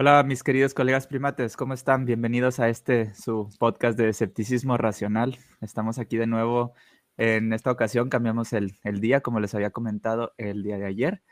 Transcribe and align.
Hola, 0.00 0.22
mis 0.22 0.44
queridos 0.44 0.74
colegas 0.74 1.08
primates, 1.08 1.56
¿cómo 1.56 1.74
están? 1.74 2.04
Bienvenidos 2.04 2.60
a 2.60 2.68
este 2.68 3.12
su 3.16 3.50
podcast 3.58 3.98
de 3.98 4.08
escepticismo 4.08 4.76
racional. 4.76 5.36
Estamos 5.60 5.98
aquí 5.98 6.16
de 6.16 6.28
nuevo. 6.28 6.72
En 7.16 7.52
esta 7.52 7.72
ocasión 7.72 8.08
cambiamos 8.08 8.52
el, 8.52 8.70
día, 9.00 9.22
como 9.22 9.40
les 9.40 9.56
había 9.56 9.70
comentado 9.70 10.34
el 10.36 10.62
día 10.62 10.78
de 10.78 10.86
ayer, 10.86 11.22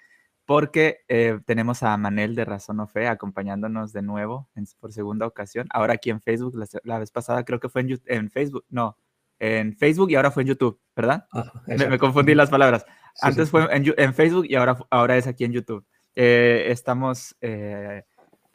porque 0.47 1.05
eh, 1.07 1.39
tenemos 1.47 1.85
a 1.85 1.97
Manel 1.97 2.35
de 2.35 2.45
Razón 2.45 2.81
o 2.81 2.89
Fe 2.89 3.07
acompañándonos 3.07 3.93
de 3.93 4.03
nuevo 4.03 4.49
por 4.81 4.93
segunda 4.93 5.29
ocasión. 5.29 5.69
Ahora 5.71 5.95
aquí 5.95 6.11
en 6.11 6.21
Facebook, 6.21 6.61
la, 6.83 6.99
vez 6.99 7.13
pasada 7.13 7.45
creo 7.45 7.61
que 7.61 7.69
fue 7.69 7.87
en, 8.07 8.31
Facebook, 8.33 8.65
no, 8.69 8.99
en 9.39 9.77
Facebook 9.77 10.11
y 10.11 10.17
ahora 10.17 10.33
fue 10.33 10.43
en 10.43 10.49
YouTube, 10.49 10.81
¿verdad? 10.97 11.29
me, 11.69 11.99
confundí 11.99 12.35
las 12.35 12.51
palabras. 12.51 12.85
Antes 13.23 13.49
fue 13.49 13.69
en, 13.71 14.13
Facebook 14.13 14.47
y 14.49 14.57
ahora, 14.57 14.77
ahora 14.91 15.17
es 15.17 15.29
aquí 15.29 15.45
en 15.45 15.53
YouTube. 15.53 15.87
Eh, 16.17 16.67
estamos... 16.73 17.37
Eh, 17.41 18.03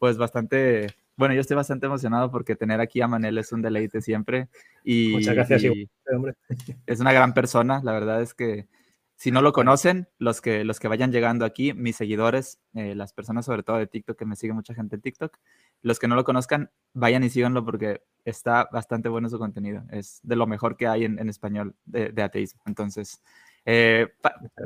pues 0.02 0.18
bastante, 0.18 0.88
bueno, 1.16 1.36
yo 1.36 1.42
estoy 1.42 1.56
bastante 1.56 1.86
emocionado 1.86 2.32
porque 2.32 2.56
tener 2.56 2.82
aquí 2.82 3.02
a 3.02 3.08
Manel 3.08 3.38
es 3.38 3.52
un 3.52 3.62
deleite 3.62 4.02
siempre. 4.02 4.50
Y, 4.84 5.12
Muchas 5.12 5.36
gracias, 5.36 5.64
hombre. 6.12 6.34
Es 6.88 7.00
una 7.00 7.14
gran 7.14 7.36
persona, 7.36 7.82
la 7.84 7.92
verdad 7.92 8.20
es 8.20 8.34
que 8.34 8.68
si 9.16 9.30
no 9.30 9.44
lo 9.44 9.54
conocen, 9.54 10.08
los 10.18 10.42
que, 10.42 10.64
los 10.64 10.80
que 10.80 10.88
vayan 10.88 11.12
llegando 11.12 11.46
aquí, 11.46 11.76
mis 11.76 11.98
seguidores, 11.98 12.60
eh, 12.74 12.96
las 12.96 13.14
personas 13.14 13.46
sobre 13.46 13.62
todo 13.62 13.78
de 13.78 13.86
TikTok, 13.86 14.18
que 14.18 14.26
me 14.26 14.36
sigue 14.36 14.54
mucha 14.54 14.74
gente 14.74 14.96
en 14.96 15.04
TikTok, 15.04 15.38
los 15.84 16.00
que 16.00 16.08
no 16.08 16.16
lo 16.16 16.24
conozcan, 16.24 16.72
vayan 16.94 17.24
y 17.24 17.30
síganlo 17.30 17.64
porque 17.64 18.02
está 18.26 18.68
bastante 18.72 19.08
bueno 19.08 19.30
su 19.30 19.38
contenido. 19.38 19.84
Es 19.92 20.20
de 20.24 20.36
lo 20.36 20.48
mejor 20.48 20.78
que 20.78 20.88
hay 20.88 21.06
en, 21.06 21.30
español 21.30 21.76
de, 21.86 22.24
ateísmo. 22.24 22.64
Entonces, 22.66 23.22
eh, 23.66 24.08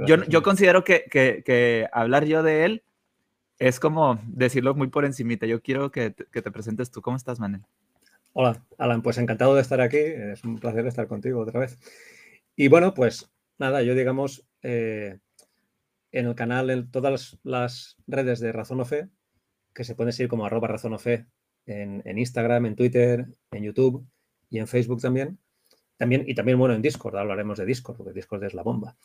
yo, 0.07 0.23
yo, 0.29 0.41
considero 0.41 0.85
que, 0.85 1.03
que, 1.11 1.43
que, 1.45 1.89
hablar 1.91 2.23
yo 2.23 2.41
de 2.41 2.63
él 2.63 2.83
es 3.59 3.79
como 3.79 4.19
decirlo 4.27 4.75
muy 4.75 4.87
por 4.87 5.05
encimita. 5.05 5.45
Yo 5.45 5.61
quiero 5.61 5.91
que 5.91 6.11
te, 6.11 6.51
presentes 6.51 6.91
tú. 6.91 7.01
¿Cómo 7.01 7.17
estás, 7.17 7.39
Manel? 7.39 7.61
Hola, 8.33 8.63
Alan. 8.77 9.01
Pues 9.01 9.17
encantado 9.17 9.55
de 9.55 9.61
estar 9.61 9.81
aquí. 9.81 9.97
Es 9.97 10.43
un 10.43 10.59
placer 10.59 10.85
estar 10.87 11.07
contigo 11.07 11.41
otra 11.41 11.59
vez. 11.59 11.77
Y 12.55 12.67
bueno, 12.67 12.93
pues 12.93 13.31
nada, 13.57 13.81
yo 13.81 13.95
digamos, 13.95 14.45
eh, 14.61 15.19
en 16.11 16.25
el 16.27 16.35
canal, 16.35 16.69
en 16.69 16.89
todas 16.91 17.37
las 17.43 17.97
redes 18.07 18.39
de 18.39 18.51
Razón 18.51 18.81
o 18.81 18.85
Fe, 18.85 19.09
que 19.73 19.83
se 19.83 19.95
pueden 19.95 20.13
seguir 20.13 20.29
como 20.29 20.45
arroba 20.45 20.67
Razón 20.67 20.93
o 20.93 20.99
Fe, 20.99 21.25
en, 21.65 22.01
en, 22.05 22.17
Instagram, 22.17 22.65
en 22.65 22.75
Twitter, 22.75 23.25
en 23.51 23.63
YouTube 23.63 24.05
y 24.49 24.59
en 24.59 24.67
Facebook 24.67 25.01
también. 25.01 25.39
también. 25.97 26.23
Y 26.27 26.35
también, 26.35 26.59
bueno, 26.59 26.75
en 26.75 26.81
Discord, 26.81 27.15
hablaremos 27.17 27.57
de 27.57 27.65
Discord, 27.65 27.97
porque 27.97 28.13
Discord 28.13 28.43
es 28.43 28.53
la 28.53 28.63
bomba. 28.63 28.97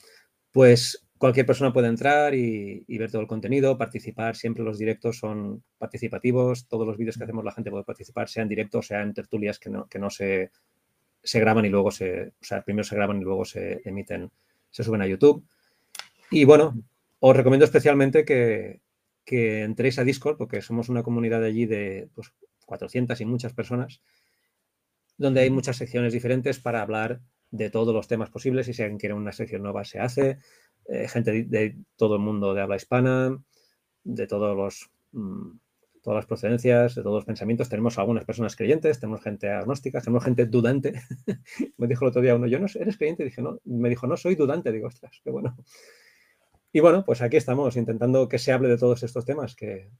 Pues 0.52 1.08
cualquier 1.20 1.44
persona 1.44 1.70
puede 1.70 1.88
entrar 1.88 2.34
y, 2.34 2.96
ver 2.96 3.10
todo 3.10 3.20
el 3.20 3.28
contenido, 3.28 3.76
participar. 3.76 4.36
Siempre 4.36 4.64
los 4.64 4.78
directos 4.78 5.18
son 5.18 5.62
participativos. 5.76 6.66
Todos 6.66 6.86
los 6.86 6.96
vídeos 6.96 7.18
que 7.18 7.24
hacemos 7.24 7.44
la 7.44 7.52
gente 7.52 7.70
puede 7.70 7.84
participar, 7.84 8.30
sea 8.30 8.42
en 8.42 8.48
directo, 8.48 8.80
sea 8.80 9.02
en 9.02 9.12
tertulias 9.12 9.58
que 9.58 9.68
no, 9.68 9.86
que 9.86 9.98
no 9.98 10.08
se, 10.08 10.50
se 11.22 11.38
graban 11.38 11.66
y 11.66 11.68
luego 11.68 11.90
se, 11.90 12.28
o 12.28 12.32
sea, 12.40 12.62
primero 12.62 12.84
se 12.84 12.96
graban 12.96 13.20
y 13.20 13.24
luego 13.24 13.44
se 13.44 13.82
emiten, 13.84 14.30
se 14.70 14.82
suben 14.82 15.02
a 15.02 15.06
YouTube. 15.06 15.44
Y 16.30 16.46
bueno, 16.46 16.82
os 17.18 17.36
recomiendo 17.36 17.66
especialmente 17.66 18.24
que, 18.24 18.80
que 19.26 19.62
entréis 19.62 19.98
a 19.98 20.04
Discord, 20.04 20.38
porque 20.38 20.62
somos 20.62 20.88
una 20.88 21.02
comunidad 21.02 21.44
allí 21.44 21.66
de 21.66 22.08
pues, 22.14 22.32
400 22.64 23.20
y 23.20 23.26
muchas 23.26 23.52
personas, 23.52 24.00
donde 25.18 25.42
hay 25.42 25.50
muchas 25.50 25.76
secciones 25.76 26.14
diferentes 26.14 26.60
para 26.60 26.80
hablar 26.80 27.20
de 27.50 27.68
todos 27.68 27.94
los 27.94 28.08
temas 28.08 28.30
posibles. 28.30 28.68
Y 28.68 28.72
si 28.72 28.80
alguien 28.80 28.98
quiere 28.98 29.14
una 29.14 29.32
sección 29.32 29.62
nueva, 29.62 29.84
se 29.84 30.00
hace. 30.00 30.38
Eh, 30.90 31.06
gente 31.06 31.44
de, 31.44 31.76
todo 31.96 32.16
el 32.16 32.20
mundo 32.20 32.52
de 32.52 32.62
habla 32.62 32.74
hispana, 32.74 33.40
de 34.02 34.26
todos 34.26 34.56
los, 34.56 34.90
mm, 35.12 35.52
todas 36.02 36.16
las 36.16 36.26
procedencias, 36.26 36.96
de 36.96 37.02
todos 37.02 37.18
los 37.18 37.24
pensamientos. 37.24 37.68
Tenemos 37.68 37.96
algunas 37.98 38.24
personas 38.24 38.56
creyentes, 38.56 38.98
tenemos 38.98 39.22
gente 39.22 39.48
agnóstica, 39.50 40.00
tenemos 40.00 40.24
gente 40.24 40.46
dudante. 40.46 40.94
me 41.78 41.86
dijo 41.86 42.04
el 42.04 42.08
otro 42.08 42.22
día 42.22 42.34
uno, 42.34 42.48
yo 42.48 42.58
no 42.58 42.66
¿eres 42.74 42.96
creyente? 42.96 43.24
dije, 43.24 43.40
no, 43.40 43.60
me 43.64 43.88
dijo, 43.88 44.08
no, 44.08 44.16
soy 44.16 44.34
dudante. 44.34 44.72
Digo, 44.72 44.88
ostras, 44.88 45.20
qué 45.22 45.30
bueno. 45.30 45.56
Y 46.72 46.80
bueno, 46.80 47.04
pues 47.04 47.22
aquí 47.22 47.36
estamos 47.36 47.76
intentando 47.76 48.28
que 48.28 48.38
se 48.40 48.52
hable 48.52 48.68
de 48.68 48.78
todos 48.78 49.04
estos 49.04 49.24
temas 49.24 49.54
que, 49.54 49.90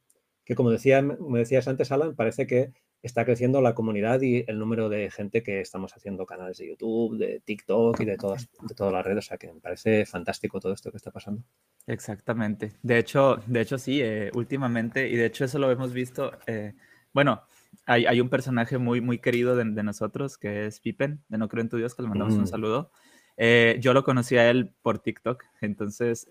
que 0.43 0.55
como 0.55 0.71
decía, 0.71 1.01
me 1.01 1.39
decías 1.39 1.69
antes, 1.69 1.91
Alan, 1.93 2.15
parece 2.15 2.47
que 2.47 2.73
está 3.01 3.25
creciendo 3.25 3.61
la 3.61 3.73
comunidad 3.73 4.21
y 4.21 4.43
el 4.47 4.59
número 4.59 4.89
de 4.89 5.09
gente 5.09 5.41
que 5.41 5.59
estamos 5.59 5.93
haciendo 5.95 6.25
canales 6.25 6.57
de 6.57 6.67
YouTube, 6.67 7.17
de 7.17 7.39
TikTok 7.39 7.99
y 7.99 8.05
de 8.05 8.17
todas, 8.17 8.49
de 8.61 8.75
todas 8.75 8.93
las 8.93 9.05
redes. 9.05 9.25
O 9.25 9.27
sea 9.29 9.37
que 9.37 9.51
me 9.51 9.59
parece 9.59 10.05
fantástico 10.05 10.59
todo 10.59 10.73
esto 10.73 10.91
que 10.91 10.97
está 10.97 11.11
pasando. 11.11 11.43
Exactamente. 11.87 12.73
De 12.83 12.99
hecho, 12.99 13.37
de 13.47 13.61
hecho 13.61 13.77
sí, 13.77 14.01
eh, 14.01 14.29
últimamente, 14.33 15.09
y 15.09 15.15
de 15.15 15.25
hecho 15.25 15.45
eso 15.45 15.57
lo 15.57 15.71
hemos 15.71 15.93
visto, 15.93 16.31
eh, 16.45 16.73
bueno, 17.13 17.41
hay, 17.85 18.05
hay, 18.05 18.21
un 18.21 18.29
personaje 18.29 18.77
muy, 18.77 19.01
muy 19.01 19.17
querido 19.17 19.55
de, 19.55 19.65
nosotros 19.65 20.37
que 20.37 20.67
es 20.67 20.79
Pippen, 20.79 21.23
de 21.27 21.37
No 21.37 21.47
Creo 21.47 21.61
en 21.61 21.69
Tu 21.69 21.77
Dios, 21.77 21.95
que 21.95 22.03
le 22.03 22.09
mandamos 22.09 22.35
un 22.35 22.43
mm. 22.43 22.47
saludo. 22.47 22.91
Eh, 23.37 23.77
yo 23.79 23.93
lo 23.93 24.03
conocí 24.03 24.37
a 24.37 24.49
él 24.49 24.73
por 24.81 24.99
TikTok, 24.99 25.43
entonces 25.61 26.27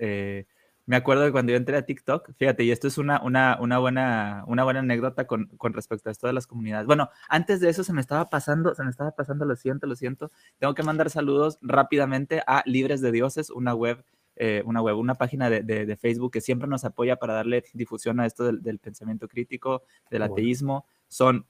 me 0.91 0.97
acuerdo 0.97 1.23
de 1.23 1.31
cuando 1.31 1.53
yo 1.53 1.57
entré 1.57 1.77
a 1.77 1.87
TikTok, 1.87 2.33
fíjate, 2.35 2.65
y 2.65 2.73
esto 2.73 2.89
es 2.89 2.99
una, 2.99 3.23
una, 3.23 3.57
una, 3.61 3.79
buena, 3.79 4.43
una 4.49 4.65
buena 4.65 4.81
anécdota 4.81 5.25
con, 5.29 5.47
con, 5.57 5.73
respecto 5.73 6.09
a 6.09 6.13
esto 6.13 6.27
de 6.27 6.33
las 6.33 6.49
comunidades. 6.49 6.89
Bueno, 6.89 7.11
antes 7.29 7.61
de 7.61 7.69
eso 7.69 7.85
se 7.85 7.93
me 7.93 8.01
estaba 8.01 8.29
pasando, 8.29 8.75
se 8.75 8.83
me 8.83 8.91
estaba 8.91 9.13
pasando, 9.13 9.45
lo 9.45 9.55
siento, 9.55 9.87
lo 9.87 9.95
siento. 9.95 10.33
Tengo 10.59 10.75
que 10.75 10.83
mandar 10.83 11.09
saludos 11.09 11.61
rápidamente 11.63 12.43
a 12.45 12.65
Libres 12.67 13.01
de 13.01 13.13
Dioses, 13.13 13.51
una 13.51 13.73
web, 13.73 14.05
eh, 14.35 14.65
una 14.67 14.83
web, 14.83 14.97
una 14.99 15.15
página 15.15 15.49
de, 15.49 15.63
de, 15.63 15.97
Facebook 15.97 16.33
que 16.33 16.41
siempre 16.41 16.67
nos 16.67 16.85
apoya 16.85 17.15
para 17.15 17.35
darle 17.35 17.63
difusión 17.73 18.19
a 18.19 18.27
esto 18.27 18.43
del, 18.43 18.61
del 18.61 18.81
pensamiento 18.81 19.29
crítico, 19.29 19.85
del 20.11 20.23
ateísmo. 20.23 20.87
Son, 21.07 21.47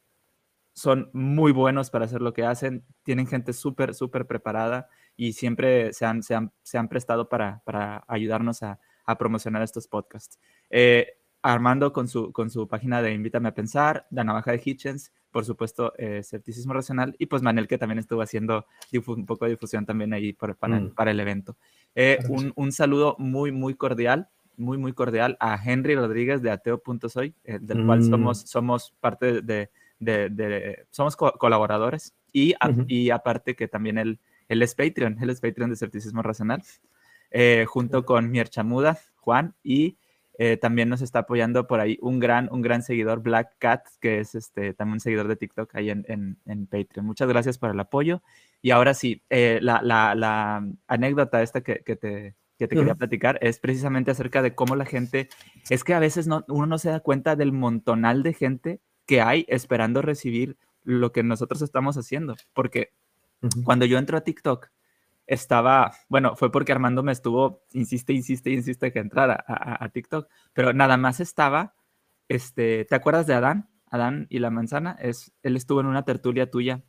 son 0.75 1.09
muy 1.15 1.53
buenos 1.53 1.89
para 1.89 2.05
hacer 2.05 2.21
lo 2.21 2.35
que 2.35 2.45
hacen, 2.45 2.85
tienen 3.05 3.27
gente 3.27 3.55
súper, 3.55 3.95
súper 3.95 4.27
preparada 4.27 4.91
y 5.17 5.33
siempre 5.33 5.95
se 5.95 6.05
han, 6.05 6.23
se 6.23 6.35
han, 6.35 6.53
se 6.63 6.77
han 6.77 6.89
prestado 6.89 7.31
para, 7.31 7.63
para 7.65 8.05
ayudarnos 8.07 8.63
a 8.63 8.81
a 9.11 9.19
promocionar 9.19 9.63
estos 9.63 9.87
podcasts. 9.87 10.39
Eh, 10.71 11.15
Armando 11.43 11.93
con 11.93 12.07
su, 12.07 12.33
con 12.33 12.51
su 12.51 12.69
página 12.69 13.01
de 13.01 13.13
Invítame 13.13 13.49
a 13.49 13.55
Pensar, 13.55 14.07
La 14.11 14.25
Navaja 14.25 14.53
de 14.53 14.61
Hitchens, 14.63 15.11
por 15.31 15.45
supuesto, 15.45 15.95
eh, 15.97 16.19
Escepticismo 16.19 16.75
Racional, 16.75 17.17
y 17.19 17.27
pues 17.27 17.41
Manel, 17.41 17.67
que 17.67 17.79
también 17.79 17.99
estuvo 17.99 18.21
haciendo 18.21 18.67
un 19.07 19.25
poco 19.25 19.47
de 19.47 19.53
difusión 19.53 19.87
también 19.87 20.13
ahí 20.13 20.35
para, 20.35 20.55
mm. 20.55 20.91
para, 20.91 21.11
el 21.11 21.21
evento. 21.21 21.57
Eh, 21.95 22.19
un, 22.29 22.53
un, 22.57 22.73
saludo 22.73 23.17
muy, 23.19 23.53
muy 23.53 23.75
cordial, 23.75 24.29
muy, 24.57 24.77
muy 24.77 24.93
cordial 24.93 25.39
a 25.41 25.59
Henry 25.63 25.95
Rodríguez 25.95 26.43
de 26.43 26.51
Ateo.soy, 26.51 27.35
del 27.45 27.87
cual 27.87 28.01
mm. 28.01 28.11
somos, 28.11 28.41
somos 28.41 28.95
parte 29.01 29.41
de, 29.41 29.71
de, 29.99 30.29
de 30.29 30.87
somos 30.91 31.17
colaboradores, 31.17 32.15
y, 32.33 32.55
y 32.87 33.11
aparte 33.11 33.57
que 33.57 33.67
también 33.67 33.99
él, 33.99 34.19
él 34.49 34.63
es 34.63 34.75
Patreon, 34.75 35.17
él 35.23 35.31
es 35.31 35.41
Patreon 35.41 35.71
de 35.71 35.75
Escepticismo 35.75 36.23
Racional. 36.23 36.63
Eh, 37.31 37.65
junto 37.69 38.05
con 38.05 38.31
Mierchamuda, 38.31 38.99
Juan, 39.17 39.55
y 39.63 39.99
eh, 40.39 40.57
también 40.57 40.89
nos 40.89 41.03
está 41.03 41.21
apoyando 41.21 41.67
por 41.67 41.81
ahí 41.81 41.99
un 42.01 42.19
gran, 42.19 42.49
un 42.51 42.63
gran 42.63 42.83
seguidor, 42.83 43.23
Black 43.23 43.57
Cat, 43.59 43.83
que 44.01 44.21
es 44.21 44.35
este, 44.35 44.73
también 44.73 44.95
un 44.95 45.01
seguidor 45.01 45.29
de 45.29 45.37
TikTok 45.37 45.75
ahí 45.75 45.91
en, 45.91 46.05
en, 46.09 46.67
Patreon. 46.67 47.05
Muchas 47.05 47.29
gracias 47.29 47.59
por 47.59 47.71
el 47.71 47.79
apoyo. 47.79 48.23
Y 48.63 48.71
ahora 48.71 48.95
sí, 48.95 49.23
eh, 49.29 49.59
la, 49.61 49.83
la, 49.83 50.15
la, 50.15 50.67
anécdota 50.87 51.43
esta 51.43 51.61
que, 51.61 51.83
que 51.85 51.95
te, 51.95 52.37
que 52.59 52.69
te 52.69 52.77
quería 52.77 52.95
platicar 52.95 53.39
es 53.43 53.59
precisamente 53.59 54.11
acerca 54.11 54.43
de 54.43 54.55
cómo 54.55 54.77
la 54.77 54.87
gente, 54.87 55.29
es 55.69 55.85
que 55.85 55.95
a 55.95 55.99
veces 55.99 56.27
no, 56.27 56.45
uno 56.49 56.67
no 56.67 56.79
se 56.79 56.91
da 56.91 57.01
cuenta 57.01 57.37
del 57.37 57.53
montonal 57.53 58.23
de 58.23 58.33
gente 58.33 58.81
que 59.07 59.21
hay 59.21 59.45
esperando 59.49 60.03
recibir 60.03 60.57
lo 60.85 61.13
que 61.13 61.23
nosotros 61.23 61.63
estamos 61.63 61.97
haciendo, 61.97 62.37
porque 62.55 62.93
cuando 63.65 63.85
yo 63.85 63.99
entro 63.99 64.17
a 64.17 64.23
TikTok, 64.23 64.71
estaba, 65.31 65.93
bueno, 66.09 66.35
fue 66.35 66.51
porque 66.51 66.73
Armando 66.73 67.05
me 67.05 67.13
estuvo, 67.13 67.63
insiste, 67.73 68.13
insiste, 68.13 68.51
insiste 68.51 68.93
que 68.93 68.99
entrara 68.99 69.45
a, 69.47 69.89
TikTok, 69.89 70.29
pero 70.53 70.73
nada 70.73 70.97
más 70.97 71.21
estaba, 71.21 71.77
este, 72.29 72.85
¿te 72.85 72.97
acuerdas 72.97 73.29
de 73.29 73.35
Adán? 73.35 73.71
Adán 73.87 74.27
y 74.29 74.41
la 74.41 74.51
manzana, 74.51 74.97
es, 75.01 75.33
él 75.45 75.55
estuvo 75.55 75.81
en 75.81 75.87
una 75.87 76.05
tertulia 76.05 76.51
tuya. 76.51 76.83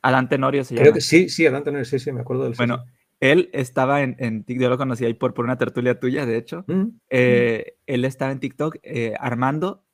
Adán 0.00 0.28
Tenorio 0.28 0.62
se 0.62 0.76
llama. 0.76 0.84
Creo 0.84 0.94
que 0.94 1.00
sí, 1.00 1.28
sí, 1.28 1.44
Adán 1.44 1.64
Tenorio, 1.64 1.84
sí, 1.84 1.98
sí, 1.98 2.12
me 2.12 2.20
acuerdo 2.20 2.44
del 2.44 2.54
Bueno, 2.54 2.84
él 3.18 3.50
estaba 3.52 4.02
en, 4.02 4.14
en, 4.20 4.44
yo 4.46 4.68
lo 4.68 4.78
conocí 4.78 5.04
ahí 5.04 5.14
por, 5.14 5.34
por 5.34 5.44
una 5.44 5.58
tertulia 5.58 5.98
tuya, 5.98 6.24
de 6.24 6.36
hecho. 6.36 6.64
Mm, 6.68 6.74
mm. 6.74 7.00
Eh, 7.10 7.78
él 7.86 8.04
estaba 8.04 8.30
en 8.30 8.38
TikTok, 8.38 8.76
eh, 8.84 9.14
Armando 9.18 9.84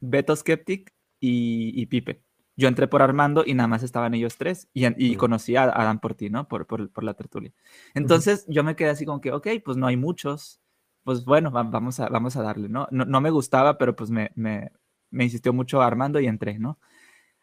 Beto 0.00 0.36
Skeptic 0.36 0.92
y, 1.20 1.72
y 1.74 1.86
Pipe. 1.86 2.25
Yo 2.56 2.68
entré 2.68 2.88
por 2.88 3.02
Armando 3.02 3.44
y 3.46 3.52
nada 3.52 3.66
más 3.66 3.82
estaban 3.82 4.14
ellos 4.14 4.36
tres 4.38 4.68
y, 4.72 4.86
y 4.96 5.16
conocí 5.16 5.56
a 5.56 5.64
Adam 5.64 6.00
por 6.00 6.14
ti, 6.14 6.30
¿no? 6.30 6.48
Por, 6.48 6.66
por, 6.66 6.90
por 6.90 7.04
la 7.04 7.14
tertulia. 7.14 7.52
Entonces 7.94 8.46
yo 8.48 8.64
me 8.64 8.76
quedé 8.76 8.90
así 8.90 9.04
como 9.04 9.20
que, 9.20 9.30
ok, 9.30 9.46
pues 9.62 9.76
no 9.76 9.86
hay 9.86 9.96
muchos, 9.98 10.60
pues 11.04 11.24
bueno, 11.24 11.50
vamos 11.50 12.00
a, 12.00 12.08
vamos 12.08 12.34
a 12.36 12.42
darle, 12.42 12.68
¿no? 12.68 12.88
¿no? 12.90 13.04
No, 13.04 13.20
me 13.20 13.30
gustaba, 13.30 13.76
pero 13.76 13.94
pues 13.94 14.10
me, 14.10 14.30
me, 14.34 14.72
me 15.10 15.24
insistió 15.24 15.52
mucho 15.52 15.82
Armando 15.82 16.18
y 16.18 16.26
entré, 16.26 16.58
¿no? 16.58 16.78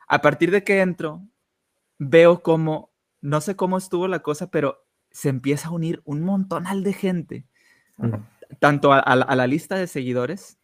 A 0.08 0.22
partir 0.22 0.50
de 0.50 0.64
que 0.64 0.82
entro, 0.82 1.22
veo 2.00 2.42
como, 2.42 2.92
no 3.22 3.40
sé 3.40 3.56
cómo 3.56 3.78
estuvo 3.78 4.08
la 4.08 4.20
cosa, 4.20 4.50
pero 4.50 4.86
se 5.12 5.30
empieza 5.30 5.68
a 5.68 5.72
unir 5.72 6.02
un 6.06 6.22
montonal 6.22 6.84
de 6.84 6.94
gente, 6.94 7.46
tanto 8.60 8.92
a, 8.92 9.00
a, 9.00 9.36
la 9.36 9.48
lista 9.48 9.76
de 9.76 9.88
seguidores, 9.88 10.58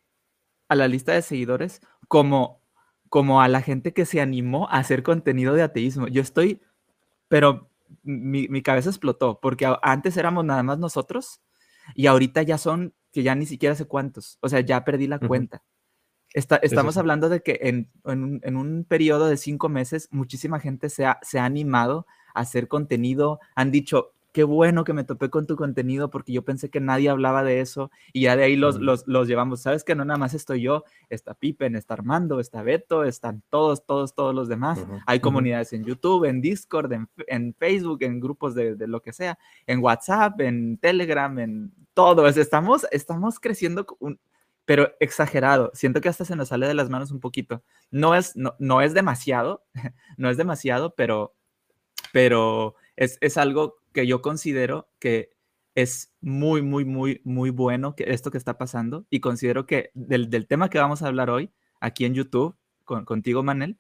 a 0.67 0.75
la 0.75 0.87
lista 0.87 1.13
de 1.13 1.21
seguidores, 1.21 1.81
como 2.07 2.58
como 3.09 3.41
a 3.41 3.47
la 3.47 3.61
gente 3.61 3.93
que 3.93 4.05
se 4.05 4.21
animó 4.21 4.67
a 4.69 4.77
hacer 4.77 5.03
contenido 5.03 5.53
de 5.53 5.63
ateísmo. 5.63 6.07
Yo 6.07 6.21
estoy, 6.21 6.61
pero 7.27 7.69
mi, 8.03 8.47
mi, 8.47 8.61
cabeza 8.61 8.89
explotó, 8.89 9.39
porque 9.41 9.67
antes 9.81 10.15
éramos 10.17 10.45
nada 10.45 10.63
más 10.63 10.77
nosotros 10.77 11.41
y 11.95 12.05
ahorita 12.05 12.43
ya 12.43 12.57
son, 12.57 12.93
que 13.11 13.23
ya 13.23 13.35
ni 13.35 13.45
siquiera 13.45 13.75
sé 13.75 13.85
cuántos, 13.85 14.37
o 14.41 14.49
sea, 14.49 14.59
ya 14.59 14.85
perdí 14.85 15.07
la 15.07 15.19
cuenta. 15.19 15.63
Está, 16.31 16.57
estamos 16.57 16.95
hablando 16.97 17.27
de 17.27 17.41
que 17.41 17.57
en, 17.63 17.89
en, 18.05 18.23
un, 18.23 18.41
en, 18.43 18.55
un, 18.55 18.85
periodo 18.87 19.27
de 19.27 19.37
cinco 19.37 19.67
meses 19.67 20.07
muchísima 20.11 20.59
gente 20.59 20.89
se 20.89 21.07
ha, 21.07 21.19
se 21.23 21.39
ha 21.39 21.45
animado 21.45 22.05
a 22.35 22.41
hacer 22.41 22.67
contenido, 22.67 23.39
han 23.55 23.71
dicho, 23.71 24.13
qué 24.31 24.43
bueno 24.43 24.83
que 24.83 24.93
me 24.93 25.03
topé 25.03 25.29
con 25.29 25.47
tu 25.47 25.55
contenido 25.55 26.09
porque 26.09 26.31
yo 26.31 26.43
pensé 26.43 26.69
que 26.69 26.79
nadie 26.79 27.09
hablaba 27.09 27.43
de 27.43 27.61
eso 27.61 27.91
y 28.13 28.21
ya 28.21 28.35
de 28.35 28.43
ahí 28.43 28.55
los, 28.55 28.79
los, 28.79 29.07
los, 29.07 29.27
llevamos. 29.27 29.61
Sabes 29.61 29.83
que 29.83 29.95
no 29.95 30.05
nada 30.05 30.17
más 30.17 30.33
estoy 30.33 30.61
yo, 30.61 30.83
está 31.09 31.33
Pippen, 31.33 31.75
está 31.75 31.95
Armando, 31.95 32.39
está 32.39 32.61
Beto, 32.61 33.03
están 33.03 33.41
todos, 33.49 33.85
todos, 33.85 34.13
todos 34.13 34.35
los 34.35 34.47
demás. 34.47 34.79
Hay 35.05 35.19
comunidades 35.19 35.73
en 35.73 35.83
YouTube, 35.83 36.25
en 36.25 36.41
Discord, 36.41 36.93
en, 36.93 37.09
en 37.27 37.53
Facebook, 37.55 38.03
en 38.03 38.19
grupos 38.19 38.53
de, 38.55 38.75
de, 38.75 38.87
lo 38.87 39.01
que 39.01 39.13
sea, 39.13 39.37
en 39.65 39.79
WhatsApp, 39.79 40.39
en 40.41 40.77
Telegram, 40.77 41.37
en 41.39 41.71
todo. 41.93 42.27
Estamos, 42.27 42.85
estamos 42.91 43.39
creciendo, 43.39 43.85
un, 43.99 44.19
pero 44.69 44.91
exagerado. 44.99 45.71
Siento 45.73 45.99
que 45.99 46.09
hasta 46.09 46.25
se 46.25 46.35
nos 46.35 46.49
sale 46.49 46.67
de 46.67 46.75
las 46.75 46.91
manos 46.91 47.09
un 47.09 47.19
poquito. 47.19 47.63
No 47.89 48.13
es, 48.13 48.35
no, 48.35 48.55
no 48.59 48.81
es 48.81 48.93
demasiado, 48.93 49.65
no 50.17 50.29
es 50.29 50.37
demasiado, 50.37 50.93
pero, 50.93 51.33
pero 52.13 52.75
es, 52.99 53.17
es 53.21 53.37
algo 53.37 53.77
que 53.93 54.05
yo 54.05 54.21
considero 54.21 54.89
que 54.99 55.31
es 55.73 56.13
muy, 56.19 56.61
muy, 56.61 56.83
muy, 56.83 57.21
muy 57.23 57.49
bueno 57.49 57.95
que 57.95 58.03
esto 58.07 58.29
que 58.29 58.37
está 58.37 58.57
pasando 58.57 59.05
y 59.09 59.21
considero 59.21 59.65
que 59.65 59.91
del, 59.93 60.29
del 60.29 60.47
tema 60.47 60.69
que 60.69 60.79
vamos 60.79 61.01
a 61.01 61.07
hablar 61.07 61.29
hoy 61.29 61.49
aquí 61.79 62.03
en 62.03 62.13
YouTube 62.13 62.57
con, 62.83 63.05
contigo, 63.05 63.41
Manel, 63.41 63.77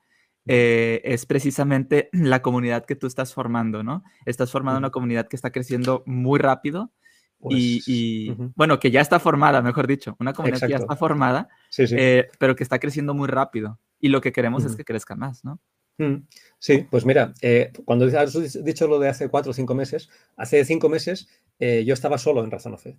eh, 0.47 1.01
es 1.03 1.25
precisamente 1.25 2.09
la 2.13 2.41
comunidad 2.41 2.85
que 2.85 2.95
tú 2.95 3.07
estás 3.07 3.33
formando, 3.33 3.83
¿no? 3.83 4.05
Estás 4.25 4.51
formando 4.51 4.77
una 4.77 4.89
comunidad 4.89 5.27
que 5.27 5.35
está 5.35 5.51
creciendo 5.51 6.01
muy 6.05 6.39
rápido 6.39 6.93
y, 7.41 7.79
pues, 7.79 7.87
y 7.87 8.35
bueno, 8.55 8.79
que 8.79 8.89
ya 8.89 9.01
está 9.01 9.19
formada, 9.19 9.61
mejor 9.61 9.85
dicho, 9.87 10.15
una 10.19 10.31
comunidad 10.31 10.61
que 10.61 10.69
ya 10.69 10.77
está 10.77 10.95
formada, 10.95 11.49
sí, 11.69 11.87
sí. 11.87 11.95
Eh, 11.97 12.29
pero 12.37 12.55
que 12.55 12.63
está 12.63 12.79
creciendo 12.79 13.13
muy 13.13 13.27
rápido 13.27 13.79
y 13.99 14.07
lo 14.07 14.21
que 14.21 14.31
queremos 14.31 14.63
es 14.63 14.77
que 14.77 14.85
crezca 14.85 15.15
más, 15.15 15.43
¿no? 15.43 15.59
Mm, 15.99 16.27
sí, 16.57 16.87
pues 16.89 17.05
mira, 17.05 17.33
eh, 17.41 17.71
cuando 17.83 18.05
has 18.05 18.63
dicho 18.63 18.87
lo 18.87 18.99
de 18.99 19.09
hace 19.09 19.27
cuatro 19.27 19.51
o 19.51 19.53
cinco 19.53 19.75
meses, 19.75 20.09
hace 20.37 20.63
cinco 20.63 20.87
meses 20.87 21.27
eh, 21.59 21.83
yo 21.85 21.93
estaba 21.93 22.17
solo 22.17 22.43
en 22.43 22.49
Razón 22.49 22.77
Fe. 22.77 22.97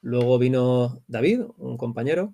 Luego 0.00 0.38
vino 0.38 1.02
David, 1.08 1.42
un 1.58 1.76
compañero, 1.76 2.32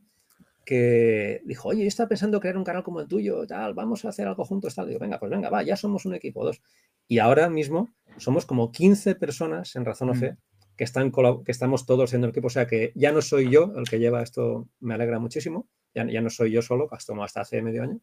que 0.67 1.41
dijo, 1.45 1.69
oye, 1.69 1.83
yo 1.83 1.89
estaba 1.89 2.09
pensando 2.09 2.41
crear 2.41 2.59
un 2.59 2.65
canal 2.65 2.83
como 2.83 3.01
el 3.01 3.09
tuyo, 3.09 3.47
tal, 3.47 3.73
vamos 3.73 4.05
a 4.05 4.11
hacer 4.11 4.29
algo 4.29 4.45
juntos, 4.45 4.75
tal. 4.75 4.87
Digo, 4.89 5.01
venga, 5.01 5.19
pues 5.19 5.31
venga, 5.31 5.49
va, 5.49 5.63
ya 5.63 5.77
somos 5.77 6.05
un 6.05 6.15
equipo, 6.15 6.45
dos. 6.45 6.61
Y 7.09 7.19
ahora 7.19 7.49
mismo 7.49 7.89
somos 8.19 8.45
como 8.45 8.71
15 8.71 9.15
personas 9.15 9.77
en 9.77 9.85
Razón 9.85 10.15
Fe 10.15 10.33
mm. 10.33 10.37
que, 10.77 10.85
están, 10.85 11.11
que 11.13 11.53
estamos 11.53 11.87
todos 11.87 12.11
siendo 12.11 12.27
el 12.27 12.33
equipo. 12.33 12.49
O 12.49 12.51
sea 12.51 12.67
que 12.67 12.93
ya 12.95 13.13
no 13.13 13.23
soy 13.23 13.49
yo 13.51 13.73
el 13.77 13.89
que 13.89 13.99
lleva 13.99 14.23
esto, 14.23 14.69
me 14.81 14.95
alegra 14.95 15.19
muchísimo. 15.19 15.69
Ya, 15.95 16.05
ya 16.05 16.21
no 16.21 16.29
soy 16.29 16.51
yo 16.51 16.61
solo, 16.61 16.89
hasta, 16.91 17.15
hasta 17.25 17.41
hace 17.41 17.63
medio 17.63 17.83
año. 17.83 18.01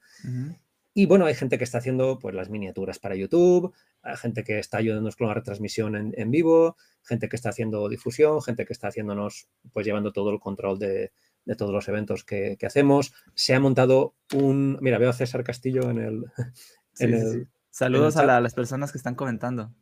Y 0.95 1.07
bueno, 1.07 1.25
hay 1.25 1.33
gente 1.33 1.57
que 1.57 1.63
está 1.63 1.79
haciendo 1.79 2.19
pues, 2.19 2.35
las 2.35 2.49
miniaturas 2.49 2.99
para 2.99 3.15
YouTube, 3.15 3.73
hay 4.03 4.15
gente 4.17 4.43
que 4.43 4.59
está 4.59 4.77
ayudándonos 4.77 5.15
con 5.15 5.27
la 5.27 5.33
retransmisión 5.33 5.95
en, 5.95 6.13
en, 6.15 6.29
vivo, 6.29 6.77
gente 7.01 7.29
que 7.29 7.35
está 7.35 7.49
haciendo 7.49 7.89
difusión, 7.89 8.41
gente 8.43 8.65
que 8.65 8.73
está 8.73 8.89
haciéndonos, 8.89 9.47
pues 9.71 9.85
llevando 9.87 10.13
todo 10.13 10.29
el 10.29 10.39
control 10.39 10.77
de, 10.77 11.11
de 11.45 11.55
todos 11.55 11.71
los 11.71 11.87
eventos 11.87 12.23
que, 12.23 12.57
que, 12.59 12.65
hacemos. 12.67 13.13
Se 13.33 13.55
ha 13.55 13.59
montado 13.59 14.15
un... 14.35 14.77
Mira, 14.81 14.99
veo 14.99 15.09
a 15.09 15.13
César 15.13 15.43
Castillo 15.43 15.89
en 15.89 15.99
el... 15.99 16.25
Sí, 16.95 17.05
en 17.05 17.13
el 17.15 17.31
sí. 17.31 17.47
Saludos 17.71 18.15
en 18.17 18.21
el 18.21 18.29
a, 18.29 18.33
la, 18.33 18.37
a, 18.37 18.41
las 18.41 18.53
personas 18.53 18.91
que 18.91 18.99
están 18.99 19.15
comentando. 19.15 19.73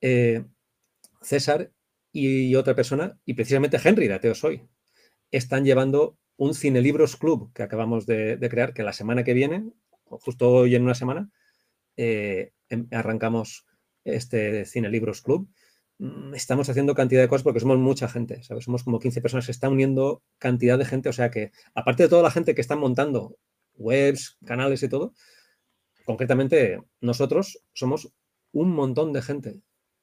Eh, 0.00 0.44
César 1.22 1.70
y 2.10 2.56
otra 2.56 2.74
persona, 2.74 3.20
y 3.24 3.34
precisamente 3.34 3.78
Henry 3.82 4.08
de 4.08 4.14
Ateo 4.14 4.34
Soy, 4.34 4.68
están 5.30 5.64
llevando 5.64 6.18
un 6.36 6.54
Cine 6.54 6.80
Libros 6.80 7.16
Club 7.16 7.52
que 7.52 7.62
acabamos 7.62 8.04
de, 8.06 8.36
de 8.36 8.48
crear, 8.48 8.74
que 8.74 8.82
la 8.82 8.92
semana 8.92 9.22
que 9.22 9.32
viene 9.32 9.70
justo 10.04 10.50
hoy 10.50 10.74
en 10.74 10.82
una 10.82 10.94
semana, 10.94 11.30
eh, 11.96 12.52
em, 12.68 12.88
arrancamos 12.90 13.66
este 14.04 14.64
Cine 14.66 14.90
Libros 14.90 15.22
Club. 15.22 15.48
Mm, 15.98 16.34
estamos 16.34 16.68
haciendo 16.68 16.94
cantidad 16.94 17.22
de 17.22 17.28
cosas 17.28 17.44
porque 17.44 17.60
somos 17.60 17.78
mucha 17.78 18.08
gente, 18.08 18.42
¿sabes? 18.42 18.64
Somos 18.64 18.84
como 18.84 18.98
15 18.98 19.20
personas, 19.20 19.44
se 19.46 19.52
está 19.52 19.68
uniendo 19.68 20.22
cantidad 20.38 20.78
de 20.78 20.84
gente, 20.84 21.08
o 21.08 21.12
sea 21.12 21.30
que, 21.30 21.52
aparte 21.74 22.04
de 22.04 22.08
toda 22.08 22.22
la 22.22 22.30
gente 22.30 22.54
que 22.54 22.60
están 22.60 22.80
montando 22.80 23.36
webs, 23.76 24.38
canales 24.44 24.82
y 24.82 24.88
todo, 24.88 25.14
concretamente 26.04 26.82
nosotros 27.00 27.60
somos 27.72 28.12
un 28.52 28.72
montón 28.72 29.12
de 29.12 29.22
gente 29.22 29.62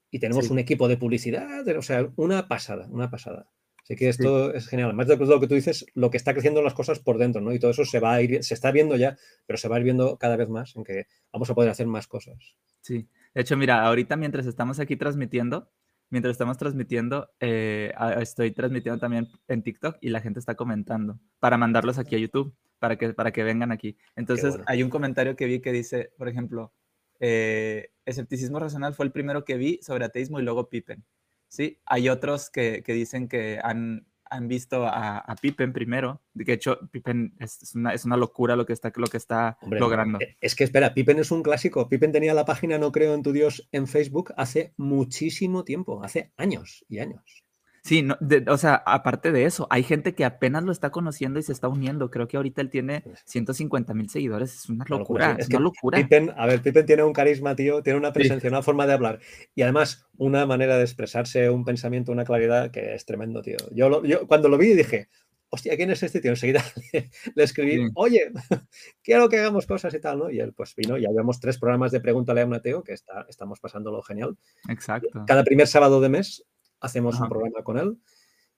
y 0.09 0.19
tenemos 0.19 0.45
sí. 0.45 0.51
un 0.51 0.59
equipo 0.59 0.87
de 0.87 0.97
publicidad, 0.97 1.67
o 1.67 1.81
sea, 1.81 2.11
una 2.15 2.47
pasada, 2.47 2.87
una 2.89 3.09
pasada. 3.09 3.49
Así 3.83 3.95
que 3.95 4.09
esto 4.09 4.51
sí. 4.51 4.57
es 4.57 4.67
genial. 4.67 4.93
Más 4.93 5.07
de 5.07 5.17
lo 5.17 5.39
que 5.39 5.47
tú 5.47 5.55
dices, 5.55 5.85
lo 5.95 6.09
que 6.11 6.17
está 6.17 6.33
creciendo 6.33 6.61
las 6.61 6.73
cosas 6.73 6.99
por 6.99 7.17
dentro, 7.17 7.41
¿no? 7.41 7.51
Y 7.53 7.59
todo 7.59 7.71
eso 7.71 7.83
se 7.85 7.99
va 7.99 8.13
a 8.13 8.21
ir, 8.21 8.43
se 8.43 8.53
está 8.53 8.71
viendo 8.71 8.95
ya, 8.95 9.17
pero 9.45 9.57
se 9.57 9.67
va 9.67 9.75
a 9.75 9.79
ir 9.79 9.83
viendo 9.83 10.17
cada 10.17 10.35
vez 10.35 10.49
más 10.49 10.75
en 10.75 10.83
que 10.83 11.07
vamos 11.31 11.49
a 11.49 11.55
poder 11.55 11.69
hacer 11.69 11.87
más 11.87 12.07
cosas. 12.07 12.55
Sí. 12.81 13.07
De 13.33 13.41
hecho, 13.41 13.57
mira, 13.57 13.85
ahorita 13.85 14.15
mientras 14.17 14.45
estamos 14.45 14.79
aquí 14.79 14.95
transmitiendo, 14.95 15.71
mientras 16.09 16.33
estamos 16.33 16.57
transmitiendo, 16.57 17.31
eh, 17.39 17.93
estoy 18.19 18.51
transmitiendo 18.51 18.99
también 18.99 19.29
en 19.47 19.63
TikTok 19.63 19.97
y 20.01 20.09
la 20.09 20.21
gente 20.21 20.39
está 20.39 20.55
comentando 20.55 21.19
para 21.39 21.57
mandarlos 21.57 21.97
aquí 21.97 22.15
a 22.15 22.19
YouTube, 22.19 22.53
para 22.77 22.97
que, 22.97 23.13
para 23.13 23.31
que 23.31 23.43
vengan 23.43 23.71
aquí. 23.71 23.97
Entonces, 24.15 24.51
bueno. 24.51 24.65
hay 24.67 24.83
un 24.83 24.89
comentario 24.89 25.35
que 25.35 25.45
vi 25.45 25.59
que 25.59 25.71
dice, 25.71 26.11
por 26.17 26.27
ejemplo, 26.27 26.73
eh, 27.19 27.91
escepticismo 28.05 28.59
racional 28.59 28.93
fue 28.93 29.05
el 29.05 29.11
primero 29.11 29.45
que 29.45 29.55
vi 29.55 29.79
sobre 29.81 30.05
ateísmo 30.05 30.39
y 30.39 30.43
luego 30.43 30.69
Pippen. 30.69 31.03
Sí, 31.51 31.81
hay 31.85 32.07
otros 32.07 32.49
que, 32.49 32.81
que 32.81 32.93
dicen 32.93 33.27
que 33.27 33.59
han, 33.61 34.07
han 34.23 34.47
visto 34.47 34.87
a, 34.87 35.17
a, 35.17 35.35
Pippen 35.35 35.73
primero. 35.73 36.21
De 36.33 36.53
hecho, 36.53 36.79
Pippen 36.91 37.35
es 37.39 37.75
una, 37.75 37.93
es 37.93 38.05
una 38.05 38.15
locura 38.15 38.55
lo 38.55 38.65
que 38.65 38.71
está, 38.71 38.93
lo 38.95 39.07
que 39.07 39.17
está 39.17 39.57
Hombre, 39.61 39.81
logrando. 39.81 40.17
Eh, 40.21 40.37
es 40.39 40.55
que 40.55 40.63
espera, 40.63 40.93
Pippen 40.93 41.19
es 41.19 41.29
un 41.29 41.43
clásico. 41.43 41.89
Pippen 41.89 42.13
tenía 42.13 42.33
la 42.33 42.45
página 42.45 42.77
No 42.77 42.93
Creo 42.93 43.13
en 43.13 43.21
tu 43.21 43.33
Dios 43.33 43.67
en 43.73 43.87
Facebook 43.87 44.33
hace 44.37 44.73
muchísimo 44.77 45.65
tiempo, 45.65 46.01
hace 46.05 46.31
años 46.37 46.85
y 46.87 46.99
años. 46.99 47.43
Sí, 47.83 48.03
no, 48.03 48.15
de, 48.19 48.45
o 48.47 48.57
sea, 48.57 48.75
aparte 48.85 49.31
de 49.31 49.45
eso, 49.45 49.65
hay 49.71 49.81
gente 49.81 50.13
que 50.13 50.23
apenas 50.23 50.63
lo 50.63 50.71
está 50.71 50.91
conociendo 50.91 51.39
y 51.39 51.43
se 51.43 51.51
está 51.51 51.67
uniendo. 51.67 52.11
Creo 52.11 52.27
que 52.27 52.37
ahorita 52.37 52.61
él 52.61 52.69
tiene 52.69 53.03
150 53.25 53.93
mil 53.95 54.09
seguidores. 54.09 54.53
Es 54.55 54.69
una 54.69 54.85
locura, 54.87 55.31
es, 55.31 55.47
es, 55.47 55.49
una 55.49 55.59
locura. 55.59 55.97
Pippen, 55.97 56.31
a 56.37 56.45
ver, 56.45 56.61
Pippen 56.61 56.85
tiene 56.85 57.03
un 57.03 57.13
carisma, 57.13 57.55
tío, 57.55 57.81
tiene 57.81 57.97
una 57.97 58.13
presencia, 58.13 58.49
sí. 58.49 58.53
una 58.53 58.61
forma 58.61 58.85
de 58.85 58.93
hablar 58.93 59.19
y 59.55 59.63
además 59.63 60.05
una 60.17 60.45
manera 60.45 60.77
de 60.77 60.83
expresarse, 60.83 61.49
un 61.49 61.65
pensamiento, 61.65 62.11
una 62.11 62.23
claridad 62.23 62.69
que 62.69 62.93
es 62.93 63.05
tremendo, 63.05 63.41
tío. 63.41 63.57
Yo, 63.71 63.89
lo, 63.89 64.05
yo 64.05 64.27
cuando 64.27 64.47
lo 64.47 64.59
vi 64.59 64.73
dije, 64.73 65.09
hostia, 65.49 65.75
¿quién 65.75 65.91
es 65.91 66.01
este 66.03 66.21
tío? 66.21 66.31
Enseguida 66.31 66.63
le, 66.93 67.09
le 67.35 67.43
escribí, 67.43 67.77
sí. 67.77 67.91
oye, 67.95 68.31
quiero 69.03 69.29
que 69.29 69.39
hagamos 69.39 69.65
cosas 69.67 69.93
y 69.93 69.99
tal, 69.99 70.19
¿no? 70.19 70.29
Y 70.29 70.39
él 70.39 70.53
pues 70.53 70.75
vino 70.75 70.97
y 70.97 71.05
habíamos 71.05 71.39
tres 71.39 71.57
programas 71.57 71.91
de 71.91 71.99
Pregúntale 71.99 72.41
a 72.41 72.45
un 72.45 72.53
ateo 72.53 72.83
que 72.83 72.93
está, 72.93 73.25
estamos 73.27 73.59
pasándolo 73.59 74.01
genial. 74.01 74.37
Exacto. 74.69 75.23
Cada 75.25 75.43
primer 75.43 75.67
sábado 75.67 75.99
de 75.99 76.09
mes 76.09 76.45
hacemos 76.81 77.15
Ajá. 77.15 77.23
un 77.23 77.29
programa 77.29 77.63
con 77.63 77.77
él 77.77 77.97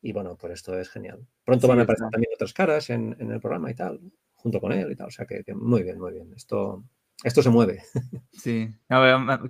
y 0.01 0.11
bueno, 0.11 0.35
pues 0.35 0.53
esto 0.53 0.77
es 0.77 0.89
genial. 0.89 1.25
Pronto 1.45 1.67
sí, 1.67 1.69
van 1.69 1.79
a 1.79 1.83
aparecer 1.83 2.09
también 2.09 2.31
otras 2.35 2.53
caras 2.53 2.89
en, 2.89 3.15
en, 3.19 3.31
el 3.31 3.39
programa 3.39 3.71
y 3.71 3.75
tal, 3.75 4.01
junto 4.33 4.59
con 4.59 4.73
él 4.73 4.91
y 4.91 4.95
tal, 4.95 5.07
o 5.07 5.11
sea 5.11 5.25
que, 5.25 5.43
que 5.43 5.53
muy 5.53 5.83
bien, 5.83 5.97
muy 5.97 6.11
bien. 6.11 6.33
Esto, 6.35 6.83
esto 7.23 7.41
se 7.41 7.49
mueve. 7.49 7.81
Sí, 8.31 8.69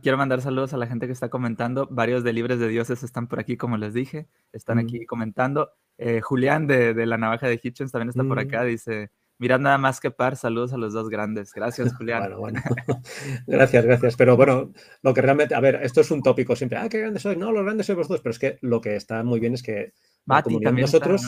quiero 0.02 0.18
mandar 0.18 0.42
saludos 0.42 0.74
a 0.74 0.78
la 0.78 0.86
gente 0.86 1.08
que 1.08 1.14
está 1.14 1.30
comentando. 1.30 1.88
Varios 1.90 2.24
de 2.24 2.34
Libres 2.34 2.60
de 2.60 2.68
Dioses 2.68 3.02
están 3.02 3.28
por 3.28 3.40
aquí, 3.40 3.58
como 3.58 3.78
les 3.78 3.94
dije, 3.94 4.28
están 4.52 4.78
mm. 4.78 4.82
aquí 4.82 5.06
comentando. 5.06 5.72
Eh, 5.98 6.22
Julián 6.22 6.68
de, 6.68 6.94
de, 6.94 7.06
La 7.08 7.18
Navaja 7.18 7.48
de 7.48 7.60
Hitchens 7.62 7.92
también 7.92 8.10
está 8.10 8.22
mm. 8.24 8.28
por 8.28 8.40
acá, 8.40 8.64
dice, 8.64 9.10
Mirad 9.40 9.60
nada 9.60 9.78
más 9.78 10.00
que 10.00 10.12
par, 10.12 10.38
saludos 10.38 10.74
a 10.74 10.78
los 10.78 10.94
dos 10.94 11.10
grandes. 11.10 11.54
Gracias, 11.54 11.94
Julián. 11.98 12.22
bueno, 12.22 12.40
bueno. 12.40 12.62
gracias, 13.48 13.86
gracias. 13.86 14.16
Pero 14.16 14.38
bueno, 14.38 14.72
lo 15.02 15.14
que 15.14 15.22
realmente, 15.22 15.56
a 15.56 15.60
ver, 15.60 15.80
esto 15.84 16.02
es 16.02 16.12
un 16.12 16.22
tópico 16.22 16.56
siempre. 16.56 16.78
Ah, 16.78 16.88
qué 16.90 17.00
grandes 17.00 17.24
sois. 17.24 17.38
No, 17.38 17.52
los 17.52 17.64
grandes 17.64 17.88
sois 17.88 17.98
vosotros. 17.98 18.22
Pero 18.22 18.32
es 18.32 18.40
que 18.40 18.58
lo 18.62 18.82
que 18.82 18.96
está 18.96 19.24
muy 19.24 19.40
bien 19.40 19.54
es 19.54 19.64
que 19.64 19.94
Mati 20.26 20.60
también 20.60 20.86
nosotros, 20.86 21.22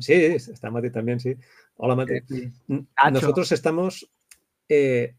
sí, 0.00 0.14
está 0.14 0.70
Mati 0.70 0.90
también, 0.90 1.18
sí. 1.18 1.36
Hola 1.76 1.96
Mati. 1.96 2.14
Eh, 2.14 2.52
nosotros 3.10 3.50
estamos, 3.50 4.08
eh, 4.68 5.16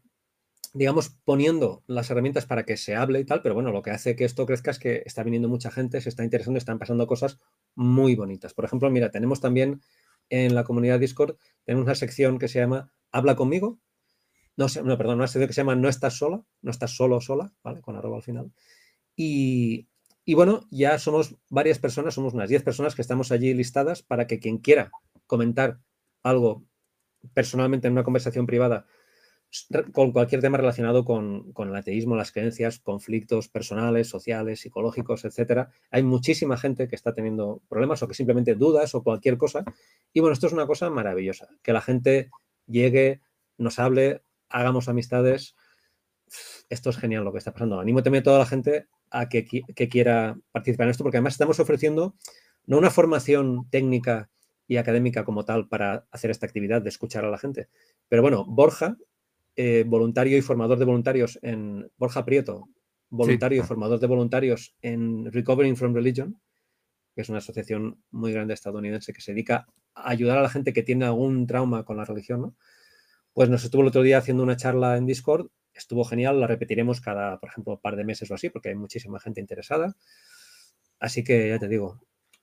digamos, 0.72 1.10
poniendo 1.24 1.82
las 1.86 2.10
herramientas 2.10 2.46
para 2.46 2.64
que 2.64 2.76
se 2.76 2.96
hable 2.96 3.20
y 3.20 3.24
tal, 3.24 3.42
pero 3.42 3.54
bueno, 3.54 3.72
lo 3.72 3.82
que 3.82 3.90
hace 3.90 4.16
que 4.16 4.24
esto 4.24 4.46
crezca 4.46 4.70
es 4.70 4.78
que 4.78 5.02
está 5.04 5.22
viniendo 5.22 5.48
mucha 5.48 5.70
gente, 5.70 6.00
se 6.00 6.08
está 6.08 6.24
interesando, 6.24 6.56
están 6.56 6.78
pasando 6.78 7.06
cosas 7.06 7.38
muy 7.74 8.14
bonitas. 8.14 8.54
Por 8.54 8.64
ejemplo, 8.64 8.90
mira, 8.90 9.10
tenemos 9.10 9.40
también 9.40 9.82
en 10.28 10.54
la 10.54 10.64
comunidad 10.64 11.00
Discord, 11.00 11.36
tenemos 11.64 11.84
una 11.84 11.94
sección 11.94 12.38
que 12.38 12.48
se 12.48 12.58
llama 12.58 12.90
Habla 13.12 13.36
conmigo. 13.36 13.78
No, 14.56 14.66
no, 14.84 14.98
perdón, 14.98 15.16
una 15.16 15.26
sección 15.26 15.48
que 15.48 15.54
se 15.54 15.60
llama 15.60 15.74
No 15.74 15.88
estás 15.88 16.14
sola, 16.14 16.44
no 16.62 16.70
estás 16.70 16.96
solo 16.96 17.16
o 17.16 17.20
sola, 17.20 17.52
¿vale? 17.62 17.80
Con 17.80 17.96
arroba 17.96 18.16
al 18.16 18.22
final. 18.22 18.52
Y, 19.16 19.88
y 20.24 20.34
bueno, 20.34 20.66
ya 20.70 20.98
somos 20.98 21.36
varias 21.50 21.78
personas, 21.78 22.14
somos 22.14 22.34
unas 22.34 22.48
10 22.48 22.62
personas 22.62 22.94
que 22.94 23.02
estamos 23.02 23.32
allí 23.32 23.52
listadas 23.54 24.02
para 24.02 24.26
que 24.26 24.38
quien 24.38 24.58
quiera 24.58 24.90
comentar 25.26 25.80
algo 26.22 26.64
personalmente 27.32 27.86
en 27.86 27.92
una 27.92 28.04
conversación 28.04 28.46
privada 28.46 28.86
con 29.92 30.12
cualquier 30.12 30.40
tema 30.40 30.58
relacionado 30.58 31.04
con, 31.04 31.52
el 31.56 31.76
ateísmo, 31.76 32.16
las 32.16 32.32
creencias, 32.32 32.78
conflictos 32.80 33.48
personales, 33.48 34.08
sociales, 34.08 34.60
psicológicos, 34.60 35.24
etcétera. 35.24 35.70
Hay 35.90 36.02
muchísima 36.02 36.56
gente 36.56 36.88
que 36.88 36.96
está 36.96 37.14
teniendo 37.14 37.62
problemas 37.68 38.02
o 38.02 38.08
que 38.08 38.14
simplemente 38.14 38.54
dudas 38.54 38.94
o 38.94 39.02
cualquier 39.02 39.38
cosa. 39.38 39.64
Y 40.12 40.20
bueno, 40.20 40.34
esto 40.34 40.46
es 40.46 40.52
una 40.52 40.66
cosa 40.66 40.90
maravillosa, 40.90 41.48
que 41.62 41.72
la 41.72 41.80
gente 41.80 42.30
llegue, 42.66 43.20
nos 43.56 43.78
hable, 43.78 44.22
hagamos 44.48 44.88
amistades. 44.88 45.54
Esto 46.68 46.90
es 46.90 46.96
genial 46.96 47.24
lo 47.24 47.32
que 47.32 47.38
está 47.38 47.52
pasando. 47.52 47.78
Animo 47.78 48.02
también 48.02 48.22
a 48.22 48.24
toda 48.24 48.38
la 48.40 48.46
gente 48.46 48.88
a 49.10 49.28
que, 49.28 49.44
quiera 49.44 50.36
participar 50.50 50.86
en 50.86 50.90
esto, 50.90 51.04
porque 51.04 51.18
además 51.18 51.34
estamos 51.34 51.60
ofreciendo 51.60 52.16
no 52.66 52.78
una 52.78 52.90
formación 52.90 53.68
técnica 53.70 54.30
y 54.66 54.78
académica 54.78 55.24
como 55.24 55.44
tal 55.44 55.68
para 55.68 56.06
hacer 56.10 56.30
esta 56.30 56.46
actividad 56.46 56.82
de 56.82 56.88
escuchar 56.88 57.24
a 57.24 57.30
la 57.30 57.38
gente. 57.38 57.68
Pero 58.08 58.22
bueno, 58.22 58.44
Borja, 58.46 58.96
eh, 59.56 59.84
voluntario 59.86 60.36
y 60.36 60.42
formador 60.42 60.78
de 60.78 60.84
voluntarios 60.84 61.38
en 61.42 61.90
Borja 61.96 62.24
Prieto, 62.24 62.68
voluntario 63.10 63.62
y 63.62 63.66
formador 63.66 64.00
de 64.00 64.06
voluntarios 64.06 64.74
en 64.82 65.30
Recovering 65.32 65.76
from 65.76 65.94
Religion, 65.94 66.40
que 67.14 67.22
es 67.22 67.28
una 67.28 67.38
asociación 67.38 68.02
muy 68.10 68.32
grande 68.32 68.54
estadounidense 68.54 69.12
que 69.12 69.20
se 69.20 69.32
dedica 69.32 69.66
a 69.94 70.10
ayudar 70.10 70.38
a 70.38 70.42
la 70.42 70.48
gente 70.48 70.72
que 70.72 70.82
tiene 70.82 71.04
algún 71.04 71.46
trauma 71.46 71.84
con 71.84 71.96
la 71.96 72.04
religión, 72.04 72.40
¿no? 72.40 72.56
Pues 73.32 73.48
nos 73.48 73.64
estuvo 73.64 73.82
el 73.82 73.88
otro 73.88 74.02
día 74.02 74.18
haciendo 74.18 74.42
una 74.42 74.56
charla 74.56 74.96
en 74.96 75.06
Discord 75.06 75.48
estuvo 75.74 76.04
genial, 76.04 76.40
la 76.40 76.46
repetiremos 76.46 77.00
cada, 77.00 77.38
por 77.38 77.50
ejemplo, 77.50 77.80
par 77.80 77.96
de 77.96 78.04
meses 78.04 78.30
o 78.30 78.34
así, 78.34 78.48
porque 78.48 78.70
hay 78.70 78.74
muchísima 78.76 79.20
gente 79.20 79.40
interesada. 79.40 79.96
Así 81.00 81.24
que 81.24 81.48
ya 81.48 81.58
te 81.58 81.68
digo, 81.68 82.00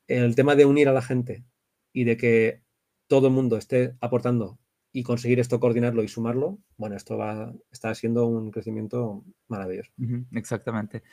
el 0.07 0.35
tema 0.35 0.55
de 0.55 0.65
unir 0.65 0.89
a 0.89 0.93
la 0.93 1.01
gente 1.01 1.45
y 1.93 2.03
de 2.03 2.17
que 2.17 2.61
todo 3.07 3.27
el 3.27 3.33
mundo 3.33 3.57
esté 3.57 3.95
aportando 4.01 4.59
y 4.93 5.03
conseguir 5.03 5.39
esto, 5.39 5.59
coordinarlo 5.59 6.03
y 6.03 6.07
sumarlo, 6.07 6.59
bueno, 6.77 6.95
esto 6.95 7.17
va, 7.17 7.53
está 7.71 7.95
siendo 7.95 8.27
un 8.27 8.51
crecimiento 8.51 9.23
maravilloso. 9.47 9.91
exactamente. 10.33 11.03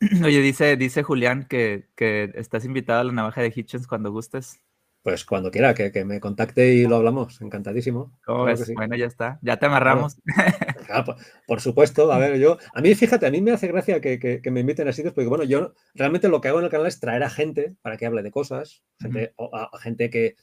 Oye, 0.24 0.40
dice, 0.40 0.76
dice 0.76 1.02
Julián 1.02 1.46
que, 1.48 1.88
que, 1.94 2.32
estás 2.34 2.64
invitado 2.64 3.00
a 3.00 3.04
la 3.04 3.12
navaja 3.12 3.42
de 3.42 3.52
Hitchens 3.54 3.86
cuando 3.86 4.10
gustes. 4.10 4.60
Pues 5.06 5.24
cuando 5.24 5.52
quiera, 5.52 5.72
que, 5.72 6.04
me 6.04 6.18
contacte 6.18 6.74
y 6.74 6.84
lo 6.84 6.96
hablamos. 6.96 7.40
Encantadísimo. 7.40 8.18
Bueno, 8.26 8.96
ya 8.96 9.06
está. 9.06 9.38
Ya 9.40 9.56
te 9.56 9.66
amarramos. 9.66 10.20
por, 11.46 11.60
supuesto. 11.60 12.10
A 12.10 12.18
ver, 12.18 12.40
yo. 12.40 12.58
A 12.74 12.80
mí, 12.80 12.92
fíjate, 12.96 13.24
a 13.24 13.30
mí 13.30 13.40
me 13.40 13.52
hace 13.52 13.68
gracia 13.68 14.00
que, 14.00 14.42
me 14.50 14.60
inviten 14.60 14.88
a 14.88 14.92
sitios, 14.92 15.14
porque 15.14 15.28
bueno, 15.28 15.44
yo 15.44 15.74
realmente 15.94 16.28
lo 16.28 16.40
que 16.40 16.48
hago 16.48 16.58
en 16.58 16.64
el 16.64 16.72
canal 16.72 16.88
es 16.88 16.98
traer 16.98 17.22
a 17.22 17.30
gente 17.30 17.76
para 17.82 17.96
que 17.96 18.06
hable 18.06 18.24
de 18.24 18.32
cosas, 18.32 18.82
gente, 18.98 19.32
a, 19.38 19.78
gente 19.78 20.10
que 20.10 20.34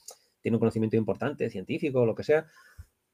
tiene 0.44 0.56
un 0.56 0.60
conocimiento 0.60 0.96
importante, 0.96 1.50
científico, 1.50 2.06
lo 2.06 2.16
que 2.16 2.24
sea, 2.24 2.46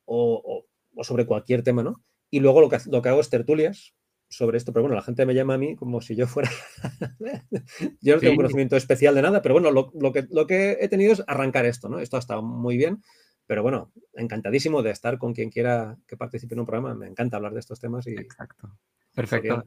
o, 0.09 0.65
sobre 1.01 1.25
cualquier 1.25 1.63
tema, 1.63 1.83
¿no? 1.83 2.03
Y 2.29 2.39
luego 2.39 2.61
lo 2.61 2.69
que, 2.69 2.77
lo 2.87 3.01
que 3.01 3.09
hago 3.09 3.21
es 3.21 3.29
tertulias 3.29 3.95
sobre 4.27 4.57
esto, 4.57 4.71
pero 4.71 4.83
bueno, 4.83 4.95
la 4.95 5.01
gente 5.01 5.25
me 5.25 5.33
llama 5.33 5.55
a 5.55 5.57
mí 5.57 5.75
como 5.75 6.01
si 6.01 6.15
yo 6.15 6.27
fuera... 6.27 6.49
yo 8.01 8.15
no 8.15 8.21
tengo 8.21 8.35
conocimiento 8.35 8.75
especial 8.75 9.15
de 9.15 9.23
nada, 9.23 9.41
pero 9.41 9.55
bueno, 9.55 9.71
lo, 9.71 10.11
que, 10.11 10.27
lo 10.29 10.45
que 10.45 10.77
he 10.79 10.87
tenido 10.87 11.13
es 11.13 11.23
arrancar 11.25 11.65
esto, 11.65 11.89
¿no? 11.89 11.99
Esto 11.99 12.17
ha 12.17 12.19
estado 12.19 12.43
muy 12.43 12.77
bien, 12.77 13.01
pero 13.47 13.63
bueno, 13.63 13.91
encantadísimo 14.13 14.83
de 14.83 14.91
estar 14.91 15.17
con 15.17 15.33
quien 15.33 15.49
quiera 15.49 15.97
que 16.05 16.17
participe 16.17 16.53
en 16.53 16.59
un 16.59 16.65
programa. 16.67 16.93
Me 16.93 17.07
encanta 17.07 17.37
hablar 17.37 17.53
de 17.53 17.59
estos 17.59 17.79
temas 17.79 18.05
y... 18.05 18.11
Exacto. 18.11 18.77
Perfecto. 19.15 19.63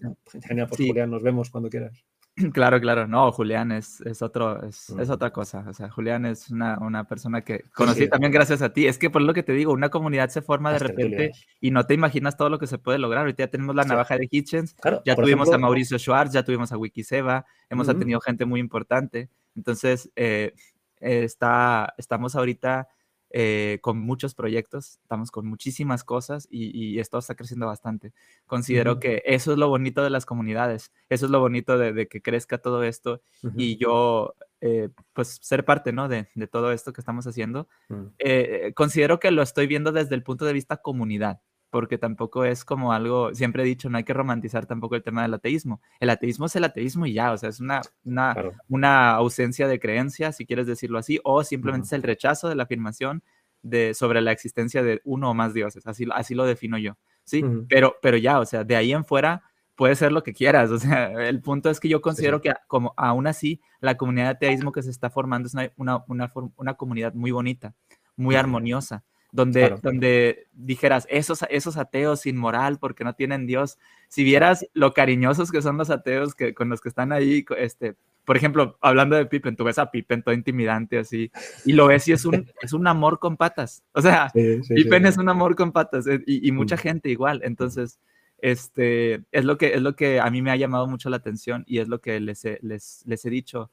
Genial, 0.46 0.68
pues 0.68 0.80
Julián, 0.86 1.10
nos 1.10 1.22
vemos 1.22 1.50
cuando 1.50 1.68
quieras. 1.68 2.04
Claro, 2.52 2.80
claro, 2.80 3.06
no, 3.06 3.30
Julián 3.30 3.72
es, 3.72 4.00
es 4.00 4.22
otro, 4.22 4.62
es, 4.66 4.88
es, 4.90 5.10
otra 5.10 5.30
cosa. 5.32 5.64
O 5.68 5.74
sea, 5.74 5.90
Julián 5.90 6.24
es 6.24 6.50
una, 6.50 6.78
una 6.78 7.04
persona 7.04 7.42
que 7.42 7.64
conocí 7.74 8.08
también 8.08 8.32
gracias 8.32 8.62
a 8.62 8.72
ti. 8.72 8.86
Es 8.86 8.96
que 8.96 9.10
por 9.10 9.20
lo 9.20 9.34
que 9.34 9.42
te 9.42 9.52
digo, 9.52 9.72
una 9.72 9.90
comunidad 9.90 10.30
se 10.30 10.40
forma 10.40 10.72
de 10.72 10.78
repente 10.78 11.32
y 11.60 11.70
no 11.70 11.84
te 11.84 11.92
imaginas 11.92 12.36
todo 12.38 12.48
lo 12.48 12.58
que 12.58 12.66
se 12.66 12.78
puede 12.78 12.98
lograr. 12.98 13.20
Ahorita 13.20 13.44
ya 13.44 13.50
tenemos 13.50 13.76
la 13.76 13.84
navaja 13.84 14.16
de 14.16 14.28
Hitchens, 14.30 14.74
ya 15.04 15.14
tuvimos 15.14 15.52
a 15.52 15.58
Mauricio 15.58 15.98
Schwartz, 15.98 16.32
ya 16.32 16.42
tuvimos 16.42 16.72
a 16.72 16.78
Wikiseba, 16.78 17.44
hemos 17.68 17.86
tenido 17.86 18.20
gente 18.20 18.46
muy 18.46 18.60
importante. 18.60 19.28
Entonces, 19.54 20.10
eh, 20.16 20.54
está, 21.00 21.92
estamos 21.98 22.34
ahorita 22.34 22.88
eh, 23.34 23.78
con 23.80 23.98
muchos 23.98 24.34
proyectos, 24.34 24.98
estamos 25.02 25.30
con 25.30 25.46
muchísimas 25.46 26.04
cosas 26.04 26.46
y, 26.50 26.98
esto 26.98 27.18
está 27.18 27.34
creciendo 27.34 27.66
bastante. 27.66 28.12
Considero 28.46 29.00
que 29.00 29.22
eso 29.24 29.52
es 29.52 29.58
lo 29.58 29.68
bonito 29.68 30.02
de 30.02 30.10
las 30.10 30.26
comunidades, 30.26 30.92
eso 31.08 31.26
es 31.26 31.32
lo 31.32 31.40
bonito 31.40 31.78
de, 31.78 32.06
que 32.06 32.20
crezca 32.20 32.58
todo 32.58 32.82
esto 32.84 33.22
y 33.56 33.76
yo, 33.76 34.34
eh, 34.60 34.90
pues, 35.14 35.38
ser 35.40 35.64
parte, 35.64 35.92
¿no? 35.92 36.08
De, 36.08 36.26
todo 36.50 36.72
esto 36.72 36.92
que 36.92 37.00
estamos 37.00 37.26
haciendo. 37.26 37.68
Mm. 37.88 38.04
Eh, 38.18 38.72
considero 38.74 39.18
que 39.18 39.30
lo 39.30 39.42
estoy 39.42 39.66
viendo 39.66 39.92
desde 39.92 40.14
el 40.14 40.22
punto 40.22 40.44
de 40.44 40.52
vista 40.52 40.76
comunidad 40.76 41.40
porque 41.72 41.96
tampoco 41.96 42.44
es 42.44 42.66
como 42.66 42.92
algo, 42.92 43.34
siempre 43.34 43.62
he 43.62 43.66
dicho, 43.66 43.88
no 43.88 43.96
hay 43.96 44.04
que 44.04 44.12
romantizar 44.12 44.66
tampoco 44.66 44.94
el 44.94 45.02
tema 45.02 45.22
del 45.22 45.32
ateísmo. 45.32 45.80
El 46.00 46.10
ateísmo 46.10 46.44
es 46.44 46.54
el 46.54 46.64
ateísmo 46.64 47.06
y 47.06 47.14
ya, 47.14 47.32
o 47.32 47.38
sea, 47.38 47.48
es 47.48 47.60
una, 47.60 47.80
una, 48.04 48.36
una 48.68 49.12
ausencia 49.12 49.66
de 49.66 49.80
creencia, 49.80 50.32
si 50.32 50.44
quieres 50.44 50.66
decirlo 50.66 50.98
así, 50.98 51.18
o 51.24 51.42
simplemente 51.42 51.86
es 51.86 51.92
el 51.94 52.02
rechazo 52.02 52.50
de 52.50 52.56
la 52.56 52.64
afirmación 52.64 53.22
de, 53.62 53.94
sobre 53.94 54.20
la 54.20 54.32
existencia 54.32 54.82
de 54.82 55.00
uno 55.04 55.30
o 55.30 55.34
más 55.34 55.54
dioses, 55.54 55.86
así, 55.86 56.04
así 56.12 56.34
lo 56.34 56.44
defino 56.44 56.76
yo, 56.76 56.98
¿sí? 57.24 57.42
pero, 57.70 57.96
pero 58.02 58.18
ya, 58.18 58.38
o 58.38 58.44
sea, 58.44 58.64
de 58.64 58.76
ahí 58.76 58.92
en 58.92 59.06
fuera 59.06 59.42
puede 59.74 59.96
ser 59.96 60.12
lo 60.12 60.22
que 60.22 60.34
quieras, 60.34 60.70
o 60.72 60.78
sea, 60.78 61.10
el 61.26 61.40
punto 61.40 61.70
es 61.70 61.80
que 61.80 61.88
yo 61.88 62.02
considero 62.02 62.42
que 62.42 62.52
como 62.68 62.92
aún 62.98 63.26
así 63.26 63.62
la 63.80 63.96
comunidad 63.96 64.26
de 64.26 64.30
ateísmo 64.32 64.72
que 64.72 64.82
se 64.82 64.90
está 64.90 65.08
formando 65.08 65.46
es 65.46 65.54
una, 65.54 65.72
una, 65.78 66.04
una, 66.06 66.30
una 66.56 66.74
comunidad 66.74 67.14
muy 67.14 67.30
bonita, 67.30 67.74
muy 68.14 68.36
armoniosa, 68.36 69.04
donde, 69.32 69.76
donde 69.82 70.46
dijeras, 70.52 71.06
esos, 71.10 71.42
esos 71.48 71.78
ateos 71.78 72.20
sin 72.20 72.36
moral 72.36 72.78
porque 72.78 73.02
no 73.02 73.14
tienen 73.14 73.46
Dios, 73.46 73.78
si 74.08 74.22
vieras 74.24 74.66
lo 74.74 74.92
cariñosos 74.92 75.50
que 75.50 75.62
son 75.62 75.78
los 75.78 75.88
ateos 75.88 76.34
que, 76.34 76.52
con 76.54 76.68
los 76.68 76.82
que 76.82 76.90
están 76.90 77.12
ahí, 77.12 77.44
este, 77.56 77.96
por 78.26 78.36
ejemplo, 78.36 78.78
hablando 78.82 79.16
de 79.16 79.24
Pippen, 79.24 79.56
tú 79.56 79.64
ves 79.64 79.78
a 79.78 79.90
Pippen 79.90 80.22
todo 80.22 80.34
intimidante 80.34 80.98
así, 80.98 81.32
y 81.64 81.72
lo 81.72 81.86
ves 81.86 82.06
y 82.08 82.12
es 82.12 82.26
un, 82.26 82.46
es 82.60 82.74
un 82.74 82.86
amor 82.86 83.18
con 83.18 83.38
patas, 83.38 83.82
o 83.92 84.02
sea, 84.02 84.30
Pippen 84.32 85.06
es 85.06 85.16
un 85.16 85.30
amor 85.30 85.56
con 85.56 85.72
patas 85.72 86.06
eh, 86.06 86.22
y, 86.26 86.52
mucha 86.52 86.76
mm. 86.76 86.78
gente 86.78 87.08
igual, 87.08 87.40
entonces, 87.42 87.98
este, 88.36 89.24
es 89.32 89.44
lo, 89.46 89.56
que, 89.56 89.74
es 89.74 89.80
lo 89.80 89.96
que 89.96 90.20
a 90.20 90.30
mí 90.30 90.42
me 90.42 90.50
ha 90.50 90.56
llamado 90.56 90.86
mucho 90.86 91.08
la 91.08 91.16
atención 91.16 91.64
y 91.66 91.78
es 91.78 91.88
lo 91.88 92.02
que 92.02 92.20
les 92.20 92.44
he, 92.44 92.58
les, 92.60 93.02
les 93.06 93.24
he 93.24 93.30
dicho, 93.30 93.70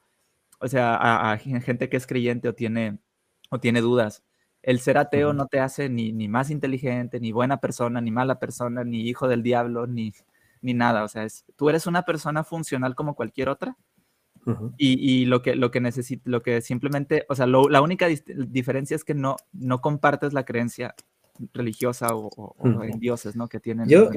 o 0.59 0.69
sea, 0.69 0.95
a, 0.95 1.33
a 1.33 1.37
gente 1.37 1.89
que 1.89 1.97
es 1.97 2.07
creyente 2.07 2.47
o 2.47 2.53
tiene, 2.53 2.99
o 3.49 3.59
tiene 3.59 3.81
dudas, 3.81 4.23
el 4.69 4.79
ser 4.79 4.99
ateo 4.99 5.33
no 5.33 5.47
te 5.47 5.59
hace 5.59 5.89
ni, 5.89 6.11
ni, 6.11 6.27
más 6.27 6.51
inteligente, 6.51 7.19
ni 7.19 7.31
buena 7.31 7.59
persona, 7.59 8.01
ni 8.01 8.11
mala 8.11 8.37
persona, 8.37 8.83
ni 8.83 9.09
hijo 9.09 9.27
del 9.27 9.41
diablo, 9.41 9.87
ni, 9.87 10.13
ni 10.61 10.75
nada. 10.75 11.03
O 11.03 11.07
sea, 11.07 11.23
es, 11.23 11.43
tú 11.55 11.69
eres 11.69 11.87
una 11.87 12.03
persona 12.03 12.43
funcional 12.43 12.93
como 12.93 13.15
cualquier 13.15 13.49
otra. 13.49 13.75
y, 14.77 15.21
y, 15.21 15.25
lo 15.25 15.41
que, 15.41 15.55
lo 15.55 15.71
que 15.71 15.81
lo 16.23 16.43
que 16.43 16.61
simplemente, 16.61 17.25
o 17.29 17.33
sea, 17.35 17.47
la 17.47 17.81
única 17.81 18.07
diferencia 18.07 18.95
es 18.95 19.03
que 19.03 19.15
no, 19.15 19.37
no 19.53 19.81
compartes 19.81 20.33
la 20.33 20.45
creencia 20.45 20.93
religiosa 21.51 22.09
o, 22.13 22.55
en 22.83 22.99
dioses, 22.99 23.35
¿no? 23.35 23.47
Que 23.47 23.59
tienen. 23.59 23.89
Yo, 23.89 24.11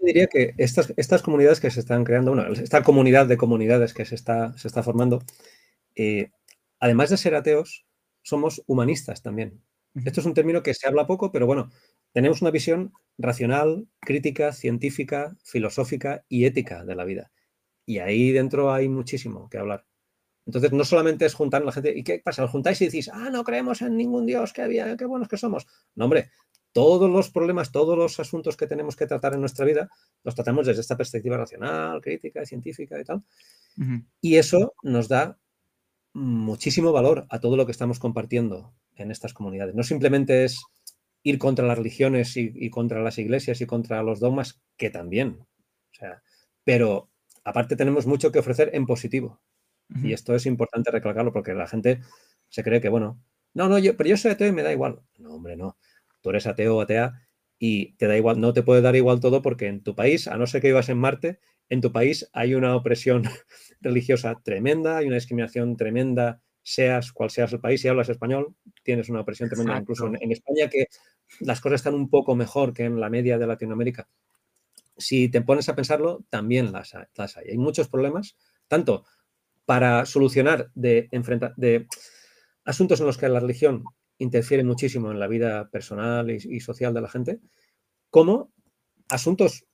diría 0.00 0.28
que 0.28 0.54
estas, 0.56 0.94
estas 0.96 1.20
comunidades 1.20 1.58
que 1.58 1.72
se 1.72 1.80
están 1.80 2.04
creando, 2.04 2.32
bueno, 2.32 2.52
esta 2.52 2.84
comunidad 2.84 3.26
de 3.26 3.36
comunidades 3.36 3.92
que 3.92 4.04
se 4.04 4.14
está, 4.14 4.56
se 4.56 4.68
está 4.68 4.84
formando, 4.84 5.24
eh, 5.96 6.30
además 6.78 7.10
de 7.10 7.16
ser 7.16 7.34
ateos, 7.34 7.86
somos 8.22 8.62
humanistas 8.68 9.20
también. 9.20 9.65
Esto 10.04 10.20
es 10.20 10.26
un 10.26 10.34
término 10.34 10.62
que 10.62 10.74
se 10.74 10.86
habla 10.86 11.06
poco, 11.06 11.32
pero 11.32 11.46
bueno, 11.46 11.70
tenemos 12.12 12.42
una 12.42 12.50
visión 12.50 12.92
racional, 13.16 13.88
crítica, 14.00 14.52
científica, 14.52 15.36
filosófica 15.42 16.24
y 16.28 16.44
ética 16.44 16.84
de 16.84 16.94
la 16.94 17.04
vida. 17.04 17.30
Y 17.86 17.98
ahí 17.98 18.32
dentro 18.32 18.72
hay 18.72 18.88
muchísimo 18.88 19.48
que 19.48 19.58
hablar. 19.58 19.86
Entonces, 20.44 20.72
no 20.72 20.84
solamente 20.84 21.24
es 21.24 21.34
juntar 21.34 21.62
a 21.62 21.64
la 21.64 21.72
gente, 21.72 21.92
¿y 21.96 22.04
qué 22.04 22.20
pasa? 22.24 22.44
Os 22.44 22.50
juntáis 22.50 22.80
y 22.80 22.86
decís, 22.86 23.10
ah, 23.12 23.30
no 23.30 23.42
creemos 23.42 23.82
en 23.82 23.96
ningún 23.96 24.26
Dios, 24.26 24.52
que 24.52 24.62
había, 24.62 24.96
qué 24.96 25.04
buenos 25.04 25.28
que 25.28 25.36
somos. 25.36 25.66
No, 25.94 26.04
hombre, 26.04 26.30
todos 26.72 27.10
los 27.10 27.30
problemas, 27.30 27.72
todos 27.72 27.96
los 27.96 28.20
asuntos 28.20 28.56
que 28.56 28.66
tenemos 28.66 28.96
que 28.96 29.06
tratar 29.06 29.34
en 29.34 29.40
nuestra 29.40 29.64
vida, 29.64 29.88
los 30.22 30.34
tratamos 30.34 30.66
desde 30.66 30.82
esta 30.82 30.96
perspectiva 30.96 31.36
racional, 31.36 32.00
crítica, 32.00 32.44
científica 32.44 33.00
y 33.00 33.04
tal. 33.04 33.24
Y 34.20 34.36
eso 34.36 34.74
nos 34.82 35.08
da 35.08 35.38
muchísimo 36.12 36.92
valor 36.92 37.26
a 37.30 37.40
todo 37.40 37.56
lo 37.56 37.66
que 37.66 37.72
estamos 37.72 37.98
compartiendo 37.98 38.72
en 38.96 39.10
estas 39.10 39.34
comunidades. 39.34 39.74
No 39.74 39.82
simplemente 39.82 40.44
es 40.44 40.60
ir 41.22 41.38
contra 41.38 41.66
las 41.66 41.78
religiones 41.78 42.36
y, 42.36 42.70
contra 42.70 43.02
las 43.02 43.18
iglesias 43.18 43.60
y 43.60 43.66
contra 43.66 44.02
los 44.02 44.20
dogmas, 44.20 44.60
que 44.76 44.90
también. 44.90 45.38
O 45.40 45.94
sea, 45.94 46.22
pero 46.64 47.10
aparte 47.44 47.76
tenemos 47.76 48.06
mucho 48.06 48.30
que 48.32 48.38
ofrecer 48.38 48.70
en 48.74 48.86
positivo. 48.86 49.40
Y 50.02 50.12
esto 50.12 50.34
es 50.34 50.46
importante 50.46 50.90
recalcarlo 50.90 51.32
porque 51.32 51.54
la 51.54 51.68
gente 51.68 52.00
se 52.48 52.64
cree 52.64 52.80
que, 52.80 52.88
bueno, 52.88 53.22
no, 53.54 53.68
no, 53.68 53.78
yo, 53.78 53.96
pero 53.96 54.10
yo 54.10 54.16
soy 54.16 54.32
ateo 54.32 54.48
y 54.48 54.52
me 54.52 54.62
da 54.62 54.72
igual. 54.72 55.00
No, 55.18 55.34
hombre, 55.34 55.56
no. 55.56 55.78
Tú 56.20 56.30
eres 56.30 56.46
ateo 56.46 56.76
o 56.76 56.80
atea 56.80 57.26
y 57.58 57.94
te 57.96 58.06
da 58.06 58.16
igual, 58.16 58.40
no 58.40 58.52
te 58.52 58.62
puede 58.62 58.82
dar 58.82 58.96
igual 58.96 59.20
todo 59.20 59.42
porque 59.42 59.66
en 59.66 59.82
tu 59.82 59.94
país, 59.94 60.28
a 60.28 60.36
no 60.36 60.46
ser 60.46 60.60
que 60.60 60.68
vivas 60.68 60.88
en 60.88 60.98
Marte, 60.98 61.40
en 61.68 61.80
tu 61.80 61.92
país 61.92 62.28
hay 62.32 62.54
una 62.54 62.76
opresión 62.76 63.22
religiosa 63.80 64.40
tremenda, 64.44 64.98
hay 64.98 65.06
una 65.06 65.16
discriminación 65.16 65.76
tremenda, 65.76 66.42
seas 66.66 67.12
cual 67.12 67.30
seas 67.30 67.52
el 67.52 67.60
país, 67.60 67.80
si 67.80 67.86
hablas 67.86 68.08
español, 68.08 68.56
tienes 68.82 69.08
una 69.08 69.20
opresión 69.20 69.48
tremenda, 69.48 69.78
incluso 69.78 70.08
en, 70.08 70.32
España 70.32 70.68
que 70.68 70.86
las 71.38 71.60
cosas 71.60 71.76
están 71.76 71.94
un 71.94 72.10
poco 72.10 72.34
mejor 72.34 72.74
que 72.74 72.82
en 72.82 72.98
la 72.98 73.08
media 73.08 73.38
de 73.38 73.46
Latinoamérica. 73.46 74.08
Si 74.96 75.28
te 75.28 75.42
pones 75.42 75.68
a 75.68 75.76
pensarlo, 75.76 76.24
también 76.28 76.72
las, 76.72 76.92
las 77.14 77.36
hay. 77.36 77.50
Hay 77.50 77.58
muchos 77.58 77.86
problemas, 77.86 78.36
tanto 78.66 79.04
para 79.64 80.06
solucionar 80.06 80.72
de, 80.74 81.08
de 81.56 81.86
asuntos 82.64 82.98
en 82.98 83.06
los 83.06 83.16
que 83.16 83.28
la 83.28 83.38
religión 83.38 83.84
interfiere 84.18 84.64
muchísimo 84.64 85.12
en 85.12 85.20
la 85.20 85.28
vida 85.28 85.70
personal 85.70 86.32
y, 86.32 86.58
social 86.58 86.92
de 86.92 87.00
la 87.00 87.08
gente, 87.08 87.38
como 88.10 88.50
asuntos 89.08 89.66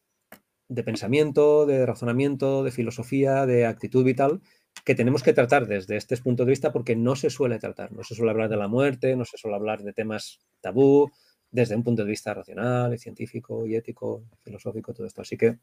de 0.68 0.84
pensamiento, 0.84 1.64
de 1.64 1.86
razonamiento, 1.86 2.62
de 2.62 2.70
filosofía, 2.70 3.46
de 3.46 3.64
actitud 3.64 4.04
vital, 4.04 4.42
que 4.84 4.94
tenemos 4.94 5.22
que 5.22 5.32
tratar 5.32 5.66
desde 5.66 5.96
este 5.96 6.16
punto 6.16 6.44
de 6.44 6.50
vista 6.50 6.72
porque 6.72 6.96
no 6.96 7.14
se 7.16 7.30
suele 7.30 7.58
tratar. 7.58 7.92
No 7.92 8.02
se 8.02 8.14
suele 8.14 8.30
hablar 8.30 8.48
de 8.48 8.56
la 8.56 8.68
muerte, 8.68 9.14
no 9.16 9.24
se 9.24 9.38
suele 9.38 9.56
hablar 9.56 9.82
de 9.82 9.92
temas 9.92 10.40
tabú, 10.60 11.10
desde 11.50 11.76
un 11.76 11.84
punto 11.84 12.02
de 12.02 12.10
vista 12.10 12.34
racional 12.34 12.92
y 12.94 12.98
científico 12.98 13.66
y 13.66 13.76
ético, 13.76 14.24
filosófico, 14.42 14.92
todo 14.92 15.06
esto. 15.06 15.22
Así 15.22 15.36
que 15.36 15.58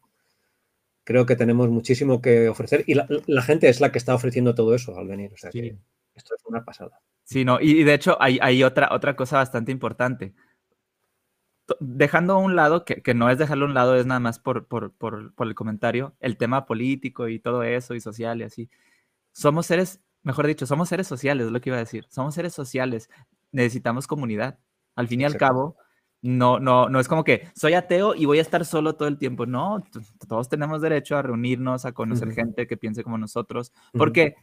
creo 1.03 1.25
que 1.25 1.35
tenemos 1.35 1.69
muchísimo 1.69 2.21
que 2.21 2.47
ofrecer 2.47 2.83
y 2.85 2.93
la, 2.93 3.41
gente 3.41 3.67
es 3.67 3.81
la 3.81 3.91
que 3.91 3.97
está 3.97 4.13
ofreciendo 4.13 4.53
todo 4.55 4.75
eso 4.75 4.97
al 4.97 5.07
venir. 5.07 5.33
O 5.33 5.37
sea 5.37 5.49
que 5.49 5.75
esto 6.15 6.35
es 6.35 6.45
una 6.45 6.63
pasada. 6.63 7.01
Sí, 7.23 7.43
no, 7.43 7.59
y, 7.59 7.83
de 7.83 7.93
hecho 7.93 8.21
hay, 8.21 8.39
hay, 8.41 8.63
otra, 8.63 8.89
otra 8.91 9.15
cosa 9.15 9.37
bastante 9.37 9.71
importante. 9.71 10.33
Dejando 11.79 12.33
a 12.33 12.37
un 12.37 12.55
lado, 12.55 12.85
que, 12.85 13.01
que, 13.01 13.13
no 13.13 13.29
es 13.29 13.37
dejarlo 13.37 13.65
a 13.65 13.67
un 13.69 13.73
lado, 13.75 13.95
es 13.95 14.05
nada 14.05 14.19
más 14.19 14.39
por, 14.39 14.67
por, 14.67 14.91
por, 14.93 15.33
por, 15.33 15.47
el 15.47 15.55
comentario, 15.55 16.15
el 16.19 16.37
tema 16.37 16.65
político 16.65 17.27
y 17.27 17.39
todo 17.39 17.63
eso, 17.63 17.93
y 17.93 18.01
social 18.01 18.41
y 18.41 18.43
así. 18.43 18.69
Somos 19.39 19.67
seres, 19.67 20.01
mejor 20.21 20.47
dicho, 20.47 20.65
somos 20.65 20.89
seres 20.89 21.07
sociales, 21.07 21.45
es 21.45 21.51
lo 21.53 21.61
que 21.61 21.69
iba 21.69 21.77
a 21.77 21.79
decir. 21.79 22.05
Somos 22.09 22.35
seres 22.35 22.51
sociales, 22.51 23.09
necesitamos 23.53 24.05
comunidad. 24.05 24.59
Al 24.97 25.07
fin 25.07 25.21
y 25.21 25.23
al 25.23 25.37
cabo, 25.37 25.77
no, 26.21 26.59
no, 26.59 26.89
no 26.89 26.99
es 26.99 27.07
como 27.07 27.23
que 27.23 27.47
soy 27.55 27.73
ateo 27.73 28.15
y 28.15 28.25
voy 28.25 28.39
a 28.39 28.41
estar 28.41 28.65
solo 28.65 28.95
todo 28.95 29.07
el 29.07 29.17
tiempo. 29.17 29.45
No, 29.45 29.81
todos 30.27 30.49
tenemos 30.49 30.81
derecho 30.81 31.15
a 31.15 31.21
reunirnos, 31.21 31.85
a 31.85 31.93
conocer 31.93 32.33
gente 32.33 32.67
que 32.67 32.75
piense 32.75 33.01
como 33.01 33.17
nosotros, 33.17 33.71
porque 33.93 34.35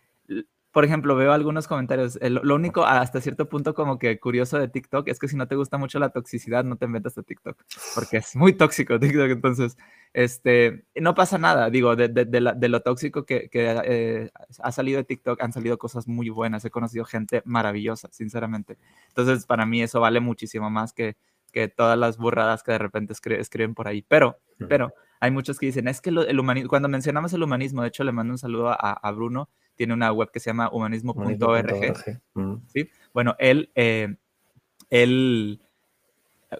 por 0.77 0.85
ejemplo, 0.85 1.17
veo 1.17 1.33
algunos 1.33 1.69
comentarios. 1.69 2.19
lo 2.21 2.55
único, 2.55 2.85
hasta 2.85 3.23
cierto 3.23 3.49
punto, 3.49 3.73
como 3.73 3.99
que 3.99 4.21
curioso 4.21 4.59
de 4.59 4.69
TikTok 4.69 5.09
es 5.09 5.19
que 5.19 5.27
si 5.27 5.35
no 5.35 5.49
te 5.49 5.57
gusta 5.57 5.79
mucho 5.79 5.99
la 5.99 6.11
toxicidad, 6.11 6.65
no 6.65 6.77
te 6.77 6.87
metas 6.87 7.17
a 7.17 7.23
TikTok, 7.23 7.57
porque 7.95 8.19
es 8.19 8.37
muy 8.37 8.53
tóxico 8.53 9.01
TikTok. 9.01 9.31
Entonces, 9.31 9.79
este, 10.13 10.85
no 10.95 11.15
pasa 11.15 11.39
nada. 11.39 11.71
Digo, 11.71 11.97
de, 11.97 12.69
lo 12.69 12.81
tóxico 12.83 13.25
que, 13.25 13.49
que 13.49 13.75
eh, 13.87 14.31
ha 14.63 14.71
salido 14.71 14.99
de 14.99 15.05
TikTok, 15.05 15.43
han 15.43 15.55
salido 15.55 15.79
cosas 15.79 16.09
muy 16.09 16.29
buenas. 16.29 16.63
He 16.67 16.71
conocido 16.71 17.07
gente 17.07 17.41
maravillosa, 17.47 18.11
sinceramente. 18.13 18.77
Entonces, 19.09 19.47
para 19.47 19.65
mí 19.65 19.83
eso 19.83 20.01
vale 20.01 20.21
muchísimo 20.21 20.69
más 20.69 20.93
que, 20.93 21.17
que 21.57 21.69
todas 21.69 21.97
las 21.97 22.19
burradas 22.19 22.63
que 22.63 22.73
de 22.73 22.79
repente 22.79 23.15
escriben 23.15 23.75
por 23.75 23.89
ahí. 23.89 24.03
Pero, 24.03 24.39
pero, 24.69 24.93
hay 25.21 25.31
muchos 25.31 25.59
que 25.59 25.65
dicen, 25.65 25.89
es 25.89 26.03
que 26.03 26.11
el 26.11 26.39
humanismo, 26.39 26.69
cuando 26.69 26.87
mencionamos 26.87 27.33
el 27.33 27.43
humanismo, 27.43 27.81
de 27.81 27.89
hecho, 27.89 28.05
le 28.05 28.13
mando 28.13 28.35
un 28.35 28.39
saludo 28.39 28.69
a, 28.69 28.75
a 28.75 29.11
Bruno 29.13 29.49
tiene 29.75 29.95
una 29.95 30.13
web 30.13 30.31
que 30.31 30.39
se 30.39 30.51
llama 30.51 30.69
humanismo.org. 30.71 32.21
Mm. 32.35 32.55
¿sí? 32.67 32.91
Bueno, 33.15 33.37
él, 33.39 33.71
eh, 33.75 34.17
él, 34.91 35.63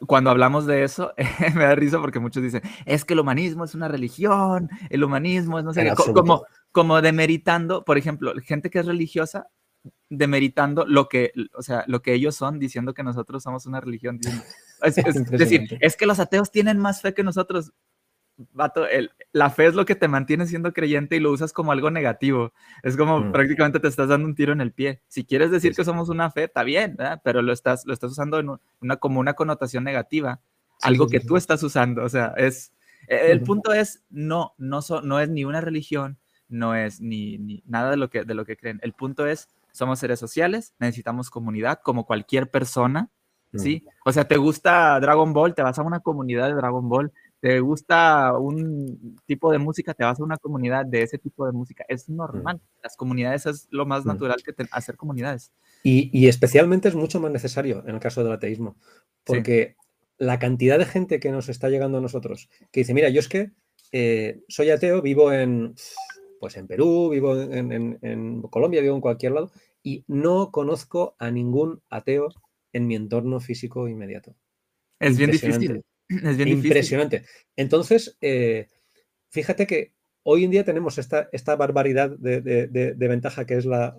cuando 0.07 0.31
hablamos 0.31 0.65
de 0.65 0.83
eso, 0.83 1.13
me 1.55 1.65
da 1.65 1.75
risa 1.75 2.01
porque 2.01 2.21
muchos 2.21 2.43
dicen, 2.43 2.63
es 2.87 3.05
que 3.05 3.13
el 3.13 3.21
humanismo 3.21 3.65
es 3.65 3.75
una 3.75 3.89
religión, 3.89 4.71
el 4.89 5.05
humanismo 5.05 5.59
es 5.59 5.65
no 5.67 5.75
sé 5.75 5.85
qué, 5.85 6.13
como, 6.15 6.47
como 6.73 7.03
demeritando, 7.03 7.85
por 7.85 7.99
ejemplo, 7.99 8.33
gente 8.43 8.71
que 8.71 8.79
es 8.79 8.87
religiosa, 8.87 9.49
demeritando 10.09 10.87
lo 10.87 11.09
que, 11.09 11.33
o 11.55 11.63
sea, 11.63 11.85
lo 11.87 12.01
que 12.01 12.15
ellos 12.15 12.37
son, 12.37 12.59
diciendo 12.59 12.95
que 12.95 13.03
nosotros 13.03 13.43
somos 13.43 13.67
una 13.67 13.81
religión. 13.81 14.21
Es, 14.83 14.95
decir, 15.31 15.79
es 15.81 15.97
que 15.97 16.07
los 16.07 16.21
ateos 16.21 16.51
tienen 16.51 16.79
más 16.79 17.03
fe 17.03 17.15
que 17.15 17.23
nosotros 17.23 17.73
vato, 18.53 18.87
el, 18.87 19.11
la 19.33 19.51
fe 19.51 19.67
es 19.67 19.75
lo 19.75 19.85
que 19.85 19.95
te 19.95 20.09
mantiene 20.09 20.47
siendo 20.47 20.73
creyente 20.73 21.17
y 21.17 21.21
lo 21.21 21.33
usas 21.33 21.53
como 21.53 21.73
algo 21.73 21.91
negativo. 21.91 22.53
Es 22.83 22.97
como 22.97 23.21
mm. 23.21 23.33
prácticamente 23.33 23.81
te 23.81 23.89
estás 23.89 24.09
dando 24.09 24.27
un 24.27 24.35
tiro 24.35 24.53
en 24.53 24.61
el 24.61 24.73
pie. 24.73 25.03
Si 25.09 25.25
quieres 25.25 25.51
decir 25.51 25.75
que 25.75 25.85
somos 25.85 26.09
una 26.09 26.31
fe, 26.31 26.45
está 26.45 26.63
bien, 26.63 26.97
pero 27.25 27.43
lo 27.43 27.53
estás, 27.53 27.85
lo 27.87 27.93
estás 27.93 28.13
usando 28.13 28.39
en 28.39 28.51
una, 28.81 28.97
como 28.97 29.21
una 29.21 29.35
connotación 29.35 29.85
negativa, 29.85 30.41
algo 30.83 31.09
que 31.09 31.21
tú 31.21 31.37
estás 31.37 31.63
usando. 31.63 32.05
O 32.05 32.09
sea, 32.09 32.35
es, 32.37 32.73
e, 33.09 33.31
el 33.31 33.43
punto 33.43 33.73
es, 33.73 34.05
no, 34.11 34.55
no, 34.59 34.81
no 35.03 35.21
es 35.21 35.29
ni 35.29 35.45
una 35.45 35.61
religión, 35.61 36.19
no 36.49 36.75
es 36.75 37.01
ni, 37.01 37.39
ni 37.39 37.63
nada 37.67 37.91
de 37.91 37.97
lo, 37.97 38.11
que, 38.11 38.25
de 38.25 38.35
lo 38.35 38.45
que 38.45 38.57
creen. 38.57 38.79
El 38.83 38.93
punto 38.93 39.27
es, 39.27 39.49
somos 39.73 39.99
seres 39.99 40.19
sociales, 40.19 40.75
necesitamos 40.79 41.31
comunidad 41.31 41.81
como 41.83 42.07
cualquier 42.07 42.51
persona, 42.51 43.11
¿sí? 43.57 43.83
Mm. 43.85 43.89
O 44.07 44.13
sea, 44.13 44.27
te 44.27 44.37
gusta 44.37 44.99
Dragon 45.01 45.33
Ball, 45.33 45.55
te 45.55 45.63
vas 45.63 45.79
a 45.79 45.83
una 45.83 46.01
comunidad 46.01 46.49
de 46.49 46.55
Dragon 46.55 46.89
Ball, 46.89 47.13
te 47.41 47.61
gusta 47.61 48.37
un 48.39 49.17
tipo 49.27 49.53
de 49.53 49.59
música, 49.59 49.95
te 49.95 50.05
vas 50.05 50.19
a 50.19 50.25
una 50.25 50.37
comunidad 50.37 50.87
de 50.87 51.03
ese 51.03 51.19
tipo 51.19 51.47
de 51.47 51.53
música. 51.53 51.85
Es 51.89 52.09
normal. 52.09 52.61
Las 52.83 52.97
comunidades 52.97 53.47
es 53.47 53.69
lo 53.71 53.87
más 53.87 54.05
natural 54.05 54.43
que 54.43 54.55
hacer 54.71 54.97
comunidades. 54.97 55.53
Y, 55.83 56.27
especialmente 56.27 56.89
es 56.89 56.95
mucho 56.95 57.21
más 57.21 57.31
necesario 57.31 57.85
en 57.87 57.95
el 57.95 58.01
caso 58.01 58.25
del 58.25 58.33
ateísmo, 58.33 58.77
porque 59.25 59.77
la 60.19 60.39
cantidad 60.39 60.79
de 60.79 60.87
gente 60.87 61.21
que 61.21 61.31
nos 61.31 61.49
está 61.49 61.69
llegando 61.69 61.99
a 61.99 62.01
nosotros, 62.01 62.49
que 62.73 62.81
dice, 62.81 62.95
mira, 62.95 63.11
yo 63.11 63.21
es 63.21 63.29
que 63.29 63.53
eh, 63.93 64.41
soy 64.49 64.71
ateo, 64.71 65.03
vivo 65.03 65.33
en, 65.33 65.75
pues 66.41 66.57
en 66.57 66.67
Perú, 66.67 67.11
vivo 67.11 67.41
en, 67.41 67.99
en 68.01 68.43
Colombia, 68.43 68.81
vivo 68.81 68.97
en 68.97 69.01
cualquier 69.01 69.33
lado, 69.33 69.53
y 69.83 70.05
no 70.09 70.51
conozco 70.51 71.15
a 71.21 71.31
ningún 71.31 71.81
ateo 71.91 72.31
en 72.77 72.87
mi 72.87 72.95
entorno 72.95 73.41
físico 73.41 73.89
inmediato. 73.89 74.37
Es 75.01 75.17
bien 75.17 75.31
difícil. 75.31 75.83
Es 76.09 76.37
bien 76.37 76.51
Impresionante. 76.51 77.25
Entonces, 77.57 78.17
eh, 78.21 78.69
fíjate 79.29 79.67
que 79.67 79.93
hoy 80.23 80.45
en 80.45 80.53
día 80.53 80.63
tenemos 80.63 80.99
esta, 80.99 81.29
esta 81.33 81.57
barbaridad 81.57 82.11
de, 82.11 82.95
ventaja 82.97 83.45
que 83.45 83.57
es 83.57 83.65
la, 83.65 83.97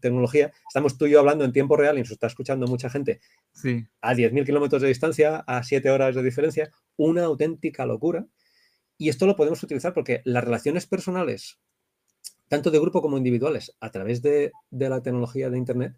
tecnología. 0.00 0.50
Estamos 0.66 0.98
tú 0.98 1.06
y 1.06 1.10
yo 1.10 1.20
hablando 1.20 1.44
en 1.44 1.52
tiempo 1.52 1.76
real 1.76 1.98
y 1.98 2.00
nos 2.00 2.10
está 2.10 2.26
escuchando 2.26 2.66
mucha 2.66 2.90
gente 2.90 3.20
sí. 3.52 3.86
a 4.00 4.14
10.000 4.14 4.44
kilómetros 4.44 4.82
de 4.82 4.88
distancia, 4.88 5.44
a 5.46 5.62
7 5.62 5.88
horas 5.88 6.16
de 6.16 6.22
diferencia. 6.24 6.72
Una 6.96 7.24
auténtica 7.24 7.86
locura. 7.86 8.26
Y 8.98 9.08
esto 9.08 9.26
lo 9.26 9.36
podemos 9.36 9.62
utilizar 9.62 9.94
porque 9.94 10.22
las 10.24 10.42
relaciones 10.42 10.86
personales, 10.86 11.60
tanto 12.48 12.72
de 12.72 12.80
grupo 12.80 13.02
como 13.02 13.18
individuales, 13.18 13.76
a 13.78 13.92
través 13.92 14.20
de, 14.20 14.50
de 14.70 14.88
la 14.88 15.00
tecnología 15.00 15.48
de 15.48 15.58
Internet, 15.58 15.94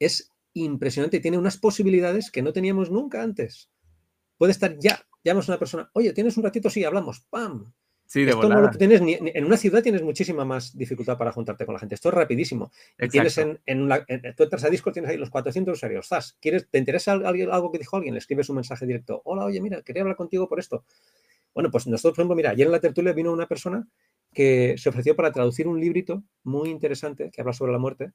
es 0.00 0.32
impresionante 0.64 1.18
y 1.18 1.20
tiene 1.20 1.38
unas 1.38 1.56
posibilidades 1.56 2.30
que 2.30 2.42
no 2.42 2.52
teníamos 2.52 2.90
nunca 2.90 3.22
antes 3.22 3.70
puede 4.38 4.52
estar 4.52 4.78
ya, 4.78 5.04
llamas 5.22 5.48
a 5.48 5.52
una 5.52 5.58
persona, 5.58 5.90
oye, 5.92 6.12
¿tienes 6.14 6.36
un 6.38 6.44
ratito? 6.44 6.70
Sí, 6.70 6.84
hablamos, 6.84 7.20
¡pam! 7.28 7.72
Sí, 8.06 8.24
de 8.24 8.30
Esto 8.30 8.48
no 8.48 8.62
lo 8.62 8.70
tienes 8.70 9.02
ni, 9.02 9.18
en 9.20 9.44
una 9.44 9.58
ciudad 9.58 9.82
tienes 9.82 10.02
muchísima 10.02 10.42
más 10.42 10.74
dificultad 10.74 11.18
para 11.18 11.30
juntarte 11.30 11.66
con 11.66 11.74
la 11.74 11.78
gente. 11.78 11.94
Esto 11.94 12.08
es 12.08 12.14
rapidísimo. 12.14 12.72
Tienes 13.10 13.36
en, 13.36 13.60
en, 13.66 13.86
tú 14.34 14.44
entras 14.44 14.64
a 14.64 14.70
Discord, 14.70 14.94
tienes 14.94 15.10
ahí 15.10 15.18
los 15.18 15.28
400 15.28 15.76
usuarios. 15.76 16.08
¿Quieres, 16.40 16.70
¿Te 16.70 16.78
interesa 16.78 17.12
algo 17.12 17.70
que 17.70 17.76
dijo 17.76 17.96
alguien? 17.96 18.14
Le 18.14 18.18
escribes 18.20 18.48
un 18.48 18.56
mensaje 18.56 18.86
directo. 18.86 19.20
Hola, 19.26 19.44
oye, 19.44 19.60
mira, 19.60 19.82
quería 19.82 20.00
hablar 20.00 20.16
contigo 20.16 20.48
por 20.48 20.58
esto. 20.58 20.86
Bueno, 21.52 21.70
pues 21.70 21.86
nosotros, 21.86 22.14
por 22.14 22.22
ejemplo, 22.22 22.36
mira, 22.36 22.50
ayer 22.52 22.66
en 22.66 22.72
la 22.72 22.80
tertulia 22.80 23.12
vino 23.12 23.30
una 23.30 23.46
persona 23.46 23.86
que 24.32 24.76
se 24.78 24.88
ofreció 24.88 25.14
para 25.14 25.30
traducir 25.30 25.68
un 25.68 25.78
librito 25.78 26.24
muy 26.44 26.70
interesante 26.70 27.30
que 27.30 27.42
habla 27.42 27.52
sobre 27.52 27.72
la 27.72 27.78
muerte, 27.78 28.12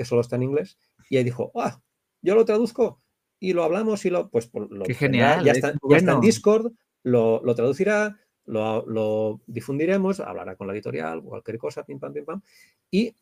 que 0.00 0.06
solo 0.06 0.22
está 0.22 0.36
en 0.36 0.44
inglés, 0.44 0.78
y 1.10 1.18
ahí 1.18 1.24
dijo, 1.24 1.52
ah, 1.56 1.78
yo 2.22 2.34
lo 2.34 2.46
traduzco 2.46 3.02
y 3.38 3.52
lo 3.52 3.64
hablamos 3.64 4.02
y 4.06 4.08
lo, 4.08 4.30
pues, 4.30 4.50
lo 4.54 4.84
Qué 4.86 4.94
genial, 4.94 5.44
ya, 5.44 5.52
está, 5.52 5.74
en 5.82 6.20
Discord, 6.22 6.72
lo, 7.02 7.54
traducirá, 7.54 8.18
lo, 8.46 9.42
difundiremos, 9.46 10.20
hablará 10.20 10.56
con 10.56 10.68
la 10.68 10.72
editorial, 10.72 11.22
cualquier 11.22 11.58
cosa, 11.58 11.84
pim, 11.84 11.98
pam, 11.98 12.14
pim, 12.14 12.24
pam, 12.24 12.40
y 12.90 13.14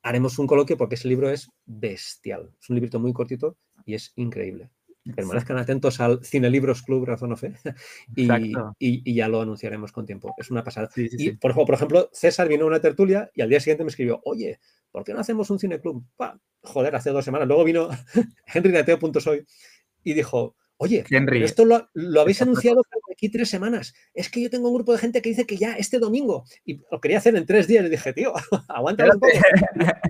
haremos 0.00 0.38
un 0.38 0.46
coloquio 0.46 0.78
porque 0.78 0.94
ese 0.94 1.06
libro 1.08 1.28
es 1.28 1.50
bestial. 1.66 2.50
Es 2.58 2.70
un 2.70 2.76
librito 2.76 2.98
muy 2.98 3.12
cortito 3.12 3.58
y 3.84 3.92
es 3.92 4.14
increíble. 4.16 4.70
Permanezcan 5.16 5.58
atentos 5.58 6.00
al 6.00 6.24
Cine 6.24 6.48
Libros 6.48 6.82
Club 6.82 7.04
Razón 7.04 7.32
o 7.32 7.36
Fe 7.36 7.54
y, 8.16 8.30
y, 8.78 9.14
ya 9.14 9.28
lo 9.28 9.40
anunciaremos 9.40 9.90
con 9.90 10.06
tiempo. 10.06 10.34
Es 10.38 10.50
una 10.50 10.62
pasada. 10.62 10.88
y 10.96 11.32
por, 11.32 11.54
por, 11.54 11.74
ejemplo, 11.74 12.08
César 12.12 12.48
vino 12.48 12.64
a 12.64 12.68
una 12.68 12.80
tertulia 12.80 13.30
y 13.34 13.42
al 13.42 13.48
día 13.48 13.58
siguiente 13.58 13.82
me 13.82 13.90
escribió, 13.90 14.20
oye, 14.24 14.60
¿por 14.92 15.02
qué 15.02 15.12
no 15.12 15.20
hacemos 15.20 15.50
un 15.50 15.58
cine 15.58 15.80
club? 15.80 16.04
Joder, 16.62 16.94
hace 16.94 17.10
dos 17.10 17.24
semanas. 17.24 17.48
Luego 17.48 17.64
vino 17.64 17.88
Henry 18.46 18.70
de 18.70 18.78
Ateo.soy 18.78 19.44
y 20.04 20.14
dijo, 20.14 20.56
Oye, 20.82 21.04
esto 21.44 21.64
lo, 21.64 21.88
habéis 22.20 22.42
anunciado 22.42 22.82
aquí 23.12 23.28
tres 23.28 23.48
semanas. 23.48 23.94
Es 24.12 24.28
que 24.28 24.42
yo 24.42 24.50
tengo 24.50 24.68
un 24.68 24.74
grupo 24.74 24.90
de 24.90 24.98
gente 24.98 25.22
que 25.22 25.28
dice 25.28 25.46
que 25.46 25.56
ya 25.56 25.74
este 25.74 26.00
domingo, 26.00 26.44
y 26.64 26.80
lo 26.90 27.00
quería 27.00 27.18
hacer 27.18 27.36
en 27.36 27.46
tres 27.46 27.68
días, 27.68 27.84
le 27.84 27.90
dije, 27.90 28.12
tío, 28.12 28.32
aguanta 28.68 29.04
un 29.04 29.20
poco, 29.20 29.32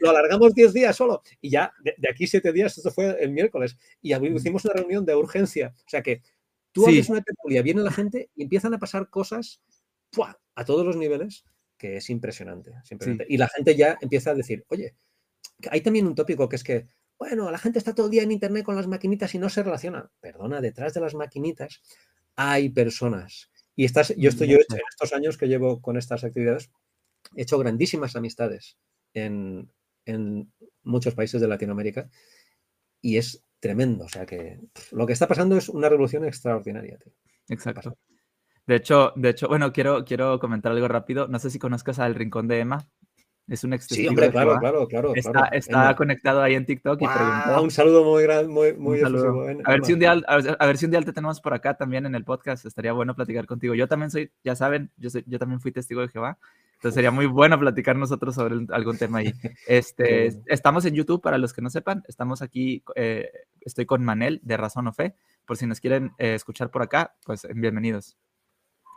lo 0.01 0.09
alargamos 0.09 0.55
diez 0.55 0.73
días 0.73 0.97
solo, 0.97 1.21
y 1.43 1.51
ya 1.51 1.75
de, 1.85 1.95
aquí 2.11 2.27
siete 2.27 2.55
días, 2.55 2.79
esto 2.79 2.91
fue 2.91 3.23
el 3.23 3.33
miércoles, 3.33 3.77
y 4.01 4.15
hicimos 4.15 4.65
una 4.65 4.73
reunión 4.73 5.05
de 5.05 5.15
urgencia. 5.15 5.75
O 5.77 5.91
sea 5.91 6.03
que 6.03 6.23
tú 6.73 6.89
haces 6.89 7.11
una 7.11 7.21
tertulia, 7.21 7.61
viene 7.61 7.83
la 7.83 7.93
gente 7.93 8.31
y 8.35 8.45
empiezan 8.45 8.73
a 8.73 8.79
pasar 8.79 9.11
cosas 9.11 9.61
a 10.55 10.65
todos 10.65 10.87
los 10.87 10.97
niveles, 10.97 11.45
que 11.77 11.99
es 11.99 12.09
impresionante. 12.09 12.73
Y 13.29 13.37
la 13.37 13.49
gente 13.49 13.77
ya 13.77 13.99
empieza 14.01 14.31
a 14.31 14.35
decir, 14.35 14.65
oye, 14.69 14.95
hay 15.71 15.83
también 15.83 16.07
un 16.07 16.15
tópico 16.15 16.49
que 16.49 16.57
es 16.57 16.65
que 16.65 16.87
bueno, 17.23 17.53
la 17.53 17.59
gente 17.59 17.79
está 17.79 17.95
todo 17.95 18.07
el 18.07 18.11
día 18.11 18.25
en 18.25 18.33
Internet 18.33 18.65
con 18.65 18.75
las 18.75 18.89
maquinitas 18.89 19.33
y 19.37 19.39
no 19.39 19.49
se 19.49 19.63
relaciona. 19.63 20.11
Perdona, 20.21 20.61
detrás 20.61 20.93
de 20.93 21.01
las 21.01 21.15
maquinitas 21.15 21.81
hay 22.35 22.69
personas. 22.69 23.49
Y 23.77 23.85
estas, 23.85 24.13
yo 24.17 24.29
estoy 24.29 24.49
yo 24.49 24.57
en 24.57 24.81
estos 24.91 25.13
años 25.13 25.39
que 25.39 25.47
llevo 25.47 25.81
con 25.81 25.97
estas 25.97 26.25
actividades, 26.25 26.73
he 27.37 27.43
hecho 27.43 27.59
grandísimas 27.59 28.17
amistades 28.17 28.77
en, 29.15 29.71
muchos 30.83 31.15
países 31.15 31.41
de 31.41 31.47
Latinoamérica 31.47 32.11
y 33.01 33.19
es 33.19 33.45
tremendo. 33.61 34.07
O 34.07 34.09
sea 34.09 34.27
que 34.27 34.59
lo 34.91 35.07
que 35.07 35.13
está 35.13 35.29
pasando 35.29 35.57
es 35.57 35.69
una 35.69 35.89
revolución 35.89 36.25
extraordinaria. 36.25 36.99
Exacto. 37.49 37.97
De 38.67 38.75
hecho, 38.75 39.13
de 39.15 39.29
hecho, 39.29 39.47
bueno, 39.47 39.73
quiero, 39.73 40.05
quiero 40.05 40.41
comentar 40.41 40.73
algo 40.73 40.89
rápido. 40.89 41.29
No 41.29 41.39
sé 41.39 41.51
si 41.51 41.61
conozcas 41.61 42.01
al 42.01 42.17
Rincón 42.17 42.49
de 42.49 42.59
Emma. 42.59 42.85
Es 43.49 43.65
un 43.65 43.73
ex 43.73 43.87
Sí, 43.87 44.07
hombre, 44.07 44.31
claro, 44.31 44.59
claro, 44.59 44.87
claro. 44.87 45.15
Está, 45.15 45.47
está 45.47 45.95
conectado 45.97 46.43
ahí 46.43 46.55
en 46.55 46.65
TikTok 46.65 47.03
y 47.03 47.07
Un 47.61 47.71
saludo 47.71 48.05
muy 48.05 48.23
grande, 48.23 48.49
muy, 48.49 48.73
muy 48.73 49.01
a, 49.01 49.71
ver 49.71 49.85
si 49.85 49.93
un 49.93 49.99
día, 49.99 50.13
a 50.13 50.67
ver 50.67 50.79
si 50.79 50.85
un 50.85 50.91
día 50.93 51.03
te 51.03 51.13
tenemos 51.13 51.41
por 51.41 51.53
acá 51.53 51.77
también 51.77 52.07
en 52.07 52.15
el 52.15 52.25
podcast. 52.25 52.65
Estaría 52.65 52.93
bueno 52.93 53.15
platicar 53.15 53.47
contigo. 53.47 53.75
Yo 53.75 53.89
también 53.89 54.11
soy, 54.11 54.31
ya 54.45 54.55
saben, 54.55 54.91
yo, 54.97 55.11
yo 55.27 55.39
también 55.39 55.61
fui 55.61 55.73
testigo 55.73 56.01
de 56.01 56.09
Jehová. 56.09 56.39
Entonces 56.83 56.97
sería 56.97 57.13
muy 57.13 57.27
bueno 57.27 57.59
platicar 57.61 57.95
nosotros 57.95 58.35
sobre 58.35 58.67
algún 58.71 58.99
tema 58.99 59.19
ahí. 59.19 59.33
Este, 59.69 60.33
estamos 60.47 60.85
en 60.85 60.95
YouTube, 60.95 61.23
para 61.23 61.39
los 61.39 61.53
que 61.53 61.63
no 61.63 61.71
sepan. 61.71 62.03
Estamos 62.09 62.43
aquí, 62.43 62.83
eh, 62.97 63.31
estoy 63.61 63.87
con 63.87 64.05
Manel 64.05 64.41
de 64.43 64.57
Razón 64.57 64.89
o 64.89 64.93
Fe. 64.93 65.15
Por 65.47 65.57
si 65.57 65.67
nos 65.67 65.79
quieren 65.79 66.11
eh, 66.19 66.35
escuchar 66.35 66.71
por 66.73 66.83
acá, 66.83 67.15
pues 67.25 67.47
bienvenidos. 67.55 68.17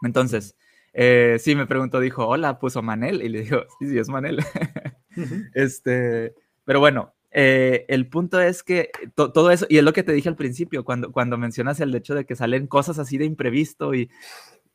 Entonces, 0.01 0.55
eh, 0.97 1.35
sí, 1.39 1.55
me 1.55 1.67
preguntó, 1.67 1.99
dijo, 1.99 2.25
hola, 2.25 2.57
puso 2.57 2.81
Manel. 2.81 3.21
Y 3.21 3.27
le 3.27 3.41
digo, 3.41 3.65
sí, 3.79 3.89
sí, 3.89 3.97
es 3.97 4.07
Manel. 4.07 4.39
este, 5.53 6.33
pero 6.63 6.79
bueno, 6.79 7.13
eh, 7.31 7.85
el 7.89 8.07
punto 8.07 8.39
es 8.39 8.63
que 8.63 8.91
todo 9.13 9.51
eso, 9.51 9.65
y 9.67 9.77
es 9.77 9.83
lo 9.83 9.91
que 9.91 10.03
te 10.03 10.13
dije 10.13 10.29
al 10.29 10.37
principio, 10.37 10.85
cuando, 10.85 11.11
cuando 11.11 11.37
mencionas 11.37 11.81
el 11.81 11.93
hecho 11.93 12.15
de 12.15 12.25
que 12.25 12.37
salen 12.37 12.65
cosas 12.67 12.97
así 12.97 13.17
de 13.17 13.25
imprevisto 13.25 13.93
y 13.93 14.09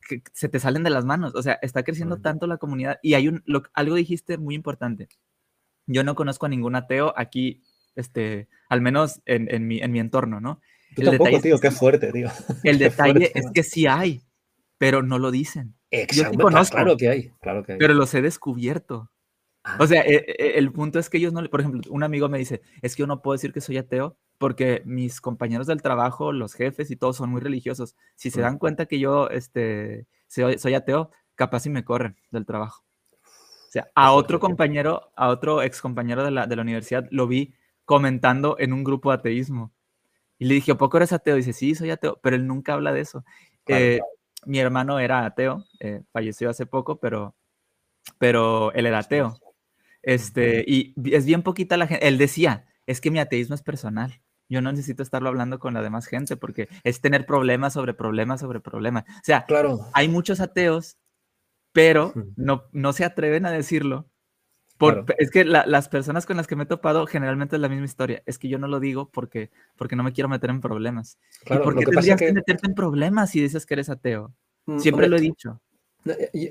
que 0.06 0.22
se 0.34 0.50
te 0.50 0.60
salen 0.60 0.82
de 0.82 0.90
las 0.90 1.06
manos, 1.06 1.34
o 1.34 1.42
sea, 1.42 1.58
está 1.62 1.84
creciendo 1.84 2.20
tanto 2.20 2.46
la 2.46 2.58
comunidad 2.58 2.98
y 3.02 3.14
hay 3.14 3.28
un, 3.28 3.42
algo 3.72 3.94
dijiste 3.94 4.36
muy 4.36 4.54
importante. 4.54 5.08
Yo 5.86 6.04
no 6.04 6.14
conozco 6.14 6.44
a 6.44 6.50
ningún 6.50 6.76
ateo 6.76 7.14
aquí, 7.16 7.62
este, 7.96 8.46
al 8.68 8.82
menos 8.82 9.22
en, 9.24 9.66
mi, 9.66 9.80
en 9.80 9.90
mi 9.90 9.98
entorno, 9.98 10.38
¿no? 10.38 10.60
Tú 10.94 11.00
el 11.00 11.08
tampoco, 11.08 11.40
tío, 11.40 11.58
qué 11.58 11.70
fuerte, 11.70 12.12
tío. 12.12 12.28
El 12.64 12.78
detalle 12.78 13.30
es 13.34 13.46
que 13.54 13.62
sí 13.62 13.86
hay, 13.86 14.20
pero 14.80 15.02
no 15.02 15.18
lo 15.18 15.30
dicen. 15.30 15.74
Exacto, 15.90 16.38
Yo 16.38 16.42
conozco, 16.42 16.74
claro 16.74 16.96
que 16.96 17.10
hay, 17.10 17.30
claro 17.42 17.62
que 17.62 17.72
hay. 17.72 17.78
Pero 17.78 17.92
los 17.92 18.14
he 18.14 18.22
descubierto. 18.22 19.10
O 19.78 19.86
sea, 19.86 20.00
e, 20.00 20.24
e, 20.26 20.58
el, 20.58 20.72
punto 20.72 20.98
es 20.98 21.10
que 21.10 21.18
ellos 21.18 21.34
no, 21.34 21.44
por 21.50 21.60
ejemplo, 21.60 21.82
un 21.90 22.02
amigo 22.02 22.30
me 22.30 22.38
dice, 22.38 22.62
es 22.80 22.96
que 22.96 23.00
yo 23.00 23.06
no 23.06 23.20
puedo 23.20 23.34
decir 23.34 23.52
que 23.52 23.60
soy 23.60 23.76
ateo 23.76 24.16
porque 24.38 24.80
mis 24.86 25.20
compañeros 25.20 25.66
del 25.66 25.82
trabajo, 25.82 26.32
los 26.32 26.54
jefes 26.54 26.90
y 26.90 26.96
todos 26.96 27.18
son 27.18 27.28
muy 27.28 27.42
religiosos. 27.42 27.94
Si 28.16 28.30
se 28.30 28.40
dan 28.40 28.56
cuenta 28.56 28.86
que 28.86 28.98
yo 28.98 29.28
este, 29.28 30.06
soy, 30.28 30.72
ateo, 30.72 31.10
capaz 31.34 31.60
si 31.60 31.68
me 31.68 31.84
corren 31.84 32.16
del 32.30 32.46
trabajo. 32.46 32.82
O 33.22 33.70
sea, 33.70 33.90
a 33.94 34.12
otro 34.12 34.40
compañero, 34.40 35.12
a 35.14 35.28
otro 35.28 35.60
ex 35.60 35.82
compañero 35.82 36.24
de 36.24 36.30
la, 36.30 36.46
de 36.46 36.56
la 36.56 36.62
universidad, 36.62 37.06
lo 37.10 37.26
vi 37.26 37.52
comentando 37.84 38.56
en 38.58 38.72
un 38.72 38.82
grupo 38.82 39.10
de 39.10 39.18
ateísmo. 39.18 39.74
Y 40.38 40.46
le 40.46 40.54
dije, 40.54 40.72
¿a 40.72 40.78
poco 40.78 40.96
eres 40.96 41.12
ateo? 41.12 41.34
Y 41.34 41.40
dice, 41.40 41.52
sí, 41.52 41.74
soy 41.74 41.90
ateo, 41.90 42.18
pero 42.22 42.34
él 42.34 42.46
nunca 42.46 42.72
habla 42.72 42.94
de 42.94 43.00
eso. 43.02 43.26
Eh, 43.66 44.00
mi 44.46 44.58
hermano 44.58 44.98
era 44.98 45.24
ateo, 45.24 45.64
eh, 45.80 46.02
falleció 46.12 46.50
hace 46.50 46.66
poco, 46.66 46.98
pero, 46.98 47.34
pero 48.18 48.72
él 48.72 48.86
era 48.86 48.98
ateo. 48.98 49.38
Este, 50.02 50.64
y 50.66 50.94
es 51.14 51.26
bien 51.26 51.42
poquita 51.42 51.76
la 51.76 51.86
gente. 51.86 52.06
Él 52.08 52.18
decía, 52.18 52.66
es 52.86 53.00
que 53.00 53.10
mi 53.10 53.18
ateísmo 53.18 53.54
es 53.54 53.62
personal. 53.62 54.20
Yo 54.48 54.60
no 54.60 54.72
necesito 54.72 55.02
estarlo 55.02 55.28
hablando 55.28 55.60
con 55.60 55.74
la 55.74 55.82
demás 55.82 56.06
gente 56.06 56.36
porque 56.36 56.68
es 56.82 57.00
tener 57.00 57.24
problemas 57.24 57.72
sobre 57.74 57.94
problemas 57.94 58.40
sobre 58.40 58.60
problemas. 58.60 59.04
O 59.08 59.22
sea, 59.22 59.44
claro. 59.44 59.78
hay 59.92 60.08
muchos 60.08 60.40
ateos, 60.40 60.98
pero 61.72 62.12
no, 62.36 62.64
no 62.72 62.92
se 62.92 63.04
atreven 63.04 63.46
a 63.46 63.52
decirlo 63.52 64.09
es 65.18 65.30
que 65.30 65.44
las 65.44 65.88
personas 65.88 66.26
con 66.26 66.36
las 66.36 66.46
que 66.46 66.56
me 66.56 66.64
he 66.64 66.66
topado 66.66 67.06
generalmente 67.06 67.56
es 67.56 67.62
la 67.62 67.68
misma 67.68 67.84
historia. 67.84 68.22
Es 68.26 68.38
que 68.38 68.48
yo 68.48 68.58
no 68.58 68.68
lo 68.68 68.80
digo 68.80 69.10
porque, 69.10 69.50
porque 69.76 69.96
no 69.96 70.02
me 70.02 70.12
quiero 70.12 70.28
meter 70.28 70.50
en 70.50 70.60
problemas. 70.60 71.18
Claro, 71.44 71.62
¿Y 71.62 71.64
por 71.64 71.78
qué 71.78 71.84
tendrías 71.86 72.18
que... 72.18 72.32
meterte 72.32 72.66
en 72.66 72.74
problemas 72.74 73.30
si 73.30 73.42
dices 73.42 73.66
que 73.66 73.74
eres 73.74 73.90
ateo? 73.90 74.34
Mm, 74.66 74.78
Siempre 74.78 75.08
lo 75.08 75.16
he 75.16 75.20
dicho. 75.20 75.60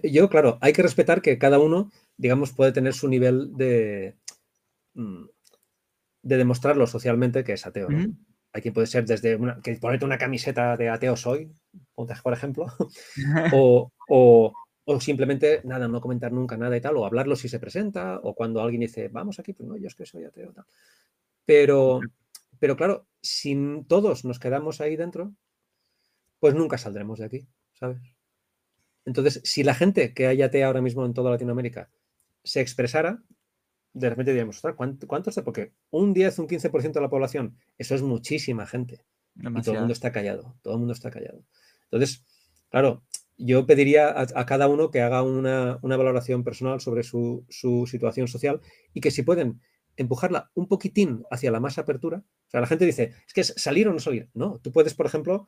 Yo, 0.04 0.30
claro, 0.30 0.60
hay 0.62 0.74
que 0.74 0.84
respetar 0.84 1.22
que 1.22 1.38
cada 1.40 1.60
uno, 1.60 1.92
digamos, 2.18 2.52
puede 2.54 2.72
tener 2.72 2.94
su 2.94 3.08
nivel 3.08 3.56
de, 3.56 4.16
mm, 4.94 5.26
de 6.22 6.38
demostrarlo 6.38 6.86
socialmente 6.86 7.44
que 7.44 7.54
es 7.54 7.66
ateo. 7.66 7.88
Hay 8.52 8.62
quien 8.62 8.74
puede 8.74 8.88
ser 8.88 9.06
desde 9.06 9.36
una, 9.36 9.60
que 9.62 9.76
ponerte 9.76 10.06
una 10.06 10.18
camiseta 10.18 10.76
de 10.76 10.90
ateo 10.90 11.16
soy, 11.16 11.52
por 11.96 12.34
ejemplo, 12.34 12.66
o, 13.54 13.92
o 14.08 14.54
o 14.92 15.00
simplemente, 15.00 15.62
nada, 15.66 15.88
no 15.88 16.02
comentar 16.02 16.32
nunca 16.32 16.58
nada 16.58 16.76
y 16.76 16.82
tal, 16.82 16.98
o 16.98 17.06
hablarlo 17.06 17.36
si 17.36 17.48
se 17.48 17.60
presenta, 17.60 18.20
o 18.24 18.34
cuando 18.34 18.60
alguien 18.60 18.82
dice, 18.82 19.08
vamos 19.08 19.38
aquí, 19.38 19.54
pues 19.54 19.70
no, 19.70 19.78
yo 19.78 19.86
es 19.86 19.94
que 19.94 20.04
soy 20.04 20.24
ateo, 20.24 20.52
tal. 20.52 20.66
Pero, 21.46 22.00
pero 22.58 22.76
claro, 22.76 23.06
si 23.22 23.56
todos 23.88 24.26
nos 24.26 24.40
quedamos 24.40 24.82
ahí 24.82 24.96
dentro, 24.96 25.32
pues 26.40 26.56
nunca 26.56 26.80
saldremos 26.80 27.20
de 27.20 27.26
aquí, 27.26 27.48
¿sabes? 27.74 28.00
Entonces, 29.06 29.42
si 29.44 29.62
la 29.62 29.76
gente 29.76 30.12
que 30.16 30.26
hay 30.26 30.42
atea 30.42 30.66
ahora 30.66 30.82
mismo 30.82 31.06
en 31.06 31.14
toda 31.14 31.30
Latinoamérica 31.30 31.92
se 32.44 32.60
expresara, 32.60 33.22
de 33.94 34.10
repente 34.10 34.32
diríamos, 34.32 34.60
¿cuánto, 34.76 35.06
¿cuántos? 35.06 35.36
Porque 35.46 35.72
un 35.92 36.16
10, 36.16 36.40
un 36.40 36.48
15% 36.48 36.94
de 36.94 37.02
la 37.02 37.10
población, 37.10 37.56
eso 37.78 37.94
es 37.94 38.02
muchísima 38.02 38.66
gente. 38.66 39.06
Y 39.36 39.62
todo 39.62 39.76
el 39.76 39.82
mundo 39.82 39.94
está 39.94 40.12
callado, 40.12 40.56
todo 40.64 40.74
el 40.74 40.80
mundo 40.80 40.94
está 40.94 41.12
callado. 41.12 41.44
Entonces, 41.92 42.24
claro, 42.70 43.04
yo 43.40 43.66
pediría 43.66 44.14
a, 44.18 44.46
cada 44.46 44.68
uno 44.68 44.92
que 44.92 45.02
haga 45.02 45.24
una, 45.24 45.80
valoración 45.82 46.44
personal 46.44 46.82
sobre 46.82 47.04
su, 47.04 47.46
situación 47.88 48.28
social 48.28 48.60
y 48.94 49.00
que 49.00 49.12
si 49.12 49.24
pueden 49.24 49.62
empujarla 49.96 50.52
un 50.54 50.68
poquitín 50.68 51.24
hacia 51.32 51.52
la 51.52 51.60
más 51.60 51.78
apertura. 51.78 52.18
O 52.48 52.50
sea, 52.50 52.60
la 52.60 52.68
gente 52.68 52.86
dice, 52.86 53.14
es 53.26 53.34
que 53.34 53.42
es 53.42 53.54
salir 53.58 53.88
o 53.88 53.94
no 53.94 54.00
salir. 54.00 54.30
No, 54.34 54.60
tú 54.60 54.72
puedes, 54.72 54.94
por 54.94 55.06
ejemplo, 55.06 55.48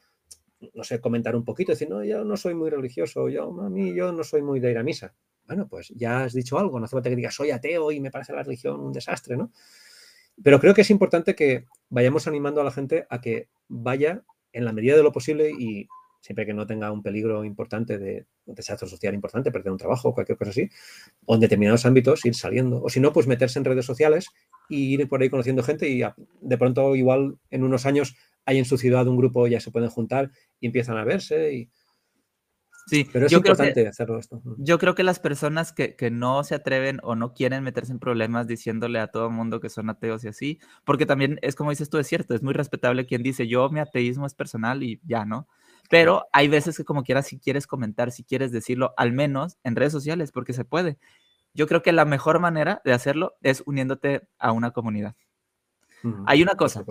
no 0.73 0.83
sé, 0.83 1.01
comentar 1.01 1.35
un 1.35 1.43
poquito, 1.43 1.73
decir, 1.73 1.89
no, 1.89 2.03
yo 2.03 2.23
no 2.23 2.37
soy 2.37 2.53
muy 2.53 2.69
religioso, 2.69 3.27
yo, 3.27 3.61
a 3.61 3.69
mí, 3.69 3.93
yo 3.93 4.11
no 4.13 4.23
soy 4.23 4.41
muy 4.41 4.59
de 4.59 4.71
ir 4.71 4.77
a 4.77 4.83
misa. 4.83 5.13
Bueno, 5.45 5.67
pues 5.67 5.89
ya 5.95 6.23
has 6.23 6.33
dicho 6.33 6.57
algo, 6.57 6.79
no 6.79 6.85
hace 6.85 6.95
falta 6.95 7.09
que 7.09 7.15
digas, 7.15 7.35
soy 7.35 7.51
ateo 7.51 7.91
y 7.91 7.99
me 7.99 8.11
parece 8.11 8.33
la 8.33 8.43
religión 8.43 8.79
un 8.79 8.93
desastre, 8.93 9.35
¿no? 9.35 9.51
Pero 10.41 10.59
creo 10.59 10.73
que 10.73 10.81
es 10.81 10.89
importante 10.89 11.35
que 11.35 11.65
vayamos 11.89 12.27
animando 12.27 12.61
a 12.61 12.63
la 12.63 12.71
gente 12.71 13.05
a 13.09 13.19
que 13.19 13.49
vaya 13.67 14.23
en 14.53 14.65
la 14.65 14.71
medida 14.71 14.95
de 14.95 15.03
lo 15.03 15.11
posible 15.11 15.51
y 15.51 15.87
siempre 16.21 16.45
que 16.45 16.53
no 16.53 16.65
tenga 16.65 16.91
un 16.91 17.01
peligro 17.01 17.43
importante 17.43 17.97
de 17.97 18.27
un 18.45 18.55
desastre 18.55 18.87
social 18.87 19.13
importante, 19.13 19.51
perder 19.51 19.71
un 19.71 19.77
trabajo, 19.77 20.09
o 20.09 20.13
cualquier 20.13 20.37
cosa 20.37 20.51
así, 20.51 20.69
o 21.25 21.35
en 21.35 21.41
determinados 21.41 21.85
ámbitos 21.85 22.23
ir 22.25 22.35
saliendo. 22.35 22.81
O 22.81 22.89
si 22.89 22.99
no, 22.99 23.11
pues 23.11 23.27
meterse 23.27 23.59
en 23.59 23.65
redes 23.65 23.85
sociales 23.85 24.27
y 24.69 24.93
ir 24.93 25.09
por 25.09 25.21
ahí 25.21 25.29
conociendo 25.29 25.63
gente 25.63 25.89
y 25.89 26.01
de 26.41 26.57
pronto 26.57 26.95
igual 26.95 27.37
en 27.49 27.63
unos 27.63 27.85
años 27.85 28.15
hay 28.45 28.59
en 28.59 28.65
su 28.65 28.77
ciudad 28.77 29.07
un 29.07 29.17
grupo, 29.17 29.47
ya 29.47 29.59
se 29.59 29.71
pueden 29.71 29.89
juntar 29.89 30.31
y 30.59 30.67
empiezan 30.67 30.97
a 30.97 31.03
verse 31.03 31.53
y... 31.53 31.69
Sí, 32.87 33.07
pero 33.13 33.27
es 33.27 33.31
importante 33.31 33.87
hacerlo 33.87 34.17
esto. 34.17 34.41
Yo 34.57 34.79
creo 34.79 34.95
que 34.95 35.03
las 35.03 35.19
personas 35.19 35.71
que, 35.71 35.95
que, 35.95 36.09
no 36.09 36.43
se 36.43 36.55
atreven 36.55 36.99
o 37.03 37.15
no 37.15 37.33
quieren 37.33 37.63
meterse 37.63 37.91
en 37.91 37.99
problemas 37.99 38.47
diciéndole 38.47 38.99
a 38.99 39.07
todo 39.07 39.27
el 39.27 39.33
mundo 39.33 39.59
que 39.59 39.69
son 39.69 39.89
ateos 39.89 40.23
y 40.23 40.29
así, 40.29 40.59
porque 40.83 41.05
también 41.05 41.37
es 41.43 41.55
como 41.55 41.69
dices 41.69 41.91
tú, 41.91 41.99
es 41.99 42.07
cierto, 42.07 42.33
es 42.33 42.41
muy 42.41 42.53
respetable 42.53 43.05
quien 43.05 43.21
dice 43.21 43.47
yo 43.47 43.69
mi 43.69 43.79
ateísmo 43.79 44.25
es 44.25 44.33
personal 44.33 44.81
y 44.81 44.99
ya, 45.05 45.25
¿no? 45.25 45.47
Pero 45.91 46.29
hay 46.31 46.47
veces 46.47 46.77
que 46.77 46.85
como 46.85 47.03
quieras, 47.03 47.27
si 47.27 47.37
quieres 47.37 47.67
comentar, 47.67 48.13
si 48.13 48.23
quieres 48.23 48.53
decirlo, 48.53 48.93
al 48.95 49.11
menos 49.11 49.57
en 49.65 49.75
redes 49.75 49.91
sociales, 49.91 50.31
porque 50.31 50.53
se 50.53 50.63
puede. 50.63 50.97
Yo 51.53 51.67
creo 51.67 51.81
que 51.81 51.91
la 51.91 52.05
mejor 52.05 52.39
manera 52.39 52.81
de 52.85 52.93
hacerlo 52.93 53.35
es 53.41 53.61
uniéndote 53.65 54.25
a 54.39 54.53
una 54.53 54.71
comunidad. 54.71 55.15
Hay 56.25 56.41
una 56.41 56.55
cosa. 56.55 56.85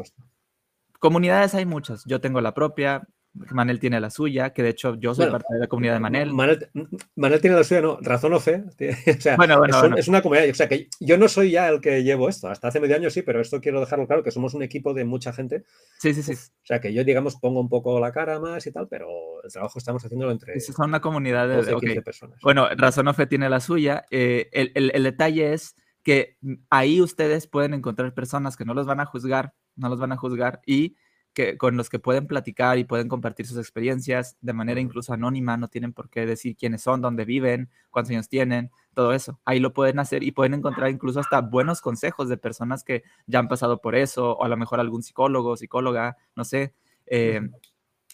Comunidades 0.98 1.54
hay 1.54 1.64
muchas. 1.64 2.04
Yo 2.04 2.20
tengo 2.20 2.42
la 2.42 2.52
propia, 2.52 3.08
Manel 3.32 3.78
tiene 3.78 4.00
la 4.00 4.10
suya, 4.10 4.52
que 4.52 4.62
de 4.62 4.70
hecho 4.70 4.96
yo 4.96 5.14
soy 5.14 5.30
parte 5.30 5.54
de 5.54 5.60
la 5.60 5.66
comunidad 5.68 5.94
de 5.94 6.00
Manel. 6.00 6.32
Manel. 6.32 7.40
tiene 7.40 7.56
la 7.56 7.64
suya, 7.64 7.80
no, 7.80 7.98
razón 8.00 8.32
o 8.32 8.40
fe. 8.40 8.64
O 9.18 9.20
sea, 9.20 9.36
bueno, 9.36 9.58
bueno, 9.58 9.96
es, 9.96 10.08
una 10.08 10.20
comunidad. 10.20 10.50
O 10.50 10.54
sea, 10.54 10.68
que 10.68 10.88
yo 10.98 11.16
no 11.16 11.28
soy 11.28 11.52
ya 11.52 11.68
el 11.68 11.80
que 11.80 12.02
llevo 12.02 12.28
esto. 12.28 12.48
Hasta 12.48 12.68
hace 12.68 12.80
medio 12.80 12.96
año 12.96 13.08
sí, 13.08 13.22
pero 13.22 13.40
esto 13.40 13.60
quiero 13.60 13.80
dejarlo 13.80 14.06
claro, 14.06 14.22
que 14.22 14.30
somos 14.30 14.54
un 14.54 14.62
equipo 14.62 14.94
de 14.94 15.04
mucha 15.04 15.32
gente. 15.32 15.64
Sí, 15.98 16.12
sí, 16.12 16.22
sí. 16.22 16.32
O 16.32 16.66
sea, 16.66 16.80
que 16.80 16.92
yo, 16.92 17.04
digamos, 17.04 17.36
pongo 17.36 17.60
un 17.60 17.68
poco 17.68 18.00
la 18.00 18.12
cara 18.12 18.40
más 18.40 18.66
y 18.66 18.72
tal, 18.72 18.88
pero 18.88 19.08
el 19.44 19.52
trabajo 19.52 19.78
estamos 19.78 20.04
haciéndolo 20.04 20.32
entre. 20.32 20.54
Es 20.54 20.68
una 20.78 21.00
comunidad 21.00 21.48
de, 21.48 22.02
personas. 22.02 22.38
Bueno, 22.42 22.68
razón 22.76 23.06
o 23.08 23.14
fe 23.14 23.26
tiene 23.26 23.48
la 23.48 23.60
suya. 23.60 24.04
Eh, 24.10 24.48
el, 24.52 24.72
el, 24.74 24.90
el 24.94 25.02
detalle 25.04 25.52
es 25.52 25.76
que 26.02 26.36
ahí 26.70 27.00
ustedes 27.00 27.46
pueden 27.46 27.74
encontrar 27.74 28.14
personas 28.14 28.56
que 28.56 28.64
no 28.64 28.74
los 28.74 28.86
van 28.86 29.00
a 29.00 29.06
juzgar, 29.06 29.54
no 29.76 29.88
los 29.88 30.00
van 30.00 30.12
a 30.12 30.16
juzgar 30.16 30.60
y 30.66 30.96
que, 31.32 31.56
con 31.56 31.76
los 31.76 31.88
que 31.88 31.98
pueden 31.98 32.26
platicar 32.26 32.78
y 32.78 32.84
pueden 32.84 33.08
compartir 33.08 33.46
sus 33.46 33.58
experiencias 33.58 34.36
de 34.40 34.52
manera 34.52 34.80
incluso 34.80 35.12
anónima, 35.12 35.56
no 35.56 35.68
tienen 35.68 35.92
por 35.92 36.10
qué 36.10 36.26
decir 36.26 36.56
quiénes 36.56 36.82
son, 36.82 37.00
dónde 37.00 37.24
viven, 37.24 37.70
cuántos 37.90 38.10
años 38.10 38.28
tienen, 38.28 38.70
todo 38.94 39.12
eso. 39.12 39.40
Ahí 39.44 39.60
lo 39.60 39.72
pueden 39.72 39.98
hacer 39.98 40.22
y 40.22 40.32
pueden 40.32 40.54
encontrar 40.54 40.90
incluso 40.90 41.20
hasta 41.20 41.40
buenos 41.40 41.80
consejos 41.80 42.28
de 42.28 42.36
personas 42.36 42.84
que 42.84 43.02
ya 43.26 43.38
han 43.38 43.48
pasado 43.48 43.80
por 43.80 43.94
eso, 43.94 44.32
o 44.32 44.44
a 44.44 44.48
lo 44.48 44.56
mejor 44.56 44.80
algún 44.80 45.02
psicólogo, 45.02 45.56
psicóloga, 45.56 46.16
no 46.34 46.44
sé. 46.44 46.74
Eh, 47.06 47.40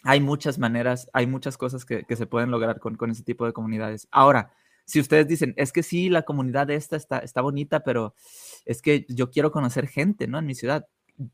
hay 0.03 0.21
muchas 0.21 0.59
maneras, 0.59 1.09
hay 1.13 1.27
muchas 1.27 1.57
cosas 1.57 1.85
que, 1.85 2.05
se 2.07 2.27
pueden 2.27 2.51
lograr 2.51 2.79
con, 2.79 2.95
con, 2.95 3.09
ese 3.11 3.23
tipo 3.23 3.45
de 3.45 3.53
comunidades. 3.53 4.07
Ahora, 4.11 4.51
si 4.85 4.99
ustedes 5.01 5.27
dicen, 5.27 5.53
es 5.57 5.73
que 5.73 5.83
sí, 5.83 6.09
la 6.09 6.21
comunidad 6.21 6.69
esta 6.69 6.95
está, 6.95 7.19
está 7.19 7.41
bonita, 7.41 7.81
pero 7.81 8.15
es 8.65 8.81
que 8.81 9.05
yo 9.09 9.29
quiero 9.31 9.51
conocer 9.51 9.87
gente, 9.87 10.27
¿no? 10.27 10.39
En 10.39 10.45
mi 10.45 10.55
ciudad 10.55 10.87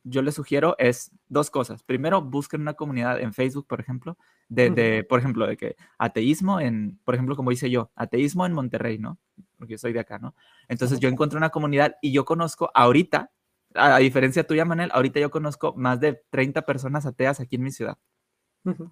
yo 0.04 0.22
les 0.22 0.36
sugiero 0.36 0.76
es 0.80 1.12
dos 1.28 1.50
cosas. 1.50 1.84
Primero, 1.84 2.22
busquen 2.22 2.62
una 2.62 2.74
comunidad 2.74 3.20
en 3.20 3.34
Facebook, 3.34 3.68
por 3.68 3.80
ejemplo, 3.80 4.18
de, 4.48 5.06
por 5.08 5.20
ejemplo, 5.20 5.48
de 5.48 5.58
que 5.58 5.76
ateísmo 5.98 6.60
en, 6.60 7.00
por 7.04 7.16
ejemplo, 7.16 7.36
como 7.36 7.52
hice 7.52 7.70
yo, 7.70 7.92
ateísmo 7.96 8.46
en 8.46 8.54
Monterrey, 8.54 8.98
¿no? 8.98 9.18
Porque 9.58 9.74
yo 9.74 9.78
soy 9.78 9.94
de 9.94 10.00
acá, 10.00 10.20
¿no? 10.20 10.36
Entonces 10.68 11.00
yo 11.00 11.10
encontré 11.10 11.38
una 11.38 11.50
comunidad 11.50 11.96
y 12.02 12.12
yo 12.12 12.24
conozco 12.26 12.72
ahorita, 12.74 13.32
a, 13.74 13.98
diferencia 14.00 14.46
tuya, 14.46 14.66
Manel, 14.66 14.92
ahorita 14.94 15.20
yo 15.20 15.32
conozco 15.32 15.74
más 15.76 16.00
de 16.00 16.22
30 16.30 16.62
personas 16.64 17.06
ateas 17.06 17.40
aquí 17.40 17.56
en 17.56 17.64
mi 17.64 17.72
ciudad. 17.72 17.98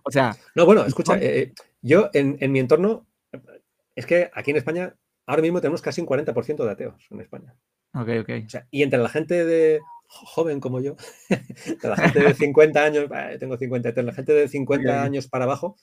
O 0.04 0.12
sea... 0.12 0.36
No, 0.56 0.66
bueno, 0.66 0.84
escucha, 0.84 1.18
eh, 1.22 1.54
yo 1.82 2.10
en, 2.14 2.38
en 2.42 2.52
mi 2.52 2.60
entorno, 2.60 3.06
es 3.96 4.06
que 4.06 4.30
aquí 4.34 4.52
en 4.52 4.58
España, 4.58 4.96
ahora 5.26 5.42
mismo 5.42 5.62
tenemos 5.62 5.82
casi 5.82 6.02
un 6.02 6.08
40% 6.08 6.66
de 6.66 6.72
ateos 6.72 7.08
en 7.10 7.22
España. 7.22 7.56
Ok, 7.94 8.10
ok. 8.22 8.30
O 8.46 8.50
sea, 8.50 8.68
y 8.72 8.84
entre 8.84 9.00
la 9.00 9.10
gente 9.10 9.46
de, 9.46 9.82
joven 10.12 10.60
como 10.60 10.82
yo, 10.82 10.96
la 11.84 11.96
gente 11.96 12.20
de 12.20 12.34
50 12.34 12.84
años, 12.84 13.06
tengo 13.40 13.58
50, 13.58 14.02
la 14.02 14.14
gente 14.14 14.34
de 14.34 14.48
50 14.48 15.04
años 15.04 15.28
para 15.28 15.46
abajo, 15.46 15.78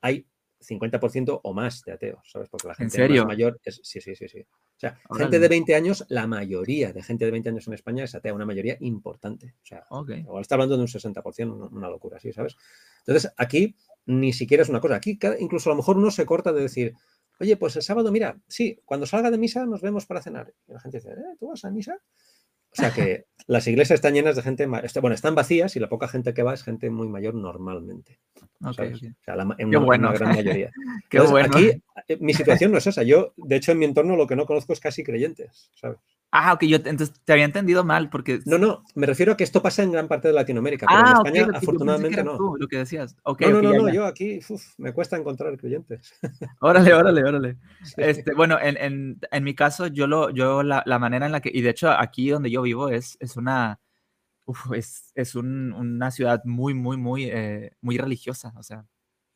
hay 0.00 0.26
50% 0.64 1.40
o 1.42 1.52
más 1.52 1.82
de 1.82 1.92
ateos, 1.92 2.20
¿sabes? 2.30 2.48
Porque 2.48 2.68
la 2.68 2.74
gente 2.74 3.08
más 3.08 3.26
mayor 3.26 3.60
es. 3.64 3.80
Sí, 3.82 4.00
sí, 4.00 4.14
sí, 4.14 4.28
sí. 4.28 4.40
O 4.40 4.78
sea, 4.78 4.98
gente 5.16 5.38
de 5.38 5.48
20 5.48 5.74
años, 5.74 6.04
la 6.08 6.26
mayoría 6.26 6.92
de 6.92 7.02
gente 7.02 7.24
de 7.24 7.30
20 7.30 7.50
años 7.50 7.66
en 7.66 7.74
España 7.74 8.04
es 8.04 8.14
atea, 8.14 8.34
una 8.34 8.46
mayoría 8.46 8.76
importante. 8.80 9.54
O 9.62 9.66
sea, 9.66 9.86
igual 10.16 10.40
está 10.40 10.54
hablando 10.54 10.76
de 10.76 10.82
un 10.82 10.88
60%, 10.88 11.70
una 11.70 11.88
locura, 11.88 12.18
¿sí? 12.18 12.32
¿Sabes? 12.32 12.56
Entonces, 13.06 13.32
aquí 13.36 13.76
ni 14.06 14.32
siquiera 14.32 14.62
es 14.62 14.68
una 14.68 14.80
cosa. 14.80 14.96
Aquí 14.96 15.18
incluso 15.38 15.70
a 15.70 15.72
lo 15.72 15.76
mejor 15.76 15.98
uno 15.98 16.10
se 16.10 16.26
corta 16.26 16.52
de 16.52 16.62
decir, 16.62 16.94
oye, 17.40 17.56
pues 17.56 17.76
el 17.76 17.82
sábado, 17.82 18.10
mira, 18.10 18.40
sí, 18.48 18.80
cuando 18.84 19.06
salga 19.06 19.30
de 19.30 19.38
misa 19.38 19.66
nos 19.66 19.80
vemos 19.80 20.06
para 20.06 20.22
cenar. 20.22 20.52
Y 20.66 20.72
la 20.72 20.80
gente 20.80 20.98
dice, 20.98 21.10
¿eh? 21.10 21.36
¿Tú 21.38 21.48
vas 21.48 21.64
a 21.64 21.70
misa? 21.70 21.98
O 22.76 22.80
sea 22.80 22.92
que 22.92 23.26
las 23.46 23.66
iglesias 23.66 23.98
están 23.98 24.14
llenas 24.14 24.36
de 24.36 24.42
gente, 24.42 24.68
este, 24.82 25.00
bueno, 25.00 25.14
están 25.14 25.34
vacías 25.34 25.76
y 25.76 25.80
la 25.80 25.88
poca 25.88 26.08
gente 26.08 26.34
que 26.34 26.42
va 26.42 26.54
es 26.54 26.62
gente 26.62 26.90
muy 26.90 27.08
mayor 27.08 27.34
normalmente. 27.34 28.18
O 28.60 28.72
sea, 28.72 29.36
la, 29.36 29.54
en 29.58 29.76
una, 29.76 30.12
gran 30.12 30.30
mayoría. 30.30 30.70
Qué 31.08 31.20
bueno. 31.20 31.48
Aquí 31.52 31.70
eh, 32.08 32.16
mi 32.20 32.34
situación 32.34 32.72
no 32.72 32.78
es 32.78 32.86
esa. 32.86 33.02
Yo, 33.02 33.32
de 33.36 33.56
hecho, 33.56 33.72
en 33.72 33.78
mi 33.78 33.84
entorno 33.84 34.16
lo 34.16 34.26
que 34.26 34.36
no 34.36 34.46
conozco 34.46 34.72
es 34.72 34.80
casi 34.80 35.04
creyentes, 35.04 35.70
¿sabes? 35.74 35.98
Ah, 36.36 36.52
ok, 36.52 36.64
yo 36.64 36.78
entonces 36.78 37.12
te 37.24 37.32
había 37.32 37.44
entendido 37.44 37.84
mal 37.84 38.10
porque... 38.10 38.40
No, 38.44 38.58
no, 38.58 38.82
me 38.96 39.06
refiero 39.06 39.32
a 39.32 39.36
que 39.36 39.44
esto 39.44 39.62
pasa 39.62 39.84
en 39.84 39.92
gran 39.92 40.08
parte 40.08 40.26
de 40.26 40.34
Latinoamérica, 40.34 40.84
pero 40.88 40.98
en 40.98 41.06
ah, 41.06 41.12
España 41.24 41.48
afortunadamente 41.56 42.24
no. 42.24 42.56
lo 42.58 42.66
que 42.66 42.78
decías. 42.78 43.14
no, 43.24 43.62
no, 43.62 43.72
no, 43.72 43.88
yo 43.88 44.04
aquí 44.04 44.40
me 44.78 44.92
cuesta 44.92 45.16
encontrar 45.16 45.56
creyentes. 45.56 46.12
Órale, 46.60 46.92
órale, 46.92 47.22
órale. 47.22 47.56
Este, 47.96 48.34
bueno, 48.34 48.58
en, 48.60 48.76
en, 48.78 49.20
en, 49.30 49.44
mi 49.44 49.54
caso, 49.54 49.86
yo, 49.86 50.08
lo, 50.08 50.30
yo 50.30 50.64
la, 50.64 50.82
la, 50.86 50.98
manera 50.98 51.26
en 51.26 51.30
la 51.30 51.40
que, 51.40 51.52
y 51.54 51.62
de 51.62 51.70
hecho 51.70 51.88
aquí 51.92 52.30
donde 52.30 52.50
yo 52.50 52.62
vivo 52.62 52.88
es, 52.88 53.16
es 53.20 53.36
una, 53.36 53.78
uf, 54.44 54.72
es, 54.72 55.12
es 55.14 55.36
un, 55.36 55.72
una 55.72 56.10
ciudad 56.10 56.42
muy, 56.44 56.74
muy, 56.74 56.96
muy, 56.96 57.26
eh, 57.26 57.76
muy 57.80 57.96
religiosa, 57.96 58.52
o 58.56 58.62
sea, 58.64 58.84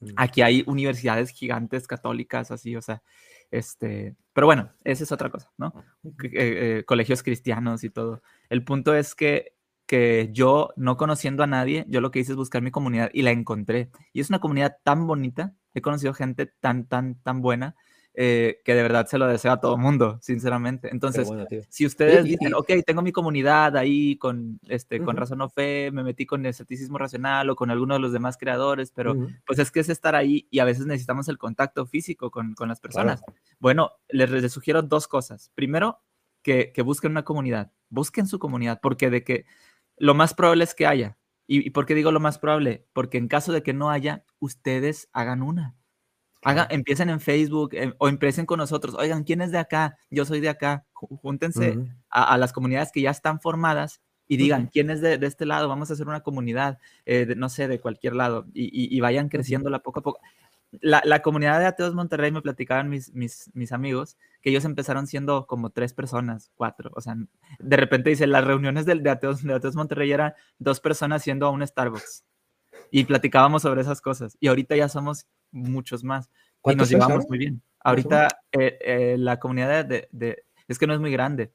mm. 0.00 0.14
aquí 0.16 0.42
hay 0.42 0.64
universidades 0.66 1.30
gigantes 1.30 1.86
católicas, 1.86 2.50
así, 2.50 2.74
o 2.74 2.82
sea, 2.82 3.04
este, 3.50 4.16
pero 4.32 4.46
bueno, 4.46 4.70
esa 4.84 5.04
es 5.04 5.12
otra 5.12 5.30
cosa, 5.30 5.50
¿no? 5.56 5.72
Eh, 6.04 6.30
eh, 6.32 6.84
colegios 6.86 7.22
cristianos 7.22 7.84
y 7.84 7.90
todo. 7.90 8.22
El 8.48 8.64
punto 8.64 8.94
es 8.94 9.14
que, 9.14 9.54
que 9.86 10.30
yo, 10.32 10.70
no 10.76 10.96
conociendo 10.96 11.42
a 11.42 11.46
nadie, 11.46 11.84
yo 11.88 12.00
lo 12.00 12.10
que 12.10 12.20
hice 12.20 12.32
es 12.32 12.36
buscar 12.36 12.62
mi 12.62 12.70
comunidad 12.70 13.10
y 13.12 13.22
la 13.22 13.30
encontré. 13.30 13.90
Y 14.12 14.20
es 14.20 14.28
una 14.28 14.40
comunidad 14.40 14.78
tan 14.82 15.06
bonita, 15.06 15.54
he 15.74 15.80
conocido 15.80 16.14
gente 16.14 16.46
tan, 16.46 16.86
tan, 16.86 17.16
tan 17.22 17.40
buena 17.40 17.74
eh, 18.20 18.62
que 18.64 18.74
de 18.74 18.82
verdad 18.82 19.06
se 19.06 19.16
lo 19.16 19.28
deseo 19.28 19.52
a 19.52 19.60
todo 19.60 19.76
el 19.76 19.80
mundo, 19.80 20.18
sinceramente. 20.20 20.88
Entonces, 20.90 21.30
si 21.68 21.86
ustedes 21.86 22.24
dicen, 22.24 22.52
ok, 22.52 22.68
tengo 22.84 23.00
mi 23.00 23.12
comunidad 23.12 23.76
ahí 23.76 24.16
con, 24.16 24.58
este, 24.66 25.00
con 25.00 25.16
Razón 25.16 25.40
o 25.40 25.48
Fe, 25.48 25.92
me 25.92 26.02
metí 26.02 26.26
con 26.26 26.40
el 26.40 26.50
escepticismo 26.50 26.98
racional 26.98 27.48
o 27.48 27.54
con 27.54 27.70
alguno 27.70 27.94
de 27.94 28.00
los 28.00 28.12
demás 28.12 28.36
creadores, 28.36 28.90
pero 28.90 29.14
pues 29.46 29.60
es 29.60 29.70
que 29.70 29.78
es 29.78 29.88
estar 29.88 30.16
ahí 30.16 30.48
y 30.50 30.58
a 30.58 30.64
veces 30.64 30.84
necesitamos 30.84 31.28
el 31.28 31.38
contacto 31.38 31.86
físico 31.86 32.32
con, 32.32 32.54
con 32.54 32.68
las 32.68 32.80
personas. 32.80 33.22
Bueno, 33.60 33.92
les, 34.08 34.52
sugiero 34.52 34.82
dos 34.82 35.06
cosas. 35.06 35.52
Primero, 35.54 36.00
que, 36.42 36.72
que, 36.72 36.82
busquen 36.82 37.12
una 37.12 37.24
comunidad, 37.24 37.70
busquen 37.88 38.26
su 38.26 38.40
comunidad, 38.40 38.80
porque 38.82 39.10
de 39.10 39.22
que 39.22 39.44
lo 39.96 40.14
más 40.14 40.34
probable 40.34 40.64
es 40.64 40.74
que 40.74 40.88
haya. 40.88 41.16
¿Y, 41.46 41.64
¿Y 41.64 41.70
por 41.70 41.86
qué 41.86 41.94
digo 41.94 42.10
lo 42.10 42.18
más 42.18 42.40
probable? 42.40 42.84
Porque 42.92 43.16
en 43.16 43.28
caso 43.28 43.52
de 43.52 43.62
que 43.62 43.74
no 43.74 43.90
haya, 43.90 44.24
ustedes 44.40 45.08
hagan 45.12 45.44
una 45.44 45.77
empiecen 46.70 47.10
en 47.10 47.20
Facebook 47.20 47.70
em, 47.74 47.94
o 47.98 48.08
empiecen 48.08 48.46
con 48.46 48.58
nosotros. 48.58 48.94
Oigan, 48.94 49.24
¿quién 49.24 49.40
es 49.40 49.52
de 49.52 49.58
acá? 49.58 49.98
Yo 50.10 50.24
soy 50.24 50.40
de 50.40 50.48
acá. 50.48 50.84
Júntense 50.92 51.78
a, 52.10 52.36
las 52.38 52.52
comunidades 52.52 52.90
que 52.92 53.00
ya 53.00 53.10
están 53.10 53.40
formadas 53.40 54.00
y 54.26 54.36
digan, 54.36 54.66
¿quién 54.66 54.90
es 54.90 55.00
de, 55.00 55.18
este 55.22 55.46
lado? 55.46 55.68
Vamos 55.68 55.90
a 55.90 55.94
hacer 55.94 56.08
una 56.08 56.20
comunidad, 56.20 56.78
eh, 57.06 57.34
no 57.36 57.48
sé, 57.48 57.68
de 57.68 57.80
cualquier 57.80 58.14
lado 58.14 58.46
y, 58.52 59.00
vayan 59.00 59.28
creciéndola 59.28 59.78
poco 59.80 60.00
a 60.00 60.02
poco. 60.02 60.20
La, 60.80 61.22
comunidad 61.22 61.60
de 61.60 61.66
Ateos 61.66 61.94
Monterrey 61.94 62.30
me 62.30 62.42
platicaban 62.42 62.90
mis, 62.90 63.14
mis, 63.14 63.50
mis, 63.54 63.72
amigos 63.72 64.18
que 64.42 64.50
ellos 64.50 64.64
empezaron 64.64 65.06
siendo 65.06 65.46
como 65.46 65.70
tres 65.70 65.94
personas, 65.94 66.50
cuatro. 66.56 66.90
O 66.94 67.00
sea, 67.00 67.16
de 67.58 67.76
repente 67.76 68.10
dice, 68.10 68.26
las 68.26 68.44
reuniones 68.44 68.84
de, 68.84 68.96
de, 68.96 69.10
Ateos, 69.10 69.42
de 69.42 69.54
Ateos 69.54 69.76
Monterrey 69.76 70.12
eran 70.12 70.34
dos 70.58 70.80
personas 70.80 71.22
siendo 71.22 71.46
a 71.46 71.50
un 71.50 71.66
Starbucks 71.66 72.24
y 72.90 73.04
platicábamos 73.04 73.62
sobre 73.62 73.80
esas 73.80 74.00
cosas. 74.00 74.36
Y 74.40 74.48
ahorita 74.48 74.76
ya 74.76 74.88
somos 74.88 75.26
muchos 75.50 76.04
más. 76.04 76.30
Y 76.64 76.74
nos 76.74 76.88
llevamos 76.88 77.26
muy 77.28 77.38
bien. 77.38 77.62
Ahorita 77.80 78.28
eh, 78.52 78.78
eh, 78.80 79.16
la 79.18 79.38
comunidad 79.38 79.84
de, 79.84 80.08
de, 80.12 80.44
es 80.66 80.78
que 80.78 80.86
no 80.86 80.94
es 80.94 81.00
muy 81.00 81.10
grande. 81.10 81.52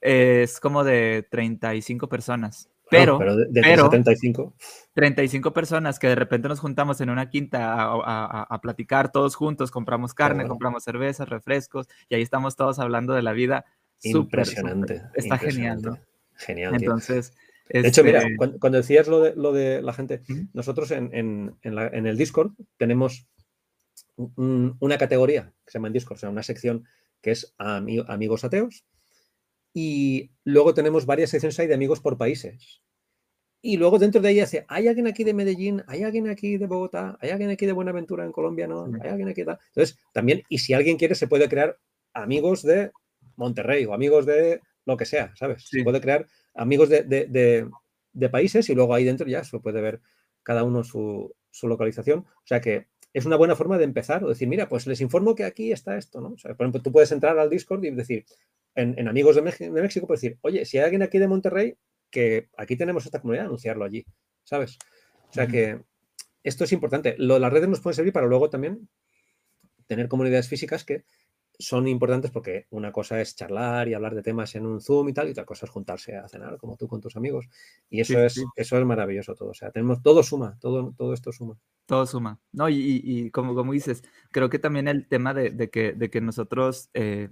es 0.00 0.58
como 0.60 0.84
de 0.84 1.26
35 1.30 2.08
personas. 2.08 2.68
Ah, 2.92 2.96
pero, 2.98 3.18
pero, 3.18 3.36
de, 3.36 3.62
75. 3.62 4.54
35 4.94 5.52
personas 5.52 6.00
que 6.00 6.08
de 6.08 6.16
repente 6.16 6.48
nos 6.48 6.58
juntamos 6.58 7.00
en 7.00 7.10
una 7.10 7.30
quinta 7.30 7.92
a, 7.92 8.60
platicar 8.60 9.12
todos 9.12 9.36
juntos, 9.36 9.70
compramos 9.70 10.12
carne, 10.12 10.48
compramos 10.48 10.82
cervezas, 10.82 11.28
refrescos, 11.28 11.88
y 12.08 12.16
ahí 12.16 12.22
estamos 12.22 12.56
todos 12.56 12.80
hablando 12.80 13.14
de 13.14 13.22
la 13.22 13.32
vida. 13.32 13.64
Impresionante. 14.02 15.02
está 15.14 15.38
genial, 15.38 15.82
¿no? 15.82 15.98
Genial. 16.34 16.74
Entonces, 16.74 17.32
de 17.72 17.88
hecho, 17.88 18.04
mira, 18.04 18.22
este 18.22 18.36
cuando, 18.36 18.78
decías 18.78 19.06
lo 19.06 19.20
de, 19.20 19.34
lo 19.36 19.52
de 19.52 19.82
la 19.82 19.92
gente, 19.92 20.22
nosotros 20.52 20.90
en, 20.90 21.56
el 21.62 22.16
Discord 22.16 22.52
tenemos 22.76 23.28
una 24.16 24.98
categoría 24.98 25.52
que 25.64 25.72
se 25.72 25.78
llama 25.78 25.88
en 25.88 25.94
Discord, 25.94 26.16
o 26.16 26.20
sea, 26.20 26.30
una 26.30 26.42
sección 26.42 26.84
que 27.20 27.30
es 27.30 27.54
amigos 27.58 28.44
ateos. 28.44 28.84
Y 29.72 30.32
luego 30.42 30.74
tenemos 30.74 31.06
varias 31.06 31.30
secciones 31.30 31.58
ahí 31.60 31.68
de 31.68 31.74
amigos 31.74 32.00
por 32.00 32.18
países. 32.18 32.82
Y 33.62 33.76
luego 33.76 33.98
dentro 33.98 34.20
de 34.20 34.28
ahí 34.28 34.40
hace, 34.40 34.64
¿hay 34.68 34.88
alguien 34.88 35.06
aquí 35.06 35.22
de 35.22 35.34
Medellín? 35.34 35.84
¿Hay 35.86 36.02
alguien 36.02 36.28
aquí 36.28 36.56
de 36.56 36.66
Bogotá? 36.66 37.18
¿Hay 37.20 37.30
alguien 37.30 37.50
aquí 37.50 37.66
de 37.66 37.72
Buenaventura 37.72 38.24
en 38.24 38.32
Colombia? 38.32 38.66
¿No? 38.66 38.90
¿Hay 39.02 39.10
alguien 39.10 39.28
aquí 39.28 39.44
de... 39.44 39.56
Entonces, 39.68 39.98
también, 40.12 40.42
y 40.48 40.58
si 40.58 40.72
alguien 40.72 40.96
quiere, 40.96 41.14
se 41.14 41.28
puede 41.28 41.48
crear 41.48 41.78
amigos 42.14 42.62
de 42.62 42.90
Monterrey 43.36 43.84
o 43.84 43.92
amigos 43.92 44.24
de 44.26 44.60
lo 44.86 44.96
que 44.96 45.04
sea, 45.04 45.34
¿sabes? 45.36 45.68
Se 45.68 45.84
puede 45.84 46.00
crear 46.00 46.26
amigos 46.54 46.88
de, 46.88 47.68
países 48.30 48.68
y 48.68 48.74
luego 48.74 48.94
ahí 48.94 49.04
dentro 49.04 49.26
ya 49.26 49.44
se 49.44 49.58
puede 49.58 49.80
ver 49.80 50.00
cada 50.42 50.64
uno 50.64 50.84
su, 50.84 51.34
localización. 51.62 52.20
O 52.20 52.46
sea 52.46 52.60
que 52.60 52.88
es 53.12 53.26
una 53.26 53.36
buena 53.36 53.56
forma 53.56 53.78
de 53.78 53.84
empezar 53.84 54.24
o 54.24 54.28
decir, 54.28 54.48
mira, 54.48 54.68
pues 54.68 54.86
les 54.86 55.00
informo 55.00 55.34
que 55.34 55.44
aquí 55.44 55.72
está 55.72 55.96
esto, 55.96 56.20
¿no? 56.20 56.30
O 56.30 56.38
sea, 56.38 56.54
por 56.54 56.64
ejemplo, 56.64 56.82
tú 56.82 56.92
puedes 56.92 57.10
entrar 57.12 57.38
al 57.38 57.50
Discord 57.50 57.84
y 57.84 57.90
decir, 57.90 58.24
en, 58.74 59.08
Amigos 59.08 59.34
de, 59.34 59.42
México, 59.42 59.72
de 59.72 59.82
México, 59.82 60.06
puedes 60.06 60.20
decir, 60.20 60.38
oye, 60.42 60.64
si 60.64 60.78
hay 60.78 60.84
alguien 60.84 61.02
aquí 61.02 61.18
de 61.18 61.26
Monterrey, 61.26 61.76
que 62.08 62.48
aquí 62.56 62.76
tenemos 62.76 63.04
esta 63.04 63.20
comunidad, 63.20 63.46
anunciarlo 63.46 63.84
allí. 63.84 64.04
¿sabes? 64.50 64.78
O 65.28 65.32
sea 65.32 65.46
que 65.46 65.80
esto 66.42 66.64
es 66.64 66.72
importante. 66.72 67.14
Lo, 67.18 67.38
las 67.38 67.52
redes 67.52 67.68
nos 67.68 67.80
pueden 67.80 67.94
servir 67.94 68.12
para 68.12 68.26
luego 68.26 68.50
también 68.50 68.88
tener 69.86 70.08
comunidades 70.08 70.48
físicas 70.48 70.84
que 70.84 71.04
son 71.60 71.86
importantes 71.86 72.30
porque 72.30 72.66
una 72.70 72.90
cosa 72.90 73.20
es 73.20 73.36
charlar 73.36 73.86
y 73.86 73.94
hablar 73.94 74.14
de 74.14 74.22
temas 74.22 74.54
en 74.54 74.66
un 74.66 74.80
Zoom 74.80 75.10
y 75.10 75.12
tal, 75.12 75.28
y 75.28 75.32
otra 75.32 75.44
cosa 75.44 75.66
es 75.66 75.70
juntarse 75.70 76.16
a 76.16 76.26
cenar, 76.26 76.56
como 76.56 76.76
tú 76.76 76.88
con 76.88 77.00
tus 77.00 77.16
amigos. 77.16 77.46
Y 77.88 78.00
eso, 78.00 78.18
es, 78.18 78.42
eso 78.56 78.78
es 78.78 78.84
maravilloso 78.84 79.34
todo. 79.34 79.50
O 79.50 79.54
sea, 79.54 79.70
tenemos 79.70 80.02
todo 80.02 80.22
suma, 80.22 80.56
todo, 80.60 80.94
todo 80.96 81.12
esto 81.12 81.30
suma. 81.32 81.58
Todo 81.86 82.06
suma. 82.06 82.40
No, 82.52 82.68
y, 82.68 83.30
como, 83.30 83.54
como 83.54 83.72
dices, 83.72 84.02
creo 84.30 84.48
que 84.48 84.58
también 84.58 84.88
el 84.88 85.06
tema 85.06 85.34
de, 85.34 85.70
que, 85.70 85.92
de 85.92 86.10
que 86.10 86.20
nosotros. 86.20 86.88
Eh, 86.94 87.28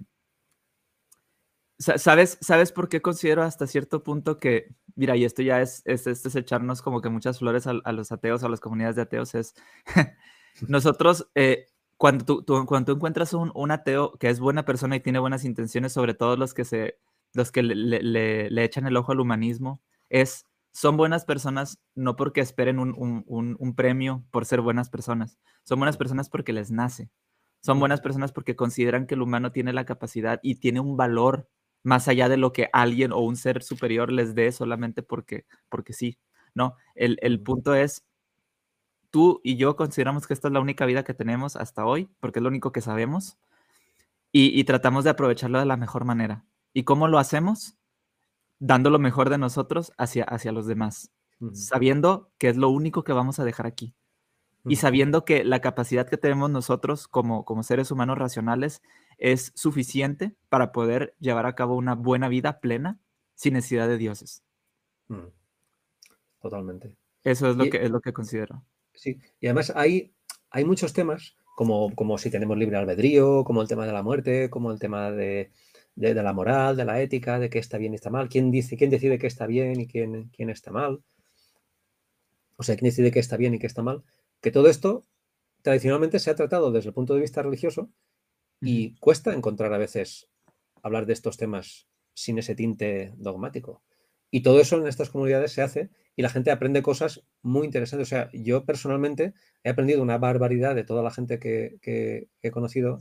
¿Sabes, 1.77 2.37
¿Sabes 2.41 2.73
por 2.73 2.89
qué 2.89 3.01
considero 3.01 3.41
hasta 3.41 3.65
cierto 3.65 4.03
punto 4.03 4.37
que, 4.37 4.75
mira, 4.95 5.15
y 5.15 5.23
esto 5.23 5.41
ya 5.41 5.61
es, 5.61 5.81
es, 5.85 6.07
es 6.07 6.35
echarnos 6.35 6.81
como 6.81 6.99
que 6.99 7.07
muchas 7.07 7.39
flores 7.39 7.67
a, 7.67 7.71
a, 7.85 7.93
los 7.93 8.11
ateos, 8.11 8.43
a 8.43 8.49
las 8.49 8.59
comunidades 8.59 8.97
de 8.97 9.03
ateos, 9.03 9.33
es 9.33 9.55
nosotros 10.67 11.29
eh, 11.35 11.67
cuando 11.99 12.23
tú, 12.23 12.65
cuando 12.65 12.85
tú 12.85 12.95
encuentras 12.95 13.33
un, 13.33 13.51
un, 13.53 13.71
ateo 13.71 14.13
que 14.19 14.29
es 14.29 14.39
buena 14.39 14.63
persona 14.63 14.95
y 14.95 15.01
tiene 15.01 15.19
buenas 15.19 15.43
intenciones, 15.43 15.91
sobre 15.91 16.13
todo 16.13 16.37
los 16.37 16.53
que, 16.53 16.63
se, 16.63 16.97
los 17.33 17.51
que 17.51 17.61
le, 17.61 17.75
le, 17.75 18.49
le 18.49 18.63
echan 18.63 18.87
el 18.87 18.95
ojo 18.95 19.11
al 19.11 19.19
humanismo, 19.19 19.81
es, 20.07 20.45
son 20.71 20.95
buenas 20.95 21.25
personas 21.25 21.77
no 21.95 22.15
porque 22.15 22.39
esperen 22.39 22.79
un, 22.79 22.95
un, 22.97 23.57
un, 23.59 23.75
premio 23.75 24.23
por 24.31 24.45
ser 24.45 24.61
buenas 24.61 24.89
personas, 24.89 25.39
son 25.63 25.77
buenas 25.79 25.97
personas 25.97 26.29
porque 26.29 26.53
les 26.53 26.71
nace, 26.71 27.11
son 27.61 27.81
buenas 27.81 27.99
personas 27.99 28.31
porque 28.31 28.55
consideran 28.55 29.05
que 29.05 29.15
el 29.15 29.21
humano 29.21 29.51
tiene 29.51 29.73
la 29.73 29.83
capacidad 29.83 30.39
y 30.41 30.55
tiene 30.55 30.79
un 30.79 30.95
valor 30.95 31.49
más 31.83 32.07
allá 32.07 32.29
de 32.29 32.37
lo 32.37 32.53
que 32.53 32.69
alguien 32.71 33.11
o 33.11 33.19
un 33.19 33.35
ser 33.35 33.61
superior 33.61 34.09
les 34.09 34.35
dé 34.35 34.53
solamente 34.53 35.03
porque, 35.03 35.45
porque 35.67 35.91
sí, 35.91 36.17
¿no? 36.53 36.77
El, 36.95 37.17
el 37.21 37.41
punto 37.43 37.75
es, 37.75 38.05
tú 39.11 39.41
y 39.43 39.55
yo 39.55 39.75
consideramos 39.75 40.27
que 40.27 40.33
esta 40.33 40.47
es 40.47 40.53
la 40.53 40.59
única 40.59 40.85
vida 40.85 41.03
que 41.03 41.13
tenemos 41.13 41.55
hasta 41.55 41.85
hoy, 41.85 42.09
porque 42.19 42.39
es 42.39 42.43
lo 42.43 42.49
único 42.49 42.71
que 42.71 42.81
sabemos, 42.81 43.37
y, 44.31 44.63
tratamos 44.65 45.03
de 45.03 45.09
aprovecharlo 45.09 45.57
de 45.57 45.65
la 45.65 45.75
mejor 45.75 46.05
manera. 46.05 46.45
¿Y 46.71 46.83
cómo 46.83 47.07
lo 47.07 47.17
hacemos? 47.17 47.77
Dando 48.59 48.91
lo 48.91 48.99
mejor 48.99 49.29
de 49.31 49.39
nosotros 49.39 49.91
hacia, 49.97 50.23
hacia 50.23 50.51
los 50.51 50.67
demás, 50.67 51.11
sabiendo 51.53 52.29
que 52.37 52.49
es 52.49 52.55
lo 52.55 52.69
único 52.69 53.03
que 53.03 53.11
vamos 53.11 53.39
a 53.39 53.43
dejar 53.43 53.65
aquí. 53.65 53.95
Y 54.65 54.75
sabiendo 54.75 55.25
que 55.25 55.43
la 55.43 55.61
capacidad 55.61 56.07
que 56.07 56.17
tenemos 56.17 56.51
nosotros 56.51 57.07
como, 57.07 57.43
como 57.43 57.63
seres 57.63 57.89
humanos 57.89 58.19
racionales 58.19 58.83
es 59.17 59.51
suficiente 59.55 60.35
para 60.49 60.71
poder 60.71 61.15
llevar 61.19 61.47
a 61.47 61.55
cabo 61.55 61.75
una 61.75 61.95
buena 61.95 62.27
vida 62.27 62.59
plena 62.59 62.99
sin 63.33 63.53
necesidad 63.53 63.87
de 63.87 63.97
dioses. 63.97 64.43
Totalmente. 66.39 66.97
Eso 67.23 67.49
es 67.49 67.55
lo, 67.55 67.69
que, 67.69 67.83
es 67.83 67.89
lo 67.89 68.01
que 68.01 68.13
considero. 68.13 68.63
Sí, 68.99 69.17
y 69.39 69.47
además 69.47 69.71
hay, 69.77 70.13
hay 70.51 70.65
muchos 70.65 70.91
temas, 70.91 71.37
como, 71.55 71.95
como 71.95 72.17
si 72.17 72.29
tenemos 72.29 72.57
libre 72.57 72.75
albedrío, 72.75 73.45
como 73.45 73.61
el 73.61 73.67
tema 73.69 73.85
de 73.87 73.93
la 73.93 74.03
muerte, 74.03 74.49
como 74.49 74.73
el 74.73 74.79
tema 74.79 75.09
de, 75.09 75.51
la 75.95 76.33
moral, 76.33 76.75
de 76.75 76.83
la 76.83 77.01
ética, 77.01 77.39
de 77.39 77.49
qué 77.49 77.59
está 77.59 77.77
bien 77.77 77.93
y 77.93 77.95
está 77.95 78.09
mal, 78.09 78.27
quién, 78.27 78.51
dice, 78.51 78.75
quién 78.75 78.89
decide 78.89 79.17
qué 79.17 79.27
está 79.27 79.47
bien 79.47 79.79
y 79.79 79.87
quién, 79.87 80.29
quién 80.35 80.49
está 80.49 80.71
mal, 80.71 81.01
o 82.57 82.63
sea, 82.63 82.75
quién 82.75 82.89
decide 82.89 83.09
qué 83.11 83.19
está 83.19 83.37
bien 83.37 83.53
y 83.53 83.59
qué 83.59 83.67
está 83.67 83.83
mal, 83.83 84.03
que 84.41 84.51
todo 84.51 84.67
esto 84.67 85.05
tradicionalmente 85.61 86.19
se 86.19 86.29
ha 86.29 86.35
tratado 86.35 86.69
desde 86.69 86.89
el 86.89 86.93
punto 86.93 87.13
de 87.13 87.21
vista 87.21 87.41
religioso 87.41 87.89
y 88.59 88.95
cuesta 88.99 89.33
encontrar 89.33 89.73
a 89.73 89.77
veces 89.77 90.27
hablar 90.83 91.05
de 91.05 91.13
estos 91.13 91.37
temas 91.37 91.87
sin 92.13 92.37
ese 92.37 92.53
tinte 92.53 93.13
dogmático. 93.15 93.81
Y 94.31 94.41
todo 94.41 94.59
eso 94.59 94.77
en 94.77 94.87
estas 94.87 95.09
comunidades 95.09 95.51
se 95.51 95.61
hace 95.61 95.89
y 96.15 96.21
la 96.21 96.29
gente 96.29 96.51
aprende 96.51 96.81
cosas 96.81 97.23
muy 97.41 97.65
interesantes. 97.65 98.07
O 98.07 98.09
sea, 98.09 98.29
yo 98.33 98.65
personalmente 98.65 99.33
he 99.63 99.69
aprendido 99.69 100.01
una 100.01 100.17
barbaridad 100.17 100.75
de 100.75 100.83
toda 100.83 101.01
la 101.01 101.11
gente 101.11 101.39
que, 101.39 102.27
he 102.41 102.51
conocido 102.51 102.99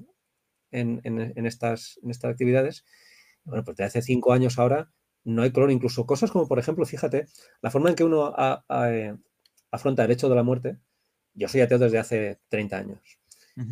en, 0.70 1.00
estas, 1.46 1.98
en 2.02 2.10
estas 2.10 2.30
actividades. 2.30 2.84
Bueno, 3.44 3.64
pues 3.64 3.76
desde 3.76 3.88
hace 3.88 4.02
cinco 4.02 4.32
años 4.32 4.58
ahora 4.58 4.90
no 5.24 5.42
hay 5.42 5.50
color. 5.50 5.70
Incluso 5.70 6.06
cosas 6.06 6.30
como, 6.30 6.48
por 6.48 6.58
ejemplo, 6.58 6.86
fíjate, 6.86 7.26
la 7.60 7.70
forma 7.70 7.90
en 7.90 7.96
que 7.96 8.04
uno 8.04 8.34
eh, 8.88 9.14
afronta 9.70 10.04
el 10.04 10.10
hecho 10.10 10.28
de 10.28 10.36
la 10.36 10.42
muerte. 10.42 10.78
Yo 11.34 11.48
soy 11.48 11.60
ateo 11.60 11.78
desde 11.78 11.98
hace 11.98 12.40
30 12.48 12.76
años 12.76 13.18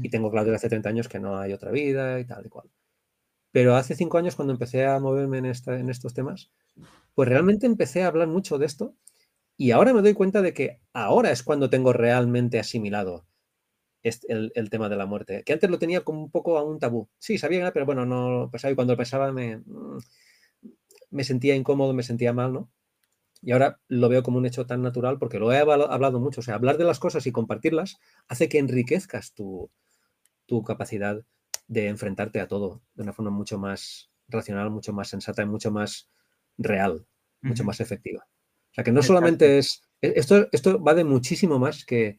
y 0.02 0.10
tengo 0.10 0.30
claro 0.30 0.46
desde 0.46 0.56
hace 0.56 0.68
30 0.68 0.88
años 0.88 1.08
que 1.08 1.20
no 1.20 1.38
hay 1.38 1.52
otra 1.52 1.70
vida 1.70 2.18
y 2.18 2.24
tal 2.24 2.44
y 2.44 2.48
cual. 2.48 2.68
Pero 3.52 3.76
hace 3.76 3.94
cinco 3.94 4.18
años, 4.18 4.36
cuando 4.36 4.52
empecé 4.52 4.86
a 4.86 5.00
moverme 5.00 5.38
en, 5.38 5.46
estos 5.46 6.14
temas, 6.14 6.50
pues 7.14 7.28
realmente 7.28 7.66
empecé 7.66 8.02
a 8.02 8.08
hablar 8.08 8.28
mucho 8.28 8.58
de 8.58 8.66
esto 8.66 8.94
y 9.56 9.70
ahora 9.70 9.94
me 9.94 10.02
doy 10.02 10.14
cuenta 10.14 10.42
de 10.42 10.52
que 10.52 10.80
ahora 10.92 11.30
es 11.30 11.42
cuando 11.42 11.70
tengo 11.70 11.92
realmente 11.92 12.58
asimilado 12.58 13.26
el, 14.02 14.70
tema 14.70 14.88
de 14.88 14.96
la 14.96 15.06
muerte, 15.06 15.42
que 15.44 15.52
antes 15.52 15.70
lo 15.70 15.78
tenía 15.78 16.04
como 16.04 16.22
un 16.22 16.30
poco 16.30 16.58
a 16.58 16.62
un 16.64 16.78
tabú. 16.78 17.08
Sí, 17.18 17.38
sabía, 17.38 17.72
pero 17.72 17.86
bueno, 17.86 18.04
no 18.06 18.50
pensaba 18.52 18.72
y 18.72 18.74
cuando 18.74 18.92
lo 18.92 18.98
pensaba 18.98 19.32
me, 19.32 19.58
mm, 19.58 19.98
me 21.10 21.24
sentía 21.24 21.56
incómodo, 21.56 21.94
me 21.94 22.02
sentía 22.02 22.32
mal, 22.32 22.52
¿no? 22.52 22.70
Y 23.42 23.52
ahora 23.52 23.80
lo 23.88 24.08
veo 24.08 24.22
como 24.22 24.38
un 24.38 24.46
hecho 24.46 24.66
tan 24.66 24.82
natural 24.82 25.18
porque 25.18 25.38
lo 25.38 25.52
he 25.52 25.58
hablado 25.58 26.20
mucho. 26.20 26.40
O 26.40 26.44
sea, 26.44 26.54
hablar 26.56 26.78
de 26.78 26.84
las 26.84 26.98
cosas 26.98 27.26
y 27.26 27.32
compartirlas 27.32 27.98
hace 28.28 28.48
que 28.48 28.58
enriquezcas 28.58 29.34
tu 29.34 29.70
capacidad 30.66 31.24
de 31.68 31.88
enfrentarte 31.88 32.40
a 32.40 32.48
todo 32.48 32.82
de 32.94 33.02
una 33.02 33.12
forma 33.12 33.30
mucho 33.30 33.58
más 33.58 34.10
racional, 34.28 34.70
mucho 34.70 34.92
más 34.92 35.08
sensata 35.08 35.42
y 35.42 35.46
mucho 35.46 35.70
más 35.70 36.08
real, 36.58 37.06
mucho 37.42 37.64
más 37.64 37.80
efectiva. 37.80 38.26
O 38.70 38.74
sea, 38.74 38.84
que 38.84 38.92
no 38.92 39.02
solamente 39.02 39.58
es... 39.58 39.82
E, 40.02 40.14
esto, 40.16 40.48
esto 40.52 40.82
va 40.82 40.94
de 40.94 41.04
muchísimo 41.04 41.58
más 41.58 41.84
que 41.84 42.18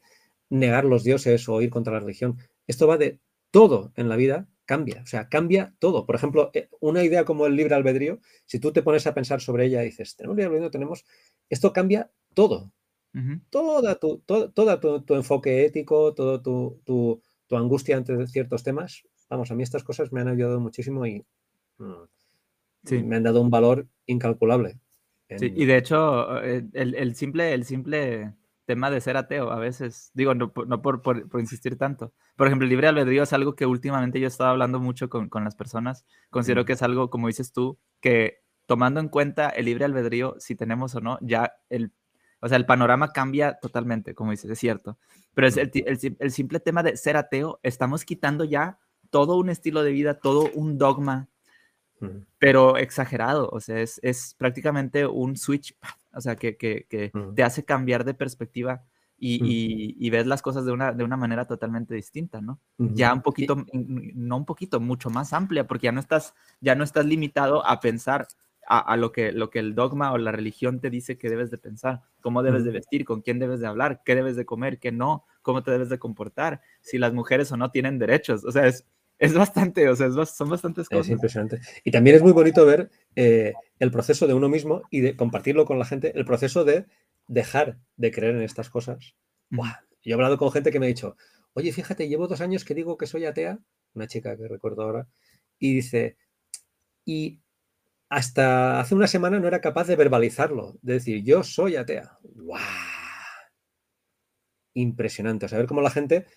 negar 0.49 0.85
los 0.85 1.03
dioses 1.03 1.47
o 1.49 1.61
ir 1.61 1.69
contra 1.69 1.93
la 1.93 1.99
religión. 1.99 2.37
Esto 2.65 2.87
va 2.87 2.97
de 2.97 3.19
todo 3.51 3.91
en 3.95 4.09
la 4.09 4.15
vida 4.15 4.47
cambia, 4.67 5.01
o 5.01 5.07
sea, 5.07 5.29
cambia 5.29 5.73
todo. 5.79 6.05
Por 6.05 6.15
ejemplo, 6.15 6.51
eh, 6.53 6.69
una 6.79 7.03
idea 7.03 7.25
como 7.25 7.47
el 7.47 7.55
libre 7.55 7.73
albedrío, 7.73 8.19
si 8.45 8.59
tú 8.59 8.71
te 8.71 8.83
pones 8.83 9.07
a 9.07 9.15
pensar 9.15 9.41
sobre 9.41 9.65
ella 9.65 9.81
y 9.81 9.87
dices, 9.87 10.15
tenemos 10.15 10.35
libre 10.35 10.47
albedrío, 10.47 10.69
tenemos, 10.69 11.05
esto 11.49 11.73
cambia 11.73 12.11
todo. 12.35 12.71
Toda, 13.49 13.95
tu, 13.95 14.19
todo, 14.19 14.51
tu, 15.01 15.15
enfoque 15.15 15.65
ético, 15.65 16.13
todo 16.13 16.39
tu, 16.39 16.79
tu, 16.85 17.55
angustia 17.55 17.97
ante 17.97 18.27
ciertos 18.27 18.61
temas. 18.61 19.07
Vamos, 19.29 19.51
a 19.51 19.55
mí 19.55 19.63
estas 19.63 19.83
cosas 19.83 20.11
me 20.11 20.21
han 20.21 20.27
ayudado 20.27 20.59
muchísimo 20.59 21.05
y 21.05 21.25
mm, 21.77 23.03
me 23.05 23.15
han 23.17 23.23
dado 23.23 23.41
un 23.41 23.49
valor 23.49 23.87
incalculable. 24.05 24.79
Sí, 25.37 25.51
y 25.55 25.65
de 25.65 25.77
hecho, 25.77 26.41
eh, 26.41 26.65
el, 26.73 27.15
simple, 27.15 27.53
el 27.53 27.65
simple 27.65 28.33
tema 28.65 28.89
de 28.89 29.01
ser 29.01 29.17
ateo 29.17 29.51
a 29.51 29.59
veces, 29.59 30.11
digo, 30.13 30.33
no, 30.33 30.53
no 30.67 30.81
por, 30.81 31.01
por, 31.01 31.27
por, 31.27 31.41
insistir 31.41 31.77
tanto. 31.77 32.13
Por 32.37 32.47
ejemplo, 32.47 32.63
el 32.65 32.69
libre 32.69 32.87
albedrío 32.87 33.23
es 33.23 33.33
algo 33.33 33.55
que 33.55 33.65
últimamente 33.65 34.19
yo 34.19 34.25
he 34.25 34.29
estado 34.29 34.51
hablando 34.51 34.79
mucho 34.79 35.09
con, 35.09 35.27
con 35.27 35.43
las 35.43 35.55
personas. 35.55 36.05
Considero 36.29 36.63
que 36.63 36.73
es 36.73 36.81
algo, 36.81 37.09
como 37.09 37.27
dices 37.27 37.51
tú, 37.51 37.77
que 37.99 38.41
tomando 38.67 39.01
en 39.01 39.09
cuenta 39.09 39.49
el 39.49 39.65
libre 39.65 39.85
albedrío, 39.85 40.35
si 40.39 40.55
tenemos 40.55 40.95
o 40.95 41.01
no, 41.01 41.17
ya 41.21 41.53
el, 41.69 41.91
o 42.39 42.47
sea, 42.47 42.57
el 42.57 42.65
panorama 42.65 43.11
cambia 43.11 43.57
totalmente, 43.59 44.13
como 44.15 44.31
dices, 44.31 44.49
es 44.49 44.59
cierto. 44.59 44.97
Pero 45.33 45.47
es 45.47 45.57
el, 45.57 45.71
el, 45.73 46.17
el 46.19 46.31
simple 46.31 46.59
tema 46.61 46.83
de 46.83 46.95
ser 46.95 47.17
ateo, 47.17 47.59
estamos 47.63 48.05
quitando 48.05 48.45
ya 48.45 48.79
todo 49.09 49.37
un 49.37 49.49
estilo 49.49 49.83
de 49.83 49.91
vida, 49.91 50.19
todo 50.19 50.49
un 50.53 50.77
dogma. 50.77 51.27
Pero 52.37 52.77
exagerado, 52.77 53.49
o 53.51 53.59
sea, 53.59 53.79
es, 53.79 53.99
es, 54.03 54.35
prácticamente 54.37 55.07
un 55.07 55.35
switch, 55.35 55.75
o 56.13 56.21
sea, 56.21 56.35
que, 56.35 56.55
que, 56.55 56.85
que 56.87 57.11
te 57.35 57.41
hace 57.41 57.65
cambiar 57.65 58.05
de 58.05 58.13
perspectiva 58.13 58.83
y, 59.17 59.43
y, 59.43 59.95
y, 59.97 60.09
ves 60.11 60.27
las 60.27 60.43
cosas 60.43 60.63
de 60.65 60.71
una, 60.71 60.91
de 60.91 61.03
una 61.03 61.17
manera 61.17 61.45
totalmente 61.45 61.95
distinta, 61.95 62.39
¿no? 62.39 62.59
Ya 62.77 63.11
un 63.13 63.23
poquito, 63.23 63.65
no 63.73 64.37
un 64.37 64.45
poquito, 64.45 64.79
mucho 64.79 65.09
más 65.09 65.33
amplia, 65.33 65.65
porque 65.65 65.85
ya 65.85 65.91
no 65.91 65.99
estás, 65.99 66.35
ya 66.61 66.75
no 66.75 66.83
estás 66.83 67.05
limitado 67.07 67.65
a 67.65 67.79
pensar 67.79 68.27
a, 68.67 68.79
a, 68.79 68.95
lo, 68.97 69.11
que, 69.11 69.31
lo 69.31 69.49
que 69.49 69.57
el 69.57 69.73
dogma 69.73 70.11
o 70.11 70.19
la 70.19 70.31
religión 70.31 70.79
te 70.79 70.91
dice 70.91 71.17
que 71.17 71.29
debes 71.29 71.49
de 71.49 71.57
pensar, 71.57 72.01
cómo 72.21 72.43
debes 72.43 72.63
de 72.63 72.71
vestir, 72.71 73.05
con 73.05 73.21
quién 73.21 73.39
debes 73.39 73.59
de 73.59 73.67
hablar, 73.67 74.01
qué 74.05 74.13
debes 74.13 74.35
de 74.35 74.45
comer, 74.45 74.77
qué 74.77 74.91
no, 74.91 75.25
cómo 75.41 75.63
te 75.63 75.71
debes 75.71 75.89
de 75.89 75.97
comportar, 75.97 76.61
si 76.81 76.99
las 76.99 77.13
mujeres 77.13 77.51
o 77.51 77.57
no 77.57 77.71
tienen 77.71 77.97
derechos, 77.97 78.45
o 78.45 78.51
sea, 78.51 78.67
es, 78.67 78.85
es 79.19 79.33
bastante, 79.33 79.89
o 79.89 79.95
sea, 79.95 80.09
son 80.25 80.49
bastantes 80.49 80.89
cosas. 80.89 81.07
Es 81.07 81.11
impresionante. 81.11 81.59
Y 81.83 81.91
también 81.91 82.15
es 82.15 82.21
muy 82.21 82.33
bonito 82.33 82.65
ver 82.65 82.89
eh, 83.15 83.53
el 83.79 83.91
proceso 83.91 84.27
de 84.27 84.33
uno 84.33 84.47
mismo 84.47 84.83
y 84.91 85.01
de 85.01 85.15
compartirlo 85.15 85.65
con 85.65 85.79
la 85.79 85.85
gente, 85.85 86.11
el 86.15 86.25
proceso 86.25 86.63
de 86.63 86.85
dejar 87.27 87.79
de 87.95 88.11
creer 88.11 88.35
en 88.35 88.43
estas 88.43 88.69
cosas. 88.69 89.15
Yo 89.49 89.63
he 90.03 90.13
hablado 90.13 90.37
con 90.37 90.51
gente 90.51 90.71
que 90.71 90.79
me 90.79 90.85
ha 90.85 90.89
dicho, 90.89 91.17
oye, 91.53 91.71
fíjate, 91.71 92.07
llevo 92.07 92.27
dos 92.27 92.41
años 92.41 92.63
que 92.63 92.75
digo 92.75 92.97
que 92.97 93.07
soy 93.07 93.25
atea, 93.25 93.59
una 93.93 94.07
chica 94.07 94.37
que 94.37 94.47
recuerdo 94.47 94.83
ahora, 94.83 95.07
y 95.57 95.73
dice, 95.73 96.17
y 97.03 97.41
hasta 98.09 98.79
hace 98.79 98.95
una 98.95 99.07
semana 99.07 99.39
no 99.39 99.47
era 99.47 99.61
capaz 99.61 99.87
de 99.87 99.95
verbalizarlo, 99.95 100.77
de 100.81 100.93
decir, 100.93 101.23
yo 101.23 101.43
soy 101.43 101.75
atea. 101.75 102.19
¡Wow! 102.21 102.57
Impresionante. 104.75 105.47
O 105.47 105.49
sea, 105.49 105.57
ver 105.57 105.67
cómo 105.67 105.81
la 105.81 105.89
gente, 105.89 106.27